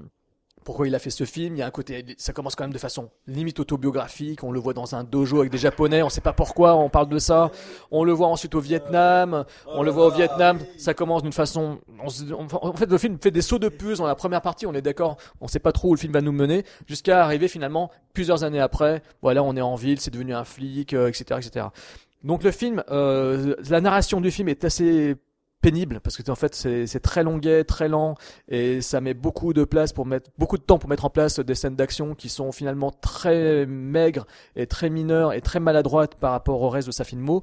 pourquoi 0.65 0.87
il 0.87 0.95
a 0.95 0.99
fait 0.99 1.11
ce 1.11 1.25
film. 1.25 1.57
Il 1.57 1.59
y 1.59 1.63
a 1.63 1.67
un 1.67 1.71
côté, 1.71 2.05
ça 2.19 2.33
commence 2.33 2.55
quand 2.55 2.65
même 2.65 2.73
de 2.73 2.79
façon 2.79 3.11
limite 3.27 3.61
autobiographique. 3.61 4.43
On 4.45 4.53
le 4.53 4.61
voit 4.61 4.75
dans 4.75 4.95
un 4.95 5.05
dojo 5.05 5.41
avec 5.41 5.51
des 5.51 5.59
Japonais. 5.59 6.03
On 6.03 6.09
sait 6.09 6.21
pas 6.21 6.33
pourquoi 6.33 6.77
on 6.77 6.89
parle 6.89 7.09
de 7.09 7.19
ça. 7.19 7.51
On 7.91 8.05
le 8.05 8.13
voit 8.13 8.29
ensuite 8.29 8.55
au 8.55 8.61
Vietnam. 8.61 9.45
On 9.67 9.83
le 9.83 9.91
voit 9.91 10.07
au 10.07 10.11
Vietnam. 10.11 10.59
Ça 10.77 10.95
commence 10.95 11.23
d'une 11.23 11.33
façon. 11.33 11.79
en 12.01 12.73
fait, 12.75 12.91
le 12.91 12.99
film 12.99 13.19
fait 13.21 13.31
des 13.31 13.43
sauts 13.43 13.59
de 13.59 13.69
puce 13.69 13.99
dans 13.99 14.07
la 14.07 14.15
première 14.15 14.43
partie. 14.43 14.67
On 14.67 14.75
est 14.75 14.83
d'accord. 14.83 15.17
On 15.41 15.49
sait 15.49 15.59
pas 15.59 15.73
trop 15.73 15.89
où 15.89 15.95
le 15.95 16.01
film 16.01 16.13
va 16.13 16.21
nous 16.21 16.33
mener 16.33 16.65
jusqu'à 16.87 17.25
arriver 17.25 17.49
finalement 17.49 17.91
plusieurs 18.13 18.45
années 18.45 18.61
après. 18.61 19.03
Voilà, 19.23 19.43
on 19.43 19.57
est 19.57 19.61
en 19.61 19.75
ville. 19.75 20.01
C'est 20.01 20.13
devenu 20.13 20.35
un 20.35 20.45
flic, 20.45 20.93
euh, 20.95 21.09
etc., 21.09 21.41
etc. 21.43 21.67
Donc 22.25 22.43
le 22.43 22.51
film, 22.51 22.83
euh, 22.91 23.55
la 23.71 23.81
narration 23.81 24.21
du 24.21 24.31
film 24.31 24.49
est 24.49 24.65
assez 24.65 25.17
pénible 25.61 26.01
parce 26.01 26.17
que 26.17 26.31
en 26.31 26.35
fait 26.35 26.55
c'est 26.55 27.01
très 27.01 27.23
longuet, 27.23 27.65
très 27.65 27.89
lent 27.89 28.15
et 28.49 28.81
ça 28.81 29.01
met 29.01 29.15
beaucoup 29.15 29.53
de 29.53 29.65
place 29.65 29.93
pour 29.93 30.07
mettre 30.07 30.31
beaucoup 30.39 30.57
de 30.57 30.63
temps 30.63 30.79
pour 30.79 30.89
mettre 30.89 31.05
en 31.05 31.11
place 31.11 31.41
des 31.41 31.55
scènes 31.55 31.77
d'action 31.77 32.15
qui 32.15 32.29
sont 32.29 32.53
finalement 32.53 32.91
très 32.91 33.67
maigres 33.67 34.27
et 34.57 34.67
très 34.67 34.91
mineures 34.91 35.33
et 35.33 35.41
très 35.41 35.61
maladroites 35.61 36.15
par 36.15 36.33
rapport 36.33 36.63
au 36.63 36.69
reste 36.69 36.87
de 36.87 36.93
sa 36.93 37.05
filmo. 37.05 37.43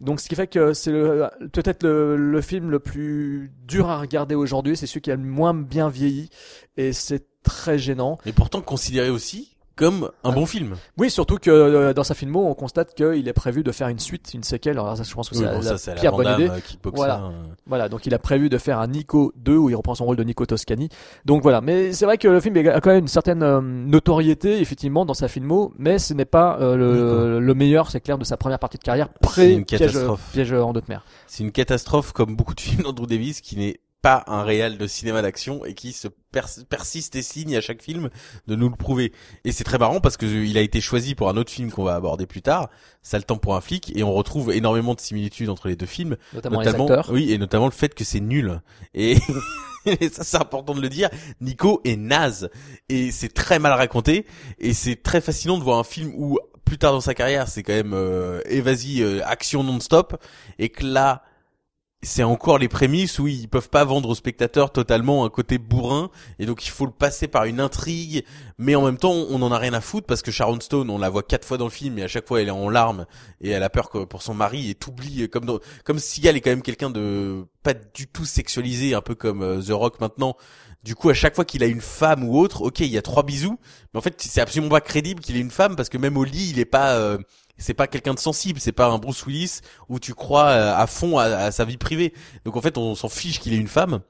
Donc 0.00 0.20
ce 0.20 0.28
qui 0.28 0.34
fait 0.34 0.46
que 0.46 0.72
c'est 0.72 0.92
peut-être 0.92 1.82
le, 1.82 2.16
le 2.16 2.40
film 2.40 2.70
le 2.70 2.78
plus 2.78 3.52
dur 3.66 3.90
à 3.90 4.00
regarder 4.00 4.34
aujourd'hui, 4.34 4.76
c'est 4.76 4.86
celui 4.86 5.02
qui 5.02 5.10
a 5.10 5.16
le 5.16 5.22
moins 5.22 5.52
bien 5.52 5.90
vieilli 5.90 6.30
et 6.78 6.94
c'est 6.94 7.26
très 7.42 7.78
gênant. 7.78 8.18
Mais 8.24 8.32
pourtant 8.32 8.62
considéré 8.62 9.10
aussi 9.10 9.58
comme 9.80 10.10
un 10.24 10.32
bon 10.32 10.46
film. 10.46 10.76
Oui, 10.98 11.10
surtout 11.10 11.38
que 11.38 11.50
euh, 11.50 11.92
dans 11.94 12.04
sa 12.04 12.14
filmo, 12.14 12.46
on 12.46 12.54
constate 12.54 12.94
qu'il 12.94 13.26
est 13.26 13.32
prévu 13.32 13.62
de 13.64 13.72
faire 13.72 13.88
une 13.88 13.98
suite, 13.98 14.30
une 14.34 14.42
séquelle. 14.42 14.78
Alors 14.78 14.96
ça, 14.96 15.02
je 15.02 15.12
pense 15.14 15.28
que 15.28 15.34
c'est 15.34 15.40
Oui, 15.42 15.46
la, 15.48 15.54
bon, 15.58 15.64
la 15.64 15.78
ça 15.78 15.94
la 15.94 16.00
pire 16.00 16.12
bonne 16.12 16.34
idée. 16.34 16.50
Voilà. 16.92 17.24
euh. 17.24 17.30
Voilà, 17.66 17.88
donc 17.88 18.06
il 18.06 18.14
a 18.14 18.18
prévu 18.18 18.48
de 18.48 18.58
faire 18.58 18.78
un 18.78 18.86
Nico 18.86 19.32
2 19.36 19.56
où 19.56 19.70
il 19.70 19.74
reprend 19.74 19.94
son 19.94 20.04
rôle 20.04 20.16
de 20.16 20.22
Nico 20.24 20.44
Toscani. 20.46 20.88
Donc 21.24 21.42
voilà, 21.42 21.60
mais 21.60 21.92
c'est 21.92 22.04
vrai 22.04 22.18
que 22.18 22.28
le 22.28 22.40
film 22.40 22.56
a 22.68 22.80
quand 22.80 22.90
même 22.90 23.00
une 23.00 23.08
certaine 23.08 23.42
euh, 23.42 23.60
notoriété 23.60 24.60
effectivement 24.60 25.04
dans 25.04 25.14
sa 25.14 25.28
filmo, 25.28 25.72
mais 25.78 25.98
ce 25.98 26.14
n'est 26.14 26.24
pas 26.24 26.58
euh, 26.60 26.76
le, 26.76 27.40
le 27.40 27.54
meilleur, 27.54 27.90
c'est 27.90 28.00
clair, 28.00 28.18
de 28.18 28.24
sa 28.24 28.36
première 28.36 28.58
partie 28.58 28.78
de 28.78 28.82
carrière 28.82 29.08
C'est 29.32 29.52
une 29.54 29.64
pré 29.64 29.76
piège, 29.78 29.92
catastrophe. 29.92 30.28
piège 30.32 30.52
en 30.52 30.72
d'autres 30.72 30.88
mers. 30.88 31.04
C'est 31.26 31.42
une 31.42 31.52
catastrophe 31.52 32.12
comme 32.12 32.36
beaucoup 32.36 32.54
de 32.54 32.60
films 32.60 32.82
d'Andrew 32.82 33.06
Davis 33.06 33.40
qui 33.40 33.56
n'est 33.56 33.80
pas 34.02 34.24
un 34.26 34.42
réel 34.42 34.78
de 34.78 34.86
cinéma 34.86 35.20
d'action 35.22 35.64
et 35.64 35.74
qui 35.74 35.92
se 35.92 36.08
pers- 36.32 36.64
persiste 36.68 37.16
et 37.16 37.22
signe 37.22 37.56
à 37.56 37.60
chaque 37.60 37.82
film 37.82 38.08
de 38.46 38.56
nous 38.56 38.68
le 38.68 38.76
prouver. 38.76 39.12
Et 39.44 39.52
c'est 39.52 39.64
très 39.64 39.78
marrant 39.78 40.00
parce 40.00 40.16
que 40.16 40.26
il 40.26 40.56
a 40.56 40.62
été 40.62 40.80
choisi 40.80 41.14
pour 41.14 41.28
un 41.28 41.36
autre 41.36 41.50
film 41.52 41.70
qu'on 41.70 41.84
va 41.84 41.94
aborder 41.94 42.26
plus 42.26 42.42
tard, 42.42 42.68
Ça 43.02 43.18
le 43.18 43.24
temps 43.24 43.36
pour 43.36 43.56
un 43.56 43.60
flic, 43.60 43.92
et 43.96 44.02
on 44.02 44.12
retrouve 44.12 44.52
énormément 44.52 44.94
de 44.94 45.00
similitudes 45.00 45.48
entre 45.50 45.68
les 45.68 45.76
deux 45.76 45.86
films, 45.86 46.16
Notamment, 46.32 46.58
notamment, 46.58 46.86
les 46.86 46.92
acteurs. 46.92 47.10
oui, 47.12 47.32
et 47.32 47.38
notamment 47.38 47.66
le 47.66 47.72
fait 47.72 47.94
que 47.94 48.04
c'est 48.04 48.20
nul. 48.20 48.60
Et, 48.94 49.16
et 49.86 50.08
ça 50.08 50.24
c'est 50.24 50.36
important 50.38 50.74
de 50.74 50.80
le 50.80 50.88
dire. 50.88 51.10
Nico 51.40 51.80
est 51.84 51.96
naze 51.96 52.48
et 52.88 53.10
c'est 53.10 53.32
très 53.32 53.58
mal 53.58 53.72
raconté 53.72 54.26
et 54.58 54.72
c'est 54.74 54.96
très 55.02 55.20
fascinant 55.20 55.58
de 55.58 55.62
voir 55.64 55.78
un 55.78 55.84
film 55.84 56.12
où 56.16 56.38
plus 56.64 56.78
tard 56.78 56.92
dans 56.92 57.00
sa 57.00 57.14
carrière 57.14 57.48
c'est 57.48 57.62
quand 57.64 57.72
même 57.72 57.94
euh, 57.94 58.40
euh, 58.48 59.20
action 59.24 59.64
non-stop 59.64 60.16
et 60.58 60.68
que 60.68 60.86
là 60.86 61.22
c'est 62.02 62.22
encore 62.22 62.56
les 62.56 62.68
prémices 62.68 63.18
où 63.18 63.28
ils 63.28 63.46
peuvent 63.46 63.68
pas 63.68 63.84
vendre 63.84 64.08
aux 64.08 64.14
spectateurs 64.14 64.72
totalement 64.72 65.26
un 65.26 65.28
côté 65.28 65.58
bourrin 65.58 66.10
et 66.38 66.46
donc 66.46 66.66
il 66.66 66.70
faut 66.70 66.86
le 66.86 66.92
passer 66.92 67.28
par 67.28 67.44
une 67.44 67.60
intrigue 67.60 68.24
mais 68.56 68.74
en 68.74 68.82
même 68.82 68.96
temps 68.96 69.12
on 69.12 69.42
en 69.42 69.52
a 69.52 69.58
rien 69.58 69.74
à 69.74 69.82
foutre 69.82 70.06
parce 70.06 70.22
que 70.22 70.30
Sharon 70.30 70.60
Stone 70.60 70.88
on 70.88 70.96
la 70.96 71.10
voit 71.10 71.22
quatre 71.22 71.46
fois 71.46 71.58
dans 71.58 71.66
le 71.66 71.70
film 71.70 71.98
et 71.98 72.02
à 72.02 72.08
chaque 72.08 72.26
fois 72.26 72.40
elle 72.40 72.48
est 72.48 72.52
en 72.52 72.70
larmes 72.70 73.04
et 73.42 73.50
elle 73.50 73.62
a 73.62 73.68
peur 73.68 73.90
pour 74.08 74.22
son 74.22 74.32
mari 74.32 74.70
et 74.70 74.74
t'oublie 74.74 75.28
comme 75.28 75.44
dans, 75.44 75.58
comme 75.84 75.98
Seagal 75.98 76.36
est 76.36 76.40
quand 76.40 76.50
même 76.50 76.62
quelqu'un 76.62 76.88
de 76.88 77.44
pas 77.62 77.74
du 77.74 78.06
tout 78.06 78.24
sexualisé 78.24 78.94
un 78.94 79.02
peu 79.02 79.14
comme 79.14 79.42
euh, 79.42 79.60
The 79.60 79.72
Rock 79.72 80.00
maintenant. 80.00 80.36
Du 80.82 80.94
coup 80.94 81.10
à 81.10 81.14
chaque 81.14 81.34
fois 81.34 81.44
qu'il 81.44 81.62
a 81.62 81.66
une 81.66 81.82
femme 81.82 82.24
ou 82.24 82.38
autre 82.38 82.62
ok 82.62 82.80
il 82.80 82.86
y 82.86 82.96
a 82.96 83.02
trois 83.02 83.22
bisous 83.22 83.58
mais 83.92 83.98
en 83.98 84.00
fait 84.00 84.14
c'est 84.22 84.40
absolument 84.40 84.70
pas 84.70 84.80
crédible 84.80 85.20
qu'il 85.20 85.36
ait 85.36 85.40
une 85.40 85.50
femme 85.50 85.76
parce 85.76 85.90
que 85.90 85.98
même 85.98 86.16
au 86.16 86.24
lit 86.24 86.48
il 86.48 86.58
est 86.58 86.64
pas 86.64 86.94
euh, 86.94 87.18
c'est 87.60 87.74
pas 87.74 87.86
quelqu'un 87.86 88.14
de 88.14 88.18
sensible, 88.18 88.58
c'est 88.58 88.72
pas 88.72 88.86
un 88.86 88.98
Bruce 88.98 89.24
Willis 89.26 89.60
où 89.88 90.00
tu 90.00 90.14
crois 90.14 90.46
euh, 90.46 90.74
à 90.74 90.86
fond 90.86 91.18
à, 91.18 91.52
sa 91.52 91.64
vie 91.64 91.76
privée. 91.76 92.12
Donc 92.44 92.56
en 92.56 92.60
fait, 92.60 92.76
on 92.78 92.94
s'en 92.94 93.08
fiche 93.08 93.38
qu'il 93.38 93.52
ait 93.52 93.58
une 93.58 93.68
femme. 93.68 94.00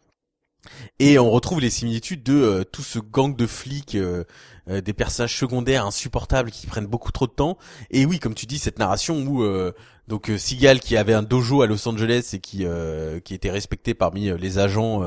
Et 0.98 1.18
on 1.18 1.30
retrouve 1.30 1.60
les 1.60 1.70
similitudes 1.70 2.22
de 2.22 2.34
euh, 2.34 2.64
tout 2.64 2.82
ce 2.82 2.98
gang 2.98 3.34
de 3.34 3.46
flics, 3.46 3.94
euh, 3.94 4.24
euh, 4.70 4.80
des 4.80 4.92
personnages 4.92 5.36
secondaires 5.36 5.86
insupportables 5.86 6.50
qui 6.50 6.66
prennent 6.66 6.86
beaucoup 6.86 7.12
trop 7.12 7.26
de 7.26 7.32
temps. 7.32 7.58
Et 7.90 8.04
oui, 8.06 8.18
comme 8.18 8.34
tu 8.34 8.46
dis, 8.46 8.58
cette 8.58 8.78
narration 8.78 9.22
où 9.22 9.42
euh, 9.42 9.72
donc 10.10 10.28
euh, 10.28 10.38
Seagal 10.38 10.80
qui 10.80 10.96
avait 10.96 11.14
un 11.14 11.22
dojo 11.22 11.62
à 11.62 11.68
Los 11.68 11.88
Angeles 11.88 12.30
et 12.32 12.40
qui 12.40 12.64
euh, 12.64 13.20
qui 13.20 13.32
était 13.32 13.50
respecté 13.50 13.94
parmi 13.94 14.28
euh, 14.28 14.36
les 14.36 14.58
agents 14.58 15.04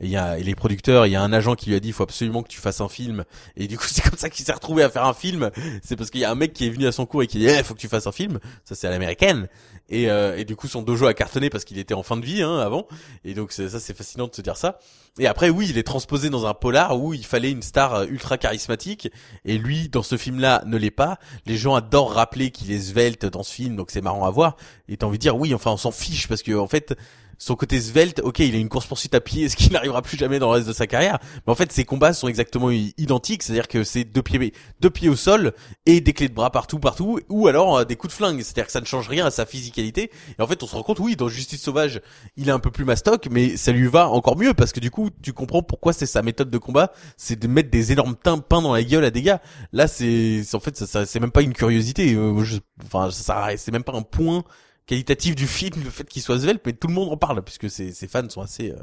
et, 0.00 0.16
a, 0.16 0.38
les 0.38 0.56
producteurs, 0.56 1.06
il 1.06 1.12
y 1.12 1.16
a 1.16 1.22
un 1.22 1.32
agent 1.32 1.54
qui 1.54 1.70
lui 1.70 1.76
a 1.76 1.80
dit 1.80 1.88
il 1.88 1.94
faut 1.94 2.02
absolument 2.02 2.42
que 2.42 2.48
tu 2.48 2.58
fasses 2.58 2.80
un 2.80 2.88
film. 2.88 3.24
Et 3.56 3.68
du 3.68 3.78
coup, 3.78 3.86
c'est 3.88 4.02
comme 4.02 4.18
ça 4.18 4.28
qu'il 4.28 4.44
s'est 4.44 4.52
retrouvé 4.52 4.82
à 4.82 4.90
faire 4.90 5.04
un 5.04 5.14
film. 5.14 5.50
C'est 5.84 5.94
parce 5.94 6.10
qu'il 6.10 6.20
y 6.20 6.24
a 6.24 6.30
un 6.32 6.34
mec 6.34 6.52
qui 6.52 6.66
est 6.66 6.70
venu 6.70 6.88
à 6.88 6.92
son 6.92 7.06
cours 7.06 7.22
et 7.22 7.28
qui 7.28 7.38
dit 7.38 7.44
il 7.44 7.62
faut 7.62 7.74
que 7.74 7.78
tu 7.80 7.86
fasses 7.86 8.08
un 8.08 8.12
film. 8.12 8.40
Ça 8.64 8.74
c'est 8.74 8.88
à 8.88 8.90
l'américaine. 8.90 9.46
Et, 9.88 10.44
du 10.44 10.56
coup, 10.56 10.68
son 10.68 10.82
dojo 10.82 11.06
a 11.06 11.14
cartonné 11.14 11.48
parce 11.48 11.64
qu'il 11.64 11.78
était 11.78 11.94
en 11.94 12.02
fin 12.02 12.16
de 12.16 12.24
vie 12.24 12.42
hein, 12.42 12.58
avant. 12.58 12.86
Et 13.24 13.34
donc 13.34 13.52
ça, 13.52 13.68
c'est 13.68 13.96
fascinant 13.96 14.26
de 14.26 14.34
se 14.34 14.42
dire 14.42 14.56
ça. 14.56 14.78
Et 15.18 15.26
après, 15.26 15.50
oui, 15.50 15.66
il 15.68 15.78
est 15.78 15.82
transposé 15.82 16.30
dans 16.30 16.46
un 16.46 16.54
polar 16.54 16.98
où 16.98 17.12
il 17.12 17.26
fallait 17.26 17.50
une 17.50 17.62
star 17.62 17.94
euh, 17.94 18.06
ultra 18.06 18.38
charismatique. 18.38 19.10
Et 19.44 19.58
lui, 19.58 19.88
dans 19.88 20.02
ce 20.02 20.16
film-là, 20.16 20.62
ne 20.66 20.76
l'est 20.76 20.90
pas. 20.90 21.18
Les 21.46 21.56
gens 21.56 21.74
adorent 21.74 22.12
rappeler 22.12 22.50
qu'il 22.50 22.70
est 22.70 22.78
svelte 22.78 23.26
dans 23.26 23.42
ce 23.42 23.52
film, 23.52 23.76
donc 23.76 23.90
c'est 23.90 24.00
marrant 24.00 24.24
à 24.24 24.30
voir. 24.30 24.56
Et 24.88 24.96
t'as 24.96 25.06
envie 25.06 25.18
de 25.18 25.22
dire, 25.22 25.36
oui, 25.36 25.52
enfin, 25.54 25.72
on 25.72 25.76
s'en 25.76 25.90
fiche 25.90 26.28
parce 26.28 26.42
que 26.42 26.56
en 26.56 26.68
fait, 26.68 26.96
son 27.42 27.56
côté 27.56 27.80
svelte, 27.80 28.20
ok, 28.22 28.40
il 28.40 28.54
a 28.54 28.58
une 28.58 28.68
course 28.68 28.84
poursuite 28.86 29.14
à 29.14 29.20
pied, 29.22 29.48
ce 29.48 29.56
qui 29.56 29.70
n'arrivera 29.72 30.02
plus 30.02 30.18
jamais 30.18 30.38
dans 30.38 30.48
le 30.48 30.56
reste 30.56 30.68
de 30.68 30.74
sa 30.74 30.86
carrière. 30.86 31.18
Mais 31.46 31.50
en 31.50 31.54
fait, 31.56 31.72
ses 31.72 31.84
combats 31.84 32.12
sont 32.12 32.28
exactement 32.28 32.70
identiques, 32.70 33.42
c'est-à-dire 33.42 33.66
que 33.66 33.82
c'est 33.82 34.04
deux 34.04 34.22
pieds, 34.22 35.08
au 35.08 35.16
sol 35.16 35.54
et 35.86 36.02
des 36.02 36.12
clés 36.12 36.28
de 36.28 36.34
bras 36.34 36.50
partout, 36.50 36.78
partout, 36.78 37.18
ou 37.30 37.48
alors 37.48 37.78
euh, 37.78 37.84
des 37.84 37.96
coups 37.96 38.12
de 38.12 38.16
flingue. 38.16 38.42
C'est-à-dire 38.42 38.66
que 38.66 38.72
ça 38.72 38.80
ne 38.82 38.84
change 38.86 39.08
rien 39.08 39.24
à 39.24 39.30
sa 39.30 39.46
physicalité. 39.46 40.10
Et 40.38 40.42
en 40.42 40.46
fait, 40.46 40.62
on 40.62 40.66
se 40.66 40.74
rend 40.76 40.82
compte, 40.82 40.98
oui, 41.00 41.16
dans 41.16 41.28
Justice 41.28 41.62
Sauvage, 41.62 42.02
il 42.36 42.48
est 42.50 42.52
un 42.52 42.58
peu 42.58 42.70
plus 42.70 42.84
mastoc, 42.84 43.28
mais 43.30 43.56
ça 43.56 43.72
lui 43.72 43.86
va 43.88 44.08
encore 44.10 44.36
mieux 44.36 44.52
parce 44.52 44.72
que 44.74 44.80
du 44.80 44.90
coup, 44.90 45.08
tu 45.22 45.32
comprends 45.32 45.62
pourquoi 45.62 45.94
c'est 45.94 46.04
sa 46.06 46.20
méthode 46.20 46.50
de 46.50 46.58
combat, 46.58 46.92
c'est 47.16 47.38
de 47.38 47.48
mettre 47.48 47.70
des 47.70 47.90
énormes 47.92 48.16
pains 48.16 48.36
dans 48.60 48.74
la 48.74 48.84
gueule 48.84 49.04
à 49.06 49.10
des 49.10 49.22
gars. 49.22 49.40
Là, 49.72 49.88
c'est, 49.88 50.42
en 50.52 50.60
fait, 50.60 50.76
ça, 50.76 51.06
c'est 51.06 51.20
même 51.20 51.32
pas 51.32 51.40
une 51.42 51.54
curiosité. 51.54 52.14
Euh, 52.14 52.44
enfin, 52.84 53.10
ça- 53.10 53.48
c'est 53.56 53.72
même 53.72 53.84
pas 53.84 53.94
un 53.94 54.02
point 54.02 54.44
qualitatif 54.90 55.36
du 55.36 55.46
film, 55.46 55.76
le 55.84 55.90
fait 55.90 56.08
qu'il 56.12 56.20
soit 56.20 56.40
svelte, 56.40 56.62
mais 56.66 56.72
tout 56.72 56.88
le 56.88 56.94
monde 56.94 57.10
en 57.12 57.16
parle 57.16 57.42
puisque 57.42 57.70
ses, 57.70 57.92
ses 57.92 58.08
fans 58.08 58.28
sont 58.28 58.42
assez, 58.42 58.72
euh, 58.72 58.76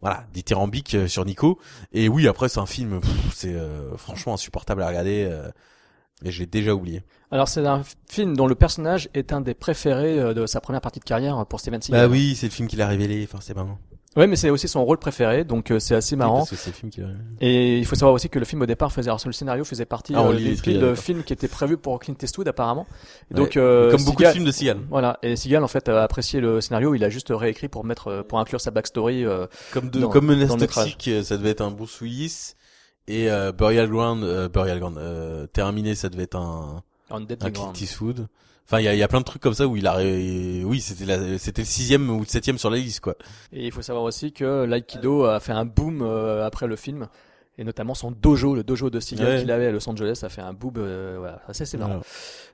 voilà, 0.00 0.26
dithyrambiques 0.32 0.94
euh, 0.94 1.06
sur 1.06 1.24
Nico. 1.24 1.58
Et 1.92 2.08
oui, 2.08 2.26
après, 2.26 2.48
c'est 2.48 2.58
un 2.58 2.66
film, 2.66 3.00
c'est 3.32 3.54
euh, 3.54 3.96
franchement 3.96 4.34
insupportable 4.34 4.82
à 4.82 4.88
regarder. 4.88 5.28
euh, 5.30 5.48
et 6.22 6.30
je 6.30 6.40
l'ai 6.40 6.46
déjà 6.46 6.74
oublié. 6.74 7.02
Alors 7.30 7.48
c'est 7.48 7.66
un 7.66 7.82
film 8.08 8.36
dont 8.36 8.46
le 8.46 8.54
personnage 8.54 9.08
est 9.14 9.32
un 9.32 9.40
des 9.40 9.54
préférés 9.54 10.18
euh, 10.18 10.34
de 10.34 10.44
sa 10.46 10.60
première 10.60 10.82
partie 10.82 11.00
de 11.00 11.04
carrière 11.04 11.46
pour 11.46 11.60
Steven 11.60 11.80
Seagal. 11.80 12.08
Bah 12.08 12.12
oui, 12.12 12.34
c'est 12.36 12.46
le 12.46 12.52
film 12.52 12.68
qu'il 12.68 12.82
a 12.82 12.88
révélé, 12.88 13.24
forcément. 13.26 13.78
Ouais, 14.16 14.26
mais 14.26 14.34
c'est 14.34 14.50
aussi 14.50 14.66
son 14.66 14.84
rôle 14.84 14.98
préféré, 14.98 15.44
donc 15.44 15.70
euh, 15.70 15.78
c'est 15.78 15.94
assez 15.94 16.16
marrant. 16.16 16.40
Oui, 16.50 16.56
c'est 16.56 16.72
film. 16.72 16.90
Et 17.40 17.78
il 17.78 17.86
faut 17.86 17.94
savoir 17.94 18.12
aussi 18.12 18.28
que 18.28 18.40
le 18.40 18.44
film 18.44 18.60
au 18.62 18.66
départ 18.66 18.90
faisait, 18.90 19.08
alors 19.08 19.20
le 19.24 19.30
scénario 19.32 19.62
faisait 19.64 19.84
partie 19.84 20.14
Ah, 20.16 20.24
euh, 20.26 20.34
des 20.36 20.56
piles 20.56 20.80
de 20.80 20.94
films 20.96 21.22
qui 21.22 21.32
étaient 21.32 21.46
prévus 21.46 21.76
pour 21.76 21.98
Clint 22.00 22.16
Eastwood 22.20 22.48
apparemment. 22.48 22.88
Et 23.30 23.34
Ouais. 23.34 23.40
donc 23.40 23.56
euh, 23.56 23.92
Comme 23.92 24.02
beaucoup 24.04 24.22
Seagal- 24.22 24.28
de 24.30 24.32
films 24.32 24.44
de 24.46 24.50
Seagal. 24.50 24.78
Voilà, 24.90 25.18
et 25.22 25.36
Seagal 25.36 25.62
en 25.62 25.68
fait 25.68 25.88
a 25.88 26.02
apprécié 26.02 26.40
le 26.40 26.60
scénario, 26.60 26.92
il 26.96 27.04
a 27.04 27.08
juste 27.08 27.28
réécrit 27.30 27.68
pour 27.68 27.84
mettre 27.84 28.08
euh, 28.08 28.22
pour 28.24 28.40
inclure 28.40 28.60
sa 28.60 28.72
backstory. 28.72 29.24
euh, 29.24 29.46
Comme 29.72 29.90
de, 29.90 30.00
dans- 30.00 30.08
comme 30.10 30.26
Menace. 30.26 30.56
Toxique, 30.56 31.06
euh, 31.06 31.22
ça 31.22 31.36
devait 31.36 31.50
être 31.50 31.60
un 31.60 31.70
Bruce 31.70 32.00
Willis. 32.00 32.54
Et 33.06 33.30
euh, 33.30 33.52
Burial 33.52 33.88
Ground, 33.88 34.24
euh, 34.24 34.48
Burial 34.48 34.80
Ground, 34.80 34.98
euh, 34.98 35.46
Terminé, 35.46 35.94
ça 35.94 36.08
devait 36.08 36.24
être 36.24 36.36
un, 36.36 36.82
un. 37.10 37.24
Clint 37.24 37.72
Eastwood. 37.80 38.26
Enfin, 38.70 38.80
il 38.80 38.84
y 38.84 38.88
a, 38.88 38.94
y 38.94 39.02
a 39.02 39.08
plein 39.08 39.18
de 39.18 39.24
trucs 39.24 39.42
comme 39.42 39.54
ça 39.54 39.66
où 39.66 39.76
il 39.76 39.84
a, 39.88 39.96
oui, 39.98 40.80
c'était 40.80 41.04
la, 41.04 41.38
c'était 41.38 41.62
le 41.62 41.66
sixième 41.66 42.08
ou 42.08 42.20
le 42.20 42.26
septième 42.26 42.56
sur 42.56 42.70
la 42.70 42.76
liste, 42.76 43.00
quoi. 43.00 43.16
Et 43.52 43.66
il 43.66 43.72
faut 43.72 43.82
savoir 43.82 44.04
aussi 44.04 44.32
que 44.32 44.62
l'Aikido 44.64 45.24
a 45.24 45.40
fait 45.40 45.50
un 45.50 45.64
boom 45.64 46.02
euh, 46.02 46.46
après 46.46 46.68
le 46.68 46.76
film. 46.76 47.08
Et 47.58 47.64
notamment 47.64 47.94
son 47.94 48.10
dojo, 48.12 48.54
le 48.54 48.62
dojo 48.62 48.88
de 48.88 49.00
Seagal 49.00 49.26
Ouais. 49.26 49.40
qu'il 49.40 49.50
avait 49.50 49.66
à 49.66 49.70
Los 49.72 49.86
Angeles, 49.88 50.20
a 50.22 50.28
fait 50.28 50.40
un 50.40 50.52
boom. 50.54 50.74
euh, 50.78 51.16
voilà, 51.18 51.42
ça 51.52 51.66
c'est 51.66 51.76
marrant. 51.78 52.00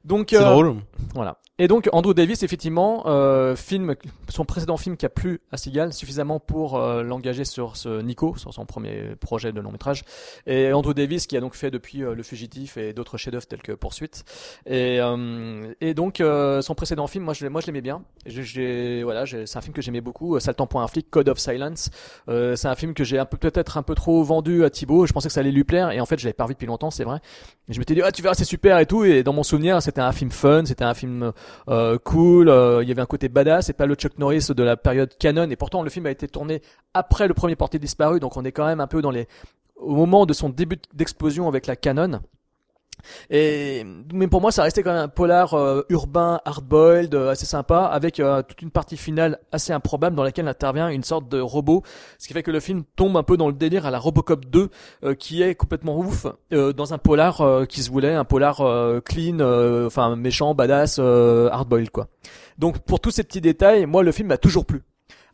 Donc 0.06 0.28
C'est 0.30 0.36
euh, 0.36 0.50
drôle. 0.50 0.76
Voilà. 1.14 1.38
Et 1.58 1.68
donc 1.68 1.88
Andrew 1.92 2.12
Davis, 2.12 2.42
effectivement, 2.42 3.04
euh, 3.06 3.56
film, 3.56 3.94
son 4.28 4.44
précédent 4.44 4.76
film 4.76 4.96
qui 4.98 5.06
a 5.06 5.08
plu 5.08 5.40
à 5.50 5.56
Seagal 5.56 5.94
suffisamment 5.94 6.38
pour 6.38 6.76
euh, 6.76 7.02
l'engager 7.02 7.44
sur 7.46 7.76
ce 7.76 8.02
Nico, 8.02 8.36
sur 8.36 8.52
son 8.52 8.66
premier 8.66 9.14
projet 9.18 9.52
de 9.52 9.60
long 9.62 9.72
métrage. 9.72 10.04
Et 10.46 10.72
Andrew 10.74 10.92
Davis 10.92 11.26
qui 11.26 11.34
a 11.36 11.40
donc 11.40 11.54
fait 11.54 11.70
depuis 11.70 12.02
euh, 12.04 12.14
Le 12.14 12.22
Fugitif 12.22 12.76
et 12.76 12.92
d'autres 12.92 13.16
chefs-d'œuvre 13.16 13.46
tels 13.46 13.62
que 13.62 13.72
Poursuite. 13.72 14.24
Et, 14.66 15.00
euh, 15.00 15.72
et 15.80 15.94
donc 15.94 16.20
euh, 16.20 16.60
son 16.60 16.74
précédent 16.74 17.06
film, 17.06 17.24
moi 17.24 17.32
je, 17.32 17.46
moi 17.46 17.62
je 17.62 17.66
l'aimais 17.66 17.80
bien. 17.80 18.02
J'ai- 18.26 19.02
voilà, 19.02 19.24
j'ai- 19.24 19.46
c'est 19.46 19.56
un 19.56 19.62
film 19.62 19.72
que 19.74 19.82
j'aimais 19.82 20.00
beaucoup. 20.02 20.38
Temps 20.56 20.66
pour 20.66 20.80
un 20.82 20.88
flic, 20.88 21.10
Code 21.10 21.28
of 21.28 21.38
Silence. 21.38 21.90
Euh, 22.28 22.54
c'est 22.56 22.68
un 22.68 22.74
film 22.74 22.94
que 22.94 23.02
j'ai 23.04 23.18
un 23.18 23.24
peu 23.26 23.36
peut-être 23.36 23.76
un 23.78 23.82
peu 23.82 23.94
trop 23.94 24.22
vendu 24.22 24.64
à 24.64 24.70
Thibaut. 24.70 25.06
Je 25.06 25.12
pensais 25.12 25.28
que 25.28 25.32
ça 25.34 25.40
allait 25.40 25.50
lui 25.52 25.64
plaire 25.64 25.90
et 25.90 26.00
en 26.00 26.06
fait 26.06 26.18
je 26.18 26.24
l'avais 26.24 26.32
pas 26.34 26.46
vu 26.46 26.52
depuis 26.54 26.66
longtemps, 26.66 26.90
c'est 26.90 27.04
vrai. 27.04 27.18
Et 27.68 27.72
je 27.72 27.78
m'étais 27.78 27.94
dit 27.94 28.02
ah 28.02 28.12
tu 28.12 28.22
verras 28.22 28.34
c'est 28.34 28.44
super 28.44 28.78
et 28.78 28.86
tout. 28.86 29.04
Et 29.04 29.22
dans 29.22 29.32
mon 29.32 29.42
souvenir 29.42 29.80
c'était 29.82 29.95
un 30.00 30.12
film 30.12 30.30
fun, 30.30 30.64
c'était 30.64 30.84
un 30.84 30.94
film 30.94 31.32
euh, 31.68 31.98
cool, 32.04 32.48
euh, 32.48 32.82
il 32.82 32.88
y 32.88 32.92
avait 32.92 33.02
un 33.02 33.06
côté 33.06 33.28
badass, 33.28 33.68
et 33.68 33.72
pas 33.72 33.86
le 33.86 33.94
Chuck 33.94 34.18
Norris 34.18 34.48
de 34.48 34.62
la 34.62 34.76
période 34.76 35.16
canon, 35.18 35.50
et 35.50 35.56
pourtant 35.56 35.82
le 35.82 35.90
film 35.90 36.06
a 36.06 36.10
été 36.10 36.28
tourné 36.28 36.62
après 36.94 37.28
le 37.28 37.34
premier 37.34 37.56
porté 37.56 37.78
disparu, 37.78 38.20
donc 38.20 38.36
on 38.36 38.44
est 38.44 38.52
quand 38.52 38.66
même 38.66 38.80
un 38.80 38.86
peu 38.86 39.02
dans 39.02 39.10
les 39.10 39.26
au 39.76 39.94
moment 39.94 40.24
de 40.24 40.32
son 40.32 40.48
début 40.48 40.78
d'explosion 40.94 41.48
avec 41.48 41.66
la 41.66 41.76
canon. 41.76 42.20
Et 43.30 43.84
mais 44.12 44.26
pour 44.26 44.40
moi, 44.40 44.52
ça 44.52 44.62
restait 44.62 44.82
quand 44.82 44.92
même 44.92 45.02
un 45.02 45.08
polar 45.08 45.54
euh, 45.54 45.82
urbain, 45.88 46.40
hard-boiled, 46.44 47.14
euh, 47.14 47.30
assez 47.30 47.46
sympa, 47.46 47.84
avec 47.84 48.20
euh, 48.20 48.42
toute 48.42 48.62
une 48.62 48.70
partie 48.70 48.96
finale 48.96 49.38
assez 49.52 49.72
improbable 49.72 50.16
dans 50.16 50.22
laquelle 50.22 50.48
intervient 50.48 50.88
une 50.88 51.04
sorte 51.04 51.28
de 51.28 51.40
robot, 51.40 51.82
ce 52.18 52.28
qui 52.28 52.34
fait 52.34 52.42
que 52.42 52.50
le 52.50 52.60
film 52.60 52.84
tombe 52.96 53.16
un 53.16 53.22
peu 53.22 53.36
dans 53.36 53.48
le 53.48 53.54
délire 53.54 53.86
à 53.86 53.90
la 53.90 53.98
Robocop 53.98 54.44
2, 54.46 54.68
euh, 55.04 55.14
qui 55.14 55.42
est 55.42 55.54
complètement 55.54 55.98
ouf 55.98 56.26
euh, 56.52 56.72
dans 56.72 56.94
un 56.94 56.98
polar 56.98 57.40
euh, 57.40 57.64
qui 57.64 57.82
se 57.82 57.90
voulait 57.90 58.14
un 58.14 58.24
polar 58.24 58.56
clean, 59.04 59.40
enfin 59.86 60.16
méchant, 60.16 60.54
badass, 60.54 60.98
hard-boiled 60.98 61.90
quoi. 61.90 62.08
Donc 62.58 62.78
pour 62.80 63.00
tous 63.00 63.10
ces 63.10 63.24
petits 63.24 63.40
détails, 63.40 63.86
moi 63.86 64.02
le 64.02 64.12
film 64.12 64.28
m'a 64.28 64.38
toujours 64.38 64.64
plu. 64.64 64.82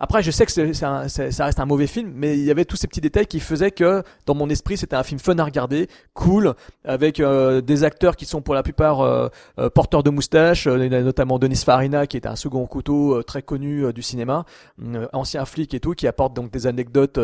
Après, 0.05 0.21
je 0.21 0.33
sais 0.33 0.45
que 0.45 0.51
c'est, 0.51 0.75
ça 0.75 1.45
reste 1.45 1.61
un 1.61 1.65
mauvais 1.65 1.87
film, 1.87 2.11
mais 2.13 2.37
il 2.37 2.45
y 2.45 2.51
avait 2.51 2.65
tous 2.65 2.75
ces 2.75 2.89
petits 2.89 3.01
détails 3.01 3.29
qui 3.29 3.39
faisaient 3.39 3.71
que, 3.71 4.03
dans 4.27 4.35
mon 4.35 4.51
esprit, 4.51 4.77
c'était 4.77 4.97
un 4.97 5.05
film 5.05 5.21
fun 5.21 5.39
à 5.39 5.45
regarder, 5.45 5.87
cool, 6.13 6.55
avec 6.85 7.21
euh, 7.21 7.61
des 7.61 7.85
acteurs 7.85 8.17
qui 8.17 8.27
sont 8.27 8.43
pour 8.43 8.55
la 8.55 8.65
plupart 8.65 9.01
euh, 9.01 9.29
euh, 9.61 9.71
porteurs 9.71 10.03
de 10.03 10.11
moustaches, 10.11 10.67
euh, 10.67 10.89
notamment 10.89 11.39
Denis 11.39 11.63
Farina, 11.65 12.09
qui 12.09 12.17
est 12.17 12.27
un 12.27 12.35
second 12.35 12.67
couteau 12.67 13.19
euh, 13.19 13.23
très 13.23 13.43
connu 13.43 13.93
du 13.93 14.03
cinéma, 14.03 14.45
ancien 15.13 15.45
flic 15.45 15.73
et 15.73 15.79
tout, 15.79 15.93
qui 15.93 16.09
apporte 16.09 16.35
donc 16.35 16.51
des 16.51 16.67
anecdotes 16.67 17.21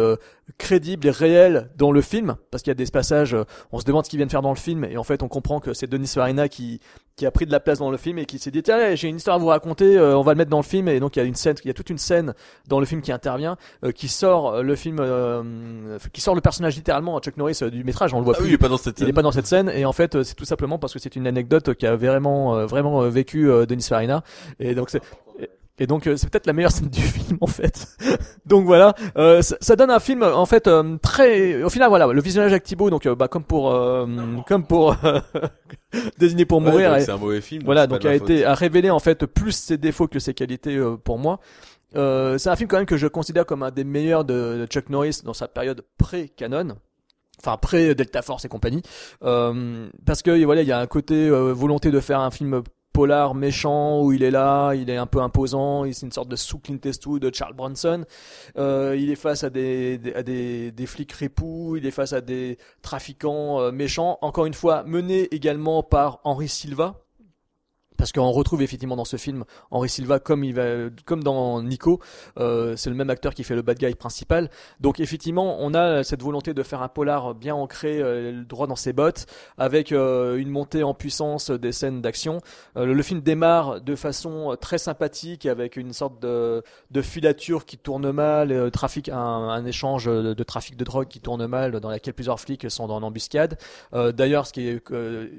crédibles 0.56 1.08
et 1.08 1.10
réelles 1.10 1.70
dans 1.76 1.90
le 1.90 2.00
film, 2.00 2.36
parce 2.52 2.62
qu'il 2.62 2.70
y 2.70 2.72
a 2.72 2.74
des 2.76 2.86
passages, 2.86 3.36
on 3.72 3.80
se 3.80 3.84
demande 3.86 4.04
ce 4.04 4.10
qu'il 4.10 4.18
vient 4.18 4.26
de 4.26 4.30
faire 4.30 4.40
dans 4.42 4.54
le 4.54 4.56
film, 4.56 4.84
et 4.84 4.96
en 4.96 5.04
fait, 5.04 5.24
on 5.24 5.28
comprend 5.28 5.58
que 5.58 5.74
c'est 5.74 5.88
Denis 5.88 6.06
Farina 6.06 6.48
qui 6.48 6.80
qui 7.18 7.26
a 7.26 7.30
pris 7.30 7.44
de 7.46 7.52
la 7.52 7.60
place 7.60 7.80
dans 7.80 7.90
le 7.90 7.96
film 7.98 8.16
et 8.18 8.24
qui 8.26 8.38
s'est 8.38 8.50
dit 8.52 8.62
tiens 8.62 8.76
allez, 8.76 8.96
j'ai 8.96 9.08
une 9.08 9.16
histoire 9.16 9.36
à 9.36 9.38
vous 9.38 9.48
raconter 9.48 9.98
euh, 9.98 10.16
on 10.16 10.22
va 10.22 10.32
le 10.32 10.38
mettre 10.38 10.50
dans 10.50 10.58
le 10.58 10.62
film. 10.62 10.88
Et 10.88 11.00
donc 11.00 11.16
il 11.16 11.18
y 11.18 11.22
a 11.22 11.24
une 11.26 11.34
scène 11.34 11.56
il 11.64 11.68
y 11.68 11.70
a 11.70 11.74
toute 11.74 11.90
une 11.90 11.98
scène 11.98 12.32
dans 12.68 12.78
le 12.80 12.86
film 12.86 13.02
qui 13.02 13.10
intervient 13.12 13.56
euh, 13.84 13.90
qui 13.92 14.08
sort 14.08 14.54
euh, 14.54 14.62
le 14.62 14.76
film 14.76 14.98
euh, 15.00 15.98
qui 16.12 16.20
sort 16.20 16.34
le 16.36 16.40
personnage 16.40 16.76
littéralement 16.76 17.18
Chuck 17.20 17.36
Norris 17.36 17.58
euh, 17.62 17.70
du 17.70 17.82
métrage 17.84 18.14
on 18.14 18.18
le 18.20 18.24
voit 18.24 18.34
Ah 18.36 18.38
plus. 18.38 18.44
oui, 18.44 18.50
il 18.52 18.54
est 18.54 18.58
pas 18.58 18.68
dans 18.68 18.76
cette 18.78 18.98
il 19.00 19.02
est 19.02 19.06
scène. 19.06 19.14
pas 19.14 19.22
dans 19.22 19.32
cette 19.32 19.46
scène. 19.46 19.68
Et 19.74 19.84
en 19.84 19.92
fait 19.92 20.14
euh, 20.14 20.22
c'est 20.22 20.36
tout 20.36 20.44
simplement 20.44 20.78
parce 20.78 20.92
que 20.94 21.00
c'est 21.00 21.16
une 21.16 21.26
anecdote 21.26 21.74
qui 21.74 21.86
a 21.86 21.96
vraiment 21.96 22.56
euh, 22.56 22.66
vraiment 22.66 23.00
vécu 23.08 23.50
euh, 23.50 23.66
Denis 23.66 23.82
Farina. 23.82 24.22
Et 24.60 24.74
donc 24.76 24.88
c'est 24.88 25.02
Et 25.78 25.86
donc 25.86 26.06
euh, 26.06 26.16
c'est 26.16 26.28
peut-être 26.30 26.46
la 26.46 26.52
meilleure 26.52 26.72
scène 26.72 26.88
du 26.88 27.00
film 27.00 27.38
en 27.40 27.46
fait. 27.46 27.88
donc 28.46 28.64
voilà, 28.66 28.94
euh, 29.16 29.42
ça, 29.42 29.56
ça 29.60 29.76
donne 29.76 29.90
un 29.90 30.00
film 30.00 30.22
en 30.22 30.46
fait 30.46 30.66
euh, 30.66 30.96
très. 31.02 31.62
Au 31.62 31.70
final 31.70 31.88
voilà, 31.88 32.06
le 32.06 32.20
visionnage 32.20 32.52
avec 32.52 32.64
Thibaut, 32.64 32.90
donc 32.90 33.06
euh, 33.06 33.14
bah 33.14 33.28
comme 33.28 33.44
pour 33.44 33.72
euh, 33.72 34.06
comme 34.46 34.66
pour 34.66 34.96
désigné 36.18 36.44
pour 36.44 36.60
mourir. 36.60 36.92
Ouais, 36.92 37.00
c'est 37.00 37.10
un 37.12 37.16
mauvais 37.16 37.40
film. 37.40 37.62
voilà, 37.64 37.86
donc 37.86 38.04
a 38.04 38.18
faute. 38.18 38.30
été 38.30 38.44
a 38.44 38.54
révélé 38.54 38.90
en 38.90 38.98
fait 38.98 39.26
plus 39.26 39.52
ses 39.52 39.78
défauts 39.78 40.08
que 40.08 40.18
ses 40.18 40.34
qualités 40.34 40.76
euh, 40.76 40.96
pour 40.96 41.18
moi. 41.18 41.40
Euh, 41.96 42.36
c'est 42.36 42.50
un 42.50 42.56
film 42.56 42.68
quand 42.68 42.76
même 42.76 42.86
que 42.86 42.98
je 42.98 43.06
considère 43.06 43.46
comme 43.46 43.62
un 43.62 43.70
des 43.70 43.84
meilleurs 43.84 44.24
de, 44.24 44.58
de 44.60 44.66
Chuck 44.66 44.90
Norris 44.90 45.20
dans 45.24 45.32
sa 45.32 45.48
période 45.48 45.82
pré-canon. 45.96 46.76
Enfin 47.40 47.56
pré 47.56 47.94
Delta 47.94 48.20
Force 48.20 48.44
et 48.44 48.48
compagnie, 48.48 48.82
Euh, 49.22 49.88
parce 50.04 50.22
que 50.22 50.44
voilà 50.44 50.62
il 50.62 50.68
y 50.68 50.72
a 50.72 50.80
un 50.80 50.86
côté 50.86 51.14
euh, 51.14 51.52
volonté 51.52 51.90
de 51.90 52.00
faire 52.00 52.20
un 52.20 52.30
film 52.32 52.62
polar 52.98 53.36
méchant 53.36 54.02
où 54.02 54.12
il 54.12 54.24
est 54.24 54.32
là, 54.32 54.74
il 54.74 54.90
est 54.90 54.96
un 54.96 55.06
peu 55.06 55.20
imposant, 55.20 55.84
c'est 55.92 56.04
une 56.04 56.10
sorte 56.10 56.28
de 56.28 56.34
sous 56.34 56.58
Clint 56.58 56.80
Eastwood 56.84 57.22
de 57.22 57.32
Charles 57.32 57.54
Bronson. 57.54 58.04
Euh, 58.56 58.96
il 58.98 59.08
est 59.08 59.14
face 59.14 59.44
à 59.44 59.50
des, 59.50 60.00
flics 60.84 61.12
ripoux, 61.12 61.76
il 61.76 61.86
est 61.86 61.92
face 61.92 62.12
à 62.12 62.20
des 62.20 62.58
trafiquants 62.82 63.60
euh, 63.60 63.70
méchants. 63.70 64.18
Encore 64.20 64.46
une 64.46 64.54
fois, 64.54 64.82
mené 64.82 65.32
également 65.32 65.84
par 65.84 66.18
Henry 66.24 66.48
Silva. 66.48 66.96
Parce 67.98 68.12
qu'on 68.12 68.30
retrouve 68.30 68.62
effectivement 68.62 68.96
dans 68.96 69.04
ce 69.04 69.18
film 69.18 69.44
Henry 69.70 69.90
Silva 69.90 70.18
comme 70.18 70.44
il 70.44 70.54
va, 70.54 70.88
comme 71.04 71.22
dans 71.22 71.62
Nico, 71.62 72.00
euh, 72.38 72.74
c'est 72.76 72.88
le 72.88 72.96
même 72.96 73.10
acteur 73.10 73.34
qui 73.34 73.44
fait 73.44 73.54
le 73.54 73.62
bad 73.62 73.78
guy 73.78 73.94
principal. 73.94 74.50
Donc 74.80 75.00
effectivement, 75.00 75.58
on 75.60 75.74
a 75.74 76.02
cette 76.04 76.22
volonté 76.22 76.54
de 76.54 76.62
faire 76.62 76.80
un 76.80 76.88
polar 76.88 77.34
bien 77.34 77.54
ancré, 77.54 78.00
euh, 78.00 78.42
droit 78.44 78.66
dans 78.66 78.76
ses 78.76 78.94
bottes, 78.94 79.26
avec 79.58 79.92
euh, 79.92 80.36
une 80.36 80.48
montée 80.48 80.82
en 80.82 80.94
puissance 80.94 81.50
des 81.50 81.72
scènes 81.72 82.00
d'action. 82.00 82.40
Euh, 82.76 82.86
le, 82.86 83.02
film 83.02 83.20
démarre 83.20 83.80
de 83.80 83.94
façon 83.96 84.56
très 84.60 84.78
sympathique 84.78 85.46
avec 85.46 85.76
une 85.76 85.92
sorte 85.92 86.20
de, 86.22 86.62
de 86.90 87.02
filature 87.02 87.64
qui 87.64 87.78
tourne 87.78 88.10
mal, 88.10 88.52
euh, 88.52 88.70
trafic, 88.70 89.08
un, 89.08 89.16
un 89.16 89.64
échange 89.64 90.06
de, 90.06 90.42
trafic 90.42 90.76
de 90.76 90.84
drogue 90.84 91.08
qui 91.08 91.20
tourne 91.20 91.46
mal, 91.46 91.80
dans 91.80 91.90
laquelle 91.90 92.14
plusieurs 92.14 92.40
flics 92.40 92.70
sont 92.70 92.90
en 92.90 93.02
embuscade. 93.02 93.58
Euh, 93.94 94.12
D'ailleurs, 94.12 94.46
ce 94.46 94.52
qui 94.52 94.68
est 94.68 94.82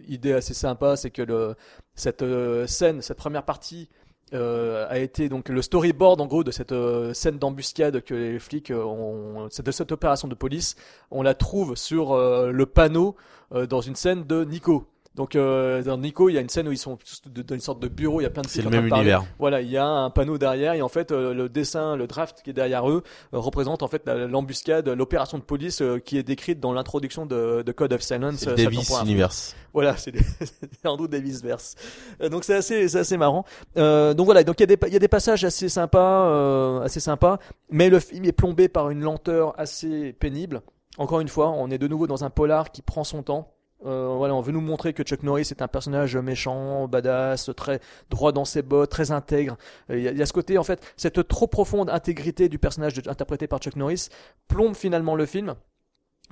idée 0.08 0.34
assez 0.34 0.54
sympa, 0.54 0.96
c'est 0.96 1.12
que 1.12 1.22
le, 1.22 1.56
cette 1.96 2.22
euh, 2.50 2.68
scène, 2.68 3.02
cette 3.02 3.18
première 3.18 3.44
partie 3.44 3.90
euh, 4.34 4.86
a 4.90 5.00
été 5.00 5.30
donc 5.30 5.50
le 5.50 5.62
storyboard 5.62 6.22
en 6.22 6.28
gros 6.28 6.44
de 6.44 6.52
cette 6.52 6.72
euh, 6.72 7.14
scène 7.14 7.40
d'embuscade 7.40 8.02
que 8.02 8.14
les 8.14 8.40
flics 8.40 8.72
ont, 8.72 9.48
de 9.48 9.72
cette 9.72 9.92
opération 9.92 10.28
de 10.28 10.36
police, 10.36 10.76
on 11.12 11.22
la 11.24 11.34
trouve 11.34 11.76
sur 11.76 12.16
le 12.16 12.66
panneau 12.66 13.16
dans 13.52 13.82
une 13.82 13.96
scène 13.96 14.26
de 14.26 14.44
Nico. 14.44 14.86
Donc 15.20 15.36
euh, 15.36 15.84
dans 15.84 15.98
Nico, 15.98 16.30
il 16.30 16.34
y 16.36 16.38
a 16.38 16.42
une 16.42 16.48
scène 16.48 16.66
où 16.70 16.72
ils 16.72 16.78
sont 16.78 16.96
tous 16.96 17.22
de- 17.30 17.42
dans 17.42 17.54
une 17.54 17.60
sorte 17.60 17.82
de 17.82 17.90
bureau, 17.90 18.22
il 18.22 18.24
y 18.24 18.26
a 18.26 18.30
plein 18.30 18.42
de 18.42 18.48
C'est 18.48 18.62
le 18.62 18.68
en 18.68 18.72
train 18.72 18.78
même 18.80 18.86
de 18.86 18.90
parler. 18.90 19.04
univers. 19.12 19.26
Voilà, 19.38 19.60
il 19.60 19.70
y 19.70 19.76
a 19.76 19.86
un 19.86 20.10
panneau 20.10 20.38
derrière 20.38 20.74
et 20.76 20.82
en 20.82 20.88
fait 20.88 21.12
euh, 21.12 21.34
le 21.34 21.50
dessin, 21.50 21.98
le 21.98 22.08
draft 22.08 22.42
qui 22.42 22.52
est 22.52 22.54
derrière 22.54 22.90
eux 22.90 23.04
euh, 23.34 23.38
représente 23.38 23.84
en 23.84 23.90
fait 23.90 24.02
la- 24.06 24.28
l'embuscade, 24.28 24.88
l'opération 24.88 25.38
de 25.38 25.44
police 25.44 25.82
euh, 25.82 26.00
qui 26.00 26.18
est 26.18 26.24
décrite 26.24 26.62
dans 26.62 26.72
l'introduction 26.72 27.26
de, 27.26 27.64
de 27.66 27.72
Code 27.74 27.92
of 27.92 28.02
Silence. 28.02 28.38
C'est 28.38 28.50
euh, 28.52 28.56
Davis 28.56 28.80
Serpent 28.80 28.88
pour 28.88 29.00
un 29.00 29.04
Universe. 29.04 29.58
voilà, 29.74 29.98
c'est 29.98 30.12
des- 30.12 30.20
c'est 30.40 30.88
Andrew 30.88 31.10
Davis 31.10 31.44
verse. 31.44 31.76
Euh, 32.22 32.30
donc 32.30 32.46
c'est 32.46 32.56
assez, 32.56 32.88
c'est 32.88 33.00
assez 33.00 33.18
marrant. 33.18 33.44
Euh, 33.76 34.14
donc 34.14 34.24
voilà, 34.26 34.46
donc 34.46 34.56
il 34.60 34.62
y 34.62 34.64
a 34.64 34.68
des, 34.68 34.78
pa- 34.78 34.88
il 34.88 34.94
y 34.94 34.96
a 34.96 35.00
des 35.00 35.10
passages 35.10 35.44
assez 35.44 35.68
sympas, 35.68 36.30
euh, 36.30 36.80
assez 36.80 37.02
sympas, 37.02 37.40
mais 37.70 37.90
le 37.90 38.00
film 38.00 38.24
est 38.24 38.32
plombé 38.32 38.70
par 38.70 38.90
une 38.90 39.02
lenteur 39.02 39.54
assez 39.60 40.14
pénible. 40.14 40.62
Encore 40.98 41.20
une 41.20 41.28
fois, 41.28 41.50
on 41.50 41.70
est 41.72 41.78
de 41.78 41.90
nouveau 41.90 42.08
dans 42.08 42.24
un 42.24 42.30
polar 42.30 42.72
qui 42.72 42.82
prend 42.82 43.04
son 43.04 43.22
temps. 43.22 43.52
Euh, 43.86 44.14
voilà, 44.18 44.36
on 44.36 44.42
veut 44.42 44.52
nous 44.52 44.60
montrer 44.62 44.94
que 44.94 45.04
Chuck 45.04 45.24
Norris 45.24 45.48
est 45.52 45.62
un 45.62 45.68
personnage 45.70 46.18
méchant, 46.18 46.88
badass, 46.88 47.50
très 47.56 47.80
droit 48.10 48.32
dans 48.34 48.44
ses 48.46 48.62
bottes, 48.62 48.90
très 48.90 49.12
intègre. 49.12 49.58
Il 49.90 50.00
y, 50.00 50.22
a- 50.22 50.26
ce 50.26 50.34
côté, 50.34 50.58
en 50.58 50.64
fait, 50.64 50.82
cette 50.98 51.28
trop 51.28 51.48
profonde 51.48 51.90
intégrité 51.90 52.50
du 52.50 52.60
personnage 52.60 52.94
interprété 53.08 53.48
par 53.48 53.60
Chuck 53.60 53.76
Norris 53.78 54.10
plombe 54.48 54.76
finalement 54.76 55.16
le 55.16 55.26
film. 55.26 55.56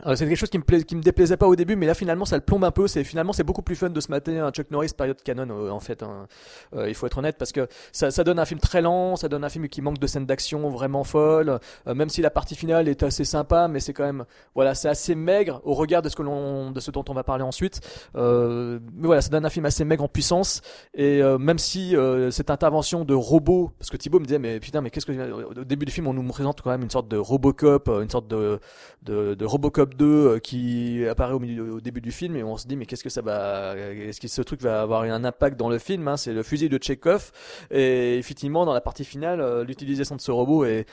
Euh, 0.06 0.16
c'est 0.16 0.28
quelque 0.28 0.38
chose 0.38 0.50
qui 0.50 0.60
me, 0.60 0.64
qui 0.64 0.96
me 0.96 1.02
déplaisait 1.02 1.38
pas 1.38 1.48
au 1.48 1.56
début, 1.56 1.76
mais 1.76 1.88
là 1.88 1.96
finalement 1.96 2.26
ça 2.26 2.36
le 2.36 2.44
plombe 2.44 2.64
un 2.64 2.72
peu. 2.72 2.88
C'est 2.88 3.04
finalement 3.04 3.34
c'est 3.34 3.44
beaucoup 3.44 3.64
plus 3.64 3.76
fun 3.76 3.90
de 3.90 4.00
se 4.00 4.12
mater 4.12 4.38
un 4.38 4.52
Chuck 4.52 4.70
Norris 4.70 4.92
période 4.96 5.22
canon 5.24 5.48
euh, 5.50 5.70
en 5.72 5.80
fait. 5.80 6.04
hein. 6.04 6.28
Euh, 6.76 6.88
il 6.88 6.94
faut 6.94 7.08
être 7.08 7.18
honnête 7.18 7.38
parce 7.40 7.52
que 7.52 7.68
ça, 7.92 8.12
ça 8.12 8.24
donne 8.24 8.38
un 8.38 8.46
film 8.46 8.60
très 8.60 8.82
lent, 8.82 9.16
ça 9.16 9.28
donne 9.28 9.44
un 9.44 9.50
film 9.50 9.68
qui 9.68 9.82
manque 9.82 9.98
de 9.98 10.06
scènes 10.06 10.28
d'action 10.28 10.70
vraiment 10.70 11.04
folles. 11.04 11.60
Euh, 11.88 11.96
même 11.96 12.10
si 12.10 12.22
la 12.22 12.30
partie 12.30 12.56
finale 12.56 12.88
est 12.88 13.02
assez 13.02 13.26
sympa, 13.26 13.68
mais 13.68 13.80
c'est 13.80 13.94
quand 13.94 14.06
même 14.06 14.26
voilà 14.54 14.76
c'est 14.76 14.88
assez 14.90 15.16
maigre 15.16 15.62
au 15.64 15.74
regard 15.74 16.04
de 16.04 16.10
ce 16.10 16.16
que 16.16 16.22
l'on 16.22 16.70
de 16.70 16.80
ce 16.80 16.92
dont 16.92 17.06
on 17.10 17.14
va 17.14 17.24
parler 17.24 17.44
ensuite. 17.44 17.80
Euh, 18.16 18.80
mais 18.94 19.08
voilà 19.08 19.22
ça 19.22 19.30
donne 19.30 19.46
un 19.46 19.50
film 19.50 19.66
assez 19.66 19.84
maigre 19.84 20.04
en 20.04 20.08
puissance 20.08 20.62
et 20.94 21.24
euh, 21.24 21.40
même 21.40 21.58
si 21.58 21.96
cette 22.30 22.52
intervention 22.52 23.04
de 23.04 23.14
robot, 23.16 23.72
parce 23.80 23.90
que 23.90 23.98
Thibaut 23.98 24.20
me 24.20 24.26
disait 24.26 24.40
mais 24.40 24.60
putain 24.60 24.82
mais 24.82 24.92
qu'est-ce 24.92 25.06
que 25.08 25.60
au 25.60 25.64
début 25.64 25.86
du 25.86 25.92
film 25.92 26.06
on 26.08 26.14
nous 26.14 26.24
présente 26.28 26.62
quand 26.62 26.70
même 26.70 26.84
une 26.84 26.90
sorte 26.90 27.08
de 27.08 27.18
Robocop, 27.18 27.88
une 27.88 28.10
sorte 28.10 28.28
de 28.28 28.60
de, 29.04 29.34
de 29.34 29.46
Robocop 29.46 29.87
2 29.96 30.06
euh, 30.06 30.40
qui 30.40 31.06
apparaît 31.10 31.34
au, 31.34 31.40
milieu, 31.40 31.74
au 31.74 31.82
début 31.82 32.02
du 32.02 32.12
film 32.12 32.36
et 32.36 32.44
on 32.44 32.58
se 32.58 32.68
dit 32.68 32.76
mais 32.76 32.86
qu'est-ce 32.86 33.04
que 33.04 33.10
ça 33.10 33.22
va 33.22 33.76
est-ce 33.76 34.20
que 34.20 34.28
ce 34.28 34.42
truc 34.42 34.62
va 34.62 34.82
avoir 34.82 35.02
un 35.04 35.24
impact 35.24 35.58
dans 35.58 35.70
le 35.70 35.80
film 35.80 36.08
hein, 36.08 36.18
c'est 36.18 36.34
le 36.34 36.44
fusil 36.44 36.70
de 36.70 36.80
Chekhov 36.82 37.32
et 37.72 38.18
effectivement 38.18 38.66
dans 38.66 38.74
la 38.74 38.82
partie 38.82 39.06
finale 39.06 39.42
euh, 39.42 39.64
l'utilisation 39.64 40.16
de 40.16 40.22
ce 40.22 40.32
robot 40.32 40.66
est 40.66 40.86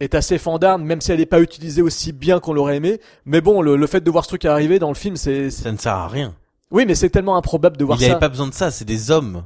est 0.00 0.14
assez 0.14 0.38
fandarde 0.38 0.82
même 0.82 1.00
si 1.00 1.12
elle 1.12 1.18
n'est 1.18 1.26
pas 1.26 1.40
utilisée 1.40 1.82
aussi 1.82 2.12
bien 2.12 2.40
qu'on 2.40 2.52
l'aurait 2.52 2.76
aimé 2.76 3.00
mais 3.24 3.40
bon 3.40 3.62
le, 3.62 3.76
le 3.76 3.86
fait 3.86 4.00
de 4.00 4.10
voir 4.10 4.24
ce 4.24 4.28
truc 4.28 4.44
arriver 4.44 4.78
dans 4.78 4.88
le 4.88 4.94
film 4.94 5.16
c'est 5.16 5.50
Ça 5.50 5.72
ne 5.72 5.76
sert 5.78 5.92
à 5.94 6.08
rien. 6.08 6.34
oui 6.70 6.84
mais 6.86 6.94
c'est 6.94 7.10
tellement 7.10 7.36
improbable 7.36 7.76
de 7.76 7.84
voir 7.84 7.98
Il 7.98 8.00
n'y 8.00 8.06
ça 8.06 8.12
avait 8.12 8.20
pas 8.20 8.28
besoin 8.28 8.48
de 8.48 8.54
ça, 8.54 8.70
c'est 8.70 8.84
des 8.84 9.10
hommes. 9.10 9.44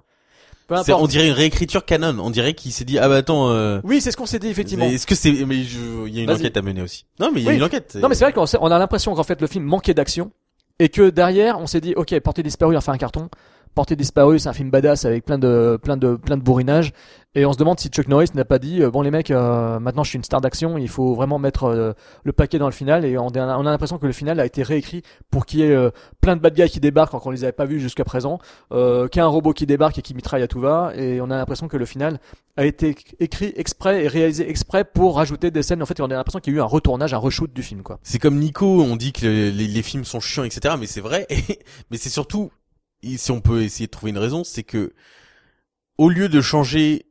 C'est- 0.85 0.93
on 0.93 1.07
dirait 1.07 1.27
une 1.29 1.33
réécriture 1.33 1.85
canon. 1.85 2.17
On 2.21 2.31
dirait 2.31 2.55
qu'il 2.55 2.73
s'est 2.73 2.85
dit, 2.85 2.99
ah 2.99 3.09
bah 3.09 3.17
attends, 3.17 3.51
euh, 3.51 3.81
oui 3.85 4.01
c'est 4.01 4.11
ce 4.11 4.17
qu'on 4.17 4.27
s'est 4.27 4.39
dit 4.39 4.49
effectivement 4.49 4.85
Est-ce 4.87 5.07
que 5.07 5.15
c'est, 5.15 5.33
mais 5.47 5.63
je- 5.65 6.07
il 6.07 6.15
y 6.15 6.19
a 6.19 6.23
une 6.23 6.27
Vas-y. 6.29 6.37
enquête 6.41 6.57
à 6.57 6.63
mener 6.63 6.83
aussi. 6.83 7.05
Non, 7.21 7.31
mais 7.33 7.41
il 7.41 7.45
y 7.45 7.49
a 7.49 7.51
Oui. 7.51 7.57
une 7.57 7.63
enquête. 7.65 7.97
Non 8.01 8.09
mais 8.09 8.15
c'est 8.15 8.25
vrai 8.25 8.33
qu'on 8.33 8.45
on 8.61 8.71
a 8.71 8.79
l'impression 8.79 9.15
qu'en 9.15 9.23
fait 9.25 9.41
le 9.41 9.47
film 9.47 9.65
manquait 9.65 9.95
d'action 9.95 10.31
et 10.79 10.89
que 10.91 11.11
derrière 11.11 11.59
on 11.59 11.67
s'est 11.67 11.81
dit 11.81 11.95
ok 11.97 12.19
Portée 12.21 12.43
disparue 12.43 12.77
on 12.77 12.81
fait 12.81 12.91
un 12.91 12.99
carton 12.99 13.29
Portée 13.79 13.95
disparue 13.95 14.41
c'est 14.41 14.49
un 14.49 14.53
film 14.53 14.71
badass 14.71 15.05
avec 15.05 15.25
plein 15.25 15.39
de 15.39 15.79
plein 15.81 15.97
de 15.97 16.17
plein 16.17 16.37
de 16.37 16.43
bourrinage 16.43 16.93
et 17.37 17.47
on 17.47 17.53
se 17.53 17.59
demande 17.59 17.79
si 17.79 17.91
Chuck 17.91 18.09
Norris 18.09 18.31
n'a 18.35 18.45
pas 18.45 18.59
dit 18.59 18.83
euh, 18.83 18.91
bon 18.91 19.03
les 19.03 19.13
mecs 19.13 19.31
euh, 19.31 19.79
maintenant 19.79 20.03
je 20.03 20.09
suis 20.09 20.17
une 20.17 20.25
star 20.25 20.41
d'action 20.41 20.79
il 20.79 20.89
faut 20.89 21.15
vraiment 21.15 21.39
mettre 21.39 21.63
euh, 21.63 21.93
le 22.25 22.33
paquet 22.33 22.59
dans 22.59 22.67
le 22.67 22.73
final 22.73 23.05
et 23.05 23.17
on, 23.19 23.29
a- 23.29 23.57
on 23.57 23.67
a 23.67 23.71
l'impression 23.71 23.99
que 23.99 24.07
le 24.09 24.13
final 24.13 24.41
a 24.41 24.47
été 24.47 24.65
réécrit 24.65 25.03
pour 25.31 25.47
qu'il 25.47 25.61
y 25.61 25.63
ait 25.63 25.91
plein 26.21 26.35
de 26.35 26.41
bad 26.41 26.55
guys 26.55 26.69
qui 26.69 26.81
débarquent 26.81 27.13
quand 27.13 27.25
on 27.25 27.31
les 27.31 27.45
avait 27.45 27.53
pas 27.53 27.67
vus 27.67 27.79
jusqu'à 27.79 28.03
présent 28.03 28.41
euh, 28.73 29.07
qu'il 29.07 29.21
y 29.21 29.23
a 29.23 29.27
un 29.27 29.29
robot 29.29 29.53
qui 29.53 29.65
débarque 29.65 29.97
et 29.97 30.03
qui 30.03 30.13
mitraille 30.13 30.43
à 30.43 30.49
tout 30.49 30.59
va 30.59 30.91
et 30.97 31.21
on 31.21 31.31
a 31.31 31.37
l'impression 31.37 31.69
que 31.69 31.77
le 31.77 31.85
final 31.87 32.19
a 32.57 32.65
été 32.65 32.97
écrit 33.21 33.53
exprès 33.55 34.03
et 34.03 34.09
réalisé 34.09 34.51
exprès 34.51 34.83
pour 34.83 35.15
rajouter 35.15 35.53
des 35.53 35.63
scènes 35.63 35.85
en 35.85 35.87
fait 35.87 36.01
on 36.01 36.07
a 36.07 36.15
l'impression 36.15 36.41
qu'il 36.41 36.53
y 36.53 36.57
a 36.57 36.59
eu 36.59 36.63
un 36.63 36.65
retournage 36.65 37.15
un 37.15 37.19
reshoot 37.19 37.53
du 37.53 37.63
film 37.63 37.85
quoi 37.85 38.01
C'est 38.03 38.19
comme 38.19 38.41
Nico, 38.41 38.83
on 38.83 38.97
dit 38.97 39.13
que 39.13 39.25
les, 39.25 39.83
films 39.83 40.05
sont 40.05 40.19
chiants, 40.19 40.43
etc. 40.43 40.75
Mais 40.81 40.87
c'est 40.87 41.01
vrai. 41.01 41.29
mais 41.93 41.99
c'est 41.99 42.09
surtout, 42.09 42.51
si 43.03 43.31
on 43.31 43.41
peut 43.41 43.63
essayer 43.63 43.87
de 43.87 43.91
trouver 43.91 44.11
une 44.11 44.19
raison, 44.19 44.45
c'est 44.45 44.63
que 44.63 44.93
au 45.97 46.09
lieu 46.09 46.29
de 46.29 46.41
changer 46.41 47.07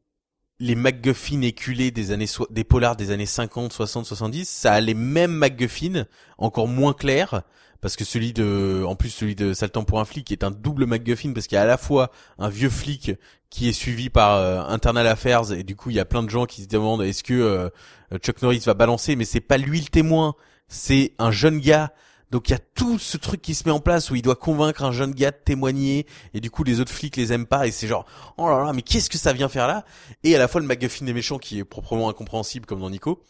les 0.59 0.75
MacGuffin 0.75 1.41
éculés 1.41 1.91
des 1.91 2.11
années 2.11 2.27
des 2.49 2.63
polars 2.63 2.95
des 2.95 3.11
années 3.11 3.25
50, 3.25 3.71
60, 3.71 4.05
70, 4.05 4.47
ça 4.47 4.73
a 4.73 4.81
les 4.81 4.95
mêmes 4.95 5.31
MacGuffin, 5.31 6.05
encore 6.38 6.67
moins 6.67 6.93
clairs, 6.93 7.43
parce 7.79 7.95
que 7.95 8.03
celui 8.03 8.33
de, 8.33 8.83
en 8.88 8.95
plus 8.95 9.09
celui 9.09 9.35
de 9.35 9.53
Saltan 9.53 9.83
pour 9.83 9.99
un 9.99 10.05
flic 10.05 10.31
est 10.31 10.43
un 10.43 10.51
double 10.51 10.85
MacGuffin 10.88 11.33
parce 11.33 11.47
qu'il 11.47 11.57
y 11.57 11.59
a 11.59 11.61
à 11.61 11.67
la 11.67 11.77
fois 11.77 12.11
un 12.39 12.49
vieux 12.49 12.71
flic 12.71 13.11
qui 13.49 13.69
est 13.69 13.73
suivi 13.73 14.09
par 14.09 14.35
euh, 14.35 14.61
Internal 14.61 15.05
Affairs 15.05 15.51
et 15.51 15.63
du 15.63 15.75
coup 15.75 15.91
il 15.91 15.95
y 15.95 15.99
a 15.99 16.05
plein 16.05 16.23
de 16.23 16.29
gens 16.29 16.45
qui 16.45 16.63
se 16.63 16.67
demandent 16.67 17.03
est-ce 17.03 17.23
que 17.23 17.33
euh, 17.33 17.69
Chuck 18.17 18.41
Norris 18.41 18.63
va 18.65 18.73
balancer, 18.73 19.15
mais 19.15 19.25
c'est 19.25 19.41
pas 19.41 19.57
lui 19.57 19.79
le 19.79 19.88
témoin, 19.88 20.33
c'est 20.67 21.13
un 21.19 21.31
jeune 21.31 21.59
gars. 21.59 21.93
Donc 22.32 22.49
il 22.49 22.51
y 22.51 22.55
a 22.55 22.59
tout 22.75 22.99
ce 22.99 23.17
truc 23.17 23.41
qui 23.41 23.55
se 23.55 23.63
met 23.65 23.71
en 23.71 23.80
place 23.80 24.11
où 24.11 24.15
il 24.15 24.21
doit 24.21 24.36
convaincre 24.36 24.84
un 24.84 24.91
jeune 24.91 25.11
gars 25.11 25.32
de 25.32 25.38
témoigner 25.38 26.05
et 26.34 26.41
du 26.41 26.51
coup 26.51 26.63
les 26.63 26.82
autres 26.82 26.91
flics 26.91 27.15
les 27.15 27.32
aiment 27.32 27.45
pas 27.45 27.67
et 27.67 27.71
c'est 27.71 27.88
genre 27.88 28.05
oh 28.38 28.49
là 28.49 28.65
là 28.65 28.73
mais 28.73 28.82
qu'est-ce 28.82 29.09
que 29.09 29.17
ça 29.17 29.32
vient 29.32 29.47
faire 29.47 29.67
là? 29.67 29.86
Et 30.23 30.36
à 30.36 30.39
la 30.39 30.47
fois 30.47 30.59
le 30.59 30.67
MacGuffin 30.67 31.05
des 31.05 31.13
méchants 31.13 31.38
qui 31.38 31.59
est 31.59 31.63
proprement 31.63 32.09
incompréhensible 32.09 32.65
comme 32.65 32.82
dans 32.82 32.89
Nico. 32.89 33.23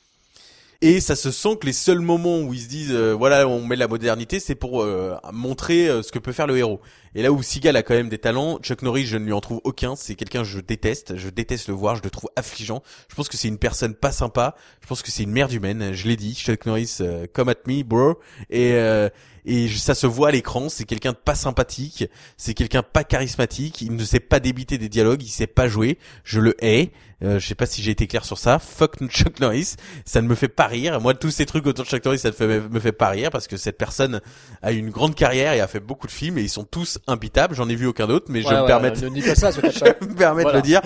Et 0.81 0.99
ça 0.99 1.15
se 1.15 1.31
sent 1.31 1.57
que 1.59 1.65
les 1.65 1.73
seuls 1.73 1.99
moments 1.99 2.39
où 2.39 2.53
ils 2.53 2.61
se 2.61 2.67
disent 2.67 2.93
euh, 2.93 3.13
voilà 3.13 3.47
on 3.47 3.65
met 3.65 3.75
la 3.75 3.87
modernité 3.87 4.39
c'est 4.39 4.55
pour 4.55 4.81
euh, 4.81 5.15
montrer 5.31 5.87
euh, 5.87 6.01
ce 6.01 6.11
que 6.11 6.19
peut 6.19 6.31
faire 6.31 6.47
le 6.47 6.57
héros 6.57 6.81
et 7.15 7.21
là 7.21 7.31
où 7.31 7.41
Seagal 7.41 7.75
a 7.75 7.83
quand 7.83 7.93
même 7.93 8.09
des 8.09 8.17
talents 8.17 8.59
Chuck 8.59 8.81
Norris 8.81 9.05
je 9.05 9.17
ne 9.17 9.25
lui 9.25 9.33
en 9.33 9.41
trouve 9.41 9.61
aucun. 9.63 9.95
C'est 9.95 10.15
quelqu'un 10.15 10.39
que 10.39 10.47
je 10.47 10.59
déteste. 10.59 11.17
Je 11.17 11.29
déteste 11.29 11.67
le 11.67 11.73
voir 11.73 11.95
je 11.95 12.03
le 12.03 12.09
trouve 12.09 12.29
affligeant. 12.35 12.83
Je 13.09 13.15
pense 13.15 13.29
que 13.29 13.37
c'est 13.37 13.47
une 13.47 13.57
personne 13.57 13.95
pas 13.95 14.11
sympa. 14.11 14.55
Je 14.81 14.87
pense 14.87 15.01
que 15.01 15.11
c'est 15.11 15.23
une 15.23 15.31
merde 15.31 15.51
humaine 15.51 15.93
je 15.93 16.07
l'ai 16.07 16.15
dit 16.15 16.35
Chuck 16.35 16.65
Norris 16.65 16.97
euh, 17.01 17.27
come 17.31 17.49
at 17.49 17.55
me 17.67 17.83
bro. 17.83 18.19
Et 18.49 18.73
euh, 18.73 19.09
et 19.49 19.69
ça 19.69 19.95
se 19.95 20.05
voit 20.05 20.27
à 20.27 20.31
l'écran, 20.31 20.67
c'est 20.67 20.83
quelqu'un 20.83 21.13
de 21.13 21.17
pas 21.17 21.33
sympathique, 21.33 22.09
c'est 22.35 22.53
quelqu'un 22.53 22.83
pas 22.83 23.05
charismatique, 23.05 23.79
il 23.79 23.95
ne 23.95 24.03
sait 24.03 24.19
pas 24.19 24.41
débiter 24.41 24.77
des 24.77 24.89
dialogues, 24.89 25.23
il 25.23 25.29
sait 25.29 25.47
pas 25.47 25.69
jouer, 25.69 25.97
je 26.25 26.41
le 26.41 26.53
hais, 26.61 26.91
euh, 27.23 27.39
je 27.39 27.47
sais 27.47 27.55
pas 27.55 27.65
si 27.65 27.81
j'ai 27.81 27.91
été 27.91 28.07
clair 28.07 28.25
sur 28.25 28.37
ça, 28.37 28.59
fuck 28.59 28.97
Chuck 29.07 29.39
Norris, 29.39 29.75
ça 30.03 30.21
ne 30.21 30.27
me 30.27 30.35
fait 30.35 30.49
pas 30.49 30.67
rire, 30.67 30.99
moi 30.99 31.13
tous 31.13 31.31
ces 31.31 31.45
trucs 31.45 31.65
autour 31.65 31.85
de 31.85 31.89
Chuck 31.89 32.03
Norris 32.03 32.19
ça 32.19 32.31
ne 32.37 32.67
me 32.67 32.79
fait 32.81 32.91
pas 32.91 33.07
rire 33.07 33.29
parce 33.29 33.47
que 33.47 33.55
cette 33.55 33.77
personne 33.77 34.19
a 34.61 34.73
une 34.73 34.89
grande 34.89 35.15
carrière 35.15 35.53
et 35.53 35.61
a 35.61 35.67
fait 35.67 35.79
beaucoup 35.79 36.07
de 36.07 36.11
films 36.11 36.37
et 36.39 36.41
ils 36.41 36.49
sont 36.49 36.65
tous 36.65 36.96
tous 36.99 37.11
imbitables. 37.11 37.55
J'en 37.55 37.67
ai 37.69 37.75
vu 37.75 37.85
aucun 37.87 38.07
d'autre, 38.07 38.25
mais 38.29 38.41
je 38.41 38.47
Ouais, 38.47 38.61
me 38.61 38.65
permets, 38.67 38.91
Ne 38.91 39.09
dis 39.09 39.21
pas 39.21 39.35
ça, 39.35 39.51
parce 39.51 39.57
que 39.57 39.69
je 39.71 40.05
me 40.07 40.15
permets 40.15 40.43
Voilà. 40.43 40.61
de 40.61 40.63
le 40.63 40.69
dire. 40.69 40.81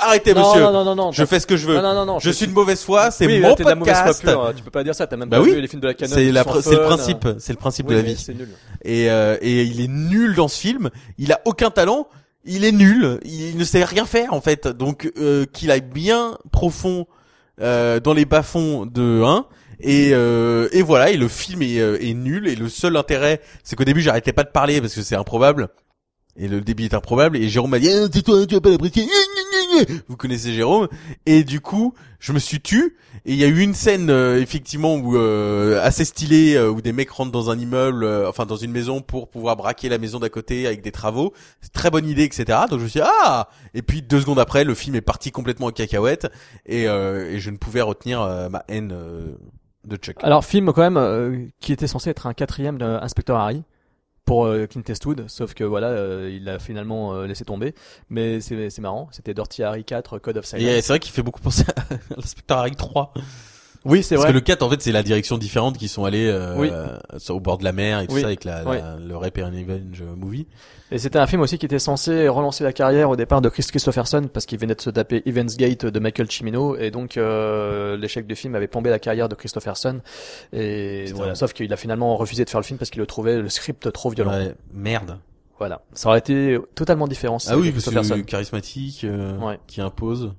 Arrêtez, 0.00 0.34
Non, 0.34 0.46
monsieur. 0.48 0.60
non, 0.62 0.72
non, 0.72 0.84
non, 0.84 0.94
non. 0.94 1.12
je 1.12 1.24
fais 1.24 1.40
ce 1.40 1.46
que 1.46 1.56
je 1.56 1.66
veux. 1.66 1.74
Non, 1.80 1.94
non, 1.94 2.06
non, 2.06 2.18
je 2.18 2.30
suis 2.30 2.46
de 2.46 2.52
mauvaise 2.52 2.82
foi. 2.82 3.10
C'est 3.10 3.26
oui, 3.26 3.40
mon 3.40 3.54
t'es 3.54 3.64
de 3.64 3.68
la 3.68 3.74
mauvaise 3.74 3.94
podcast. 3.96 4.22
foi 4.22 4.32
pure. 4.32 4.52
Tu 4.56 4.62
peux 4.62 4.70
pas 4.70 4.84
dire 4.84 4.94
ça. 4.94 5.06
T'as 5.06 5.16
même 5.16 5.28
Bah 5.28 5.38
pas 5.38 5.42
oui. 5.42 5.52
vu 5.54 5.60
les 5.60 5.68
films 5.68 5.82
de 5.82 5.86
la 5.88 5.94
canon. 5.94 6.14
C'est 6.14 6.32
la, 6.32 6.44
c'est 6.62 6.70
le 6.74 6.82
principe. 6.82 7.28
C'est 7.38 7.52
le 7.52 7.58
principe 7.58 7.86
Oui, 7.88 7.94
de 7.94 8.00
la 8.00 8.04
vie. 8.06 8.16
C'est 8.16 8.34
nul. 8.34 8.48
Et, 8.84 9.10
euh, 9.10 9.36
et 9.40 9.62
il 9.62 9.80
est 9.80 9.88
nul 9.88 10.34
dans 10.34 10.48
ce 10.48 10.58
film. 10.60 10.90
Il 11.18 11.32
a 11.32 11.40
aucun 11.44 11.70
talent. 11.70 12.08
Il 12.44 12.64
est 12.64 12.72
nul. 12.72 13.18
Il 13.24 13.56
ne 13.58 13.64
sait 13.64 13.82
rien 13.84 14.06
faire 14.06 14.32
en 14.32 14.40
fait. 14.40 14.68
Donc 14.68 15.10
euh, 15.18 15.44
qu'il 15.52 15.70
aille 15.70 15.80
bien 15.80 16.38
profond 16.52 17.06
euh, 17.60 17.98
dans 18.00 18.12
les 18.14 18.24
bas-fonds 18.24 18.86
de 18.86 19.22
1. 19.24 19.46
Et, 19.80 20.10
euh, 20.12 20.68
et 20.72 20.82
voilà. 20.82 21.10
Et 21.10 21.16
le 21.16 21.28
film 21.28 21.62
est, 21.62 21.80
euh, 21.80 21.98
est 22.00 22.14
nul. 22.14 22.48
Et 22.48 22.56
le 22.56 22.68
seul 22.68 22.96
intérêt, 22.96 23.40
c'est 23.62 23.76
qu'au 23.76 23.84
début 23.84 24.00
j'arrêtais 24.00 24.32
pas 24.32 24.44
de 24.44 24.50
parler 24.50 24.80
parce 24.80 24.94
que 24.94 25.02
c'est 25.02 25.16
improbable. 25.16 25.68
Et 26.38 26.48
le 26.48 26.60
débit 26.60 26.84
est 26.84 26.94
improbable. 26.94 27.36
Et 27.36 27.48
Jérôme 27.48 27.70
m'a 27.70 27.78
dit, 27.78 27.90
Ah, 27.90 28.08
tais-toi, 28.08 28.46
tu 28.46 28.54
vas 28.54 28.60
pas 28.60 28.70
l'apprécier. 28.70 29.06
Vous 30.08 30.16
connaissez 30.16 30.52
Jérôme. 30.52 30.88
Et 31.24 31.44
du 31.44 31.60
coup, 31.60 31.94
je 32.18 32.32
me 32.32 32.38
suis 32.38 32.60
tu. 32.60 32.96
Et 33.24 33.32
il 33.32 33.38
y 33.38 33.44
a 33.44 33.46
eu 33.46 33.60
une 33.60 33.74
scène 33.74 34.10
euh, 34.10 34.40
effectivement 34.40 34.96
où 34.96 35.16
euh, 35.16 35.80
assez 35.82 36.04
stylée 36.04 36.54
euh, 36.54 36.70
où 36.70 36.80
des 36.82 36.92
mecs 36.92 37.10
rentrent 37.10 37.32
dans 37.32 37.50
un 37.50 37.58
immeuble, 37.58 38.04
euh, 38.04 38.28
enfin 38.28 38.46
dans 38.46 38.56
une 38.56 38.70
maison 38.70 39.00
pour 39.00 39.28
pouvoir 39.28 39.56
braquer 39.56 39.88
la 39.88 39.98
maison 39.98 40.18
d'à 40.18 40.28
côté 40.28 40.66
avec 40.66 40.82
des 40.82 40.92
travaux. 40.92 41.32
Très 41.72 41.90
bonne 41.90 42.06
idée, 42.06 42.24
etc. 42.24 42.44
Donc 42.70 42.80
je 42.80 42.84
me 42.84 42.88
suis 42.88 43.00
dit, 43.00 43.06
ah. 43.24 43.48
Et 43.74 43.82
puis 43.82 44.02
deux 44.02 44.20
secondes 44.20 44.38
après, 44.38 44.64
le 44.64 44.74
film 44.74 44.94
est 44.96 45.00
parti 45.00 45.32
complètement 45.32 45.66
en 45.66 45.72
cacahuète 45.72 46.28
et, 46.66 46.82
et 46.82 47.40
je 47.40 47.50
ne 47.50 47.56
pouvais 47.56 47.80
retenir 47.80 48.20
ma 48.50 48.64
haine 48.68 48.94
de 49.86 49.96
Chuck. 49.96 50.16
Alors, 50.22 50.44
film 50.44 50.72
quand 50.72 50.82
même 50.82 50.96
euh, 50.96 51.46
qui 51.60 51.72
était 51.72 51.86
censé 51.86 52.10
être 52.10 52.26
un 52.26 52.34
quatrième 52.34 52.78
d'Inspecteur 52.78 53.36
Harry 53.38 53.62
pour 54.24 54.46
euh, 54.46 54.66
Clint 54.66 54.82
Eastwood, 54.88 55.24
sauf 55.28 55.54
que 55.54 55.62
voilà, 55.62 55.86
euh, 55.88 56.30
il 56.34 56.48
a 56.48 56.58
finalement 56.58 57.14
euh, 57.14 57.26
laissé 57.26 57.44
tomber. 57.44 57.74
Mais 58.10 58.40
c'est 58.40 58.70
c'est 58.70 58.82
marrant, 58.82 59.08
c'était 59.12 59.34
Dirty 59.34 59.62
Harry 59.62 59.84
4, 59.84 60.18
Code 60.18 60.36
of 60.38 60.44
Silence. 60.44 60.64
Et 60.66 60.80
c'est 60.80 60.88
vrai 60.92 60.98
qu'il 60.98 61.12
fait 61.12 61.22
beaucoup 61.22 61.40
penser 61.40 61.64
à 61.76 61.84
l'inspecteur 62.16 62.58
Harry 62.58 62.72
3. 62.74 63.14
Oui, 63.84 64.02
c'est 64.02 64.16
Parce 64.16 64.24
vrai. 64.24 64.32
que 64.32 64.34
le 64.34 64.40
4 64.40 64.62
en 64.62 64.70
fait 64.70 64.82
c'est 64.82 64.90
la 64.90 65.04
direction 65.04 65.38
différente 65.38 65.78
qui 65.78 65.86
sont 65.86 66.04
allés 66.04 66.26
euh, 66.26 66.56
Oui. 66.58 66.70
au 67.28 67.38
bord 67.38 67.58
de 67.58 67.62
la 67.62 67.72
mer 67.72 68.00
et 68.00 68.08
tout 68.08 68.14
Oui. 68.14 68.20
ça 68.22 68.26
avec 68.26 68.42
la, 68.42 68.64
la- 68.64 68.70
Oui. 68.70 68.78
le 69.06 69.16
Rap 69.16 69.38
and 69.38 69.44
Revenge 69.52 70.02
movie. 70.16 70.48
Et 70.92 70.98
c'était 70.98 71.18
un 71.18 71.26
film 71.26 71.42
aussi 71.42 71.58
qui 71.58 71.66
était 71.66 71.80
censé 71.80 72.28
relancer 72.28 72.62
la 72.62 72.72
carrière 72.72 73.10
au 73.10 73.16
départ 73.16 73.40
de 73.40 73.48
Chris 73.48 73.64
Christopherson 73.68 74.28
parce 74.32 74.46
qu'il 74.46 74.58
venait 74.60 74.76
de 74.76 74.80
se 74.80 74.90
taper 74.90 75.20
Evans 75.26 75.48
Gate 75.58 75.84
de 75.84 75.98
Michael 75.98 76.30
Cimino 76.30 76.76
et 76.76 76.92
donc 76.92 77.16
euh, 77.16 77.96
l'échec 77.96 78.24
du 78.24 78.36
film 78.36 78.54
avait 78.54 78.68
plombé 78.68 78.90
la 78.90 79.00
carrière 79.00 79.28
de 79.28 79.34
Christopherson 79.34 80.00
et 80.52 81.06
voilà 81.12 81.34
sauf 81.34 81.52
qu'il 81.54 81.72
a 81.72 81.76
finalement 81.76 82.16
refusé 82.16 82.44
de 82.44 82.50
faire 82.50 82.60
le 82.60 82.64
film 82.64 82.78
parce 82.78 82.90
qu'il 82.90 83.00
le 83.00 83.06
trouvait 83.06 83.38
le 83.38 83.48
script 83.48 83.90
trop 83.90 84.10
violent. 84.10 84.30
Ouais, 84.30 84.54
merde. 84.72 85.18
Voilà, 85.58 85.80
ça 85.92 86.10
aurait 86.10 86.18
été 86.18 86.58
totalement 86.74 87.08
différent. 87.08 87.38
si 87.38 87.48
Ah 87.50 87.56
oui, 87.56 87.72
parce 87.72 87.86
que 87.86 88.20
charismatique, 88.20 89.04
euh, 89.04 89.38
Ouais. 89.38 89.58
qui 89.66 89.80
impose. 89.80 90.34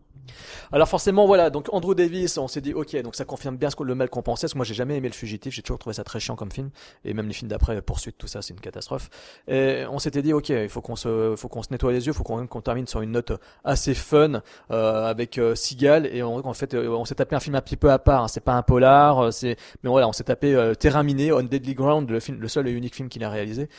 Alors 0.71 0.87
forcément 0.87 1.25
voilà, 1.25 1.49
donc 1.49 1.67
Andrew 1.73 1.95
Davis, 1.95 2.37
on 2.37 2.47
s'est 2.47 2.61
dit 2.61 2.73
OK, 2.73 2.95
donc 3.01 3.15
ça 3.15 3.25
confirme 3.25 3.57
bien 3.57 3.69
ce 3.69 3.75
que 3.75 3.83
le 3.83 3.95
mal 3.95 4.09
qu'on 4.09 4.21
pensait. 4.21 4.45
Parce 4.45 4.53
que 4.53 4.57
moi 4.57 4.65
j'ai 4.65 4.73
jamais 4.73 4.97
aimé 4.97 5.07
le 5.07 5.13
fugitif, 5.13 5.53
j'ai 5.53 5.61
toujours 5.61 5.79
trouvé 5.79 5.93
ça 5.93 6.03
très 6.03 6.19
chiant 6.19 6.35
comme 6.35 6.51
film 6.51 6.69
et 7.05 7.13
même 7.13 7.27
les 7.27 7.33
films 7.33 7.49
d'après 7.49 7.81
poursuite 7.81 8.17
tout 8.17 8.27
ça, 8.27 8.41
c'est 8.41 8.53
une 8.53 8.59
catastrophe. 8.59 9.09
Et 9.47 9.83
on 9.89 9.99
s'était 9.99 10.21
dit 10.21 10.33
OK, 10.33 10.49
il 10.49 10.69
faut 10.69 10.81
qu'on 10.81 10.95
se 10.95 11.35
faut 11.35 11.47
qu'on 11.47 11.63
se 11.63 11.69
nettoie 11.71 11.91
les 11.91 12.07
yeux, 12.07 12.13
faut 12.13 12.23
qu'on 12.23 12.61
termine 12.61 12.87
sur 12.87 13.01
une 13.01 13.11
note 13.11 13.31
assez 13.63 13.93
fun 13.93 14.41
euh, 14.71 15.09
avec 15.09 15.37
euh, 15.37 15.55
Seagal 15.55 16.07
et 16.07 16.23
on, 16.23 16.45
en 16.45 16.53
fait 16.53 16.73
euh, 16.73 16.89
on 16.89 17.05
s'est 17.05 17.15
tapé 17.15 17.35
un 17.35 17.39
film 17.39 17.55
un 17.55 17.61
petit 17.61 17.77
peu 17.77 17.91
à 17.91 17.99
part, 17.99 18.23
hein. 18.23 18.27
c'est 18.27 18.43
pas 18.43 18.53
un 18.53 18.63
polar, 18.63 19.19
euh, 19.19 19.31
c'est 19.31 19.57
mais 19.83 19.89
voilà, 19.89 20.07
on 20.07 20.13
s'est 20.13 20.23
tapé 20.23 20.55
euh, 20.55 20.73
miné 21.03 21.31
On 21.31 21.43
Deadly 21.43 21.75
Ground, 21.75 22.09
le 22.09 22.19
film 22.19 22.39
le 22.39 22.47
seul 22.47 22.67
et 22.67 22.71
unique 22.71 22.95
film 22.95 23.09
qu'il 23.09 23.23
a 23.23 23.29
réalisé 23.29 23.69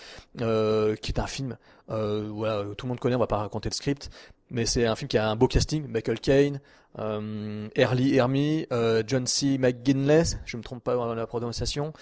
euh, 0.40 0.94
qui 0.96 1.12
est 1.12 1.20
un 1.20 1.26
film 1.26 1.57
euh, 1.90 2.28
voilà, 2.30 2.64
tout 2.76 2.86
le 2.86 2.88
monde 2.88 3.01
connaît, 3.01 3.16
on 3.16 3.20
va 3.20 3.26
pas 3.26 3.38
raconter 3.38 3.68
le 3.68 3.74
script, 3.74 4.11
mais 4.51 4.66
c'est 4.66 4.86
un 4.86 4.96
film 4.96 5.09
qui 5.09 5.18
a 5.18 5.28
un 5.28 5.36
beau 5.36 5.46
casting, 5.46 5.86
Michael 5.88 6.20
Caine, 6.20 6.61
euh, 6.99 7.68
Early 7.76 8.16
Hermie, 8.16 8.66
euh, 8.72 9.03
John 9.07 9.26
C. 9.26 9.59
McGinley, 9.59 10.22
je 10.46 10.57
me 10.57 10.62
trompe 10.62 10.82
pas 10.82 10.94
dans 10.94 11.14
la 11.14 11.26
prononciation, 11.26 11.92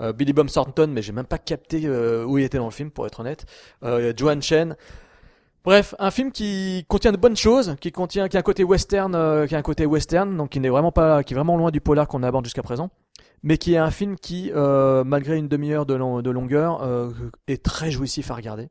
euh, 0.00 0.12
Billy 0.12 0.32
Bob 0.32 0.48
Thornton, 0.48 0.88
mais 0.88 1.02
j'ai 1.02 1.12
même 1.12 1.26
pas 1.26 1.38
capté 1.38 1.82
euh, 1.84 2.24
où 2.24 2.38
il 2.38 2.44
était 2.44 2.58
dans 2.58 2.66
le 2.66 2.70
film, 2.70 2.90
pour 2.90 3.06
être 3.06 3.20
honnête, 3.20 3.44
euh, 3.82 4.12
Joan 4.16 4.40
Chen. 4.40 4.76
Bref, 5.64 5.96
un 5.98 6.12
film 6.12 6.30
qui 6.30 6.84
contient 6.88 7.10
de 7.10 7.16
bonnes 7.16 7.36
choses, 7.36 7.74
qui 7.80 7.90
contient, 7.90 8.28
qui 8.28 8.36
a 8.36 8.40
un 8.40 8.44
côté 8.44 8.62
western, 8.62 9.14
euh, 9.16 9.46
qui 9.46 9.56
a 9.56 9.58
un 9.58 9.62
côté 9.62 9.84
western, 9.84 10.36
donc 10.36 10.50
qui 10.50 10.60
n'est 10.60 10.68
vraiment 10.68 10.92
pas, 10.92 11.24
qui 11.24 11.34
est 11.34 11.36
vraiment 11.36 11.56
loin 11.56 11.72
du 11.72 11.80
polar 11.80 12.06
qu'on 12.06 12.22
aborde 12.22 12.44
jusqu'à 12.44 12.62
présent, 12.62 12.88
mais 13.42 13.58
qui 13.58 13.74
est 13.74 13.78
un 13.78 13.90
film 13.90 14.16
qui, 14.16 14.52
euh, 14.54 15.02
malgré 15.02 15.36
une 15.36 15.48
demi-heure 15.48 15.84
de, 15.84 15.94
long- 15.94 16.22
de 16.22 16.30
longueur, 16.30 16.80
est 17.48 17.64
très 17.64 17.90
jouissif 17.90 18.30
à 18.30 18.34
regarder. 18.34 18.68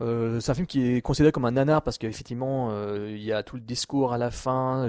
Euh, 0.00 0.40
c'est 0.40 0.50
un 0.50 0.54
film 0.54 0.66
qui 0.66 0.96
est 0.96 1.00
considéré 1.02 1.32
comme 1.32 1.44
un 1.44 1.50
nanar 1.50 1.82
parce 1.82 1.98
qu'effectivement 1.98 2.68
euh, 2.70 3.08
il 3.10 3.22
y 3.22 3.32
a 3.32 3.42
tout 3.42 3.56
le 3.56 3.62
discours 3.62 4.12
à 4.12 4.18
la 4.18 4.30
fin, 4.30 4.88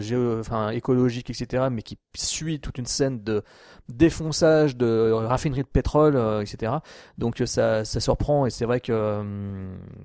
écologique, 0.72 1.30
etc. 1.30 1.68
Mais 1.72 1.82
qui 1.82 1.98
suit 2.16 2.60
toute 2.60 2.78
une 2.78 2.86
scène 2.86 3.24
de 3.24 3.44
défonçage 3.90 4.78
de 4.78 5.12
raffinerie 5.12 5.64
de 5.64 5.68
pétrole, 5.68 6.16
euh, 6.16 6.42
etc. 6.42 6.74
Donc 7.18 7.42
ça, 7.46 7.84
ça 7.84 8.00
surprend 8.00 8.46
et 8.46 8.50
c'est 8.50 8.66
vrai 8.66 8.80
que 8.80 9.22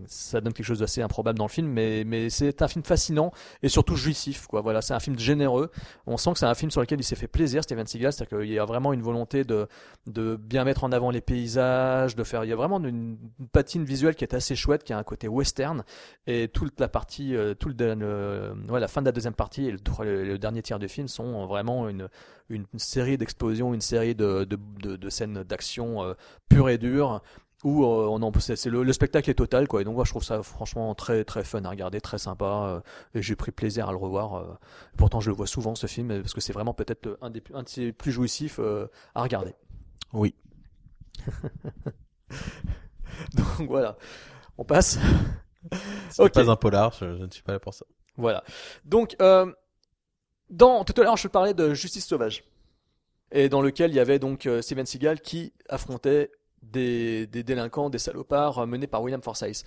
ça 0.06 0.40
donne 0.40 0.52
quelque 0.52 0.66
chose 0.66 0.80
d'assez 0.80 1.02
improbable 1.02 1.38
dans 1.38 1.46
le 1.46 1.50
film, 1.50 1.68
mais, 1.68 2.04
mais 2.04 2.30
c'est 2.30 2.62
un 2.62 2.68
film 2.68 2.84
fascinant 2.84 3.32
et 3.62 3.68
surtout 3.68 3.96
jouissif. 3.96 4.46
Quoi. 4.46 4.60
Voilà, 4.60 4.82
c'est 4.82 4.94
un 4.94 5.00
film 5.00 5.18
généreux. 5.18 5.70
On 6.06 6.16
sent 6.16 6.32
que 6.32 6.38
c'est 6.38 6.46
un 6.46 6.54
film 6.54 6.70
sur 6.70 6.80
lequel 6.80 7.00
il 7.00 7.04
s'est 7.04 7.16
fait 7.16 7.28
plaisir, 7.28 7.62
Steven 7.62 7.86
Seagal, 7.86 8.12
c'est-à-dire 8.12 8.38
qu'il 8.38 8.52
y 8.52 8.58
a 8.58 8.64
vraiment 8.64 8.92
une 8.92 9.02
volonté 9.02 9.44
de, 9.44 9.68
de 10.06 10.36
bien 10.36 10.64
mettre 10.64 10.84
en 10.84 10.92
avant 10.92 11.10
les 11.10 11.20
paysages, 11.20 12.16
de 12.16 12.24
faire. 12.24 12.44
Il 12.44 12.48
y 12.48 12.52
a 12.52 12.56
vraiment 12.56 12.78
une, 12.80 13.18
patine 13.52 13.84
visuelle 13.84 14.14
qui 14.14 14.24
est 14.24 14.34
assez 14.34 14.56
chouette, 14.56 14.84
a 14.96 14.98
un 14.98 15.04
côté 15.04 15.28
western 15.28 15.84
et 16.26 16.48
toute 16.48 16.80
la 16.80 16.88
partie, 16.88 17.36
euh, 17.36 17.54
tout 17.54 17.68
le, 17.68 17.94
le- 17.94 18.54
ouais, 18.72 18.80
la 18.80 18.88
fin 18.88 19.00
de 19.02 19.06
la 19.06 19.12
deuxième 19.12 19.34
partie 19.34 19.66
et 19.66 19.70
le, 19.72 19.78
trois- 19.78 20.04
le- 20.04 20.24
le 20.24 20.38
dernier 20.38 20.62
tiers 20.62 20.78
du 20.78 20.88
film 20.88 21.08
sont 21.08 21.46
vraiment 21.46 21.88
une, 21.88 22.08
une, 22.50 22.66
série 22.76 23.16
d'explosions, 23.18 23.74
une 23.74 23.80
série 23.80 24.14
de, 24.14 24.44
de, 24.44 24.58
de, 24.82 24.96
de 24.96 25.10
scènes 25.10 25.42
d'action 25.44 26.02
euh, 26.02 26.14
pure 26.48 26.68
et 26.68 26.78
dure 26.78 27.22
où 27.64 27.84
euh, 27.84 28.06
on 28.10 28.22
en 28.22 28.30
c'est 28.38 28.66
le, 28.66 28.82
le 28.82 28.92
spectacle 28.92 29.30
est 29.30 29.34
total 29.34 29.66
quoi 29.66 29.80
et 29.80 29.84
donc 29.84 29.94
moi 29.96 30.04
je 30.04 30.10
trouve 30.10 30.22
ça 30.22 30.42
franchement 30.42 30.94
très 30.94 31.24
très 31.24 31.42
fun 31.42 31.64
à 31.64 31.70
regarder 31.70 32.02
très 32.02 32.18
sympa 32.18 32.44
euh, 32.44 32.80
et 33.18 33.22
j'ai 33.22 33.34
pris 33.34 33.50
plaisir 33.50 33.88
à 33.88 33.92
le 33.92 33.96
revoir 33.96 34.34
euh. 34.34 34.44
pourtant 34.98 35.20
je 35.20 35.30
le 35.30 35.36
vois 35.36 35.46
souvent 35.46 35.74
ce 35.74 35.86
film 35.86 36.20
parce 36.20 36.34
que 36.34 36.42
c'est 36.42 36.52
vraiment 36.52 36.74
peut-être 36.74 37.16
un 37.22 37.30
des 37.30 37.42
un 37.54 37.62
de 37.62 37.68
ses 37.68 37.92
plus 37.92 38.12
jouissifs 38.12 38.60
à 39.14 39.22
regarder 39.22 39.54
Oui. 40.12 40.34
donc 43.34 43.68
voilà 43.68 43.96
on 44.58 44.64
passe 44.64 44.98
C'est 46.10 46.32
pas 46.32 46.50
un 46.50 46.56
polar, 46.56 46.92
je, 46.92 47.16
je 47.16 47.24
ne 47.24 47.30
suis 47.30 47.42
pas 47.42 47.52
là 47.52 47.60
pour 47.60 47.74
ça. 47.74 47.84
Voilà. 48.16 48.44
Donc, 48.84 49.16
euh, 49.20 49.52
dans, 50.50 50.84
tout 50.84 50.98
à 51.00 51.04
l'heure, 51.04 51.16
je 51.16 51.28
parlais 51.28 51.54
de 51.54 51.74
Justice 51.74 52.06
sauvage. 52.06 52.44
Et 53.32 53.48
dans 53.48 53.60
lequel 53.60 53.90
il 53.90 53.96
y 53.96 54.00
avait 54.00 54.18
donc 54.18 54.46
euh, 54.46 54.62
Steven 54.62 54.86
Seagal 54.86 55.20
qui 55.20 55.52
affrontait 55.68 56.30
des, 56.62 57.26
des 57.26 57.42
délinquants, 57.42 57.90
des 57.90 57.98
salopards 57.98 58.60
euh, 58.60 58.66
menés 58.66 58.86
par 58.86 59.02
William 59.02 59.22
Forsythe. 59.22 59.64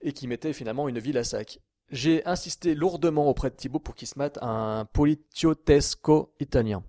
Et 0.00 0.12
qui 0.12 0.26
mettait 0.26 0.52
finalement 0.52 0.88
une 0.88 0.98
ville 0.98 1.16
à 1.16 1.24
sac. 1.24 1.60
J'ai 1.90 2.26
insisté 2.26 2.74
lourdement 2.74 3.28
auprès 3.28 3.50
de 3.50 3.54
Thibaut 3.54 3.78
pour 3.78 3.94
qu'il 3.94 4.08
se 4.08 4.18
mette 4.18 4.38
un 4.42 4.86
poliziotesco 4.92 6.34
italien. 6.40 6.82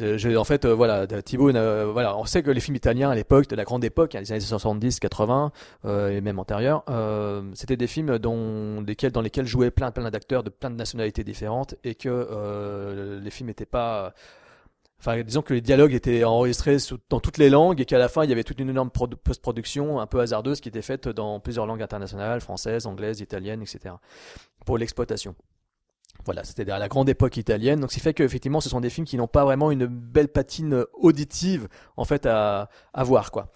En 0.00 0.44
fait, 0.44 0.64
euh, 0.64 0.74
voilà, 0.74 1.06
Thibaut, 1.06 1.50
euh, 1.50 1.90
voilà, 1.92 2.16
on 2.16 2.24
sait 2.24 2.42
que 2.42 2.50
les 2.50 2.60
films 2.60 2.76
italiens 2.76 3.10
à 3.10 3.14
l'époque, 3.14 3.48
de 3.48 3.56
la 3.56 3.64
grande 3.64 3.84
époque, 3.84 4.14
hein, 4.14 4.20
les 4.20 4.32
années 4.32 4.40
70, 4.40 5.00
80 5.00 5.52
euh, 5.84 6.10
et 6.10 6.20
même 6.20 6.38
antérieurs, 6.38 6.84
euh, 6.88 7.42
c'était 7.54 7.76
des 7.76 7.86
films 7.86 8.18
dans 8.18 8.80
lesquels 8.86 9.46
jouaient 9.46 9.70
plein, 9.70 9.90
d'acteurs 9.90 10.42
de 10.42 10.50
plein 10.50 10.70
de 10.70 10.76
nationalités 10.76 11.24
différentes 11.24 11.74
et 11.84 11.94
que 11.94 13.20
les 13.22 13.30
films 13.30 13.48
n'étaient 13.48 13.66
pas 13.66 14.12
Enfin, 14.98 15.22
disons 15.22 15.42
que 15.42 15.52
les 15.52 15.60
dialogues 15.60 15.92
étaient 15.92 16.24
enregistrés 16.24 16.78
dans 17.10 17.20
toutes 17.20 17.38
les 17.38 17.50
langues 17.50 17.80
et 17.80 17.84
qu'à 17.84 17.98
la 17.98 18.08
fin, 18.08 18.24
il 18.24 18.30
y 18.30 18.32
avait 18.32 18.44
toute 18.44 18.58
une 18.60 18.70
énorme 18.70 18.88
produ- 18.88 19.16
post-production 19.16 20.00
un 20.00 20.06
peu 20.06 20.20
hasardeuse 20.20 20.60
qui 20.60 20.68
était 20.68 20.82
faite 20.82 21.08
dans 21.08 21.38
plusieurs 21.38 21.66
langues 21.66 21.82
internationales, 21.82 22.40
françaises, 22.40 22.86
anglaises, 22.86 23.20
italiennes, 23.20 23.62
etc. 23.62 23.94
pour 24.64 24.78
l'exploitation. 24.78 25.34
Voilà, 26.26 26.42
c'était 26.44 26.70
à 26.70 26.78
la 26.78 26.88
grande 26.88 27.08
époque 27.08 27.36
italienne. 27.36 27.80
Donc, 27.80 27.90
ce 27.92 27.96
qui 27.96 28.00
fait 28.00 28.12
qu'effectivement, 28.12 28.60
ce 28.60 28.68
sont 28.68 28.80
des 28.80 28.90
films 28.90 29.06
qui 29.06 29.16
n'ont 29.16 29.28
pas 29.28 29.44
vraiment 29.44 29.70
une 29.70 29.86
belle 29.86 30.28
patine 30.28 30.84
auditive, 30.92 31.68
en 31.96 32.04
fait, 32.04 32.26
à, 32.26 32.68
à 32.92 33.04
voir, 33.04 33.30
quoi. 33.30 33.52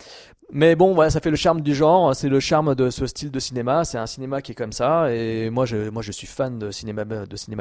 Mais 0.53 0.75
bon, 0.75 0.95
voilà, 0.95 1.11
ça 1.11 1.21
fait 1.21 1.31
le 1.31 1.37
charme 1.37 1.61
du 1.61 1.77
genre, 1.77 2.15
c'est 2.17 2.29
le 2.29 2.41
charme 2.41 2.75
de 2.75 2.91
ce 2.91 3.07
style 3.07 3.31
de 3.31 3.39
cinéma. 3.39 3.85
C'est 3.85 3.99
un 3.99 4.07
cinéma 4.07 4.43
qui 4.43 4.51
est 4.51 4.55
comme 4.57 4.73
ça, 4.73 5.13
et 5.15 5.49
moi, 5.49 5.65
je, 5.65 5.91
moi, 5.91 6.03
je 6.03 6.11
suis 6.11 6.27
fan 6.27 6.59
de 6.59 6.73
cinéma, 6.73 7.05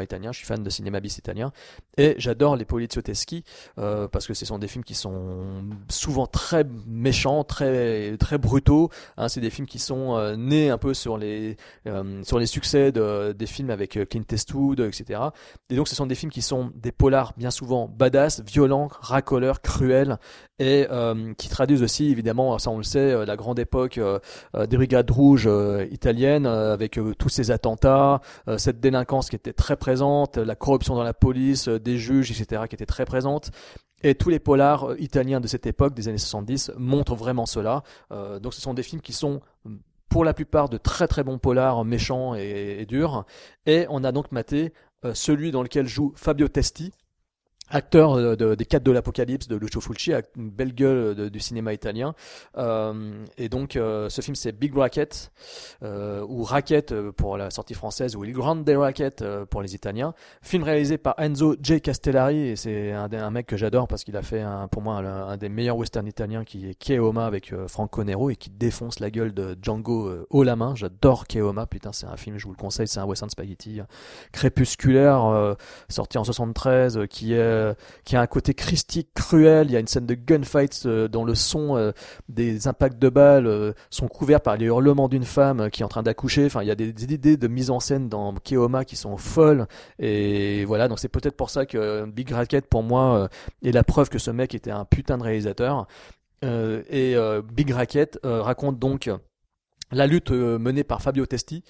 italien. 0.02 0.32
Je 0.32 0.38
suis 0.38 0.48
fan 0.48 0.64
de 0.64 0.70
cinéma 0.72 1.00
bis 1.00 1.20
italien, 1.20 1.52
et 1.98 2.16
j'adore 2.18 2.56
les 2.56 2.66
polizioteschi 2.66 3.44
euh, 3.78 4.08
parce 4.08 4.26
que 4.26 4.34
ce 4.34 4.44
sont 4.46 4.58
des 4.58 4.68
films 4.68 4.84
qui 4.84 4.96
sont 4.96 5.64
souvent 5.88 6.26
très 6.26 6.66
méchants, 6.88 7.44
très 7.44 8.18
très 8.18 8.40
brutaux. 8.40 8.90
Hein, 9.18 9.28
c'est 9.30 9.42
des 9.42 9.52
films 9.52 9.68
qui 9.68 9.80
sont 9.80 10.18
euh, 10.18 10.36
nés 10.36 10.72
un 10.72 10.80
peu 10.80 10.96
sur 10.96 11.20
les 11.20 11.58
euh, 11.86 12.24
sur 12.24 12.40
les 12.40 12.48
succès 12.48 12.92
de, 12.92 13.34
des 13.34 13.46
films 13.46 13.70
avec 13.70 14.00
Clint 14.10 14.24
Eastwood, 14.32 14.80
etc. 14.80 15.22
Et 15.70 15.76
donc, 15.76 15.88
ce 15.88 15.96
sont 15.96 16.08
des 16.08 16.16
films 16.16 16.32
qui 16.32 16.42
sont 16.42 16.72
des 16.76 16.92
polars 16.92 17.34
bien 17.38 17.52
souvent 17.52 17.88
badass, 17.88 18.42
violents, 18.42 18.88
racoleurs, 19.00 19.62
cruels, 19.62 20.18
et 20.58 20.88
qui 21.38 21.50
traduisent 21.50 21.84
aussi 21.84 22.10
évidemment, 22.10 22.58
ça 22.60 22.70
on 22.70 22.79
le 22.80 22.84
sait, 22.84 23.00
euh, 23.00 23.26
la 23.26 23.36
grande 23.36 23.60
époque 23.60 23.98
euh, 23.98 24.20
euh, 24.56 24.66
des 24.66 24.78
brigades 24.78 25.10
rouges 25.12 25.50
italiennes, 25.92 26.46
avec 26.46 27.00
tous 27.18 27.30
ces 27.30 27.52
attentats, 27.52 28.22
cette 28.58 28.80
délinquance 28.80 29.30
qui 29.30 29.36
était 29.36 29.54
très 29.54 29.76
présente, 29.76 30.38
la 30.38 30.56
corruption 30.56 30.96
dans 30.96 31.04
la 31.04 31.14
police, 31.14 31.68
des 31.68 31.98
juges, 31.98 32.32
etc., 32.32 32.64
qui 32.70 32.76
était 32.76 32.86
très 32.86 33.06
présente. 33.06 33.52
Et 34.02 34.16
tous 34.16 34.30
les 34.30 34.40
polars 34.40 34.94
italiens 35.00 35.40
de 35.40 35.48
cette 35.48 35.66
époque, 35.66 35.94
des 35.94 36.08
années 36.08 36.18
70, 36.18 36.72
montrent 36.78 37.16
vraiment 37.16 37.46
cela. 37.46 37.84
Donc 38.42 38.54
ce 38.54 38.62
sont 38.62 38.74
des 38.74 38.84
films 38.84 39.02
qui 39.02 39.14
sont 39.14 39.42
pour 40.10 40.24
la 40.24 40.34
plupart 40.34 40.70
de 40.70 40.78
très 40.78 41.08
très 41.08 41.24
bons 41.24 41.38
polars 41.38 41.86
méchants 41.86 42.36
et, 42.36 42.86
durs. 42.88 43.26
Et 43.66 43.86
on 43.90 44.04
a 44.04 44.12
donc 44.12 44.32
maté 44.32 44.74
celui 45.14 45.52
dans 45.52 45.64
lequel 45.64 45.88
joue 45.88 46.14
Fabio 46.16 46.48
Testi, 46.48 46.92
acteur 47.70 48.14
euh, 48.18 48.36
de- 48.36 48.56
des 48.56 48.66
quatre 48.66 48.84
de 48.84 48.92
l'Apocalypse 48.92 49.48
de 49.48 49.56
Lucio 49.56 49.82
Fulci, 49.82 50.12
une 50.38 50.50
belle 50.50 50.74
gueule 50.74 51.16
de- 51.16 51.30
du 51.30 51.40
cinéma 51.40 51.74
italien. 51.74 52.14
Euh, 52.58 53.24
et 53.38 53.50
donc 53.50 53.76
euh, 53.76 54.10
ce 54.10 54.22
film 54.22 54.36
c'est 54.36 54.52
Big 54.52 54.76
Racket, 54.76 55.32
euh, 55.84 56.26
ou 56.28 56.44
Racket 56.44 56.92
euh, 56.92 57.12
pour 57.12 57.38
la 57.38 57.50
sortie 57.52 57.74
française, 57.74 58.16
ou 58.16 58.24
Il 58.26 58.34
Grande 58.34 58.68
Racket 58.70 59.22
euh, 59.22 59.46
pour 59.46 59.62
les 59.62 59.76
Italiens. 59.76 60.14
Film 60.42 60.64
réalisé 60.64 60.98
par 60.98 61.16
Enzo 61.18 61.56
J. 61.62 61.82
Castellari, 61.82 62.40
et 62.50 62.56
c'est 62.56 62.92
un, 62.92 63.12
un 63.12 63.32
mec 63.32 63.48
que 63.48 63.58
j'adore 63.58 63.88
parce 63.88 64.04
qu'il 64.04 64.16
a 64.18 64.22
fait 64.22 64.42
un, 64.42 64.68
pour 64.68 64.82
moi 64.82 64.98
un, 64.98 65.38
des 65.38 65.50
meilleurs 65.50 65.78
westerns 65.78 66.08
italiens 66.08 66.44
qui 66.44 66.70
est 66.70 66.74
Keoma 66.76 67.26
avec 67.26 67.54
euh, 67.54 67.68
Franco 67.68 68.04
Nero 68.04 68.30
et 68.30 68.36
qui 68.36 68.50
défonce 68.50 69.00
la 69.00 69.10
gueule 69.12 69.34
de 69.34 69.58
Django 69.62 70.12
haut 70.30 70.44
la 70.44 70.56
main. 70.56 70.76
J'adore 70.76 71.28
Keoma, 71.28 71.66
putain 71.66 71.92
c'est 71.92 72.06
un 72.08 72.18
film, 72.18 72.38
je 72.38 72.46
vous 72.46 72.52
le 72.52 72.58
conseille, 72.58 72.88
c'est 72.88 73.00
un 73.00 73.06
western 73.06 73.30
spaghetti 73.30 73.82
crépusculaire 74.32 75.56
sorti 75.90 76.18
en 76.18 76.24
73 76.24 76.98
euh, 76.98 77.06
qui 77.06 77.34
est 77.34 77.38
qui 78.06 78.16
a 78.16 78.22
un 78.22 78.28
côté 78.28 78.54
christique 78.54 79.10
cruel. 79.14 79.68
Il 79.68 79.74
y 79.74 79.76
a 79.76 79.80
une 79.80 79.88
scène 79.88 80.06
de 80.06 80.16
gunfight 80.16 80.84
euh, 80.86 81.08
dont 81.08 81.26
le 81.26 81.36
son 81.36 81.78
euh, 81.78 81.92
des 82.28 82.68
impacts 82.68 83.00
de 83.00 83.10
balles 83.10 83.48
euh, 83.48 83.74
sont 83.90 84.08
couverts 84.08 84.42
par 84.42 84.58
les 84.58 84.66
hurlements 84.66 85.08
d'une 85.08 85.24
femme 85.24 85.62
euh, 85.62 85.70
qui 85.70 85.82
est 85.82 85.86
en 85.86 85.90
train 85.90 86.04
d'accoucher. 86.04 86.46
Enfin, 86.46 86.62
il 86.62 86.68
y 86.68 86.72
a 86.72 86.76
des, 86.76 86.94
des 86.94 87.14
idées 87.14 87.38
de 87.38 87.48
mise 87.48 87.70
en 87.70 87.80
scène 87.80 88.10
dans 88.10 88.34
Keoma 88.34 88.86
qui 88.86 88.96
sont 88.96 89.18
folles. 89.18 89.68
Et 90.00 90.66
voilà, 90.66 90.88
donc 90.88 91.00
c'est 91.00 91.10
peut-être 91.10 91.36
pour 91.36 91.50
ça 91.50 91.66
que 91.66 92.06
Big 92.06 92.32
Racket 92.32 92.68
pour 92.68 92.84
moi 92.84 93.16
euh, 93.16 93.28
est 93.68 93.72
la 93.72 93.84
preuve 93.84 94.10
que 94.10 94.20
ce 94.20 94.32
mec 94.32 94.56
était 94.56 94.72
un 94.72 94.86
putain 94.86 95.18
de 95.18 95.24
réalisateur. 95.24 95.88
Euh, 96.44 96.84
et 96.90 97.16
euh, 97.16 97.42
Big 97.42 97.72
Racket 97.72 98.20
euh, 98.26 98.42
raconte 98.42 98.80
donc 98.80 99.10
la 99.92 100.08
lutte 100.08 100.32
euh, 100.32 100.60
menée 100.60 100.84
par 100.84 101.02
Fabio 101.02 101.26
Testi, 101.26 101.64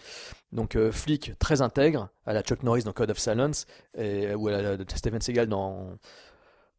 donc 0.52 0.76
euh, 0.76 0.92
flic 0.92 1.34
très 1.40 1.62
intègre, 1.62 2.10
à 2.26 2.34
la 2.34 2.42
Chuck 2.42 2.64
Norris 2.64 2.84
dans 2.84 2.94
Code 2.94 3.12
of 3.12 3.20
Silence, 3.20 3.66
ou 3.98 4.48
à 4.48 4.62
la 4.62 4.78
Steven 4.96 5.22
Seagal 5.22 5.48
dans 5.48 5.90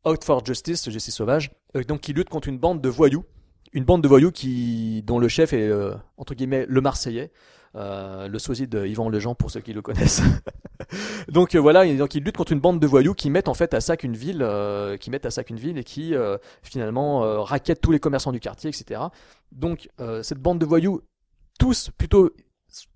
Out 0.05 0.25
for 0.25 0.45
Justice, 0.45 0.89
Justice 0.91 1.15
sauvage, 1.15 1.51
euh, 1.77 1.85
donc 1.85 2.01
qui 2.01 2.13
lutte 2.13 2.29
contre 2.29 2.49
une 2.49 2.59
bande 2.59 2.81
de 2.81 2.89
voyous, 2.89 3.25
une 3.73 3.85
bande 3.85 4.03
de 4.03 4.09
voyous 4.09 4.33
qui, 4.33 5.03
dont 5.07 5.19
le 5.19 5.29
chef 5.29 5.53
est 5.53 5.71
entre 6.17 6.35
guillemets 6.35 6.67
le 6.69 6.81
Marseillais, 6.81 7.31
le 7.75 8.39
sosie 8.39 8.67
de 8.67 8.85
Yvan 8.85 9.09
Lejean 9.09 9.37
pour 9.37 9.53
ceux 9.53 9.61
qui 9.61 9.73
le 9.73 9.81
connaissent. 9.81 10.23
donc 11.29 11.55
voilà, 11.55 11.87
donc 11.95 12.17
il 12.17 12.25
lutte 12.25 12.37
contre 12.37 12.51
une 12.51 12.59
bande 12.59 12.81
de 12.81 12.87
voyous 12.89 13.15
qui 13.15 13.31
mettent 13.31 13.47
en 13.47 13.55
fait 13.55 13.73
à 13.73 13.81
sac 13.81 14.03
une 14.03 14.17
ville, 14.17 14.45
qui 14.99 15.11
mettent 15.11 15.27
à 15.27 15.31
sac 15.31 15.51
une 15.51 15.59
ville 15.59 15.79
et 15.79 15.85
qui 15.85 16.15
finalement 16.63 17.45
raquettent 17.45 17.81
tous 17.81 17.93
les 17.93 18.01
commerçants 18.01 18.33
du 18.33 18.41
quartier, 18.41 18.71
etc. 18.71 19.03
Donc 19.53 19.89
cette 20.23 20.41
bande 20.41 20.59
de 20.59 20.67
voyous, 20.67 21.01
tous 21.61 21.91
plutôt 21.97 22.31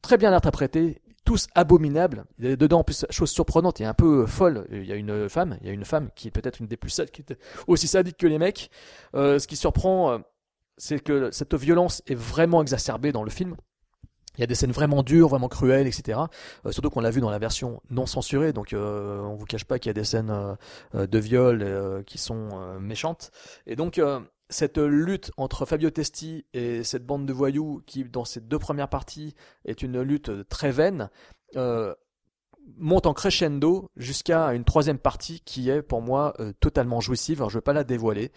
très 0.03 0.17
bien 0.17 0.33
interprétés, 0.33 1.03
tous 1.25 1.47
abominables. 1.55 2.25
Il 2.39 2.49
y 2.49 2.53
a 2.53 2.57
dedans 2.57 2.81
en 2.81 2.85
plus 2.85 3.05
chose 3.11 3.31
surprenante 3.31 3.81
et 3.81 3.85
un 3.85 3.95
peu 3.95 4.27
folle. 4.27 4.67
Il 4.73 4.85
y 4.85 4.93
a 4.93 4.97
une 4.97 5.29
femme, 5.29 5.59
il 5.61 5.67
y 5.67 5.71
a 5.71 5.73
une 5.73 5.85
femme 5.85 6.09
qui 6.17 6.29
est 6.29 6.31
peut-être 6.31 6.61
une 6.61 6.67
des 6.67 6.79
plus 6.79 6.91
sadiques, 6.91 7.15
qui 7.15 7.33
est 7.33 7.39
aussi 7.67 7.87
sadique 7.87 8.17
que 8.17 8.27
les 8.27 8.39
mecs. 8.39 8.71
Euh, 9.15 9.39
ce 9.39 9.47
qui 9.47 9.57
surprend, 9.57 10.11
euh, 10.11 10.19
c'est 10.79 10.99
que 10.99 11.31
cette 11.31 11.55
violence 11.55 12.03
est 12.07 12.15
vraiment 12.15 12.63
exacerbée 12.63 13.13
dans 13.13 13.23
le 13.23 13.31
film. 13.31 13.55
Il 14.37 14.41
y 14.41 14.45
a 14.45 14.47
des 14.47 14.55
scènes 14.55 14.73
vraiment 14.73 15.03
dures, 15.03 15.29
vraiment 15.29 15.49
cruelles, 15.49 15.87
etc. 15.87 16.19
Euh, 16.67 16.73
surtout 16.73 16.91
qu'on 16.91 17.01
l'a 17.01 17.11
vu 17.11 17.21
dans 17.21 17.31
la 17.31 17.39
version 17.39 17.81
non 17.91 18.07
censurée, 18.07 18.53
donc 18.53 18.73
euh, 18.73 19.21
on 19.21 19.35
vous 19.35 19.45
cache 19.45 19.65
pas 19.65 19.79
qu'il 19.79 19.91
y 19.91 19.91
a 19.91 19.95
des 19.95 20.05
scènes 20.05 20.57
euh, 20.95 21.07
de 21.07 21.19
viol 21.19 21.63
euh, 21.63 22.03
qui 22.03 22.19
sont 22.19 22.49
euh, 22.55 22.81
méchantes. 22.81 23.31
Et 23.67 23.77
donc 23.77 24.01
cette 24.55 24.79
lutte 24.79 25.33
entre 25.37 25.67
Fabio 25.67 25.91
Testi 25.91 26.47
et 26.55 26.85
cette 26.85 27.05
bande 27.05 27.27
de 27.27 27.33
voyous, 27.33 27.83
qui 27.87 28.05
dans 28.05 28.25
ces 28.25 28.41
deux 28.41 28.59
premières 28.59 28.89
parties 28.89 29.35
est 29.65 29.83
une 29.83 30.01
lutte 30.01 30.49
très 30.49 30.71
vaine, 30.71 31.11
euh, 31.57 31.93
monte 32.79 33.07
en 33.07 33.15
crescendo 33.15 33.91
jusqu'à 33.97 34.55
une 34.55 34.65
troisième 34.65 34.99
partie 34.99 35.41
qui 35.41 35.71
est 35.71 35.83
pour 35.83 36.03
moi 36.03 36.35
euh, 36.39 36.53
totalement 36.61 37.01
jouissive. 37.01 37.45
Je 37.49 37.59
vais 37.59 37.63
pas 37.63 37.73
la 37.73 37.83
dévoiler. 37.83 38.31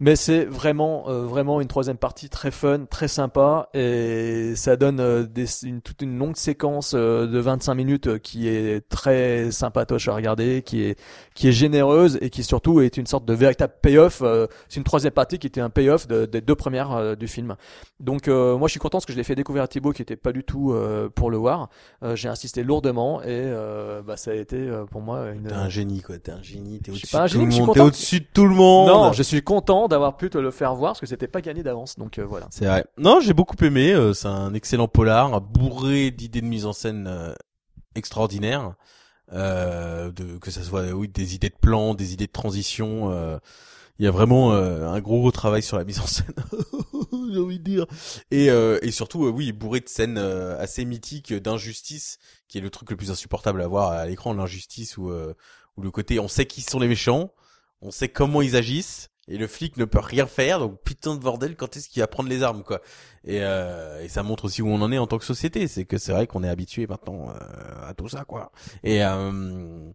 Mais 0.00 0.14
c'est 0.14 0.44
vraiment, 0.44 1.08
euh, 1.08 1.22
vraiment 1.24 1.60
une 1.60 1.66
troisième 1.66 1.96
partie 1.96 2.28
très 2.28 2.52
fun, 2.52 2.84
très 2.88 3.08
sympa, 3.08 3.68
et 3.74 4.52
ça 4.54 4.76
donne 4.76 5.00
euh, 5.00 5.24
des, 5.24 5.46
une, 5.64 5.80
toute 5.80 6.02
une 6.02 6.16
longue 6.16 6.36
séquence 6.36 6.92
euh, 6.94 7.26
de 7.26 7.38
25 7.40 7.74
minutes 7.74 8.06
euh, 8.06 8.18
qui 8.18 8.46
est 8.48 8.88
très 8.88 9.50
sympatoche 9.50 10.06
à 10.06 10.14
regarder, 10.14 10.62
qui 10.62 10.82
est, 10.84 10.98
qui 11.34 11.48
est 11.48 11.52
généreuse 11.52 12.16
et 12.20 12.30
qui 12.30 12.44
surtout 12.44 12.80
est 12.80 12.96
une 12.96 13.06
sorte 13.06 13.24
de 13.24 13.34
véritable 13.34 13.72
payoff. 13.82 14.20
euh, 14.22 14.46
c'est 14.68 14.76
une 14.78 14.84
troisième 14.84 15.12
partie 15.12 15.38
qui 15.40 15.48
était 15.48 15.60
un 15.60 15.70
payoff 15.70 16.06
de- 16.06 16.26
des 16.26 16.40
deux 16.40 16.54
premières 16.54 17.16
du 17.16 17.26
film. 17.26 17.56
Donc 17.98 18.28
euh, 18.28 18.56
moi 18.56 18.68
je 18.68 18.72
suis 18.72 18.80
content 18.80 18.98
parce 18.98 19.06
que 19.06 19.12
je 19.12 19.18
l'ai 19.18 19.24
fait 19.24 19.34
découvrir 19.34 19.64
à 19.64 19.68
Thibaut 19.68 19.90
qui 19.92 20.02
était 20.02 20.14
pas 20.16 20.30
du 20.32 20.44
tout 20.44 20.72
euh, 20.72 21.08
pour 21.08 21.30
le 21.30 21.36
voir. 21.38 21.70
Euh, 22.04 22.14
J'ai 22.14 22.28
insisté 22.28 22.62
lourdement 22.62 23.20
et 23.22 23.26
euh, 23.30 24.00
bah, 24.02 24.16
ça 24.16 24.30
a 24.30 24.34
été 24.34 24.56
euh, 24.56 24.84
pour 24.84 25.00
moi 25.00 25.30
une. 25.30 25.48
T'es 25.48 25.54
un 25.54 25.68
génie, 25.68 26.02
quoi. 26.02 26.18
T'es 26.18 26.30
un 26.30 26.42
génie. 26.42 26.78
T'es 26.80 26.92
au-dessus 26.92 27.16
de 27.34 27.38
au-dessus 27.86 28.20
de 28.20 28.26
tout 28.32 28.46
le 28.46 28.54
monde. 28.54 28.88
Non, 28.88 29.12
je 29.12 29.22
suis 29.24 29.42
content 29.42 29.87
d'avoir 29.88 30.16
pu 30.16 30.30
te 30.30 30.38
le 30.38 30.50
faire 30.50 30.74
voir 30.74 30.92
parce 30.92 31.00
que 31.00 31.06
c'était 31.06 31.28
pas 31.28 31.40
gagné 31.40 31.62
d'avance. 31.62 31.96
Donc 31.96 32.18
euh, 32.18 32.24
voilà. 32.24 32.46
C'est 32.50 32.66
vrai. 32.66 32.84
Non, 32.96 33.20
j'ai 33.20 33.32
beaucoup 33.34 33.56
aimé. 33.64 33.92
euh, 33.92 34.12
c'est 34.14 34.28
un 34.28 34.54
excellent 34.54 34.88
polar, 34.88 35.40
bourré 35.40 36.10
d'idées 36.10 36.40
de 36.40 36.46
mise 36.46 36.66
en 36.66 36.72
scène 36.72 37.06
euh, 37.08 37.34
extraordinaires. 37.94 38.74
Euh, 39.32 40.10
de, 40.10 40.38
que 40.38 40.50
ça 40.50 40.62
soit 40.62 40.90
oui 40.92 41.06
des 41.08 41.34
idées 41.34 41.50
de 41.50 41.58
plan, 41.60 41.94
des 41.94 42.12
idées 42.14 42.26
de 42.26 42.32
transition. 42.32 43.10
euh, 43.10 43.38
il 43.98 44.04
y 44.04 44.08
a 44.08 44.12
vraiment 44.12 44.52
un 44.52 45.00
gros, 45.00 45.18
gros 45.18 45.32
travail 45.32 45.60
sur 45.60 45.76
la 45.76 45.82
mise 45.82 45.98
en 45.98 46.06
scène. 46.06 46.32
j'ai 47.32 47.40
envie 47.40 47.58
de 47.58 47.64
dire. 47.64 47.86
Et, 48.30 48.46
et 48.46 48.90
surtout, 48.92 49.26
oui, 49.26 49.50
bourré 49.50 49.80
de 49.80 49.88
scènes 49.88 50.18
assez 50.18 50.84
mythiques 50.84 51.34
d'injustice, 51.34 52.18
qui 52.46 52.58
est 52.58 52.60
le 52.60 52.70
truc 52.70 52.90
le 52.90 52.96
plus 52.96 53.10
insupportable 53.10 53.60
à 53.60 53.66
voir 53.66 53.90
à 53.90 54.06
l'écran, 54.06 54.32
l'injustice 54.34 54.96
euh, 54.98 55.34
où 55.76 55.82
le 55.82 55.90
côté, 55.90 56.18
on 56.20 56.28
sait 56.28 56.46
qui 56.46 56.62
sont 56.62 56.78
les 56.78 56.86
méchants, 56.88 57.32
on 57.82 57.90
sait 57.90 58.08
comment 58.08 58.40
ils 58.40 58.54
agissent, 58.56 59.10
et 59.28 59.36
le 59.36 59.46
flic 59.46 59.76
ne 59.76 59.84
peut 59.84 60.00
rien 60.00 60.26
faire, 60.26 60.58
donc 60.58 60.80
putain 60.82 61.14
de 61.14 61.20
bordel, 61.20 61.54
quand 61.56 61.76
est-ce 61.76 61.88
qu'il 61.88 62.00
va 62.00 62.06
prendre 62.06 62.28
les 62.28 62.42
armes, 62.42 62.62
quoi? 62.62 62.80
Et, 63.24 63.40
euh, 63.42 64.02
et 64.02 64.08
ça 64.08 64.22
montre 64.22 64.46
aussi 64.46 64.62
où 64.62 64.68
on 64.68 64.80
en 64.80 64.90
est 64.90 64.98
en 64.98 65.06
tant 65.06 65.18
que 65.18 65.24
société, 65.24 65.68
c'est 65.68 65.84
que 65.84 65.98
c'est 65.98 66.12
vrai 66.12 66.26
qu'on 66.26 66.42
est 66.42 66.48
habitué 66.48 66.86
maintenant 66.86 67.28
euh, 67.28 67.88
à 67.88 67.94
tout 67.94 68.08
ça, 68.08 68.24
quoi. 68.24 68.52
Et 68.82 69.04
euh, 69.04 69.90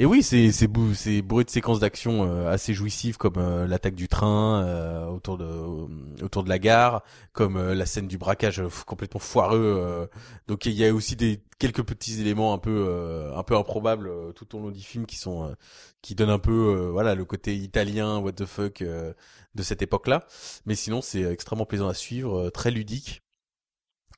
et 0.00 0.06
oui, 0.06 0.22
c'est 0.22 0.52
c'est 0.52 0.68
c'est 0.94 1.22
bourré 1.22 1.42
de 1.42 1.50
séquences 1.50 1.80
d'action 1.80 2.22
euh, 2.24 2.48
assez 2.48 2.72
jouissives 2.72 3.16
comme 3.16 3.34
euh, 3.36 3.66
l'attaque 3.66 3.96
du 3.96 4.06
train 4.06 4.62
euh, 4.64 5.06
autour 5.06 5.38
de 5.38 5.44
euh, 5.44 6.24
autour 6.24 6.44
de 6.44 6.48
la 6.48 6.60
gare, 6.60 7.02
comme 7.32 7.56
euh, 7.56 7.74
la 7.74 7.84
scène 7.84 8.06
du 8.06 8.16
braquage 8.16 8.60
euh, 8.60 8.68
complètement 8.86 9.18
foireux. 9.18 10.08
donc 10.46 10.66
il 10.66 10.72
y 10.74 10.84
a 10.86 10.94
aussi 10.94 11.16
des 11.16 11.42
quelques 11.58 11.82
petits 11.82 12.20
éléments 12.20 12.54
un 12.54 12.58
peu 12.58 13.32
un 13.34 13.42
peu 13.42 13.56
improbables 13.56 14.32
tout 14.34 14.56
au 14.56 14.60
long 14.60 14.70
du 14.70 14.80
film 14.80 15.04
qui 15.04 15.16
sont 15.16 15.52
qui 16.00 16.14
donnent 16.14 16.30
un 16.30 16.38
peu 16.38 16.90
voilà 16.92 17.16
le 17.16 17.24
côté 17.24 17.56
italien 17.56 18.18
what 18.18 18.32
the 18.32 18.46
fuck 18.46 18.82
de 18.82 19.62
cette 19.62 19.82
époque-là. 19.82 20.26
Mais 20.66 20.76
sinon 20.76 21.02
c'est 21.02 21.22
extrêmement 21.22 21.66
plaisant 21.66 21.88
à 21.88 21.94
suivre, 21.94 22.50
très 22.50 22.70
ludique 22.70 23.22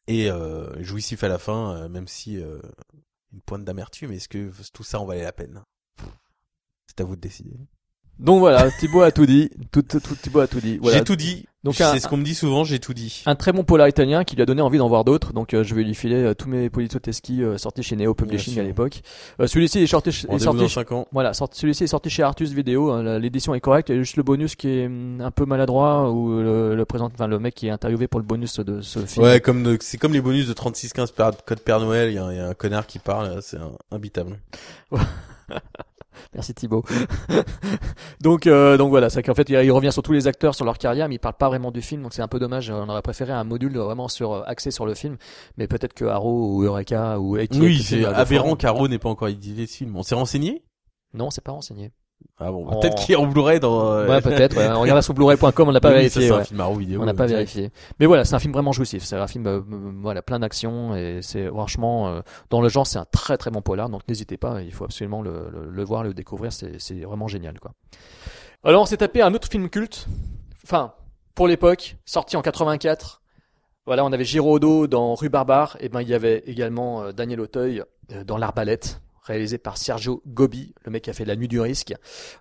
et 0.09 0.29
jouissif 0.81 1.25
à 1.25 1.29
la 1.29 1.39
fin, 1.39 1.89
même 1.89 2.07
si 2.09 2.39
une 3.33 3.41
pointe 3.43 3.65
d'amertume. 3.65 4.13
Est-ce 4.13 4.29
que 4.29 4.53
tout 4.73 4.85
ça 4.85 5.01
en 5.01 5.07
valait 5.07 5.23
la 5.23 5.33
peine? 5.33 5.65
C'est 6.87 7.01
à 7.01 7.05
vous 7.05 7.17
de 7.17 7.21
décider. 7.21 7.59
Donc 8.21 8.39
voilà, 8.41 8.71
Thibaut 8.79 9.03
a 9.03 9.11
tout 9.13 9.27
dit. 9.27 9.51
Tout, 9.73 9.83
tout, 9.83 10.01
tout- 10.01 10.15
Thibaut 10.15 10.41
a 10.41 10.47
tout 10.47 10.61
dit. 10.61 10.79
Voilà. 10.81 10.99
J'ai 10.99 11.05
tout 11.05 11.17
dit. 11.17 11.47
Donc 11.63 11.75
c'est 11.75 12.01
ce 12.01 12.09
qu'on 12.09 12.17
me 12.17 12.25
dit 12.25 12.35
souvent, 12.35 12.65
j'ai 12.65 12.79
tout 12.79 12.95
dit. 12.95 13.23
Un 13.27 13.35
très 13.35 13.53
bon 13.53 13.65
polar 13.65 13.87
italien 13.87 14.25
qui 14.25 14.35
lui 14.35 14.43
a 14.43 14.47
donné 14.47 14.63
envie 14.63 14.79
d'en 14.79 14.89
voir 14.89 15.05
d'autres. 15.05 15.35
Donc 15.35 15.53
euh, 15.53 15.63
je 15.63 15.75
vais 15.75 15.83
lui 15.85 15.95
filer 15.95 16.17
euh, 16.17 16.33
tous 16.35 16.49
mes 16.49 16.71
poliziotteschi 16.71 17.43
euh, 17.43 17.59
sortis 17.59 17.83
chez 17.83 17.97
Neo 17.97 18.15
Publishing 18.15 18.59
à 18.59 18.63
l'époque. 18.63 19.03
Euh, 19.41 19.47
celui-ci 19.47 19.79
est 19.81 19.87
sorti, 19.87 20.09
est 20.09 20.13
sorti 20.39 20.45
dans 20.45 20.59
chez- 20.69 20.69
5 20.75 20.93
ans. 20.93 21.07
Voilà, 21.13 21.33
celui-ci 21.35 21.85
est 21.85 21.87
sorti 21.87 22.09
chez 22.09 22.23
Artus 22.23 22.51
Vidéo. 22.53 22.91
hein, 22.93 23.19
L'édition 23.19 23.55
est 23.55 23.61
correcte. 23.61 23.91
Il 23.91 23.95
y 23.97 23.99
a 23.99 24.01
juste 24.01 24.17
le 24.17 24.23
bonus 24.23 24.55
qui 24.57 24.69
est 24.69 24.87
hum, 24.87 25.21
un 25.21 25.31
peu 25.31 25.45
maladroit 25.45 26.11
ou 26.11 26.31
le, 26.41 26.75
le 26.75 26.85
présente, 26.87 27.13
enfin 27.15 27.27
le 27.27 27.39
mec 27.39 27.55
qui 27.55 27.67
est 27.67 27.71
interviewé 27.71 28.09
pour 28.09 28.21
le 28.21 28.27
bonus 28.27 28.59
de 28.61 28.81
ce 28.81 29.01
film. 29.01 29.27
Ouais, 29.27 29.41
comme 29.41 29.77
c'est 29.81 29.99
comme 29.99 30.15
les 30.15 30.23
bonus 30.23 30.47
de 30.49 30.55
3615 30.55 31.11
per- 31.11 31.31
code 31.45 31.61
Père 31.61 31.81
Noël, 31.81 32.09
il 32.11 32.15
y, 32.15 32.19
a 32.19 32.25
un- 32.25 32.33
il 32.33 32.37
y 32.39 32.41
a 32.41 32.49
un 32.49 32.55
connard 32.55 32.87
qui 32.87 32.99
parle, 33.01 33.41
c'est 33.43 33.59
imbitable. 33.91 34.39
Merci 36.35 36.55
Thibaut. 36.55 36.85
donc 38.21 38.47
euh, 38.47 38.77
donc 38.77 38.91
voilà, 38.91 39.11
c'est 39.11 39.23
qu'en 39.23 39.35
fait 39.35 39.49
il, 39.49 39.71
revient 39.71 39.93
sur 39.93 40.03
tous 40.03 40.13
les 40.13 40.27
acteurs, 40.27 40.55
sur 40.55 40.65
leur 40.65 40.79
carrière, 40.79 41.09
mais 41.09 41.17
il 41.17 41.19
parle 41.19 41.35
pas 41.35 41.49
vraiment 41.49 41.71
du 41.71 41.83
film, 41.83 42.03
donc 42.03 42.13
c'est 42.15 42.23
un 42.23 42.29
peu 42.29 42.39
dommage. 42.39 42.71
On 42.71 42.89
aurait 42.89 43.03
préféré 43.03 43.33
un 43.33 43.45
module 43.45 43.77
vraiment 43.77 44.09
sur 44.09 44.33
euh, 44.33 44.43
axé 44.47 44.71
sur 44.71 44.87
le 44.87 44.95
film, 44.95 45.17
mais 45.57 45.67
peut-être 45.67 45.95
que 45.95 46.05
Arrow 46.05 46.55
ou 46.55 46.63
Eureka 46.63 47.19
ou 47.19 47.37
Eki 47.37 47.61
Oui, 47.61 47.83
c'est 47.83 48.05
aberrant 48.05 48.57
qu'Aro 48.57 48.89
n'ait 48.89 48.99
pas 48.99 49.09
encore 49.09 49.29
édité 49.29 49.67
ce 49.67 49.77
film. 49.77 49.97
On 49.97 50.03
s'est 50.03 50.15
renseigné? 50.15 50.63
Non, 51.15 51.31
c'est 51.31 51.43
pas 51.45 51.53
renseigné. 51.53 51.91
Ah 52.43 52.51
bon, 52.51 52.67
On- 52.69 52.81
peut-être 52.81 52.95
qu'il 52.97 53.13
est 53.13 53.17
en 53.17 53.27
Blu-ray 53.27 53.61
dans. 53.61 53.93
euh, 53.93 54.09
Ouais, 54.09 54.21
peut-être. 54.23 54.57
Ouais. 54.57 54.69
On 54.71 54.81
regarde 54.81 55.03
sur 55.03 55.13
blu-ray.com, 55.13 55.69
on 55.69 55.73
n'a 55.73 55.81
pas 55.81 55.89
oui, 55.91 55.95
vérifié. 55.97 56.23
c'est 56.23 56.31
ouais. 56.33 56.39
un 56.41 56.45
film 56.45 56.61
à 56.61 56.71
vidéo. 56.73 57.03
On 57.03 57.05
n'a 57.05 57.13
pas 57.13 57.27
direct. 57.27 57.53
vérifié. 57.53 57.71
Mais 57.99 58.07
voilà, 58.07 58.25
c'est 58.25 58.35
un 58.35 58.39
film 58.39 58.53
vraiment 58.55 58.73
jouissif. 58.73 59.05
C'est 59.05 59.17
un 59.17 59.27
film, 59.27 59.47
euh, 59.47 59.61
voilà, 60.01 60.23
plein 60.23 60.39
d'action 60.39 60.95
et 60.97 61.21
c'est 61.23 61.49
franchement, 61.49 62.09
euh, 62.09 62.21
dans 62.49 62.63
le 62.63 62.69
genre, 62.71 62.87
c'est 62.87 62.99
un 62.99 63.05
très 63.13 63.37
très 63.37 63.51
bon 63.51 63.61
polar. 63.61 63.91
Donc 63.91 64.03
n'hésitez 64.09 64.39
pas, 64.39 64.63
il 64.63 64.73
faut 64.73 64.85
absolument 64.85 65.21
le, 65.21 65.51
le, 65.53 65.71
le 65.71 65.85
voir, 65.85 66.03
le 66.03 66.15
découvrir. 66.15 66.53
C'est, 66.53 66.81
c'est 66.81 67.01
vraiment 67.01 67.29
génial, 67.29 67.61
quoi. 67.61 67.73
Alors 68.65 68.83
on 68.83 68.87
s'est 68.87 68.97
tapé 68.99 69.21
un 69.23 69.35
autre 69.35 69.49
film 69.49 69.69
culte. 69.69 70.07
Enfin, 70.65 70.93
pour 71.35 71.47
l'époque, 71.47 71.97
sorti 72.07 72.37
en 72.37 72.43
84. 72.43 73.21
Voilà, 73.87 74.05
on 74.05 74.13
avait 74.13 74.25
Giraudot 74.25 74.87
dans 74.87 75.15
Rue 75.15 75.29
Barbare. 75.31 75.77
Et 75.81 75.89
ben, 75.89 76.01
il 76.03 76.09
y 76.09 76.15
avait 76.15 76.39
également 76.47 77.03
euh, 77.03 77.13
Daniel 77.13 77.41
Auteuil 77.41 77.83
euh, 78.13 78.25
dans 78.25 78.37
L'Arbalète 78.39 79.01
réalisé 79.31 79.59
par 79.59 79.77
Sergio 79.79 80.23
Gobi, 80.27 80.75
le 80.85 80.91
mec 80.91 81.03
qui 81.05 81.11
a 81.11 81.13
fait 81.13 81.25
La 81.25 81.37
Nuit 81.37 81.49
du 81.49 81.61
Risque. 81.61 81.95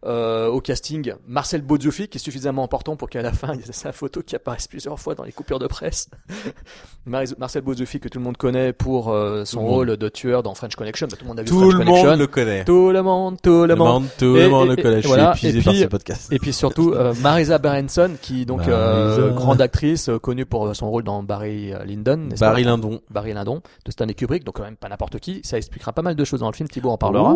Euh, 0.06 0.48
au 0.48 0.62
casting, 0.62 1.14
Marcel 1.28 1.62
Bozzuffi, 1.62 2.08
qui 2.08 2.18
est 2.18 2.22
suffisamment 2.22 2.64
important 2.64 2.96
pour 2.96 3.10
qu'à 3.10 3.22
la 3.22 3.32
fin, 3.32 3.54
il 3.54 3.62
y 3.62 3.64
ait 3.70 3.72
sa 3.72 3.92
photo 3.92 4.22
qui 4.22 4.36
apparaisse 4.36 4.68
plusieurs 4.68 5.00
fois 5.00 5.16
dans 5.16 5.24
les 5.24 5.32
coupures 5.32 5.60
de 5.60 5.68
presse. 5.68 6.10
Mar- 7.06 7.24
Marcel 7.38 7.62
Bozzuffi, 7.64 8.00
que 8.00 8.10
tout 8.10 8.20
le 8.20 8.24
monde 8.26 8.38
connaît 8.38 8.74
pour 8.74 9.10
euh, 9.10 9.46
son 9.46 9.62
le 9.64 9.68
rôle 9.70 9.98
de 9.98 10.10
tueur 10.10 10.44
dans 10.44 10.54
French 10.54 10.76
Connection. 10.76 11.08
Bah, 11.10 11.16
tout 11.18 11.24
le 11.24 11.30
monde 11.30 11.40
a 11.40 11.44
vu 11.44 11.50
Tout 11.50 11.60
French 11.60 11.74
le 11.74 11.80
Connection. 11.80 12.10
monde 12.10 12.20
le 12.20 12.28
connaît. 12.28 12.66
Tout 12.66 12.92
le 12.92 13.02
monde, 13.04 13.38
tout 13.42 13.66
le 13.66 13.76
monde. 13.76 14.06
tout 14.18 14.36
Et- 14.38 14.44
le 14.44 14.50
monde 14.50 14.68
et- 14.72 14.76
le 14.76 14.82
connaît. 14.82 14.94
et 15.00 15.02
Je 15.02 15.08
suis 15.08 15.08
voilà. 15.08 15.32
épuisé 15.32 15.60
Et 15.60 15.62
par 15.62 15.74
puis- 15.74 15.82
ce 15.82 15.88
podcast. 15.88 16.34
Et 16.34 16.40
puis 16.40 16.54
surtout 16.54 16.92
euh, 16.94 17.14
Marisa 17.22 17.58
Berenson, 17.58 18.12
qui 18.22 18.46
donc 18.46 18.68
euh, 18.68 19.18
Marisa. 19.18 19.36
grande 19.36 19.62
actrice 19.62 20.10
connue 20.22 20.46
pour 20.46 20.76
son 20.76 20.90
rôle 20.90 21.04
dans 21.04 21.24
Barry 21.24 21.74
Lyndon, 21.86 22.30
Barry 22.40 22.64
Lyndon. 22.64 23.02
Barry 23.10 23.34
Lyndon 23.34 23.62
de 23.86 23.92
Stanley 23.92 24.14
Kubrick, 24.14 24.44
donc 24.44 24.56
quand 24.56 24.64
même 24.64 24.76
pas 24.76 24.90
n'importe 24.90 25.20
qui. 25.20 25.42
Ça 25.44 25.58
expliquera 25.58 25.94
pas 25.94 26.02
mal 26.02 26.16
de 26.16 26.24
choses 26.24 26.40
dans 26.42 26.50
le 26.50 26.56
film. 26.56 26.70
Thibaut 26.80 26.92
en 26.92 26.98
parlera. 26.98 27.36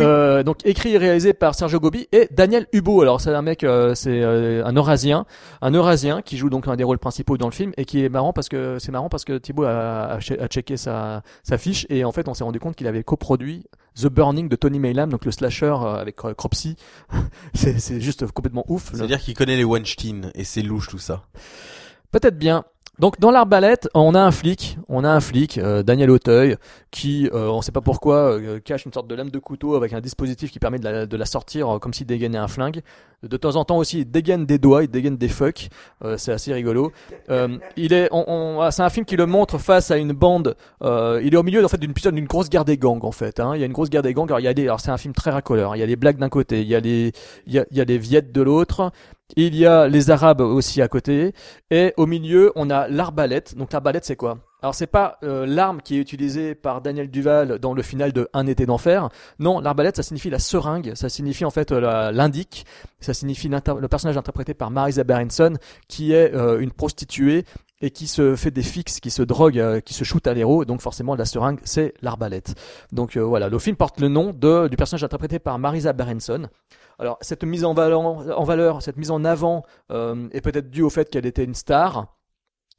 Euh, 0.00 0.42
donc 0.42 0.58
écrit 0.66 0.94
et 0.94 0.98
réalisé 0.98 1.32
par 1.32 1.54
Sergio 1.54 1.78
Gobi 1.78 2.08
et 2.12 2.28
Daniel 2.32 2.66
Hubo. 2.72 3.00
Alors 3.00 3.20
c'est 3.20 3.30
un 3.30 3.42
mec, 3.42 3.62
euh, 3.62 3.94
c'est 3.94 4.22
euh, 4.22 4.64
un 4.64 4.74
Eurasien, 4.74 5.24
un 5.62 5.72
Eurasien 5.72 6.20
qui 6.22 6.36
joue 6.36 6.50
donc 6.50 6.66
un 6.66 6.74
des 6.76 6.84
rôles 6.84 6.98
principaux 6.98 7.36
dans 7.38 7.46
le 7.46 7.52
film 7.52 7.72
et 7.76 7.84
qui 7.84 8.04
est 8.04 8.08
marrant 8.08 8.32
parce 8.32 8.48
que 8.48 8.78
c'est 8.80 8.90
marrant 8.90 9.08
parce 9.08 9.24
que 9.24 9.38
Thibaut 9.38 9.64
a, 9.64 10.14
a, 10.14 10.18
che- 10.18 10.38
a 10.40 10.48
checké 10.48 10.76
sa, 10.76 11.22
sa 11.44 11.58
fiche 11.58 11.86
et 11.88 12.04
en 12.04 12.10
fait 12.12 12.28
on 12.28 12.34
s'est 12.34 12.44
rendu 12.44 12.58
compte 12.58 12.74
qu'il 12.74 12.86
avait 12.88 13.04
coproduit 13.04 13.64
The 13.94 14.08
Burning 14.08 14.48
de 14.48 14.56
Tony 14.56 14.78
Maylam, 14.78 15.08
donc 15.10 15.24
le 15.24 15.30
slasher 15.30 15.66
euh, 15.66 15.94
avec 15.94 16.22
euh, 16.24 16.34
Cropsy. 16.34 16.76
c'est 17.54 18.00
juste 18.00 18.26
complètement 18.32 18.64
ouf. 18.68 18.90
C'est-à-dire 18.92 19.20
qu'il 19.20 19.34
connaît 19.34 19.56
les 19.56 19.64
Weinstein 19.64 20.32
et 20.34 20.44
c'est 20.44 20.62
louche 20.62 20.88
tout 20.88 20.98
ça. 20.98 21.22
Peut-être 22.10 22.38
bien. 22.38 22.64
Donc 22.98 23.20
dans 23.20 23.30
l'arbalète, 23.30 23.90
on 23.92 24.14
a 24.14 24.20
un 24.22 24.30
flic, 24.30 24.78
on 24.88 25.04
a 25.04 25.10
un 25.10 25.20
flic, 25.20 25.58
euh, 25.58 25.82
Daniel 25.82 26.10
Auteuil, 26.10 26.56
qui, 26.90 27.28
euh, 27.34 27.48
on 27.50 27.60
sait 27.60 27.70
pas 27.70 27.82
pourquoi, 27.82 28.38
euh, 28.38 28.58
cache 28.58 28.86
une 28.86 28.92
sorte 28.92 29.06
de 29.06 29.14
lame 29.14 29.28
de 29.28 29.38
couteau 29.38 29.74
avec 29.74 29.92
un 29.92 30.00
dispositif 30.00 30.50
qui 30.50 30.58
permet 30.58 30.78
de 30.78 30.84
la, 30.84 31.04
de 31.04 31.16
la 31.18 31.26
sortir 31.26 31.68
euh, 31.76 31.78
comme 31.78 31.92
s'il 31.92 32.06
dégainait 32.06 32.38
un 32.38 32.48
flingue. 32.48 32.80
De 33.22 33.36
temps 33.36 33.56
en 33.56 33.66
temps 33.66 33.76
aussi, 33.76 33.98
il 34.00 34.10
dégaine 34.10 34.46
des 34.46 34.58
doigts, 34.58 34.82
il 34.82 34.88
dégaine 34.88 35.18
des 35.18 35.28
fucks. 35.28 35.68
Euh, 36.04 36.16
c'est 36.16 36.32
assez 36.32 36.54
rigolo. 36.54 36.90
Euh, 37.28 37.58
il 37.76 37.92
est, 37.92 38.08
on, 38.12 38.24
on- 38.28 38.60
ah, 38.62 38.70
c'est 38.70 38.82
un 38.82 38.88
film 38.88 39.04
qui 39.04 39.16
le 39.16 39.26
montre 39.26 39.58
face 39.58 39.90
à 39.90 39.98
une 39.98 40.12
bande. 40.12 40.56
il 40.82 41.34
est 41.34 41.36
au 41.36 41.42
milieu 41.42 41.62
en 41.62 41.68
fait 41.68 41.78
d'une 41.78 41.92
d'une 41.92 42.26
grosse 42.26 42.48
guerre 42.48 42.64
des 42.64 42.78
gangs 42.78 43.04
en 43.04 43.12
fait. 43.12 43.40
Hein. 43.40 43.52
Il 43.56 43.60
y 43.60 43.62
a 43.62 43.66
une 43.66 43.72
grosse 43.72 43.90
guerre 43.90 44.02
des 44.02 44.14
gangs. 44.14 44.26
Alors 44.28 44.40
il 44.40 44.44
y 44.44 44.48
a 44.48 44.54
des, 44.54 44.62
alors 44.62 44.80
c'est 44.80 44.90
un 44.90 44.96
film 44.98 45.12
très 45.12 45.30
racoleur. 45.30 45.76
Il 45.76 45.80
y 45.80 45.82
a 45.82 45.86
des 45.86 45.96
blagues 45.96 46.16
d'un 46.18 46.30
côté, 46.30 46.62
il 46.62 46.68
y 46.68 46.74
a 46.74 46.80
les, 46.80 47.12
il 47.46 47.52
y 47.52 47.58
a, 47.58 47.66
il 47.70 47.76
y 47.76 47.80
a 47.80 47.84
les 47.84 47.98
viettes 47.98 48.32
de 48.32 48.40
l'autre. 48.40 48.90
Il 49.34 49.56
y 49.56 49.66
a 49.66 49.88
les 49.88 50.10
Arabes 50.10 50.40
aussi 50.40 50.80
à 50.80 50.88
côté. 50.88 51.32
Et 51.70 51.92
au 51.96 52.06
milieu, 52.06 52.52
on 52.54 52.70
a 52.70 52.86
l'arbalète. 52.86 53.56
Donc 53.56 53.72
l'arbalète, 53.72 54.04
c'est 54.04 54.14
quoi? 54.14 54.38
Alors 54.62 54.74
c'est 54.74 54.86
pas 54.86 55.18
euh, 55.22 55.46
l'arme 55.46 55.82
qui 55.82 55.96
est 55.96 56.00
utilisée 56.00 56.54
par 56.54 56.80
Daniel 56.80 57.10
Duval 57.10 57.58
dans 57.58 57.74
le 57.74 57.82
final 57.82 58.12
de 58.12 58.28
Un 58.32 58.46
été 58.46 58.66
d'enfer. 58.66 59.08
Non, 59.38 59.60
l'arbalète, 59.60 59.96
ça 59.96 60.02
signifie 60.02 60.30
la 60.30 60.38
seringue. 60.38 60.92
Ça 60.94 61.08
signifie 61.08 61.44
en 61.44 61.50
fait 61.50 61.72
euh, 61.72 62.12
l'indique. 62.12 62.66
Ça 63.00 63.14
signifie 63.14 63.48
le 63.48 63.88
personnage 63.88 64.16
interprété 64.16 64.54
par 64.54 64.70
Marisa 64.70 65.02
Berenson, 65.02 65.54
qui 65.88 66.12
est 66.12 66.32
euh, 66.34 66.60
une 66.60 66.70
prostituée 66.70 67.44
et 67.82 67.90
qui 67.90 68.06
se 68.06 68.36
fait 68.36 68.50
des 68.50 68.62
fixes, 68.62 69.00
qui 69.00 69.10
se 69.10 69.22
drogue, 69.22 69.82
qui 69.84 69.92
se 69.92 70.04
shoot 70.04 70.26
à 70.26 70.34
l'héros. 70.34 70.64
Donc 70.64 70.80
forcément, 70.80 71.14
la 71.14 71.26
seringue, 71.26 71.58
c'est 71.64 71.92
l'arbalète. 72.00 72.54
Donc 72.90 73.18
voilà, 73.18 73.50
le 73.50 73.58
film 73.58 73.76
porte 73.76 74.00
le 74.00 74.08
nom 74.08 74.32
du 74.32 74.76
personnage 74.76 75.04
interprété 75.04 75.38
par 75.38 75.58
Marisa 75.58 75.92
Berenson. 75.92 76.48
Alors 76.98 77.18
cette 77.20 77.44
mise 77.44 77.64
en 77.64 77.74
valeur, 77.74 78.00
en 78.00 78.44
valeur 78.44 78.82
cette 78.82 78.96
mise 78.96 79.10
en 79.10 79.24
avant 79.24 79.64
euh, 79.90 80.28
est 80.32 80.40
peut-être 80.40 80.70
due 80.70 80.82
au 80.82 80.90
fait 80.90 81.08
qu'elle 81.10 81.26
était 81.26 81.44
une 81.44 81.54
star. 81.54 82.12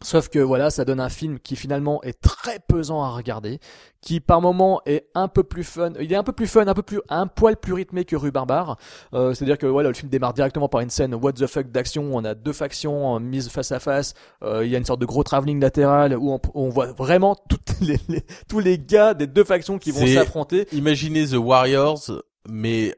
Sauf 0.04 0.30
que 0.30 0.38
voilà, 0.38 0.70
ça 0.70 0.86
donne 0.86 1.00
un 1.00 1.10
film 1.10 1.40
qui 1.40 1.56
finalement 1.56 2.04
est 2.04 2.22
très 2.22 2.60
pesant 2.60 3.02
à 3.04 3.10
regarder, 3.10 3.60
qui 4.00 4.20
par 4.20 4.42
moment 4.42 4.80
est 4.86 5.08
un 5.16 5.28
peu 5.28 5.42
plus 5.42 5.64
fun. 5.64 5.94
Il 6.00 6.14
est 6.14 6.16
un 6.16 6.22
peu 6.22 6.34
plus 6.34 6.46
fun, 6.46 6.68
un 6.68 6.76
peu 6.76 6.84
plus, 6.84 7.02
un 7.10 7.26
poil 7.26 7.58
plus 7.58 7.74
rythmé 7.74 8.06
que 8.06 8.16
Rue 8.16 8.30
Barbare. 8.30 8.78
Euh, 9.16 9.34
C'est-à-dire 9.34 9.58
que 9.58 9.66
voilà, 9.66 9.90
le 9.90 9.96
film 9.96 10.10
démarre 10.10 10.34
directement 10.36 10.70
par 10.70 10.82
une 10.82 10.92
scène 10.92 11.16
what 11.16 11.34
the 11.34 11.48
fuck 11.48 11.72
d'action. 11.72 12.12
On 12.14 12.24
a 12.26 12.36
deux 12.36 12.54
factions 12.54 13.16
euh, 13.16 13.20
mises 13.20 13.50
face 13.50 13.72
à 13.72 13.80
face. 13.80 14.14
Euh, 14.44 14.64
il 14.64 14.72
y 14.72 14.76
a 14.76 14.78
une 14.78 14.86
sorte 14.86 15.02
de 15.02 15.06
gros 15.08 15.24
travelling 15.24 15.60
latéral 15.60 16.16
où 16.16 16.32
on, 16.32 16.40
on 16.54 16.70
voit 16.70 16.92
vraiment 16.92 17.36
toutes 17.50 17.80
les, 17.82 17.98
les- 18.08 18.24
tous 18.48 18.60
les 18.60 18.78
gars 18.78 19.16
des 19.16 19.26
deux 19.26 19.46
factions 19.46 19.80
qui 19.80 19.90
vont 19.90 20.02
s'affronter. 20.14 20.68
Imaginez 20.74 21.26
The 21.26 21.38
Warriors, 21.38 22.12
mais 22.48 22.96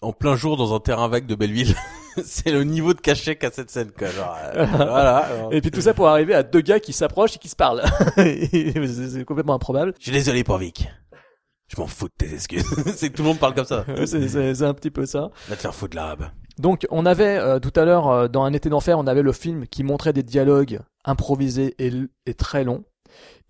en 0.00 0.12
plein 0.12 0.36
jour 0.36 0.56
dans 0.56 0.74
un 0.74 0.80
terrain 0.80 1.08
vague 1.08 1.26
de 1.26 1.34
Belleville. 1.34 1.74
c'est 2.24 2.50
le 2.50 2.64
niveau 2.64 2.94
de 2.94 3.00
cachet 3.00 3.36
qu'a 3.36 3.50
cette 3.50 3.70
scène, 3.70 3.90
quoi. 3.90 4.08
Genre, 4.08 4.36
euh, 4.54 4.66
voilà. 4.76 5.28
Et 5.50 5.60
puis 5.60 5.70
tout 5.70 5.80
ça 5.80 5.94
pour 5.94 6.08
arriver 6.08 6.34
à 6.34 6.42
deux 6.42 6.60
gars 6.60 6.80
qui 6.80 6.92
s'approchent 6.92 7.36
et 7.36 7.38
qui 7.38 7.48
se 7.48 7.56
parlent. 7.56 7.82
C'est 8.16 9.24
complètement 9.24 9.54
improbable. 9.54 9.94
Je 9.98 10.04
suis 10.04 10.12
désolé 10.12 10.44
pour 10.44 10.58
Vic. 10.58 10.88
Je 11.68 11.80
m'en 11.80 11.86
fous 11.86 12.08
de 12.08 12.26
tes 12.26 12.34
excuses. 12.34 12.66
c'est 12.96 13.08
que 13.08 13.16
tout 13.16 13.22
le 13.22 13.28
monde 13.28 13.38
parle 13.38 13.54
comme 13.54 13.64
ça. 13.64 13.86
C'est 14.04 14.62
un 14.62 14.74
petit 14.74 14.90
peu 14.90 15.06
ça. 15.06 15.30
Va 15.48 15.56
te 15.56 15.62
faire 15.62 15.74
foutre 15.74 15.96
l'arabe. 15.96 16.26
Donc 16.58 16.86
on 16.90 17.06
avait 17.06 17.38
euh, 17.38 17.60
tout 17.60 17.72
à 17.76 17.86
l'heure 17.86 18.10
euh, 18.10 18.28
dans 18.28 18.44
Un 18.44 18.52
été 18.52 18.68
d'enfer, 18.68 18.98
on 18.98 19.06
avait 19.06 19.22
le 19.22 19.32
film 19.32 19.66
qui 19.66 19.82
montrait 19.82 20.12
des 20.12 20.22
dialogues 20.22 20.80
improvisés 21.06 21.74
et 21.78 22.34
très 22.34 22.64
longs. 22.64 22.84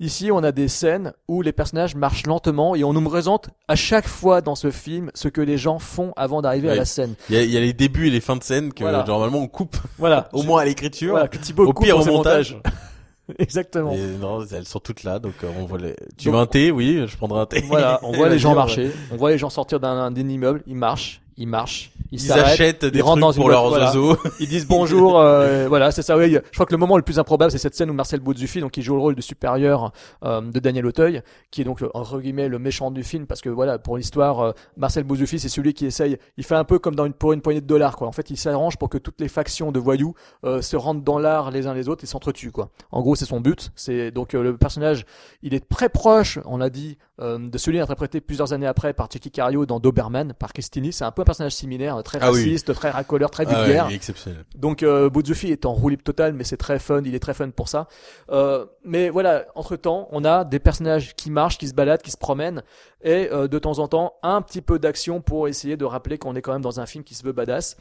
Ici, 0.00 0.30
on 0.32 0.42
a 0.42 0.50
des 0.52 0.66
scènes 0.68 1.12
où 1.28 1.42
les 1.42 1.52
personnages 1.52 1.94
marchent 1.94 2.26
lentement 2.26 2.74
et 2.74 2.82
on 2.82 2.92
nous 2.92 3.08
présente 3.08 3.50
à 3.68 3.76
chaque 3.76 4.08
fois 4.08 4.40
dans 4.40 4.56
ce 4.56 4.70
film 4.70 5.10
ce 5.14 5.28
que 5.28 5.40
les 5.40 5.58
gens 5.58 5.78
font 5.78 6.12
avant 6.16 6.42
d'arriver 6.42 6.70
à 6.70 6.74
la 6.74 6.84
scène. 6.84 7.14
Il 7.28 7.36
y 7.36 7.38
a, 7.38 7.42
il 7.42 7.50
y 7.50 7.56
a 7.56 7.60
les 7.60 7.72
débuts 7.72 8.08
et 8.08 8.10
les 8.10 8.20
fins 8.20 8.36
de 8.36 8.42
scène 8.42 8.72
que 8.72 8.82
Voilà. 8.82 9.04
normalement 9.06 9.38
on 9.38 9.46
coupe 9.48 9.76
Voilà. 9.98 10.28
au 10.32 10.42
moins 10.42 10.62
à 10.62 10.64
l'écriture. 10.64 11.12
Voilà, 11.12 11.28
que 11.28 11.38
Thibaut 11.38 11.66
Au 11.66 11.72
coupe 11.72 11.84
pire, 11.84 11.98
au 11.98 12.04
montage. 12.04 12.58
Exactement. 13.38 13.92
Et 13.92 14.04
non, 14.20 14.44
elles 14.44 14.66
sont 14.66 14.80
toutes 14.80 15.04
là, 15.04 15.18
donc 15.20 15.34
euh, 15.44 15.48
on 15.58 15.64
voit 15.64 15.78
les. 15.78 15.94
Tu 16.18 16.26
Donc- 16.26 16.34
veux 16.34 16.40
un 16.40 16.46
thé? 16.46 16.70
Oui, 16.72 17.04
je 17.06 17.16
prendrai 17.16 17.40
un 17.40 17.46
thé. 17.46 17.62
Voilà, 17.66 18.00
on 18.02 18.12
voit 18.12 18.28
les 18.28 18.38
gens 18.38 18.54
marcher, 18.54 18.90
on 19.12 19.16
voit 19.16 19.30
les 19.30 19.38
gens 19.38 19.48
sortir 19.48 19.78
d'un 19.78 20.12
immeuble, 20.14 20.62
ils 20.66 20.74
marchent, 20.74 21.21
ils 21.36 21.48
marchent, 21.48 21.92
ils, 22.10 22.22
Ils 22.22 22.32
achètent 22.32 22.84
des 22.84 22.98
ils 22.98 23.02
trucs 23.02 23.20
dans 23.20 23.32
pour 23.32 23.48
leurs 23.48 23.68
voilà. 23.68 23.86
oiseaux. 23.86 24.16
Ils 24.40 24.48
disent 24.48 24.66
bonjour, 24.66 25.18
euh, 25.18 25.66
voilà, 25.68 25.90
c'est 25.90 26.02
ça. 26.02 26.16
Oui, 26.16 26.30
je 26.30 26.54
crois 26.54 26.66
que 26.66 26.72
le 26.72 26.78
moment 26.78 26.96
le 26.96 27.02
plus 27.02 27.18
improbable, 27.18 27.50
c'est 27.50 27.58
cette 27.58 27.74
scène 27.74 27.90
où 27.90 27.94
Marcel 27.94 28.20
Bozzuffi, 28.20 28.60
donc 28.60 28.72
qui 28.72 28.82
joue 28.82 28.94
le 28.94 29.00
rôle 29.00 29.14
du 29.14 29.22
supérieur 29.22 29.92
euh, 30.24 30.40
de 30.40 30.58
Daniel 30.58 30.86
Auteuil, 30.86 31.22
qui 31.50 31.62
est 31.62 31.64
donc 31.64 31.82
euh, 31.82 31.88
entre 31.94 32.20
guillemets 32.20 32.48
le 32.48 32.58
méchant 32.58 32.90
du 32.90 33.02
film, 33.02 33.26
parce 33.26 33.40
que 33.40 33.48
voilà, 33.48 33.78
pour 33.78 33.96
l'histoire, 33.96 34.40
euh, 34.40 34.52
Marcel 34.76 35.04
Bozzuffi, 35.04 35.38
c'est 35.38 35.48
celui 35.48 35.74
qui 35.74 35.86
essaye, 35.86 36.18
il 36.36 36.44
fait 36.44 36.54
un 36.54 36.64
peu 36.64 36.78
comme 36.78 36.94
dans 36.94 37.06
une 37.06 37.12
pour 37.12 37.32
une 37.32 37.40
poignée 37.40 37.60
de 37.60 37.66
dollars, 37.66 37.96
quoi. 37.96 38.08
En 38.08 38.12
fait, 38.12 38.30
il 38.30 38.36
s'arrange 38.36 38.76
pour 38.76 38.88
que 38.88 38.98
toutes 38.98 39.20
les 39.20 39.28
factions 39.28 39.72
de 39.72 39.78
voyous 39.78 40.14
euh, 40.44 40.60
se 40.60 40.76
rentrent 40.76 41.02
dans 41.02 41.18
l'art 41.18 41.50
les 41.50 41.66
uns 41.66 41.74
les 41.74 41.88
autres 41.88 42.04
et 42.04 42.06
s'entretuent, 42.06 42.52
quoi. 42.52 42.70
En 42.90 43.00
gros, 43.00 43.14
c'est 43.14 43.24
son 43.24 43.40
but. 43.40 43.70
C'est 43.74 44.10
donc 44.10 44.34
euh, 44.34 44.42
le 44.42 44.56
personnage, 44.56 45.06
il 45.42 45.54
est 45.54 45.68
très 45.68 45.88
proche, 45.88 46.38
on 46.44 46.56
l'a 46.56 46.70
dit, 46.70 46.98
euh, 47.22 47.38
de 47.38 47.56
celui 47.56 47.80
interprété 47.80 48.20
plusieurs 48.20 48.52
années 48.52 48.66
après 48.66 48.92
par 48.92 49.08
Jackie 49.10 49.30
Cario 49.30 49.64
dans 49.64 49.80
Doberman, 49.80 50.34
par 50.34 50.52
Christini. 50.52 50.92
C'est 50.92 51.04
un 51.04 51.10
peu 51.12 51.22
un 51.22 51.24
personnage 51.24 51.54
similaire, 51.54 52.02
très 52.02 52.18
Ah 52.20 52.32
oui. 52.32 52.38
raciste, 52.42 52.74
très 52.74 52.90
racoleur, 52.90 53.30
très 53.30 53.44
Ah 53.48 53.64
vulgaire. 53.64 53.88
exceptionnel. 53.90 54.44
Donc 54.54 54.82
euh, 54.82 55.08
est 55.44 55.64
en 55.66 55.72
roue 55.72 55.88
libre 55.88 56.02
totale, 56.02 56.34
mais 56.34 56.44
c'est 56.44 56.56
très 56.56 56.78
fun, 56.78 57.02
il 57.04 57.14
est 57.14 57.20
très 57.20 57.34
fun 57.34 57.50
pour 57.50 57.68
ça. 57.68 57.88
Euh, 58.30 58.66
mais 58.84 59.08
voilà, 59.08 59.46
entre 59.54 59.76
temps, 59.76 60.08
on 60.10 60.24
a 60.24 60.44
des 60.44 60.58
personnages 60.58 61.14
qui 61.16 61.30
marchent, 61.30 61.58
qui 61.58 61.68
se 61.68 61.74
baladent, 61.74 62.02
qui 62.02 62.10
se 62.10 62.16
promènent, 62.18 62.62
et 63.02 63.28
euh, 63.32 63.48
de 63.48 63.58
temps 63.58 63.78
en 63.78 63.88
temps 63.88 64.14
un 64.22 64.42
petit 64.42 64.60
peu 64.60 64.78
d'action 64.78 65.20
pour 65.20 65.48
essayer 65.48 65.76
de 65.76 65.84
rappeler 65.84 66.18
qu'on 66.18 66.34
est 66.34 66.42
quand 66.42 66.52
même 66.52 66.62
dans 66.62 66.80
un 66.80 66.86
film 66.86 67.04
qui 67.04 67.14
se 67.14 67.22
veut 67.24 67.32
badass. 67.32 67.76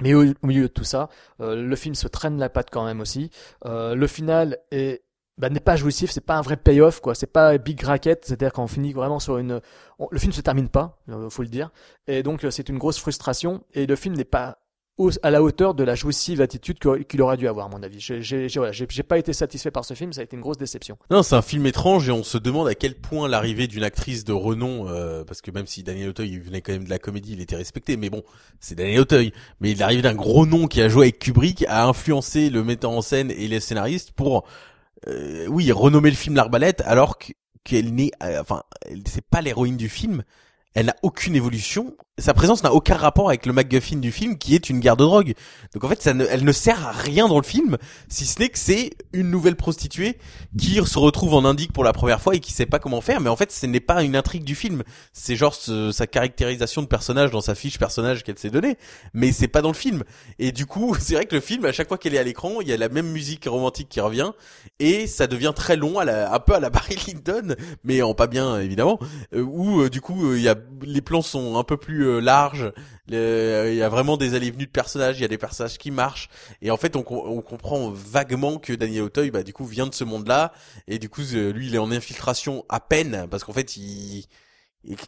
Mais 0.00 0.12
au, 0.12 0.24
au 0.24 0.46
milieu 0.46 0.62
de 0.62 0.66
tout 0.68 0.82
ça, 0.84 1.08
euh, 1.40 1.54
le 1.54 1.76
film 1.76 1.94
se 1.94 2.08
traîne 2.08 2.38
la 2.38 2.48
patte 2.48 2.68
quand 2.72 2.84
même 2.84 3.00
aussi. 3.00 3.30
Euh, 3.64 3.94
le 3.94 4.06
final 4.08 4.58
est 4.72 5.02
bah, 5.38 5.50
n'est 5.50 5.60
pas 5.60 5.76
jouissif, 5.76 6.10
c'est 6.10 6.20
pas 6.20 6.36
un 6.36 6.42
vrai 6.42 6.56
payoff 6.56 7.00
quoi, 7.00 7.14
c'est 7.14 7.26
pas 7.26 7.58
big 7.58 7.82
racket, 7.82 8.24
c'est-à-dire 8.24 8.52
qu'on 8.52 8.68
finit 8.68 8.92
vraiment 8.92 9.18
sur 9.18 9.38
une 9.38 9.60
le 10.10 10.18
film 10.18 10.32
se 10.32 10.40
termine 10.40 10.68
pas, 10.68 10.98
euh, 11.08 11.30
faut 11.30 11.42
le 11.42 11.48
dire. 11.48 11.70
Et 12.06 12.22
donc 12.22 12.44
euh, 12.44 12.50
c'est 12.50 12.68
une 12.68 12.78
grosse 12.78 12.98
frustration 12.98 13.64
et 13.72 13.86
le 13.86 13.96
film 13.96 14.14
n'est 14.14 14.24
pas 14.24 14.58
à 15.22 15.30
la 15.32 15.42
hauteur 15.42 15.74
de 15.74 15.82
la 15.82 15.96
jouissive 15.96 16.40
attitude 16.40 16.78
qu'il 16.78 17.20
aurait 17.20 17.36
dû 17.36 17.48
avoir 17.48 17.66
à 17.66 17.68
mon 17.68 17.82
avis. 17.82 17.98
J'ai 17.98 18.46
voilà, 18.54 18.72
pas 19.08 19.18
été 19.18 19.32
satisfait 19.32 19.72
par 19.72 19.84
ce 19.84 19.94
film, 19.94 20.12
ça 20.12 20.20
a 20.20 20.24
été 20.24 20.36
une 20.36 20.42
grosse 20.42 20.56
déception. 20.56 20.96
Non, 21.10 21.24
c'est 21.24 21.34
un 21.34 21.42
film 21.42 21.66
étrange 21.66 22.08
et 22.08 22.12
on 22.12 22.22
se 22.22 22.38
demande 22.38 22.68
à 22.68 22.76
quel 22.76 22.94
point 22.94 23.28
l'arrivée 23.28 23.66
d'une 23.66 23.82
actrice 23.82 24.22
de 24.24 24.32
renom, 24.32 24.88
euh, 24.88 25.24
parce 25.24 25.40
que 25.40 25.50
même 25.50 25.66
si 25.66 25.82
Daniel 25.82 26.10
Auteuil 26.10 26.34
il 26.34 26.40
venait 26.40 26.60
quand 26.60 26.72
même 26.72 26.84
de 26.84 26.90
la 26.90 27.00
comédie, 27.00 27.32
il 27.32 27.40
était 27.40 27.56
respecté, 27.56 27.96
mais 27.96 28.08
bon, 28.08 28.22
c'est 28.60 28.76
Daniel 28.76 29.00
Auteuil. 29.00 29.32
Mais 29.60 29.74
l'arrivée 29.74 30.02
d'un 30.02 30.14
gros 30.14 30.46
nom 30.46 30.68
qui 30.68 30.80
a 30.80 30.88
joué 30.88 31.06
avec 31.06 31.18
Kubrick 31.18 31.64
a 31.66 31.86
influencé 31.86 32.48
le 32.48 32.62
metteur 32.62 32.92
en 32.92 33.02
scène 33.02 33.32
et 33.32 33.48
les 33.48 33.58
scénaristes 33.58 34.12
pour, 34.12 34.46
euh, 35.08 35.46
oui, 35.48 35.70
renommer 35.72 36.10
le 36.10 36.16
film 36.16 36.34
L'Arbalète, 36.36 36.82
alors 36.82 37.18
que- 37.18 37.32
qu'elle 37.64 37.94
n'est, 37.94 38.10
euh, 38.22 38.40
enfin, 38.40 38.62
c'est 39.06 39.24
pas 39.26 39.40
l'héroïne 39.40 39.76
du 39.76 39.88
film. 39.88 40.22
Elle 40.74 40.86
n'a 40.86 40.96
aucune 41.02 41.34
évolution. 41.36 41.94
Sa 42.18 42.32
présence 42.32 42.62
n'a 42.62 42.72
aucun 42.72 42.94
rapport 42.96 43.28
avec 43.28 43.44
le 43.44 43.52
MacGuffin 43.52 43.96
du 43.96 44.12
film, 44.12 44.38
qui 44.38 44.54
est 44.54 44.70
une 44.70 44.78
guerre 44.78 44.96
de 44.96 45.02
drogue. 45.02 45.34
Donc 45.72 45.82
en 45.82 45.88
fait, 45.88 46.00
ça 46.00 46.14
ne, 46.14 46.24
elle 46.26 46.44
ne 46.44 46.52
sert 46.52 46.86
à 46.86 46.92
rien 46.92 47.26
dans 47.26 47.38
le 47.38 47.44
film, 47.44 47.76
si 48.08 48.24
ce 48.24 48.38
n'est 48.38 48.48
que 48.50 48.58
c'est 48.58 48.90
une 49.12 49.30
nouvelle 49.30 49.56
prostituée 49.56 50.16
qui 50.56 50.74
se 50.84 50.98
retrouve 50.98 51.34
en 51.34 51.44
indique 51.44 51.72
pour 51.72 51.82
la 51.82 51.92
première 51.92 52.20
fois 52.20 52.36
et 52.36 52.40
qui 52.40 52.52
sait 52.52 52.66
pas 52.66 52.78
comment 52.78 53.00
faire. 53.00 53.20
Mais 53.20 53.30
en 53.30 53.36
fait, 53.36 53.50
ce 53.50 53.66
n'est 53.66 53.80
pas 53.80 54.04
une 54.04 54.14
intrigue 54.14 54.44
du 54.44 54.54
film. 54.54 54.84
C'est 55.12 55.34
genre 55.34 55.54
ce- 55.54 55.90
sa 55.90 56.06
caractérisation 56.06 56.82
de 56.82 56.86
personnage 56.86 57.32
dans 57.32 57.40
sa 57.40 57.56
fiche 57.56 57.78
personnage 57.80 58.22
qu'elle 58.22 58.38
s'est 58.38 58.50
donnée. 58.50 58.76
Mais 59.12 59.32
c'est 59.32 59.48
pas 59.48 59.60
dans 59.62 59.70
le 59.70 59.74
film. 59.74 60.04
Et 60.38 60.52
du 60.52 60.66
coup, 60.66 60.94
c'est 61.00 61.14
vrai 61.14 61.26
que 61.26 61.34
le 61.34 61.40
film, 61.40 61.64
à 61.64 61.72
chaque 61.72 61.88
fois 61.88 61.98
qu'elle 61.98 62.14
est 62.14 62.18
à 62.18 62.22
l'écran, 62.24 62.60
il 62.60 62.68
y 62.68 62.72
a 62.72 62.76
la 62.76 62.88
même 62.88 63.10
musique 63.10 63.46
romantique 63.46 63.88
qui 63.88 64.00
revient 64.00 64.30
et 64.78 65.08
ça 65.08 65.26
devient 65.26 65.52
très 65.54 65.74
long, 65.76 65.98
à 65.98 66.04
la, 66.04 66.32
un 66.32 66.38
peu 66.38 66.54
à 66.54 66.60
la 66.60 66.70
Barry 66.74 66.96
Lyndon, 67.08 67.56
mais 67.82 68.02
en 68.02 68.14
pas 68.14 68.28
bien 68.28 68.60
évidemment. 68.60 69.00
euh, 69.34 69.42
où 69.42 69.80
euh, 69.80 69.90
du 69.90 70.00
coup, 70.00 70.30
euh, 70.30 70.36
il 70.38 70.42
y 70.44 70.48
a 70.48 70.54
les 70.82 71.00
plans 71.00 71.22
sont 71.22 71.56
un 71.56 71.64
peu 71.64 71.76
plus 71.76 72.06
euh, 72.06 72.20
larges. 72.20 72.72
euh, 73.12 73.68
Il 73.70 73.76
y 73.76 73.82
a 73.82 73.88
vraiment 73.88 74.16
des 74.16 74.34
allées 74.34 74.50
venues 74.50 74.66
de 74.66 74.70
personnages. 74.70 75.18
Il 75.18 75.22
y 75.22 75.24
a 75.24 75.28
des 75.28 75.38
personnages 75.38 75.78
qui 75.78 75.90
marchent. 75.90 76.28
Et 76.62 76.70
en 76.70 76.76
fait, 76.76 76.96
on, 76.96 77.04
on 77.08 77.40
comprend 77.42 77.90
vaguement 77.90 78.58
que 78.58 78.72
Daniel 78.72 79.02
Auteuil, 79.02 79.30
bah 79.30 79.42
du 79.42 79.52
coup, 79.52 79.64
vient 79.64 79.86
de 79.86 79.94
ce 79.94 80.04
monde-là. 80.04 80.52
Et 80.88 80.98
du 80.98 81.08
coup, 81.08 81.22
euh, 81.34 81.52
lui, 81.52 81.68
il 81.68 81.74
est 81.74 81.78
en 81.78 81.90
infiltration 81.90 82.64
à 82.68 82.80
peine 82.80 83.26
parce 83.30 83.44
qu'en 83.44 83.52
fait, 83.52 83.76
il 83.76 84.26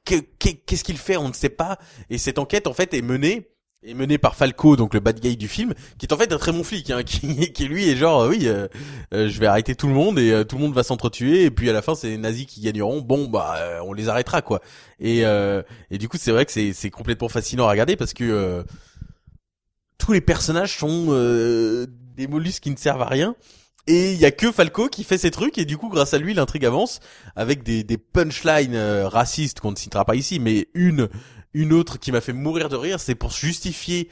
qu'est-ce 0.04 0.84
qu'il 0.84 0.98
fait 0.98 1.16
On 1.16 1.28
ne 1.28 1.34
sait 1.34 1.48
pas. 1.48 1.78
Et 2.10 2.18
cette 2.18 2.38
enquête, 2.38 2.66
en 2.66 2.72
fait, 2.72 2.94
est 2.94 3.02
menée 3.02 3.50
est 3.86 3.94
menée 3.94 4.18
par 4.18 4.34
Falco, 4.34 4.76
donc 4.76 4.94
le 4.94 5.00
bad 5.00 5.20
guy 5.20 5.36
du 5.36 5.48
film, 5.48 5.72
qui 5.98 6.06
est 6.06 6.12
en 6.12 6.16
fait 6.16 6.32
un 6.32 6.38
très 6.38 6.52
bon 6.52 6.64
flic, 6.64 6.90
hein, 6.90 7.02
qui, 7.04 7.52
qui 7.52 7.64
lui 7.66 7.88
est 7.88 7.96
genre 7.96 8.22
euh, 8.22 8.28
oui, 8.28 8.40
euh, 8.44 8.66
euh, 9.14 9.28
je 9.28 9.40
vais 9.40 9.46
arrêter 9.46 9.74
tout 9.74 9.86
le 9.86 9.94
monde 9.94 10.18
et 10.18 10.32
euh, 10.32 10.44
tout 10.44 10.56
le 10.56 10.62
monde 10.62 10.74
va 10.74 10.82
s'entretuer 10.82 11.44
et 11.44 11.50
puis 11.50 11.70
à 11.70 11.72
la 11.72 11.82
fin 11.82 11.94
c'est 11.94 12.08
les 12.08 12.18
nazis 12.18 12.46
qui 12.46 12.60
gagneront. 12.60 13.00
Bon 13.00 13.26
bah 13.26 13.80
on 13.84 13.92
les 13.92 14.08
arrêtera 14.08 14.42
quoi. 14.42 14.60
Et 14.98 15.20
et 15.20 15.98
du 15.98 16.08
coup 16.08 16.16
c'est 16.18 16.32
vrai 16.32 16.44
que 16.44 16.52
c'est 16.52 16.72
c'est 16.72 16.90
complètement 16.90 17.28
fascinant 17.28 17.66
à 17.66 17.70
regarder 17.70 17.96
parce 17.96 18.12
que 18.12 18.64
tous 19.98 20.12
les 20.12 20.20
personnages 20.20 20.76
sont 20.76 21.06
des 22.16 22.26
mollusques 22.26 22.62
qui 22.64 22.70
ne 22.70 22.76
servent 22.76 23.02
à 23.02 23.08
rien. 23.08 23.36
Et 23.88 24.12
il 24.12 24.18
y 24.18 24.24
a 24.24 24.32
que 24.32 24.50
Falco 24.50 24.88
qui 24.88 25.04
fait 25.04 25.18
ces 25.18 25.30
trucs 25.30 25.58
et 25.58 25.64
du 25.64 25.78
coup 25.78 25.88
grâce 25.88 26.12
à 26.12 26.18
lui 26.18 26.34
l'intrigue 26.34 26.66
avance 26.66 26.98
avec 27.36 27.62
des, 27.62 27.84
des 27.84 27.98
punchlines 27.98 28.76
racistes 28.76 29.60
qu'on 29.60 29.70
ne 29.70 29.76
citera 29.76 30.04
pas 30.04 30.16
ici, 30.16 30.40
mais 30.40 30.66
une 30.74 31.08
une 31.56 31.72
autre 31.72 31.98
qui 31.98 32.12
m'a 32.12 32.20
fait 32.20 32.32
mourir 32.34 32.68
de 32.68 32.76
rire, 32.76 33.00
c'est 33.00 33.14
pour 33.14 33.32
se 33.32 33.44
justifier 33.46 34.08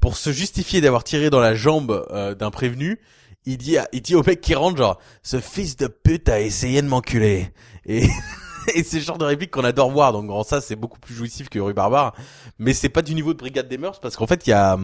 pour 0.00 0.16
se 0.16 0.30
justifier 0.32 0.80
d'avoir 0.80 1.04
tiré 1.04 1.30
dans 1.30 1.40
la 1.40 1.54
jambe 1.54 2.06
euh, 2.10 2.34
d'un 2.34 2.50
prévenu, 2.50 3.00
il 3.46 3.56
dit 3.58 3.78
à- 3.78 3.88
il 3.92 4.02
dit 4.02 4.14
au 4.14 4.22
mec 4.22 4.40
qui 4.40 4.54
rentre 4.54 4.76
genre 4.76 4.98
ce 5.22 5.40
fils 5.40 5.76
de 5.76 5.86
pute 5.86 6.28
a 6.28 6.40
essayé 6.40 6.82
de 6.82 6.86
m'enculer 6.88 7.50
et 7.86 8.06
et 8.74 8.82
c'est 8.82 8.98
le 8.98 9.02
genre 9.04 9.18
de 9.18 9.24
réplique 9.24 9.50
qu'on 9.50 9.64
adore 9.64 9.90
voir. 9.90 10.12
Donc 10.12 10.30
en 10.30 10.42
ça 10.42 10.60
c'est 10.60 10.76
beaucoup 10.76 10.98
plus 10.98 11.14
jouissif 11.14 11.48
que 11.48 11.58
Rue 11.58 11.72
Barbare. 11.74 12.14
Mais 12.58 12.72
c'est 12.74 12.88
pas 12.88 13.02
du 13.02 13.14
niveau 13.14 13.32
de 13.32 13.38
Brigade 13.38 13.68
des 13.68 13.78
Mœurs 13.78 14.00
parce 14.00 14.16
qu'en 14.16 14.26
fait 14.26 14.46
il 14.46 14.50
y 14.50 14.52
a 14.54 14.78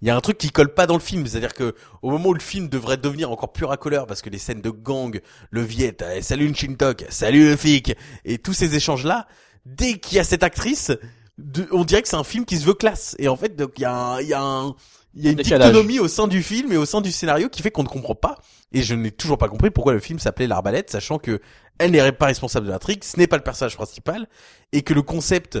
il 0.00 0.06
y 0.06 0.10
a 0.10 0.16
un 0.16 0.20
truc 0.20 0.38
qui 0.38 0.50
colle 0.50 0.72
pas 0.72 0.86
dans 0.86 0.94
le 0.94 1.00
film, 1.00 1.26
c'est-à-dire 1.26 1.54
que 1.54 1.74
au 2.02 2.10
moment 2.10 2.28
où 2.28 2.34
le 2.34 2.40
film 2.40 2.68
devrait 2.68 2.98
devenir 2.98 3.32
encore 3.32 3.52
plus 3.52 3.64
racoleur, 3.64 4.06
parce 4.06 4.22
que 4.22 4.30
les 4.30 4.38
scènes 4.38 4.60
de 4.62 4.70
gang, 4.70 5.20
le 5.50 5.62
Viet, 5.62 5.96
eh, 6.14 6.22
salut 6.22 6.46
une 6.46 6.54
Shintok, 6.54 7.04
salut 7.08 7.48
le 7.50 7.56
flic, 7.56 7.96
et 8.24 8.38
tous 8.38 8.52
ces 8.52 8.76
échanges-là, 8.76 9.26
dès 9.66 9.98
qu'il 9.98 10.16
y 10.16 10.20
a 10.20 10.24
cette 10.24 10.44
actrice, 10.44 10.92
de- 11.38 11.68
on 11.72 11.84
dirait 11.84 12.02
que 12.02 12.08
c'est 12.08 12.16
un 12.16 12.24
film 12.24 12.44
qui 12.44 12.58
se 12.58 12.64
veut 12.66 12.74
classe. 12.74 13.16
Et 13.18 13.28
en 13.28 13.36
fait, 13.36 13.56
donc 13.56 13.72
il 13.76 13.82
y 13.82 13.84
a, 13.84 13.94
un- 13.94 14.20
il 14.20 14.28
y 14.28 14.34
a, 14.34 14.42
un- 14.42 14.74
il 15.14 15.24
y 15.24 15.28
a 15.28 15.30
une 15.32 15.38
dictonomie 15.68 15.98
au 16.00 16.08
sein 16.08 16.28
du 16.28 16.42
film 16.42 16.72
et 16.72 16.76
au 16.76 16.84
sein 16.84 17.00
du 17.00 17.10
scénario 17.12 17.48
qui 17.48 17.62
fait 17.62 17.70
qu'on 17.70 17.82
ne 17.84 17.88
comprend 17.88 18.14
pas. 18.14 18.36
Et 18.72 18.82
je 18.82 18.94
n'ai 18.94 19.10
toujours 19.10 19.38
pas 19.38 19.48
compris 19.48 19.70
pourquoi 19.70 19.92
le 19.94 20.00
film 20.00 20.18
s'appelait 20.18 20.46
l'arbalète, 20.46 20.90
sachant 20.90 21.18
que 21.18 21.40
elle 21.78 21.92
n'est 21.92 22.12
pas 22.12 22.26
responsable 22.26 22.66
de 22.66 22.72
l'intrigue, 22.72 23.02
ce 23.04 23.16
n'est 23.16 23.26
pas 23.28 23.36
le 23.36 23.42
personnage 23.42 23.76
principal, 23.76 24.28
et 24.72 24.82
que 24.82 24.92
le 24.94 25.02
concept 25.02 25.58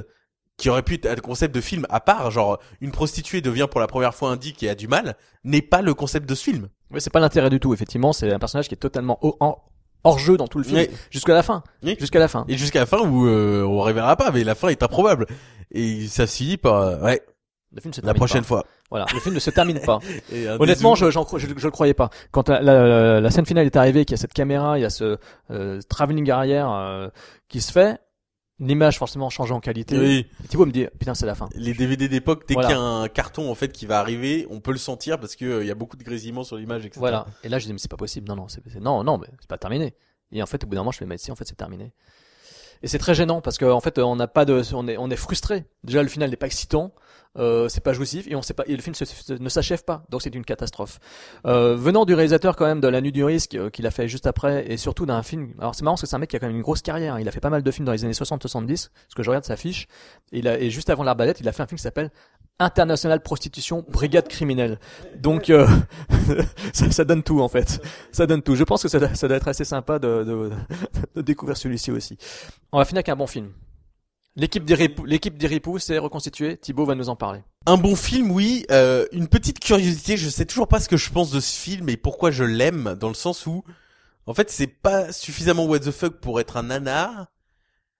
qui 0.56 0.68
aurait 0.68 0.82
pu 0.82 0.94
être 0.94 1.06
un 1.06 1.14
concept 1.14 1.54
de 1.54 1.60
film 1.60 1.86
à 1.88 2.00
part, 2.00 2.30
genre 2.32 2.58
une 2.80 2.90
prostituée 2.90 3.40
devient 3.40 3.68
pour 3.70 3.78
la 3.80 3.86
première 3.86 4.14
fois 4.14 4.30
indique 4.30 4.62
et 4.64 4.68
a 4.68 4.74
du 4.74 4.88
mal, 4.88 5.16
n'est 5.44 5.62
pas 5.62 5.80
le 5.80 5.94
concept 5.94 6.28
de 6.28 6.34
ce 6.34 6.42
film. 6.42 6.68
Ouais, 6.90 6.98
c'est 6.98 7.10
pas 7.10 7.20
l'intérêt 7.20 7.48
du 7.50 7.60
tout, 7.60 7.72
effectivement. 7.72 8.12
C'est 8.12 8.32
un 8.32 8.38
personnage 8.40 8.66
qui 8.68 8.74
est 8.74 8.78
totalement 8.78 9.18
en- 9.40 9.58
hors 10.08 10.18
jeu 10.18 10.36
dans 10.36 10.48
tout 10.48 10.58
le 10.58 10.64
film. 10.64 10.86
Jusqu'à 11.10 11.34
la 11.34 11.42
fin. 11.42 11.62
Oui. 11.82 11.96
Jusqu'à 12.00 12.18
la 12.18 12.28
fin. 12.28 12.44
Et 12.48 12.56
jusqu'à 12.56 12.80
la 12.80 12.86
fin 12.86 12.98
où 13.00 13.26
euh, 13.26 13.62
on 13.64 13.80
révélera 13.80 14.16
pas, 14.16 14.30
mais 14.30 14.44
la 14.44 14.54
fin 14.54 14.68
est 14.68 14.82
improbable. 14.82 15.26
Et 15.70 16.06
ça 16.06 16.26
se 16.26 16.36
finit 16.36 16.56
par 16.56 16.74
euh, 16.76 16.98
ouais 17.02 17.20
Le 17.74 17.80
film 17.80 17.92
se 17.92 18.00
la 18.00 18.14
prochaine 18.14 18.40
pas. 18.42 18.46
fois. 18.48 18.64
Voilà. 18.90 19.04
Le 19.12 19.20
film 19.20 19.34
ne 19.34 19.40
se 19.40 19.50
termine 19.50 19.80
pas. 19.80 19.98
Honnêtement, 20.58 20.94
je, 20.94 21.10
je, 21.10 21.18
je 21.36 21.64
le 21.66 21.70
croyais 21.70 21.92
pas. 21.94 22.08
Quand 22.30 22.48
la, 22.48 22.62
la, 22.62 23.20
la 23.20 23.30
scène 23.30 23.44
finale 23.44 23.66
est 23.66 23.76
arrivée, 23.76 24.04
qu'il 24.06 24.12
y 24.12 24.18
a 24.18 24.20
cette 24.20 24.32
caméra, 24.32 24.78
il 24.78 24.82
y 24.82 24.86
a 24.86 24.90
ce 24.90 25.18
euh, 25.50 25.78
travelling 25.90 26.30
arrière 26.30 26.70
euh, 26.72 27.08
qui 27.48 27.60
se 27.60 27.70
fait, 27.70 27.98
l'image 28.60 28.98
forcément 28.98 29.30
change 29.30 29.52
en 29.52 29.60
qualité. 29.60 29.98
oui, 29.98 30.26
Et 30.44 30.48
Thibaut 30.48 30.66
me 30.66 30.72
dit, 30.72 30.86
putain, 30.98 31.14
c'est 31.14 31.26
la 31.26 31.34
fin. 31.34 31.48
les 31.54 31.74
DVD 31.74 32.08
d'époque, 32.08 32.44
dès 32.48 32.54
Voilà. 32.54 32.68
qu'il 32.68 32.76
y 32.76 32.80
a 32.80 32.82
un 32.82 33.08
carton 33.08 33.50
en 33.50 33.54
fait 33.54 33.70
qui 33.72 33.86
va 33.86 34.00
arriver, 34.00 34.46
on 34.50 34.60
peut 34.60 34.72
le 34.72 34.78
sentir 34.78 35.18
parce 35.20 35.36
que 35.36 35.44
euh, 35.44 35.64
il 35.64 35.66
y 35.68 35.70
a 35.70 35.74
beaucoup 35.74 35.96
de 35.96 36.02
grésillements 36.04 36.44
sur 36.44 36.56
l'image, 36.56 36.84
etc. 36.84 36.98
Voilà. 36.98 37.26
Et 37.44 37.48
là, 37.48 37.58
je 37.58 37.66
dis, 37.66 37.72
mais 37.72 37.78
c'est 37.78 37.90
pas 37.90 37.96
possible. 37.96 38.28
Non, 38.28 38.36
non, 38.36 38.48
c'est, 38.48 38.62
non, 38.80 39.04
non, 39.04 39.18
mais 39.18 39.28
c'est 39.40 39.48
pas 39.48 39.58
terminé. 39.58 39.94
Et 40.32 40.42
en 40.42 40.46
fait, 40.46 40.64
au 40.64 40.66
bout 40.66 40.74
d'un 40.74 40.80
moment, 40.82 40.90
je 40.92 40.98
fais, 40.98 41.06
mais 41.06 41.18
si, 41.18 41.30
en 41.30 41.36
fait, 41.36 41.44
c'est 41.46 41.54
terminé. 41.56 41.92
Et 42.82 42.86
c'est 42.88 42.98
très 42.98 43.14
gênant 43.14 43.40
parce 43.40 43.58
qu'en 43.58 43.80
fait, 43.80 43.98
on 43.98 44.14
n'a 44.16 44.28
pas 44.28 44.44
de, 44.44 44.62
on 44.74 44.86
est, 44.86 44.96
on 44.98 45.10
est 45.10 45.16
frustré. 45.16 45.64
Déjà, 45.84 46.02
le 46.02 46.08
final 46.08 46.30
n'est 46.30 46.36
pas 46.36 46.46
excitant, 46.46 46.92
euh, 47.38 47.68
c'est 47.68 47.82
pas 47.82 47.92
jouissif 47.92 48.26
et 48.28 48.34
on 48.36 48.42
sait 48.42 48.54
pas, 48.54 48.64
et 48.66 48.74
le 48.76 48.82
film 48.82 48.94
ne 49.40 49.48
s'achève 49.48 49.84
pas. 49.84 50.04
Donc 50.10 50.22
c'est 50.22 50.34
une 50.34 50.44
catastrophe. 50.44 50.98
Euh, 51.46 51.76
venant 51.76 52.04
du 52.04 52.14
réalisateur 52.14 52.56
quand 52.56 52.66
même 52.66 52.80
de 52.80 52.88
La 52.88 53.00
Nuit 53.00 53.12
du 53.12 53.24
Risque 53.24 53.54
euh, 53.54 53.70
qu'il 53.70 53.86
a 53.86 53.90
fait 53.90 54.08
juste 54.08 54.26
après 54.26 54.70
et 54.70 54.76
surtout 54.76 55.06
d'un 55.06 55.22
film. 55.22 55.54
Alors 55.58 55.74
c'est 55.74 55.82
marrant 55.82 55.94
parce 55.94 56.02
que 56.02 56.06
c'est 56.08 56.16
un 56.16 56.18
mec 56.18 56.30
qui 56.30 56.36
a 56.36 56.38
quand 56.40 56.46
même 56.48 56.56
une 56.56 56.62
grosse 56.62 56.82
carrière. 56.82 57.14
hein. 57.14 57.20
Il 57.20 57.28
a 57.28 57.30
fait 57.30 57.40
pas 57.40 57.50
mal 57.50 57.62
de 57.62 57.70
films 57.70 57.86
dans 57.86 57.92
les 57.92 58.04
années 58.04 58.12
60-70. 58.12 58.66
Parce 58.66 59.14
que 59.16 59.22
je 59.22 59.30
regarde 59.30 59.44
sa 59.44 59.56
fiche. 59.56 59.86
Et, 60.32 60.40
et 60.46 60.70
juste 60.70 60.90
avant 60.90 61.04
l'Arbalète, 61.04 61.40
il 61.40 61.48
a 61.48 61.52
fait 61.52 61.62
un 61.62 61.66
film 61.66 61.76
qui 61.78 61.82
s'appelle 61.82 62.10
International 62.60 63.22
Prostitution 63.22 63.84
Brigade 63.88 64.26
Criminelle. 64.28 64.80
Donc 65.16 65.48
euh, 65.48 65.66
ça, 66.72 66.90
ça 66.90 67.04
donne 67.04 67.22
tout 67.22 67.40
en 67.40 67.48
fait. 67.48 67.80
Ça 68.12 68.26
donne 68.26 68.42
tout. 68.42 68.56
Je 68.56 68.64
pense 68.64 68.82
que 68.82 68.88
ça, 68.88 69.14
ça 69.14 69.28
doit 69.28 69.36
être 69.36 69.48
assez 69.48 69.64
sympa 69.64 69.98
de, 69.98 70.24
de, 70.24 70.50
de 71.14 71.22
découvrir 71.22 71.56
celui-ci 71.56 71.92
aussi. 71.92 72.18
On 72.72 72.78
va 72.78 72.84
finir 72.84 72.98
avec 72.98 73.08
un 73.10 73.16
bon 73.16 73.26
film. 73.28 73.52
L'équipe 74.38 74.64
des 74.64 74.74
ripoux, 74.74 75.04
l'équipe 75.04 75.36
des 75.36 75.60
s'est 75.80 75.98
reconstituée. 75.98 76.56
Thibaut 76.56 76.84
va 76.84 76.94
nous 76.94 77.08
en 77.08 77.16
parler. 77.16 77.40
Un 77.66 77.76
bon 77.76 77.96
film, 77.96 78.30
oui. 78.30 78.64
Euh, 78.70 79.04
une 79.10 79.26
petite 79.26 79.58
curiosité, 79.58 80.16
je 80.16 80.28
sais 80.28 80.44
toujours 80.46 80.68
pas 80.68 80.78
ce 80.78 80.88
que 80.88 80.96
je 80.96 81.10
pense 81.10 81.32
de 81.32 81.40
ce 81.40 81.58
film 81.58 81.88
et 81.88 81.96
pourquoi 81.96 82.30
je 82.30 82.44
l'aime, 82.44 82.96
dans 83.00 83.08
le 83.08 83.14
sens 83.14 83.46
où, 83.46 83.64
en 84.26 84.34
fait, 84.34 84.48
c'est 84.48 84.68
pas 84.68 85.10
suffisamment 85.10 85.64
what 85.64 85.80
the 85.80 85.90
fuck 85.90 86.20
pour 86.20 86.38
être 86.38 86.56
un 86.56 86.62
nanar, 86.62 87.26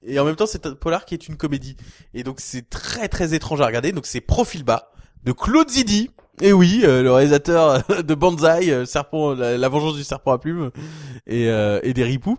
et 0.06 0.20
en 0.20 0.24
même 0.24 0.36
temps, 0.36 0.46
c'est 0.46 0.64
un 0.64 0.74
polar 0.74 1.06
qui 1.06 1.14
est 1.14 1.26
une 1.26 1.36
comédie. 1.36 1.76
Et 2.14 2.22
donc, 2.22 2.38
c'est 2.38 2.70
très 2.70 3.08
très 3.08 3.34
étrange 3.34 3.60
à 3.60 3.66
regarder. 3.66 3.90
Donc, 3.90 4.06
c'est 4.06 4.20
Profil 4.20 4.62
bas 4.62 4.92
de 5.24 5.32
Claude 5.32 5.68
Zidi. 5.68 6.10
Et 6.40 6.52
oui, 6.52 6.82
euh, 6.84 7.02
le 7.02 7.10
réalisateur 7.10 7.82
de 8.04 8.14
Banzai, 8.14 8.70
euh, 8.70 8.84
serpent, 8.84 9.34
la, 9.34 9.58
la 9.58 9.68
vengeance 9.68 9.96
du 9.96 10.04
serpent 10.04 10.30
à 10.30 10.38
plumes, 10.38 10.70
et, 11.26 11.48
euh, 11.48 11.80
et 11.82 11.92
des 11.94 12.04
ripoux 12.04 12.38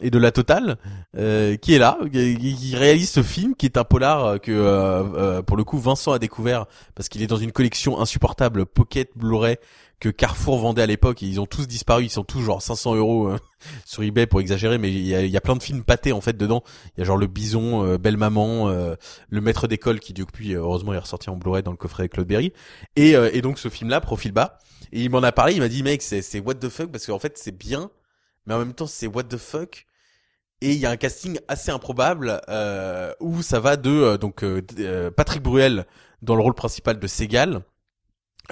et 0.00 0.10
de 0.10 0.18
la 0.18 0.30
totale 0.30 0.78
euh, 1.16 1.56
qui 1.56 1.74
est 1.74 1.78
là, 1.78 1.98
qui, 2.12 2.76
réalise 2.76 3.10
ce 3.10 3.22
film 3.22 3.54
qui 3.54 3.66
est 3.66 3.76
un 3.76 3.84
polar 3.84 4.24
euh, 4.24 4.38
que 4.38 4.52
euh, 4.52 5.02
euh, 5.14 5.42
pour 5.42 5.56
le 5.56 5.64
coup 5.64 5.78
Vincent 5.78 6.12
a 6.12 6.18
découvert 6.18 6.66
parce 6.94 7.08
qu'il 7.08 7.22
est 7.22 7.26
dans 7.26 7.36
une 7.36 7.52
collection 7.52 8.00
insupportable 8.00 8.66
Pocket 8.66 9.10
Blu-ray 9.16 9.56
que 10.00 10.08
Carrefour 10.08 10.58
vendait 10.58 10.82
à 10.82 10.86
l'époque 10.86 11.22
et 11.22 11.26
ils 11.26 11.40
ont 11.40 11.46
tous 11.46 11.66
disparu, 11.66 12.04
ils 12.04 12.10
sont 12.10 12.22
tous 12.22 12.40
genre 12.40 12.62
500 12.62 12.94
euros 12.94 13.28
euh, 13.28 13.38
sur 13.84 14.02
eBay 14.02 14.26
pour 14.26 14.40
exagérer, 14.40 14.78
mais 14.78 14.90
il 14.90 15.06
y 15.06 15.14
a, 15.14 15.22
il 15.22 15.30
y 15.30 15.36
a 15.36 15.40
plein 15.40 15.56
de 15.56 15.62
films 15.62 15.82
pâtés 15.82 16.12
en 16.12 16.20
fait 16.20 16.36
dedans. 16.36 16.62
Il 16.96 17.00
y 17.00 17.02
a 17.02 17.04
genre 17.04 17.16
le 17.16 17.26
Bison, 17.26 17.84
euh, 17.84 17.98
Belle 17.98 18.16
Maman, 18.16 18.68
euh, 18.68 18.94
le 19.28 19.40
Maître 19.40 19.66
d'école 19.66 19.98
qui 20.00 20.12
depuis 20.12 20.54
heureusement 20.54 20.94
est 20.94 20.98
ressorti 20.98 21.30
en 21.30 21.36
Blu-ray 21.36 21.62
dans 21.62 21.72
le 21.72 21.76
coffret 21.76 22.02
avec 22.02 22.12
Claude 22.12 22.28
Berry 22.28 22.52
et, 22.96 23.12
et 23.12 23.42
donc 23.42 23.58
ce 23.58 23.68
film-là, 23.68 24.00
Profil 24.00 24.32
bas, 24.32 24.58
et 24.92 25.02
il 25.02 25.10
m'en 25.10 25.22
a 25.22 25.32
parlé, 25.32 25.54
il 25.54 25.60
m'a 25.60 25.68
dit 25.68 25.82
mec 25.82 26.02
c'est 26.02 26.40
what 26.40 26.54
the 26.54 26.68
fuck 26.68 26.90
parce 26.90 27.06
qu'en 27.06 27.18
fait 27.18 27.36
c'est 27.36 27.56
bien, 27.56 27.90
mais 28.46 28.54
en 28.54 28.58
même 28.58 28.74
temps 28.74 28.86
c'est 28.86 29.06
what 29.06 29.24
the 29.24 29.36
fuck 29.36 29.87
et 30.60 30.72
il 30.72 30.78
y 30.78 30.86
a 30.86 30.90
un 30.90 30.96
casting 30.96 31.38
assez 31.48 31.70
improbable 31.70 32.40
euh, 32.48 33.12
où 33.20 33.42
ça 33.42 33.60
va 33.60 33.76
de 33.76 33.90
euh, 33.90 34.18
donc 34.18 34.42
euh, 34.42 34.62
euh, 34.80 35.10
Patrick 35.10 35.42
Bruel 35.42 35.86
dans 36.22 36.34
le 36.34 36.42
rôle 36.42 36.54
principal 36.54 36.98
de 36.98 37.06
Segal 37.06 37.60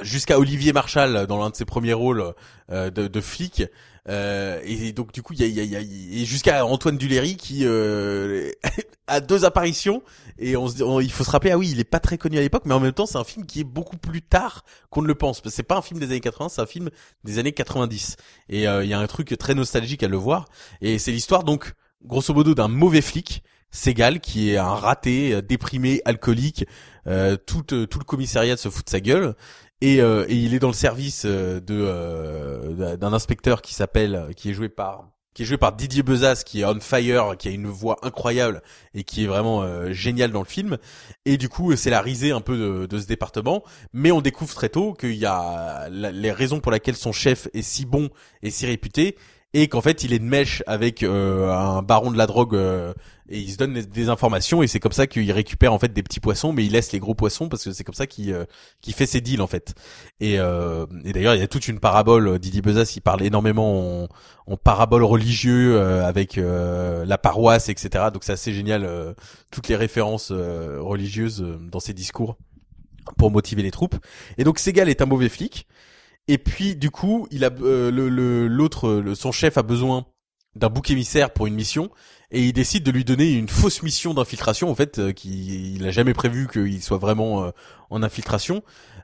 jusqu'à 0.03 0.39
Olivier 0.39 0.73
Marchal 0.73 1.27
dans 1.27 1.39
l'un 1.39 1.51
de 1.51 1.57
ses 1.57 1.65
premiers 1.65 1.95
rôles 1.95 2.35
euh, 2.71 2.91
de, 2.91 3.09
de 3.09 3.21
flic. 3.21 3.65
Euh, 4.09 4.61
et 4.65 4.93
donc 4.93 5.11
du 5.13 5.21
coup 5.21 5.33
il 5.33 5.41
y 5.41 5.43
a, 5.43 5.47
y 5.49 5.59
a- 5.59 5.65
y 5.65 5.75
a- 5.75 5.81
et 5.81 6.25
jusqu'à 6.25 6.65
Antoine 6.65 6.97
Duléry 6.97 7.37
qui 7.37 7.65
a 9.07 9.21
deux 9.21 9.45
apparitions. 9.45 10.03
Et 10.39 10.57
on 10.57 10.69
se 10.69 11.03
il 11.03 11.11
faut 11.11 11.25
se 11.25 11.31
rappeler 11.31 11.51
ah 11.51 11.59
oui 11.59 11.71
il 11.73 11.81
est 11.81 11.85
pas 11.85 11.99
très 11.99 12.19
connu 12.19 12.39
à 12.39 12.41
l'époque 12.41 12.65
mais 12.67 12.75
en 12.75 12.79
même 12.81 12.93
temps 12.93 13.07
c'est 13.07 13.19
un 13.19 13.25
film 13.25 13.47
qui 13.47 13.61
est 13.61 13.65
beaucoup 13.65 13.97
plus 13.97 14.23
tard 14.23 14.65
qu'on 14.91 15.03
ne 15.03 15.09
le 15.09 15.15
pense. 15.17 15.41
Parce 15.41 15.53
que 15.53 15.57
c'est 15.57 15.63
pas 15.65 15.77
un 15.77 15.83
film 15.83 15.99
des 15.99 16.07
années 16.07 16.21
80 16.21 16.51
c'est 16.51 16.61
un 16.61 16.67
film 16.67 16.91
des 17.25 17.39
années 17.41 17.53
90 17.53 18.17
et 18.51 18.59
il 18.59 18.63
y 18.63 18.95
a 18.95 18.99
un 19.01 19.07
truc 19.09 19.37
très 19.39 19.55
nostalgique 19.55 20.03
à 20.05 20.09
le 20.09 20.17
voir. 20.17 20.45
Et 20.83 20.99
c'est 21.01 21.11
l'histoire 21.11 21.43
donc 21.43 21.73
grosso 22.05 22.35
modo 22.35 22.55
d'un 22.55 22.69
mauvais 22.69 23.01
flic, 23.01 23.43
Segal, 23.71 24.21
qui 24.21 24.51
est 24.51 24.57
un 24.57 24.75
raté, 24.75 25.43
déprimé, 25.43 26.01
alcoolique. 26.05 26.65
Euh, 27.07 27.37
tout, 27.37 27.75
euh, 27.75 27.87
tout 27.87 27.99
le 27.99 28.05
commissariat 28.05 28.57
se 28.57 28.69
fout 28.69 28.85
de 28.85 28.91
sa 28.91 29.01
gueule. 29.01 29.35
Et, 29.83 30.01
euh, 30.01 30.25
et 30.29 30.35
il 30.35 30.55
est 30.55 30.59
dans 30.59 30.69
le 30.69 30.75
service 30.75 31.25
euh, 31.27 31.61
de 31.61 31.75
euh, 31.79 32.97
d'un 32.97 33.13
inspecteur 33.13 33.61
qui 33.61 33.75
s'appelle, 33.75 34.31
qui 34.35 34.51
est 34.51 34.55
joué 34.55 34.69
par 34.69 35.11
qui 35.35 35.43
est 35.43 35.45
joué 35.45 35.59
par 35.59 35.75
Didier 35.77 36.03
Bezas, 36.03 36.45
qui 36.47 36.63
est 36.63 36.65
on 36.65 36.81
fire, 36.81 37.37
qui 37.39 37.49
a 37.49 37.51
une 37.51 37.67
voix 37.67 37.99
incroyable 38.01 38.63
et 38.95 39.05
qui 39.05 39.25
est 39.25 39.27
vraiment 39.27 39.63
euh, 39.63 39.93
génial 39.93 40.31
dans 40.33 40.41
le 40.41 40.47
film. 40.47 40.79
Et 41.27 41.37
du 41.37 41.51
coup, 41.51 41.77
c'est 41.77 41.91
la 41.91 42.01
risée 42.01 42.33
un 42.33 42.41
peu 42.41 42.57
de, 42.57 42.87
de 42.87 42.99
ce 42.99 43.07
département. 43.07 43.63
Mais 43.93 44.13
on 44.13 44.23
découvre 44.23 44.55
très 44.55 44.71
tôt 44.71 44.95
qu'il 44.95 45.17
y 45.17 45.27
a 45.27 45.91
les 45.91 46.33
raisons 46.33 46.61
pour 46.61 46.73
lesquelles 46.73 46.97
son 46.97 47.13
chef 47.13 47.49
est 47.53 47.61
si 47.61 47.85
bon 47.85 48.09
et 48.43 48.51
si 48.51 48.65
réputé, 48.65 49.19
et 49.63 49.69
qu'en 49.69 49.81
fait, 49.81 50.05
il 50.05 50.13
est 50.13 50.19
de 50.19 50.25
mèche 50.25 50.63
avec 50.67 51.03
euh, 51.03 51.51
un 51.51 51.83
baron 51.83 52.11
de 52.11 52.19
la 52.19 52.27
drogue. 52.27 52.55
euh, 52.55 52.93
et 53.29 53.41
il 53.41 53.51
se 53.51 53.57
donne 53.57 53.73
des, 53.73 54.09
informations 54.09 54.63
et 54.63 54.67
c'est 54.69 54.79
comme 54.79 54.93
ça 54.93 55.07
qu'il 55.07 55.31
récupère 55.33 55.73
en 55.73 55.79
fait 55.79 55.93
des 55.93 56.03
petits 56.03 56.21
poissons 56.21 56.53
mais 56.53 56.65
il 56.65 56.73
laisse 56.73 56.93
les 56.93 57.01
gros 57.01 57.15
poissons 57.15 57.49
parce 57.49 57.65
que 57.65 57.73
c'est 57.73 57.83
comme 57.83 57.95
ça 57.95 58.07
qu'il 58.07 58.33
euh, 58.33 58.45
qu'il 58.81 58.95
fait 58.95 59.07
ses 59.07 59.21
deals 59.21 59.43
en 59.43 59.47
fait. 59.47 59.75
Et, 60.21 60.39
euh, 60.39 60.87
et 61.05 61.13
d'ailleurs 61.13 61.35
il 61.35 61.41
y 61.41 61.45
a 61.45 61.49
toute 61.49 61.67
une 61.67 61.81
parabole 61.81 62.29
euh, 62.29 62.39
Didier 62.39 62.63
Bezas 62.63 62.93
il 62.95 63.01
parle 63.01 63.23
énormément 63.23 64.05
en, 64.05 64.09
en 64.47 64.57
parabole 64.57 65.03
religieux 65.03 65.77
euh, 65.77 66.07
avec 66.07 66.37
la 66.37 67.19
paroisse 67.19 67.69
etc 67.69 68.07
donc 68.13 68.23
c'est 68.23 68.33
assez 68.33 68.53
génial 68.53 69.15
toutes 69.51 69.69
les 69.69 69.77
références 69.77 70.31
religieuses 70.31 71.45
dans 71.61 71.81
ses 71.81 71.95
discours 71.95 72.37
pour 73.19 73.31
motiver 73.31 73.63
les 73.63 73.71
troupes. 73.71 73.97
Et 74.39 74.45
donc 74.45 74.59
Segal 74.59 74.89
est 74.89 75.01
un 75.01 75.07
mauvais 75.07 75.29
flic 75.29 75.67
et 76.29 76.39
puis 76.39 76.77
du 76.77 76.91
coup 76.91 77.27
il 77.31 77.45
a 77.45 77.51
euh, 77.61 77.91
le 77.91 78.49
l'autre 78.49 78.91
le- 78.95 79.15
son 79.15 79.33
chef 79.33 79.57
a 79.59 79.63
besoin 79.63 80.07
d'un 80.55 80.69
bouc 80.71 80.91
émissaire 80.91 81.33
pour 81.33 81.47
une 81.47 81.55
mission 81.55 81.91
et 82.31 82.43
il 82.45 82.53
décide 82.53 82.83
de 82.83 82.91
lui 82.91 83.05
donner 83.05 83.33
une 83.33 83.49
fausse 83.49 83.83
mission 83.83 84.15
d'infiltration 84.15 84.71
en 84.71 84.75
fait 84.75 84.99
euh, 84.99 85.13
qui 85.13 85.75
il 85.75 85.87
a 85.87 85.91
jamais 85.91 86.15
prévu 86.15 86.49
qu'il 86.49 86.83
soit 86.83 86.99
vraiment 86.99 87.45
euh, 87.45 87.51
en 87.91 88.03
infiltration. 88.03 88.63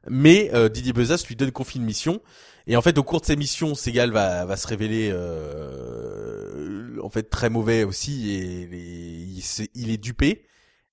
Mais 0.09 0.51
euh, 0.55 0.69
Didier 0.69 0.93
Bezas 0.93 1.24
lui 1.28 1.36
donne 1.36 1.53
confie 1.53 1.78
une 1.78 1.85
mission 1.85 2.20
et 2.66 2.77
en 2.77 2.82
fait 2.82 2.99
au 2.99 3.03
cours 3.05 3.20
de 3.20 3.27
ces 3.27 3.36
missions 3.36 3.74
Segal 3.74 4.11
va 4.12 4.44
va 4.47 4.57
se 4.57 4.66
révéler 4.66 5.11
euh, 5.12 6.99
en 7.03 7.09
fait 7.11 7.24
très 7.31 7.51
mauvais 7.51 7.85
aussi 7.85 8.31
et, 8.32 8.62
et 8.62 9.23
il, 9.36 9.43
s'est- 9.43 9.70
il 9.74 9.90
est 9.90 9.97
dupé 9.99 10.44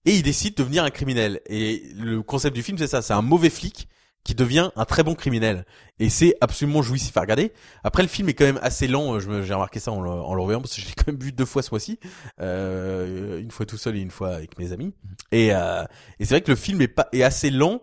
et 0.06 0.12
il 0.16 0.24
décide 0.24 0.56
de 0.56 0.64
devenir 0.64 0.84
un 0.84 0.90
criminel. 0.92 1.42
Et 1.48 1.84
le 1.98 2.22
concept 2.22 2.56
du 2.56 2.64
film 2.64 2.78
c'est 2.78 2.88
ça 2.88 3.02
c'est 3.02 3.14
un 3.14 3.22
mauvais 3.22 3.50
flic 3.50 3.88
qui 4.24 4.36
devient 4.36 4.70
un 4.76 4.86
très 4.86 5.04
bon 5.04 5.16
criminel. 5.16 5.66
Et 6.00 6.10
c'est 6.10 6.36
absolument 6.42 6.82
jouissif 6.82 7.16
à 7.18 7.22
regarder. 7.22 7.52
Après 7.84 8.04
le 8.04 8.10
film 8.10 8.30
est 8.30 8.34
quand 8.34 8.46
même 8.46 8.60
assez 8.62 8.88
lent 8.88 9.16
euh, 9.16 9.20
j'ai 9.20 9.54
remarqué 9.54 9.80
ça 9.80 9.92
en 9.92 10.02
le, 10.02 10.10
en 10.10 10.34
le 10.34 10.42
revoyant 10.42 10.62
parce 10.62 10.76
que 10.76 10.82
je 10.82 10.88
l'ai 10.88 10.94
quand 10.98 11.08
même 11.08 11.20
vu 11.20 11.32
deux 11.32 11.46
fois 11.46 11.62
ce 11.62 11.72
mois-ci. 11.72 12.00
Euh, 12.42 13.40
une 13.40 13.52
fois 13.52 13.66
tout 13.66 13.78
seul 13.78 13.98
et 13.98 14.02
une 14.02 14.12
fois 14.12 14.36
avec 14.36 14.58
mes 14.58 14.72
amis. 14.72 14.94
Et, 15.32 15.54
euh, 15.54 15.84
et 16.20 16.26
c'est 16.26 16.36
vrai 16.36 16.42
que 16.42 16.52
le 16.52 16.58
film 16.58 16.82
est 16.82 16.88
pas 16.88 17.08
est 17.12 17.24
assez 17.24 17.50
lent 17.50 17.82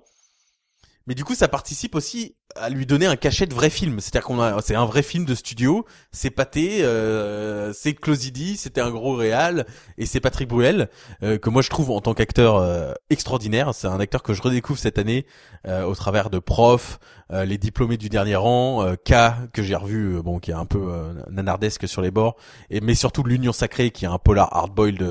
mais 1.07 1.15
du 1.15 1.25
coup 1.25 1.35
ça 1.35 1.49
participe 1.49 1.95
aussi 1.95 2.37
à 2.55 2.69
lui 2.71 2.87
donner 2.87 3.07
un 3.07 3.17
cachet 3.17 3.47
de 3.47 3.55
vrai 3.55 3.71
film. 3.71 4.01
C'est-à-dire 4.01 4.27
qu'on 4.27 4.41
a 4.41 4.61
c'est 4.63 4.75
un 4.75 4.87
vrai 4.87 5.03
film 5.03 5.25
de 5.25 5.35
studio 5.35 5.85
c'est 6.13 6.31
pâté 6.31 6.85
euh, 6.85 7.73
c'est 7.73 7.95
Closidi 7.95 8.57
c'était 8.57 8.81
un 8.81 8.91
gros 8.91 9.15
réal 9.15 9.67
et 9.99 10.07
c'est 10.07 10.21
Patrick 10.21 10.49
Bruel 10.49 10.89
euh, 11.23 11.39
que 11.39 11.51
moi 11.51 11.63
je 11.63 11.71
trouve 11.71 11.91
en 11.91 12.01
tant 12.01 12.15
qu'acteur 12.15 12.57
euh, 12.57 12.93
extraordinaire. 13.11 13.75
C'est 13.75 13.89
un 13.89 14.01
acteur 14.01 14.23
que 14.23 14.35
je 14.35 14.43
redécouvre 14.43 14.79
cette 14.79 14.99
année 14.99 15.27
euh, 15.67 15.85
au 15.85 15.95
travers 15.95 16.31
de 16.31 16.39
Prof 16.39 16.99
euh, 17.33 17.45
les 17.45 17.59
diplômés 17.59 17.97
du 17.97 18.09
dernier 18.09 18.37
rang 18.37 18.85
euh, 18.85 18.95
K 18.95 19.51
que 19.53 19.61
j'ai 19.61 19.75
revu 19.75 20.15
euh, 20.15 20.23
bon 20.23 20.39
qui 20.39 20.53
est 20.53 20.55
un 20.55 20.65
peu 20.65 20.93
nanardesque 21.29 21.89
sur 21.89 22.01
les 22.01 22.13
bords 22.13 22.37
et 22.71 22.81
mais 22.81 22.95
surtout 22.95 23.25
l'Union 23.25 23.53
Sacrée 23.53 23.91
qui 23.91 24.05
est 24.05 24.09
un 24.09 24.19
polar 24.19 24.55
hardboiled 24.57 25.05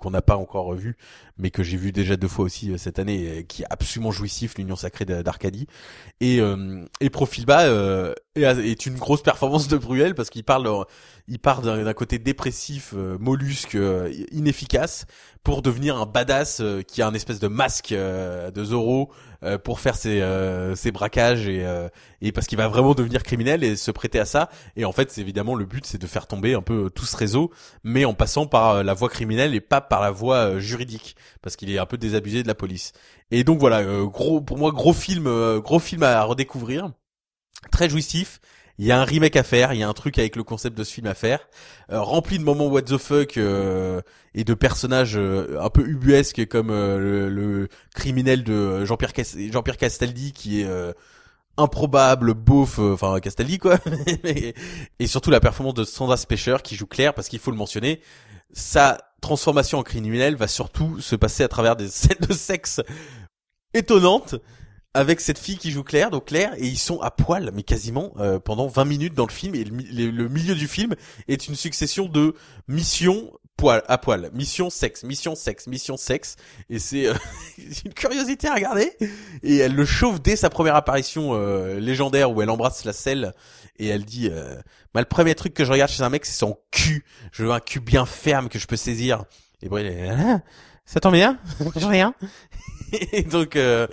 qu'on 0.00 0.10
n'a 0.10 0.22
pas 0.22 0.36
encore 0.36 0.64
revu 0.64 0.96
mais 1.38 1.50
que 1.50 1.62
j'ai 1.62 1.76
vu 1.76 1.92
déjà 1.92 2.16
deux 2.16 2.26
fois 2.26 2.44
aussi 2.44 2.76
cette 2.78 2.98
année 2.98 3.44
qui 3.48 3.62
est 3.62 3.66
absolument 3.70 4.10
jouissif 4.10 4.58
l'Union 4.58 4.76
Sacrée 4.76 5.04
d'Arcadie. 5.04 5.66
Et 6.20 6.40
et 7.00 7.10
Profil 7.10 7.46
Bas 7.46 7.66
est, 8.34 8.86
une 8.86 8.96
grosse 8.96 9.22
performance 9.22 9.68
de 9.68 9.76
Bruel 9.76 10.14
parce 10.14 10.30
qu'il 10.30 10.44
parle 10.44 10.68
il 11.28 11.38
part 11.38 11.62
d'un 11.62 11.92
côté 11.94 12.18
dépressif 12.18 12.94
euh, 12.94 13.16
mollusque 13.18 13.74
euh, 13.74 14.12
inefficace 14.32 15.06
pour 15.44 15.62
devenir 15.62 15.96
un 15.96 16.06
badass 16.06 16.60
euh, 16.60 16.82
qui 16.82 17.00
a 17.02 17.06
un 17.06 17.14
espèce 17.14 17.38
de 17.38 17.48
masque 17.48 17.92
de 17.92 18.64
Zorro 18.64 19.12
euh, 19.42 19.58
pour 19.58 19.80
faire 19.80 19.96
ses, 19.96 20.22
ses 20.76 20.92
braquages 20.92 21.48
et, 21.48 21.66
et 22.20 22.32
parce 22.32 22.46
qu'il 22.46 22.58
va 22.58 22.68
vraiment 22.68 22.94
devenir 22.94 23.22
criminel 23.22 23.64
et 23.64 23.76
se 23.76 23.90
prêter 23.90 24.18
à 24.18 24.24
ça. 24.24 24.50
Et 24.76 24.84
en 24.84 24.92
fait 24.92 25.10
c'est 25.10 25.20
évidemment 25.20 25.54
le 25.54 25.64
but 25.64 25.86
c'est 25.86 25.98
de 25.98 26.06
faire 26.06 26.26
tomber 26.26 26.54
un 26.54 26.62
peu 26.62 26.90
tout 26.90 27.06
ce 27.06 27.16
réseau 27.16 27.50
mais 27.84 28.04
en 28.04 28.14
passant 28.14 28.46
par 28.46 28.84
la 28.84 28.94
voie 28.94 29.08
criminelle 29.08 29.54
et 29.54 29.60
pas 29.60 29.80
par 29.80 30.00
la 30.00 30.10
voie 30.10 30.58
juridique 30.58 31.16
parce 31.40 31.56
qu'il 31.56 31.70
est 31.70 31.78
un 31.78 31.86
peu 31.86 31.98
désabusé 31.98 32.42
de 32.42 32.48
la 32.48 32.54
police. 32.54 32.92
Et 33.30 33.44
donc 33.44 33.58
voilà 33.58 33.82
gros 34.04 34.40
pour 34.40 34.58
moi 34.58 34.72
gros 34.72 34.92
film 34.92 35.24
gros 35.60 35.78
film 35.78 36.02
à 36.02 36.22
redécouvrir. 36.24 36.90
Très 37.70 37.88
jouissif 37.88 38.40
il 38.78 38.86
y 38.86 38.92
a 38.92 39.00
un 39.00 39.04
remake 39.04 39.36
à 39.36 39.42
faire, 39.42 39.72
il 39.72 39.80
y 39.80 39.82
a 39.82 39.88
un 39.88 39.92
truc 39.92 40.18
avec 40.18 40.36
le 40.36 40.42
concept 40.42 40.76
de 40.76 40.84
ce 40.84 40.92
film 40.92 41.06
à 41.06 41.14
faire, 41.14 41.48
euh, 41.90 42.00
rempli 42.00 42.38
de 42.38 42.44
moments 42.44 42.66
what 42.66 42.82
the 42.82 42.96
fuck 42.96 43.36
euh, 43.36 44.00
et 44.34 44.44
de 44.44 44.54
personnages 44.54 45.16
euh, 45.16 45.58
un 45.60 45.70
peu 45.70 45.86
ubuesques 45.86 46.46
comme 46.48 46.70
euh, 46.70 47.28
le, 47.28 47.68
criminel 47.94 48.44
de 48.44 48.84
Jean-Pierre 48.84 49.12
Cas- 49.12 49.36
Jean-Pierre 49.50 49.76
Castaldi 49.76 50.32
qui 50.32 50.62
est 50.62 50.68
improbable, 51.58 52.34
beauf, 52.34 52.78
enfin 52.78 53.20
Castaldi 53.20 53.58
quoi, 53.58 53.78
et 54.24 55.06
surtout 55.06 55.30
la 55.30 55.40
performance 55.40 55.74
de 55.74 55.84
Sandra 55.84 56.16
Specher 56.16 56.56
qui 56.64 56.76
joue 56.76 56.86
Claire 56.86 57.14
parce 57.14 57.28
qu'il 57.28 57.38
faut 57.38 57.50
le 57.50 57.58
mentionner, 57.58 58.00
sa 58.52 58.98
transformation 59.20 59.78
en 59.78 59.82
criminel 59.82 60.34
va 60.36 60.48
surtout 60.48 61.00
se 61.00 61.14
passer 61.14 61.42
à 61.42 61.48
travers 61.48 61.76
des 61.76 61.88
scènes 61.88 62.26
de 62.26 62.32
sexe 62.32 62.80
étonnantes 63.74 64.36
avec 64.94 65.20
cette 65.20 65.38
fille 65.38 65.56
qui 65.56 65.70
joue 65.70 65.82
Claire, 65.82 66.10
donc 66.10 66.26
Claire, 66.26 66.52
et 66.58 66.66
ils 66.66 66.78
sont 66.78 67.00
à 67.00 67.10
poil, 67.10 67.50
mais 67.54 67.62
quasiment 67.62 68.12
euh, 68.18 68.38
pendant 68.38 68.66
20 68.66 68.84
minutes 68.84 69.14
dans 69.14 69.26
le 69.26 69.32
film, 69.32 69.54
et 69.54 69.64
le, 69.64 69.70
mi- 69.70 69.84
le- 69.90 70.10
le 70.10 70.28
milieu 70.28 70.54
du 70.54 70.68
film 70.68 70.94
est 71.28 71.48
une 71.48 71.54
succession 71.54 72.06
de 72.06 72.34
missions 72.68 73.32
poil 73.56 73.82
à 73.86 73.96
poil, 73.96 74.30
mission 74.34 74.70
sexe, 74.70 75.04
mission 75.04 75.34
sexe, 75.34 75.66
mission 75.66 75.96
sexe, 75.96 76.36
et 76.68 76.78
c'est 76.78 77.06
euh, 77.06 77.14
une 77.84 77.94
curiosité 77.94 78.48
à 78.48 78.54
regarder. 78.54 78.90
Et 79.42 79.58
elle 79.58 79.74
le 79.74 79.84
chauffe 79.86 80.20
dès 80.20 80.36
sa 80.36 80.50
première 80.50 80.74
apparition 80.76 81.30
euh, 81.34 81.78
légendaire 81.78 82.30
où 82.32 82.42
elle 82.42 82.50
embrasse 82.50 82.84
la 82.84 82.92
selle. 82.92 83.34
Et 83.78 83.86
elle 83.88 84.04
dit 84.04 84.28
euh, 84.30 84.56
bah, 84.94 85.00
le 85.00 85.06
premier 85.06 85.34
truc 85.34 85.54
que 85.54 85.64
je 85.64 85.70
regarde 85.72 85.90
chez 85.90 86.02
un 86.02 86.08
mec 86.10 86.26
c'est 86.26 86.38
son 86.38 86.58
cul, 86.70 87.04
je 87.32 87.44
veux 87.44 87.52
un 87.52 87.60
cul 87.60 87.80
bien 87.80 88.04
ferme 88.04 88.48
que 88.48 88.58
je 88.58 88.66
peux 88.66 88.76
saisir. 88.76 89.24
Et 89.62 89.68
Bril 89.68 89.86
est 89.86 90.08
Ah, 90.10 90.40
ça 90.84 90.98
tombe 91.00 91.14
bien, 91.14 91.38
j'ai 91.76 91.86
rien? 91.86 92.14
et 93.12 93.22
donc 93.22 93.56
euh, 93.56 93.86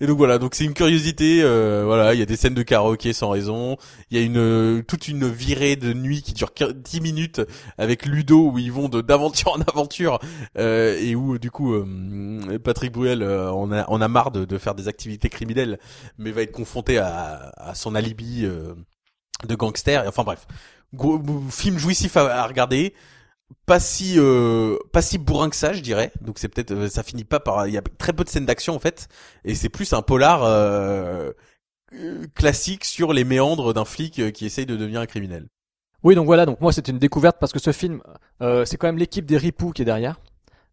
et 0.00 0.06
donc 0.06 0.18
voilà 0.18 0.38
donc 0.38 0.54
c'est 0.54 0.64
une 0.64 0.74
curiosité 0.74 1.40
euh, 1.42 1.82
voilà 1.84 2.14
il 2.14 2.20
y 2.20 2.22
a 2.22 2.26
des 2.26 2.36
scènes 2.36 2.54
de 2.54 2.62
karaoké 2.62 3.12
sans 3.12 3.30
raison 3.30 3.76
il 4.10 4.18
y 4.18 4.20
a 4.20 4.24
une 4.24 4.36
euh, 4.36 4.82
toute 4.82 5.08
une 5.08 5.28
virée 5.28 5.76
de 5.76 5.92
nuit 5.92 6.22
qui 6.22 6.32
dure 6.32 6.50
10 6.74 7.00
minutes 7.00 7.40
avec 7.78 8.06
Ludo 8.06 8.50
où 8.50 8.58
ils 8.58 8.72
vont 8.72 8.88
d'aventure 8.88 9.52
en 9.52 9.60
aventure 9.62 10.18
euh, 10.58 10.98
et 11.00 11.14
où 11.14 11.38
du 11.38 11.50
coup 11.50 11.72
euh, 11.74 12.58
Patrick 12.62 12.92
Bruel 12.92 13.22
euh, 13.22 13.50
on 13.52 13.72
a 13.72 13.84
on 13.88 14.00
a 14.00 14.08
marre 14.08 14.30
de, 14.30 14.44
de 14.44 14.58
faire 14.58 14.74
des 14.74 14.88
activités 14.88 15.28
criminelles 15.28 15.78
mais 16.18 16.30
va 16.30 16.42
être 16.42 16.52
confronté 16.52 16.98
à, 16.98 17.52
à 17.56 17.74
son 17.74 17.94
alibi 17.94 18.44
euh, 18.44 18.74
de 19.48 19.54
gangster 19.54 20.04
enfin 20.06 20.24
bref. 20.24 20.46
Film 21.50 21.78
jouissif 21.78 22.18
à 22.18 22.46
regarder 22.46 22.92
pas 23.66 23.80
si 23.80 24.14
euh, 24.18 24.76
pas 24.92 25.02
si 25.02 25.18
bourrin 25.18 25.50
que 25.50 25.56
ça 25.56 25.72
je 25.72 25.80
dirais. 25.80 26.12
Donc 26.20 26.38
c'est 26.38 26.48
peut-être 26.48 26.72
euh, 26.72 26.88
ça 26.88 27.02
finit 27.02 27.24
pas 27.24 27.40
par 27.40 27.66
il 27.66 27.74
y 27.74 27.78
a 27.78 27.82
très 27.98 28.12
peu 28.12 28.24
de 28.24 28.28
scènes 28.28 28.46
d'action 28.46 28.74
en 28.74 28.78
fait. 28.78 29.08
Et 29.44 29.54
c'est 29.54 29.68
plus 29.68 29.92
un 29.92 30.02
polar 30.02 30.44
euh, 30.44 31.30
euh, 31.94 32.26
classique 32.34 32.84
sur 32.84 33.12
les 33.12 33.24
méandres 33.24 33.74
d'un 33.74 33.84
flic 33.84 34.18
euh, 34.18 34.30
qui 34.30 34.46
essaye 34.46 34.66
de 34.66 34.76
devenir 34.76 35.00
un 35.00 35.06
criminel. 35.06 35.48
Oui, 36.02 36.14
donc 36.14 36.26
voilà, 36.26 36.46
donc 36.46 36.60
moi 36.60 36.72
c'était 36.72 36.90
une 36.90 36.98
découverte 36.98 37.36
parce 37.38 37.52
que 37.52 37.60
ce 37.60 37.72
film, 37.72 38.02
euh, 38.40 38.64
c'est 38.64 38.76
quand 38.76 38.88
même 38.88 38.98
l'équipe 38.98 39.24
des 39.24 39.36
Ripoux 39.36 39.70
qui 39.70 39.82
est 39.82 39.84
derrière. 39.84 40.20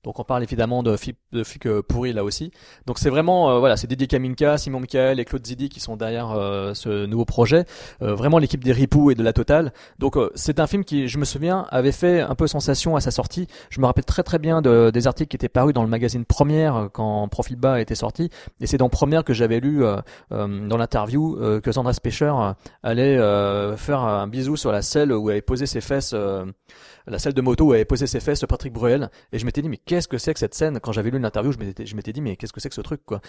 Donc 0.03 0.19
on 0.19 0.23
parle 0.23 0.43
évidemment 0.43 0.81
de 0.83 0.95
flics 0.95 1.17
de 1.31 1.43
flics, 1.43 1.67
euh, 1.67 1.81
pourris 1.81 2.13
là 2.13 2.23
aussi. 2.23 2.51
Donc 2.85 2.99
c'est 2.99 3.09
vraiment 3.09 3.49
euh, 3.51 3.59
voilà, 3.59 3.75
c'est 3.77 3.87
Didier 3.87 4.07
Kaminka, 4.07 4.57
Simon 4.57 4.79
Michael 4.79 5.19
et 5.19 5.25
Claude 5.25 5.45
Zidi 5.45 5.69
qui 5.69 5.79
sont 5.79 5.97
derrière 5.97 6.31
euh, 6.31 6.73
ce 6.73 7.05
nouveau 7.05 7.25
projet. 7.25 7.65
Euh, 8.01 8.15
vraiment 8.15 8.37
l'équipe 8.37 8.63
des 8.63 8.71
Ripoux 8.71 9.11
et 9.11 9.15
de 9.15 9.23
la 9.23 9.33
totale. 9.33 9.73
Donc 9.99 10.15
euh, 10.15 10.29
c'est 10.35 10.59
un 10.59 10.67
film 10.67 10.83
qui, 10.85 11.07
je 11.07 11.17
me 11.17 11.25
souviens, 11.25 11.67
avait 11.69 11.91
fait 11.91 12.21
un 12.21 12.35
peu 12.35 12.47
sensation 12.47 12.95
à 12.95 13.01
sa 13.01 13.11
sortie. 13.11 13.47
Je 13.69 13.81
me 13.81 13.85
rappelle 13.85 14.05
très 14.05 14.23
très 14.23 14.39
bien 14.39 14.61
de, 14.61 14.89
des 14.89 15.07
articles 15.07 15.29
qui 15.29 15.35
étaient 15.35 15.49
parus 15.49 15.73
dans 15.73 15.83
le 15.83 15.89
magazine 15.89 16.23
Première 16.25 16.75
euh, 16.75 16.87
quand 16.87 17.27
Profil 17.27 17.57
Bas 17.57 17.81
était 17.81 17.95
sorti. 17.95 18.29
Et 18.61 18.67
c'est 18.67 18.77
dans 18.77 18.89
Première 18.89 19.23
que 19.23 19.33
j'avais 19.33 19.59
lu 19.59 19.83
dans 20.29 20.77
l'interview 20.77 21.37
que 21.61 21.71
Sandra 21.71 21.93
Specher 21.93 22.33
allait 22.83 23.17
faire 23.77 23.99
un 23.99 24.27
bisou 24.27 24.55
sur 24.55 24.71
la 24.71 24.81
selle 24.81 25.11
où 25.11 25.29
elle 25.29 25.35
avait 25.35 25.41
posé 25.41 25.65
ses 25.65 25.81
fesses. 25.81 26.15
La 27.09 27.19
selle 27.19 27.33
de 27.33 27.41
moto 27.41 27.65
où 27.65 27.73
avait 27.73 27.85
posé 27.85 28.07
ses 28.07 28.19
fesses 28.19 28.45
Patrick 28.47 28.73
Bruel 28.73 29.09
et 29.31 29.39
je 29.39 29.45
m'étais 29.45 29.61
dit 29.61 29.69
mais 29.69 29.77
qu'est-ce 29.77 30.07
que 30.07 30.17
c'est 30.17 30.33
que 30.33 30.39
cette 30.39 30.53
scène? 30.53 30.79
Quand 30.79 30.91
j'avais 30.91 31.11
lu 31.11 31.19
l'interview 31.19 31.51
je 31.51 31.57
m'étais 31.57 31.85
je 31.85 31.95
m'étais 31.95 32.13
dit 32.13 32.21
mais 32.21 32.35
qu'est-ce 32.35 32.53
que 32.53 32.59
c'est 32.59 32.69
que 32.69 32.75
ce 32.75 32.81
truc 32.81 33.01
quoi? 33.05 33.21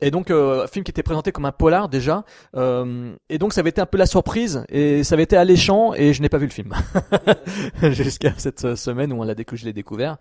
Et 0.00 0.10
donc 0.10 0.30
euh, 0.30 0.66
film 0.66 0.84
qui 0.84 0.90
était 0.90 1.02
présenté 1.02 1.32
comme 1.32 1.44
un 1.44 1.52
polar 1.52 1.88
déjà 1.88 2.24
euh, 2.56 3.14
et 3.28 3.38
donc 3.38 3.52
ça 3.52 3.60
avait 3.60 3.70
été 3.70 3.80
un 3.80 3.86
peu 3.86 3.98
la 3.98 4.06
surprise 4.06 4.64
et 4.68 5.04
ça 5.04 5.14
avait 5.14 5.24
été 5.24 5.36
alléchant 5.36 5.94
et 5.94 6.12
je 6.12 6.22
n'ai 6.22 6.28
pas 6.28 6.38
vu 6.38 6.46
le 6.46 6.52
film 6.52 6.74
jusqu'à 7.82 8.32
cette 8.36 8.64
euh, 8.64 8.76
semaine 8.76 9.12
où 9.12 9.20
on 9.20 9.24
l'a 9.24 9.34
découvert 9.34 9.60
je 9.60 9.64
l'ai 9.66 9.72
découvert 9.72 10.16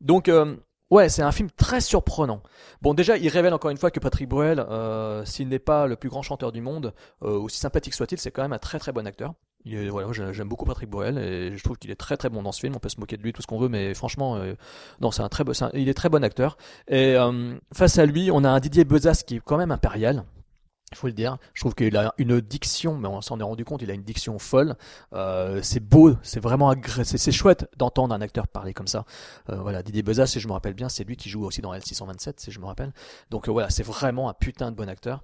donc 0.00 0.28
euh, 0.28 0.56
Ouais, 0.90 1.08
c'est 1.08 1.22
un 1.22 1.32
film 1.32 1.50
très 1.50 1.80
surprenant. 1.80 2.42
Bon, 2.80 2.94
déjà, 2.94 3.16
il 3.16 3.28
révèle 3.28 3.52
encore 3.52 3.72
une 3.72 3.76
fois 3.76 3.90
que 3.90 3.98
Patrick 3.98 4.28
Bruel, 4.28 4.60
euh, 4.60 5.24
s'il 5.24 5.48
n'est 5.48 5.58
pas 5.58 5.88
le 5.88 5.96
plus 5.96 6.08
grand 6.08 6.22
chanteur 6.22 6.52
du 6.52 6.60
monde, 6.60 6.94
euh, 7.22 7.30
aussi 7.30 7.58
sympathique 7.58 7.92
soit-il, 7.94 8.18
c'est 8.18 8.30
quand 8.30 8.42
même 8.42 8.52
un 8.52 8.58
très 8.58 8.78
très 8.78 8.92
bon 8.92 9.04
acteur. 9.04 9.34
Voilà, 9.90 10.12
j'ai- 10.12 10.32
j'aime 10.32 10.48
beaucoup 10.48 10.64
Patrick 10.64 10.88
Bruel 10.88 11.18
et 11.18 11.56
je 11.56 11.62
trouve 11.64 11.76
qu'il 11.76 11.90
est 11.90 11.96
très 11.96 12.16
très 12.16 12.28
bon 12.28 12.42
dans 12.42 12.52
ce 12.52 12.60
film. 12.60 12.74
On 12.76 12.78
peut 12.78 12.88
se 12.88 13.00
moquer 13.00 13.16
de 13.16 13.22
lui 13.22 13.32
tout 13.32 13.42
ce 13.42 13.46
qu'on 13.46 13.58
veut, 13.58 13.68
mais 13.68 13.94
franchement, 13.94 14.36
euh, 14.36 14.54
non, 15.00 15.10
c'est 15.10 15.22
un 15.22 15.28
très, 15.28 15.44
il 15.74 15.88
est 15.88 15.94
très 15.94 16.08
bon 16.08 16.22
acteur. 16.22 16.56
Et 16.88 17.16
euh, 17.16 17.54
face 17.74 17.98
à 17.98 18.06
lui, 18.06 18.30
on 18.32 18.44
a 18.44 18.48
un 18.50 18.60
Didier 18.60 18.84
Bezas 18.84 19.22
qui 19.26 19.36
est 19.36 19.40
quand 19.44 19.56
même 19.58 19.72
impérial. 19.72 20.24
Il 20.92 20.96
faut 20.96 21.08
le 21.08 21.12
dire. 21.14 21.36
Je 21.52 21.62
trouve 21.62 21.74
qu'il 21.74 21.96
a 21.96 22.14
une 22.16 22.40
diction, 22.40 22.96
mais 22.96 23.08
on 23.08 23.20
s'en 23.20 23.40
est 23.40 23.42
rendu 23.42 23.64
compte, 23.64 23.82
il 23.82 23.90
a 23.90 23.94
une 23.94 24.04
diction 24.04 24.38
folle. 24.38 24.76
Euh, 25.14 25.58
c'est 25.60 25.80
beau, 25.80 26.14
c'est 26.22 26.38
vraiment 26.38 26.72
agré- 26.72 27.02
c'est 27.02 27.32
chouette 27.32 27.68
d'entendre 27.76 28.14
un 28.14 28.20
acteur 28.20 28.46
parler 28.46 28.72
comme 28.72 28.86
ça. 28.86 29.04
Euh, 29.50 29.56
voilà, 29.56 29.82
Didier 29.82 30.04
Bezas, 30.04 30.28
si 30.28 30.38
je 30.38 30.46
me 30.46 30.52
rappelle 30.52 30.74
bien, 30.74 30.88
c'est 30.88 31.02
lui 31.02 31.16
qui 31.16 31.28
joue 31.28 31.44
aussi 31.44 31.60
dans 31.60 31.74
L627, 31.74 32.34
si 32.40 32.52
je 32.52 32.60
me 32.60 32.66
rappelle. 32.66 32.92
Donc 33.30 33.48
voilà, 33.48 33.68
c'est 33.68 33.82
vraiment 33.82 34.28
un 34.30 34.34
putain 34.34 34.70
de 34.70 34.76
bon 34.76 34.88
acteur. 34.88 35.22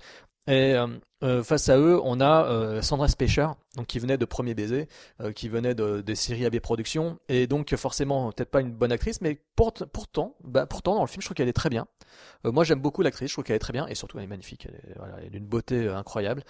Et 0.48 0.74
euh, 0.74 0.88
euh, 1.22 1.44
face 1.44 1.68
à 1.68 1.78
eux, 1.78 2.00
on 2.02 2.20
a 2.20 2.46
euh, 2.46 2.82
Sandra 2.82 3.06
Specher, 3.06 3.46
donc 3.76 3.86
qui 3.86 4.00
venait 4.00 4.18
de 4.18 4.24
Premier 4.24 4.54
Baiser, 4.54 4.88
euh, 5.20 5.30
qui 5.30 5.48
venait 5.48 5.74
de, 5.76 6.00
des 6.00 6.16
séries 6.16 6.44
AB 6.46 6.58
Productions, 6.58 7.18
et 7.28 7.46
donc 7.46 7.74
forcément 7.76 8.32
peut-être 8.32 8.50
pas 8.50 8.60
une 8.60 8.72
bonne 8.72 8.90
actrice, 8.90 9.20
mais 9.20 9.38
pour- 9.54 9.72
pourtant, 9.92 10.34
bah, 10.42 10.66
pourtant 10.66 10.96
dans 10.96 11.02
le 11.02 11.06
film, 11.06 11.22
je 11.22 11.26
trouve 11.28 11.36
qu'elle 11.36 11.48
est 11.48 11.52
très 11.52 11.68
bien. 11.70 11.86
Euh, 12.44 12.50
moi, 12.50 12.64
j'aime 12.64 12.80
beaucoup 12.80 13.02
l'actrice, 13.02 13.28
je 13.28 13.34
trouve 13.34 13.44
qu'elle 13.44 13.54
est 13.56 13.60
très 13.60 13.72
bien, 13.72 13.86
et 13.86 13.94
surtout 13.94 14.18
elle 14.18 14.24
est 14.24 14.28
magnifique, 14.28 14.66
elle 14.68 14.74
est, 14.74 14.98
voilà, 14.98 15.20
d'une 15.28 15.46
beauté 15.46 15.86
euh, 15.86 15.96
incroyable, 15.96 16.42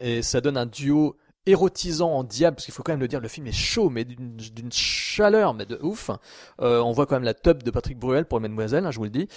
et 0.00 0.22
ça 0.22 0.40
donne 0.42 0.58
un 0.58 0.66
duo 0.66 1.16
érotisant 1.46 2.10
en 2.10 2.24
diable, 2.24 2.56
parce 2.56 2.66
qu'il 2.66 2.74
faut 2.74 2.82
quand 2.82 2.92
même 2.92 3.00
le 3.00 3.08
dire, 3.08 3.20
le 3.20 3.28
film 3.28 3.46
est 3.46 3.52
chaud, 3.52 3.88
mais 3.88 4.04
d'une 4.04 4.70
chaleur, 4.70 5.54
mais 5.54 5.64
de 5.64 5.78
ouf. 5.80 6.10
On 6.58 6.92
voit 6.92 7.06
quand 7.06 7.16
même 7.16 7.24
la 7.24 7.32
top 7.32 7.62
de 7.62 7.70
Patrick 7.70 7.98
Bruel 7.98 8.26
pour 8.26 8.38
Mademoiselle, 8.38 8.84
hein, 8.84 8.90
je 8.90 8.98
vous 8.98 9.04
le 9.04 9.10
dis. 9.10 9.28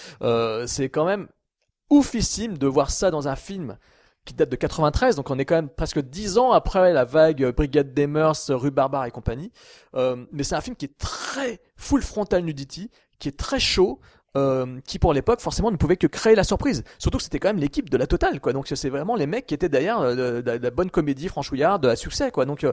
C'est 0.66 0.90
quand 0.90 1.06
même 1.06 1.28
oufissime 1.94 2.58
de 2.58 2.66
voir 2.66 2.90
ça 2.90 3.10
dans 3.10 3.28
un 3.28 3.36
film 3.36 3.78
qui 4.24 4.34
date 4.34 4.48
de 4.48 4.56
93, 4.56 5.16
donc 5.16 5.30
on 5.30 5.38
est 5.38 5.44
quand 5.44 5.54
même 5.54 5.68
presque 5.68 6.00
10 6.00 6.38
ans 6.38 6.52
après 6.52 6.92
la 6.92 7.04
vague 7.04 7.54
Brigade 7.54 7.92
des 7.92 8.06
Mœurs, 8.06 8.50
Rue 8.50 8.70
Barbare 8.70 9.04
et 9.04 9.10
compagnie. 9.10 9.52
Euh, 9.94 10.24
mais 10.32 10.44
c'est 10.44 10.54
un 10.54 10.60
film 10.60 10.76
qui 10.76 10.86
est 10.86 10.98
très 10.98 11.60
full 11.76 12.02
frontal 12.02 12.42
nudity, 12.42 12.90
qui 13.18 13.28
est 13.28 13.38
très 13.38 13.60
chaud, 13.60 14.00
euh, 14.36 14.80
qui 14.84 14.98
pour 14.98 15.12
l'époque 15.12 15.40
forcément 15.40 15.70
ne 15.70 15.76
pouvait 15.76 15.96
que 15.96 16.08
créer 16.08 16.34
la 16.34 16.42
surprise. 16.42 16.82
Surtout 16.98 17.18
que 17.18 17.22
c'était 17.22 17.38
quand 17.38 17.50
même 17.50 17.58
l'équipe 17.58 17.88
de 17.88 17.96
la 17.96 18.08
totale, 18.08 18.40
quoi. 18.40 18.52
Donc 18.52 18.66
c'est 18.66 18.88
vraiment 18.88 19.14
les 19.14 19.28
mecs 19.28 19.46
qui 19.46 19.54
étaient 19.54 19.68
derrière 19.68 20.00
euh, 20.00 20.42
de, 20.42 20.50
la 20.50 20.70
bonne 20.70 20.90
comédie 20.90 21.28
franchouillarde 21.28 21.86
à 21.86 21.94
succès, 21.94 22.32
quoi. 22.32 22.44
Donc 22.44 22.64
euh, 22.64 22.72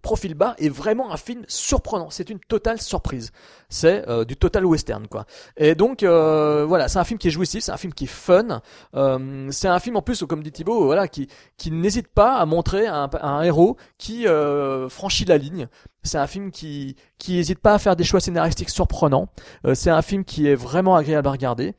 Profil 0.00 0.34
bas 0.34 0.54
est 0.58 0.70
vraiment 0.70 1.12
un 1.12 1.18
film 1.18 1.42
surprenant. 1.48 2.08
C'est 2.08 2.30
une 2.30 2.40
totale 2.40 2.80
surprise. 2.80 3.30
C'est 3.68 4.04
du 4.26 4.36
total 4.36 4.64
western, 4.64 5.06
quoi. 5.06 5.26
Et 5.56 5.74
donc 5.74 6.02
voilà, 6.02 6.88
c'est 6.88 6.98
un 6.98 7.04
film 7.04 7.18
qui 7.18 7.28
est 7.28 7.30
jouissif, 7.30 7.62
c'est 7.62 7.72
un 7.72 7.76
film 7.76 7.92
qui 7.92 8.04
est 8.04 8.06
fun. 8.08 8.62
C'est 9.50 9.68
un 9.68 9.78
film 9.78 9.96
en 9.96 10.02
plus, 10.02 10.24
comme 10.24 10.42
dit 10.42 10.50
Thibaut, 10.50 10.86
voilà, 10.86 11.06
qui 11.06 11.28
qui 11.56 11.70
n'hésite 11.70 12.08
pas 12.08 12.34
à 12.34 12.46
montrer 12.46 12.88
un, 12.88 13.42
héros 13.42 13.76
qui 13.96 14.26
franchit 14.88 15.24
la 15.26 15.38
ligne. 15.38 15.68
C'est 16.02 16.18
un 16.18 16.26
film 16.26 16.50
qui 16.50 16.96
qui 17.18 17.34
n'hésite 17.34 17.58
pas 17.58 17.74
à 17.74 17.78
faire 17.78 17.96
des 17.96 18.04
choix 18.04 18.20
scénaristiques 18.20 18.70
surprenants. 18.70 19.28
Euh, 19.66 19.74
c'est 19.74 19.90
un 19.90 20.02
film 20.02 20.24
qui 20.24 20.48
est 20.48 20.54
vraiment 20.54 20.96
agréable 20.96 21.28
à 21.28 21.32
regarder 21.32 21.74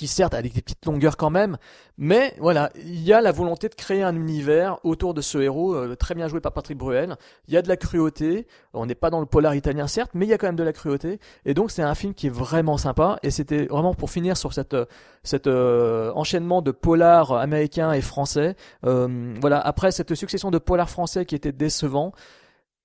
qui 0.00 0.06
certes 0.06 0.32
a 0.32 0.40
des 0.40 0.48
petites 0.48 0.86
longueurs 0.86 1.18
quand 1.18 1.28
même, 1.28 1.58
mais 1.98 2.34
voilà, 2.38 2.70
il 2.76 3.02
y 3.02 3.12
a 3.12 3.20
la 3.20 3.32
volonté 3.32 3.68
de 3.68 3.74
créer 3.74 4.02
un 4.02 4.16
univers 4.16 4.78
autour 4.82 5.12
de 5.12 5.20
ce 5.20 5.36
héros, 5.36 5.74
euh, 5.74 5.94
très 5.94 6.14
bien 6.14 6.26
joué 6.26 6.40
par 6.40 6.52
Patrick 6.52 6.78
Bruel. 6.78 7.16
Il 7.48 7.54
y 7.54 7.58
a 7.58 7.62
de 7.62 7.68
la 7.68 7.76
cruauté, 7.76 8.46
on 8.72 8.86
n'est 8.86 8.94
pas 8.94 9.10
dans 9.10 9.20
le 9.20 9.26
polar 9.26 9.54
italien 9.54 9.86
certes, 9.86 10.12
mais 10.14 10.24
il 10.24 10.30
y 10.30 10.32
a 10.32 10.38
quand 10.38 10.46
même 10.46 10.56
de 10.56 10.62
la 10.62 10.72
cruauté, 10.72 11.20
et 11.44 11.52
donc 11.52 11.70
c'est 11.70 11.82
un 11.82 11.94
film 11.94 12.14
qui 12.14 12.28
est 12.28 12.34
vraiment 12.34 12.78
sympa. 12.78 13.18
Et 13.22 13.30
c'était 13.30 13.66
vraiment 13.66 13.92
pour 13.92 14.10
finir 14.10 14.38
sur 14.38 14.54
cette 14.54 14.76
cet 15.22 15.46
euh, 15.46 16.12
enchaînement 16.14 16.62
de 16.62 16.70
polar 16.70 17.32
américain 17.32 17.92
et 17.92 18.00
français. 18.00 18.56
Euh, 18.86 19.34
voilà, 19.40 19.60
après 19.60 19.92
cette 19.92 20.14
succession 20.14 20.50
de 20.50 20.56
polars 20.56 20.88
français 20.88 21.26
qui 21.26 21.34
était 21.34 21.52
décevant. 21.52 22.12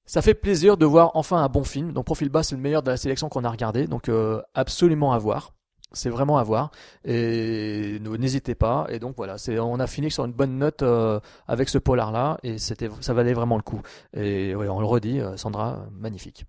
Ça 0.05 0.21
fait 0.21 0.33
plaisir 0.35 0.77
de 0.77 0.85
voir 0.85 1.11
enfin 1.15 1.37
un 1.37 1.49
bon 1.49 1.63
film. 1.63 1.91
Donc 1.91 2.05
Profil 2.05 2.29
bas, 2.29 2.43
c'est 2.43 2.55
le 2.55 2.61
meilleur 2.61 2.83
de 2.83 2.91
la 2.91 2.97
sélection 2.97 3.29
qu'on 3.29 3.43
a 3.43 3.49
regardé. 3.49 3.87
Donc 3.87 4.09
euh, 4.09 4.41
absolument 4.53 5.13
à 5.13 5.17
voir. 5.17 5.51
C'est 5.93 6.09
vraiment 6.09 6.37
à 6.37 6.43
voir. 6.43 6.71
Et 7.05 7.99
n'hésitez 8.01 8.53
pas. 8.53 8.85
Et 8.89 8.99
donc 8.99 9.15
voilà, 9.17 9.37
c'est 9.37 9.57
on 9.59 9.79
a 9.79 9.87
fini 9.87 10.11
sur 10.11 10.25
une 10.25 10.33
bonne 10.33 10.57
note 10.57 10.83
euh, 10.83 11.19
avec 11.47 11.69
ce 11.69 11.77
polar 11.77 12.11
là. 12.11 12.37
Et 12.43 12.57
c'était 12.57 12.89
ça 12.99 13.13
valait 13.13 13.33
vraiment 13.33 13.55
le 13.55 13.63
coup. 13.63 13.81
Et 14.13 14.53
ouais, 14.55 14.67
on 14.67 14.79
le 14.79 14.85
redit, 14.85 15.19
euh, 15.19 15.37
Sandra, 15.37 15.85
magnifique. 15.91 16.45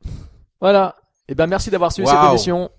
Voilà. 0.61 0.97
Et 1.29 1.35
ben 1.35 1.47
merci 1.47 1.71
d'avoir 1.71 1.93
suivi 1.93 2.09
cette 2.09 2.29
émission. 2.29 2.71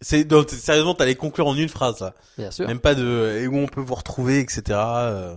C'est 0.00 0.24
donc, 0.24 0.50
sérieusement, 0.50 0.94
t'allais 0.94 1.16
conclure 1.16 1.48
en 1.48 1.56
une 1.56 1.68
phrase 1.68 2.00
là. 2.00 2.14
Bien 2.36 2.50
sûr. 2.50 2.68
Même 2.68 2.78
pas 2.78 2.94
de 2.94 3.38
et 3.40 3.48
où 3.48 3.56
on 3.56 3.66
peut 3.66 3.80
vous 3.80 3.96
retrouver, 3.96 4.38
etc. 4.38 4.62
euh, 4.70 5.36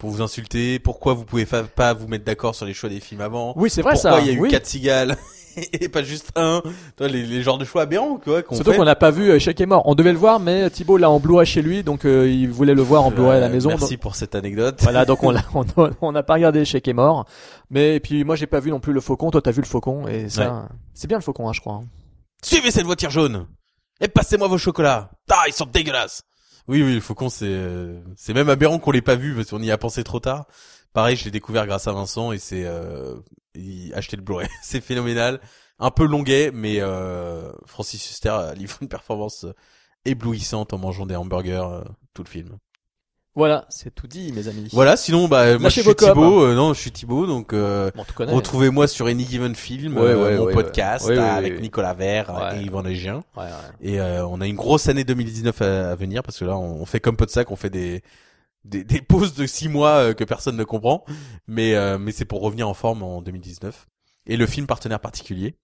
pour 0.00 0.10
vous 0.10 0.22
insulter. 0.22 0.80
Pourquoi 0.80 1.14
vous 1.14 1.24
pouvez 1.24 1.46
pas 1.46 1.94
vous 1.94 2.08
mettre 2.08 2.24
d'accord 2.24 2.56
sur 2.56 2.66
les 2.66 2.74
choix 2.74 2.88
des 2.88 2.98
films 2.98 3.20
avant 3.20 3.52
Oui, 3.56 3.70
c'est 3.70 3.82
vrai 3.82 3.92
Pourquoi 3.92 4.12
ça. 4.12 4.20
il 4.20 4.26
y 4.26 4.30
a 4.30 4.32
eu 4.32 4.40
oui. 4.40 4.48
quatre 4.50 4.66
cigales 4.66 5.16
et 5.72 5.88
pas 5.88 6.02
juste 6.02 6.30
un 6.36 6.62
les, 7.00 7.24
les 7.24 7.42
genres 7.42 7.58
de 7.58 7.64
choix 7.64 7.82
aberrants 7.82 8.18
quoi 8.18 8.42
qu'on 8.42 8.54
Surtout 8.54 8.72
qu'on 8.72 8.84
n'a 8.84 8.94
pas 8.96 9.10
vu 9.10 9.30
euh, 9.30 9.36
Échec 9.36 9.60
est 9.60 9.66
mort. 9.66 9.82
On 9.86 9.94
devait 9.94 10.12
le 10.12 10.18
voir, 10.18 10.40
mais 10.40 10.70
Thibaut 10.70 10.96
l'a 10.96 11.10
en 11.10 11.20
Blu-ray 11.20 11.44
chez 11.46 11.60
lui, 11.62 11.82
donc 11.82 12.04
euh, 12.04 12.28
il 12.30 12.48
voulait 12.50 12.74
le 12.74 12.82
voir 12.82 13.02
en 13.04 13.10
Blu-ray 13.10 13.36
à 13.36 13.40
la 13.40 13.48
maison. 13.48 13.68
Merci 13.68 13.94
donc- 13.94 14.00
pour 14.00 14.14
cette 14.16 14.34
anecdote. 14.34 14.78
Voilà, 14.82 15.04
donc 15.04 15.22
on 15.22 15.30
l'a, 15.30 15.44
on 15.54 15.64
on 16.00 16.12
n'a 16.12 16.22
pas 16.22 16.34
regardé 16.34 16.60
Échec 16.60 16.86
est 16.88 16.92
mort. 16.92 17.26
Mais 17.68 17.96
et 17.96 18.00
puis 18.00 18.24
moi 18.24 18.36
j'ai 18.36 18.46
pas 18.46 18.60
vu 18.60 18.70
non 18.70 18.80
plus 18.80 18.92
le 18.92 19.00
Faucon. 19.00 19.30
Toi 19.30 19.42
t'as 19.42 19.50
vu 19.52 19.60
le 19.60 19.66
Faucon 19.66 20.06
et 20.08 20.28
ça, 20.28 20.68
c'est 20.94 21.06
bien 21.08 21.18
le 21.18 21.22
Faucon, 21.24 21.48
hein, 21.48 21.52
je 21.52 21.60
crois. 21.60 21.74
hein. 21.74 21.84
Suivez 22.42 22.70
cette 22.70 22.86
voiture 22.86 23.10
jaune 23.10 23.46
et 24.00 24.08
passez-moi 24.08 24.48
vos 24.48 24.56
chocolats. 24.58 25.10
Ah, 25.30 25.42
ils 25.46 25.52
sont 25.52 25.66
dégueulasses. 25.70 26.22
Oui, 26.70 26.84
oui, 26.84 26.94
le 26.94 27.00
faucon, 27.00 27.28
c'est 27.28 27.46
euh, 27.48 28.00
c'est 28.14 28.32
même 28.32 28.48
aberrant 28.48 28.78
qu'on 28.78 28.92
l'ait 28.92 29.02
pas 29.02 29.16
vu 29.16 29.34
parce 29.34 29.50
qu'on 29.50 29.60
y 29.60 29.72
a 29.72 29.76
pensé 29.76 30.04
trop 30.04 30.20
tard. 30.20 30.46
Pareil, 30.92 31.16
je 31.16 31.24
l'ai 31.24 31.32
découvert 31.32 31.66
grâce 31.66 31.88
à 31.88 31.92
Vincent 31.92 32.30
et 32.30 32.38
c'est 32.38 32.64
euh, 32.64 33.16
acheter 33.92 34.16
le 34.16 34.22
Blu-ray, 34.22 34.46
c'est 34.62 34.80
phénoménal. 34.80 35.40
Un 35.80 35.90
peu 35.90 36.04
longuet, 36.06 36.52
mais 36.54 36.76
euh, 36.80 37.50
Francis 37.66 38.08
Huster 38.08 38.28
a 38.28 38.54
livré 38.54 38.78
une 38.82 38.88
performance 38.88 39.46
euh, 39.46 39.54
éblouissante 40.04 40.72
en 40.72 40.78
mangeant 40.78 41.06
des 41.06 41.16
hamburgers 41.16 41.66
euh, 41.72 41.82
tout 42.14 42.22
le 42.22 42.28
film. 42.28 42.58
Voilà, 43.36 43.64
c'est 43.68 43.94
tout 43.94 44.08
dit, 44.08 44.32
mes 44.32 44.48
amis. 44.48 44.68
Voilà, 44.72 44.96
sinon 44.96 45.28
bah 45.28 45.56
moi 45.58 45.70
je 45.70 45.80
suis. 45.80 45.94
Thibaut, 45.94 46.42
euh, 46.42 46.54
non, 46.54 46.74
je 46.74 46.80
suis 46.80 46.90
Thibaut 46.90 47.26
donc 47.28 47.52
euh, 47.52 47.90
Bon, 47.94 48.04
retrouvez-moi 48.34 48.88
sur 48.88 49.06
Any 49.06 49.24
Given 49.24 49.54
Film, 49.54 49.96
Ouais, 49.96 50.02
euh, 50.02 50.22
ouais, 50.24 50.36
mon 50.38 50.44
ouais, 50.46 50.52
podcast 50.52 51.08
avec. 51.08 51.60
Nicolas 51.60 51.94
Vert 51.94 52.28
Ouais. 52.34 52.58
et 52.60 52.64
Yvan 52.64 52.82
Légien. 52.82 53.22
Ouais, 53.36 53.44
ouais. 53.44 53.50
Et 53.82 54.00
euh, 54.00 54.26
on 54.26 54.40
a 54.40 54.48
une 54.48 54.56
grosse 54.56 54.88
année 54.88 55.04
2019 55.04 55.62
à, 55.62 55.90
à 55.92 55.94
venir 55.94 56.24
parce 56.24 56.38
que 56.38 56.44
là 56.44 56.56
on, 56.58 56.80
on 56.80 56.84
fait 56.86 56.98
comme 56.98 57.16
Podsac, 57.16 57.50
on 57.52 57.56
fait 57.56 57.70
des 57.70 58.02
des, 58.64 58.82
des 58.84 59.00
pauses 59.00 59.34
de 59.34 59.46
six 59.46 59.68
mois 59.68 59.90
euh, 60.08 60.12
que 60.12 60.24
personne 60.24 60.56
ne 60.56 60.64
comprend, 60.64 61.04
mais 61.46 61.74
euh, 61.76 61.98
mais 61.98 62.10
c'est 62.12 62.24
pour 62.26 62.42
revenir 62.42 62.68
en 62.68 62.74
forme 62.74 63.02
en 63.04 63.22
2019. 63.22 63.86
Et 64.26 64.36
le 64.36 64.46
film 64.46 64.66
partenaire 64.66 65.00
particulier, 65.00 65.54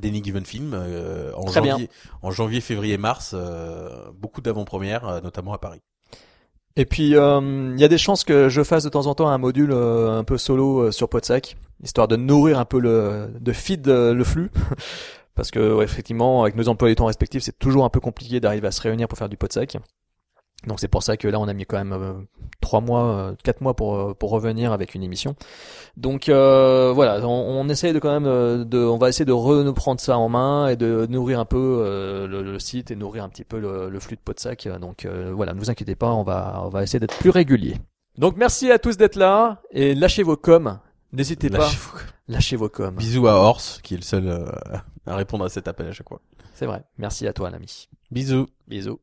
Danny 0.00 0.22
Given 0.22 0.46
Film, 0.46 0.72
euh, 0.74 1.32
en 1.34 1.44
Très 1.44 1.60
bien. 1.60 1.72
janvier, 1.72 1.90
en 2.22 2.30
janvier, 2.30 2.60
février, 2.60 2.96
mars, 2.98 3.32
euh, 3.34 4.10
beaucoup 4.14 4.40
d'avant-premières, 4.40 5.06
euh, 5.08 5.20
notamment 5.20 5.52
à 5.52 5.58
Paris. 5.58 5.80
Et 6.76 6.86
puis 6.86 7.14
euh, 7.14 7.72
il 7.74 7.80
y 7.80 7.84
a 7.84 7.88
des 7.88 7.98
chances 7.98 8.24
que 8.24 8.48
je 8.48 8.62
fasse 8.64 8.82
de 8.82 8.88
temps 8.88 9.06
en 9.06 9.14
temps 9.14 9.28
un 9.28 9.38
module 9.38 9.70
euh, 9.70 10.18
un 10.18 10.24
peu 10.24 10.36
solo 10.38 10.80
euh, 10.80 10.90
sur 10.90 11.08
Podsac, 11.08 11.56
histoire 11.82 12.08
de 12.08 12.16
nourrir 12.16 12.58
un 12.58 12.64
peu 12.64 12.80
le, 12.80 13.32
de 13.40 13.52
feed 13.52 13.86
euh, 13.86 14.12
le 14.12 14.24
flux. 14.24 14.50
Parce 15.36 15.50
que 15.50 15.82
effectivement, 15.82 16.42
avec 16.42 16.54
nos 16.54 16.68
emplois 16.68 16.88
du 16.88 16.94
temps 16.94 17.06
respectifs, 17.06 17.42
c'est 17.42 17.58
toujours 17.58 17.84
un 17.84 17.90
peu 17.90 18.00
compliqué 18.00 18.38
d'arriver 18.38 18.68
à 18.68 18.70
se 18.70 18.80
réunir 18.80 19.08
pour 19.08 19.18
faire 19.18 19.28
du 19.28 19.36
Podsac. 19.36 19.76
Donc 20.66 20.80
c'est 20.80 20.88
pour 20.88 21.02
ça 21.02 21.16
que 21.16 21.28
là, 21.28 21.38
on 21.38 21.48
a 21.48 21.52
mis 21.52 21.66
quand 21.66 21.76
même 21.76 21.92
euh, 21.92 22.12
trois 22.60 22.80
mois, 22.80 23.04
euh, 23.04 23.34
quatre 23.42 23.60
mois 23.60 23.74
pour 23.74 23.96
euh, 23.96 24.14
pour 24.14 24.30
revenir 24.30 24.72
avec 24.72 24.94
une 24.94 25.02
émission. 25.02 25.36
Donc 25.96 26.28
euh, 26.28 26.92
voilà, 26.94 27.26
on, 27.26 27.60
on 27.60 27.68
essaye 27.68 27.92
de 27.92 27.98
quand 27.98 28.18
même 28.20 28.64
de, 28.64 28.78
on 28.78 28.96
va 28.98 29.08
essayer 29.08 29.24
de 29.24 29.32
reprendre 29.32 30.00
ça 30.00 30.16
en 30.18 30.28
main 30.28 30.68
et 30.68 30.76
de 30.76 31.06
nourrir 31.08 31.38
un 31.40 31.44
peu 31.44 31.58
euh, 31.58 32.26
le, 32.26 32.42
le 32.42 32.58
site 32.58 32.90
et 32.90 32.96
nourrir 32.96 33.24
un 33.24 33.28
petit 33.28 33.44
peu 33.44 33.58
le, 33.58 33.88
le 33.90 34.00
flux 34.00 34.16
de 34.16 34.20
Podsac. 34.22 34.66
Donc 34.80 35.04
euh, 35.04 35.32
voilà, 35.34 35.52
ne 35.54 35.58
vous 35.58 35.70
inquiétez 35.70 35.94
pas, 35.96 36.12
on 36.12 36.22
va 36.22 36.62
on 36.64 36.68
va 36.68 36.82
essayer 36.82 36.98
d'être 37.00 37.18
plus 37.18 37.30
régulier. 37.30 37.76
Donc 38.16 38.36
merci 38.36 38.70
à 38.70 38.78
tous 38.78 38.96
d'être 38.96 39.16
là 39.16 39.60
et 39.70 39.94
lâchez 39.94 40.22
vos 40.22 40.36
coms. 40.36 40.78
N'hésitez 41.12 41.50
pas, 41.50 41.70
lâchez 42.26 42.56
vos 42.56 42.68
coms. 42.68 42.96
Bisous 42.96 43.28
à 43.28 43.34
Horse 43.34 43.80
qui 43.82 43.94
est 43.94 43.98
le 43.98 44.02
seul 44.02 44.26
euh, 44.28 44.46
à 45.06 45.14
répondre 45.16 45.44
à 45.44 45.48
cet 45.48 45.68
appel 45.68 45.86
à 45.88 45.92
chaque 45.92 46.08
fois. 46.08 46.20
C'est 46.54 46.66
vrai. 46.66 46.84
Merci 46.98 47.26
à 47.26 47.32
toi, 47.32 47.50
l'ami. 47.50 47.88
Bisous. 48.10 48.46
Bisous. 48.66 49.00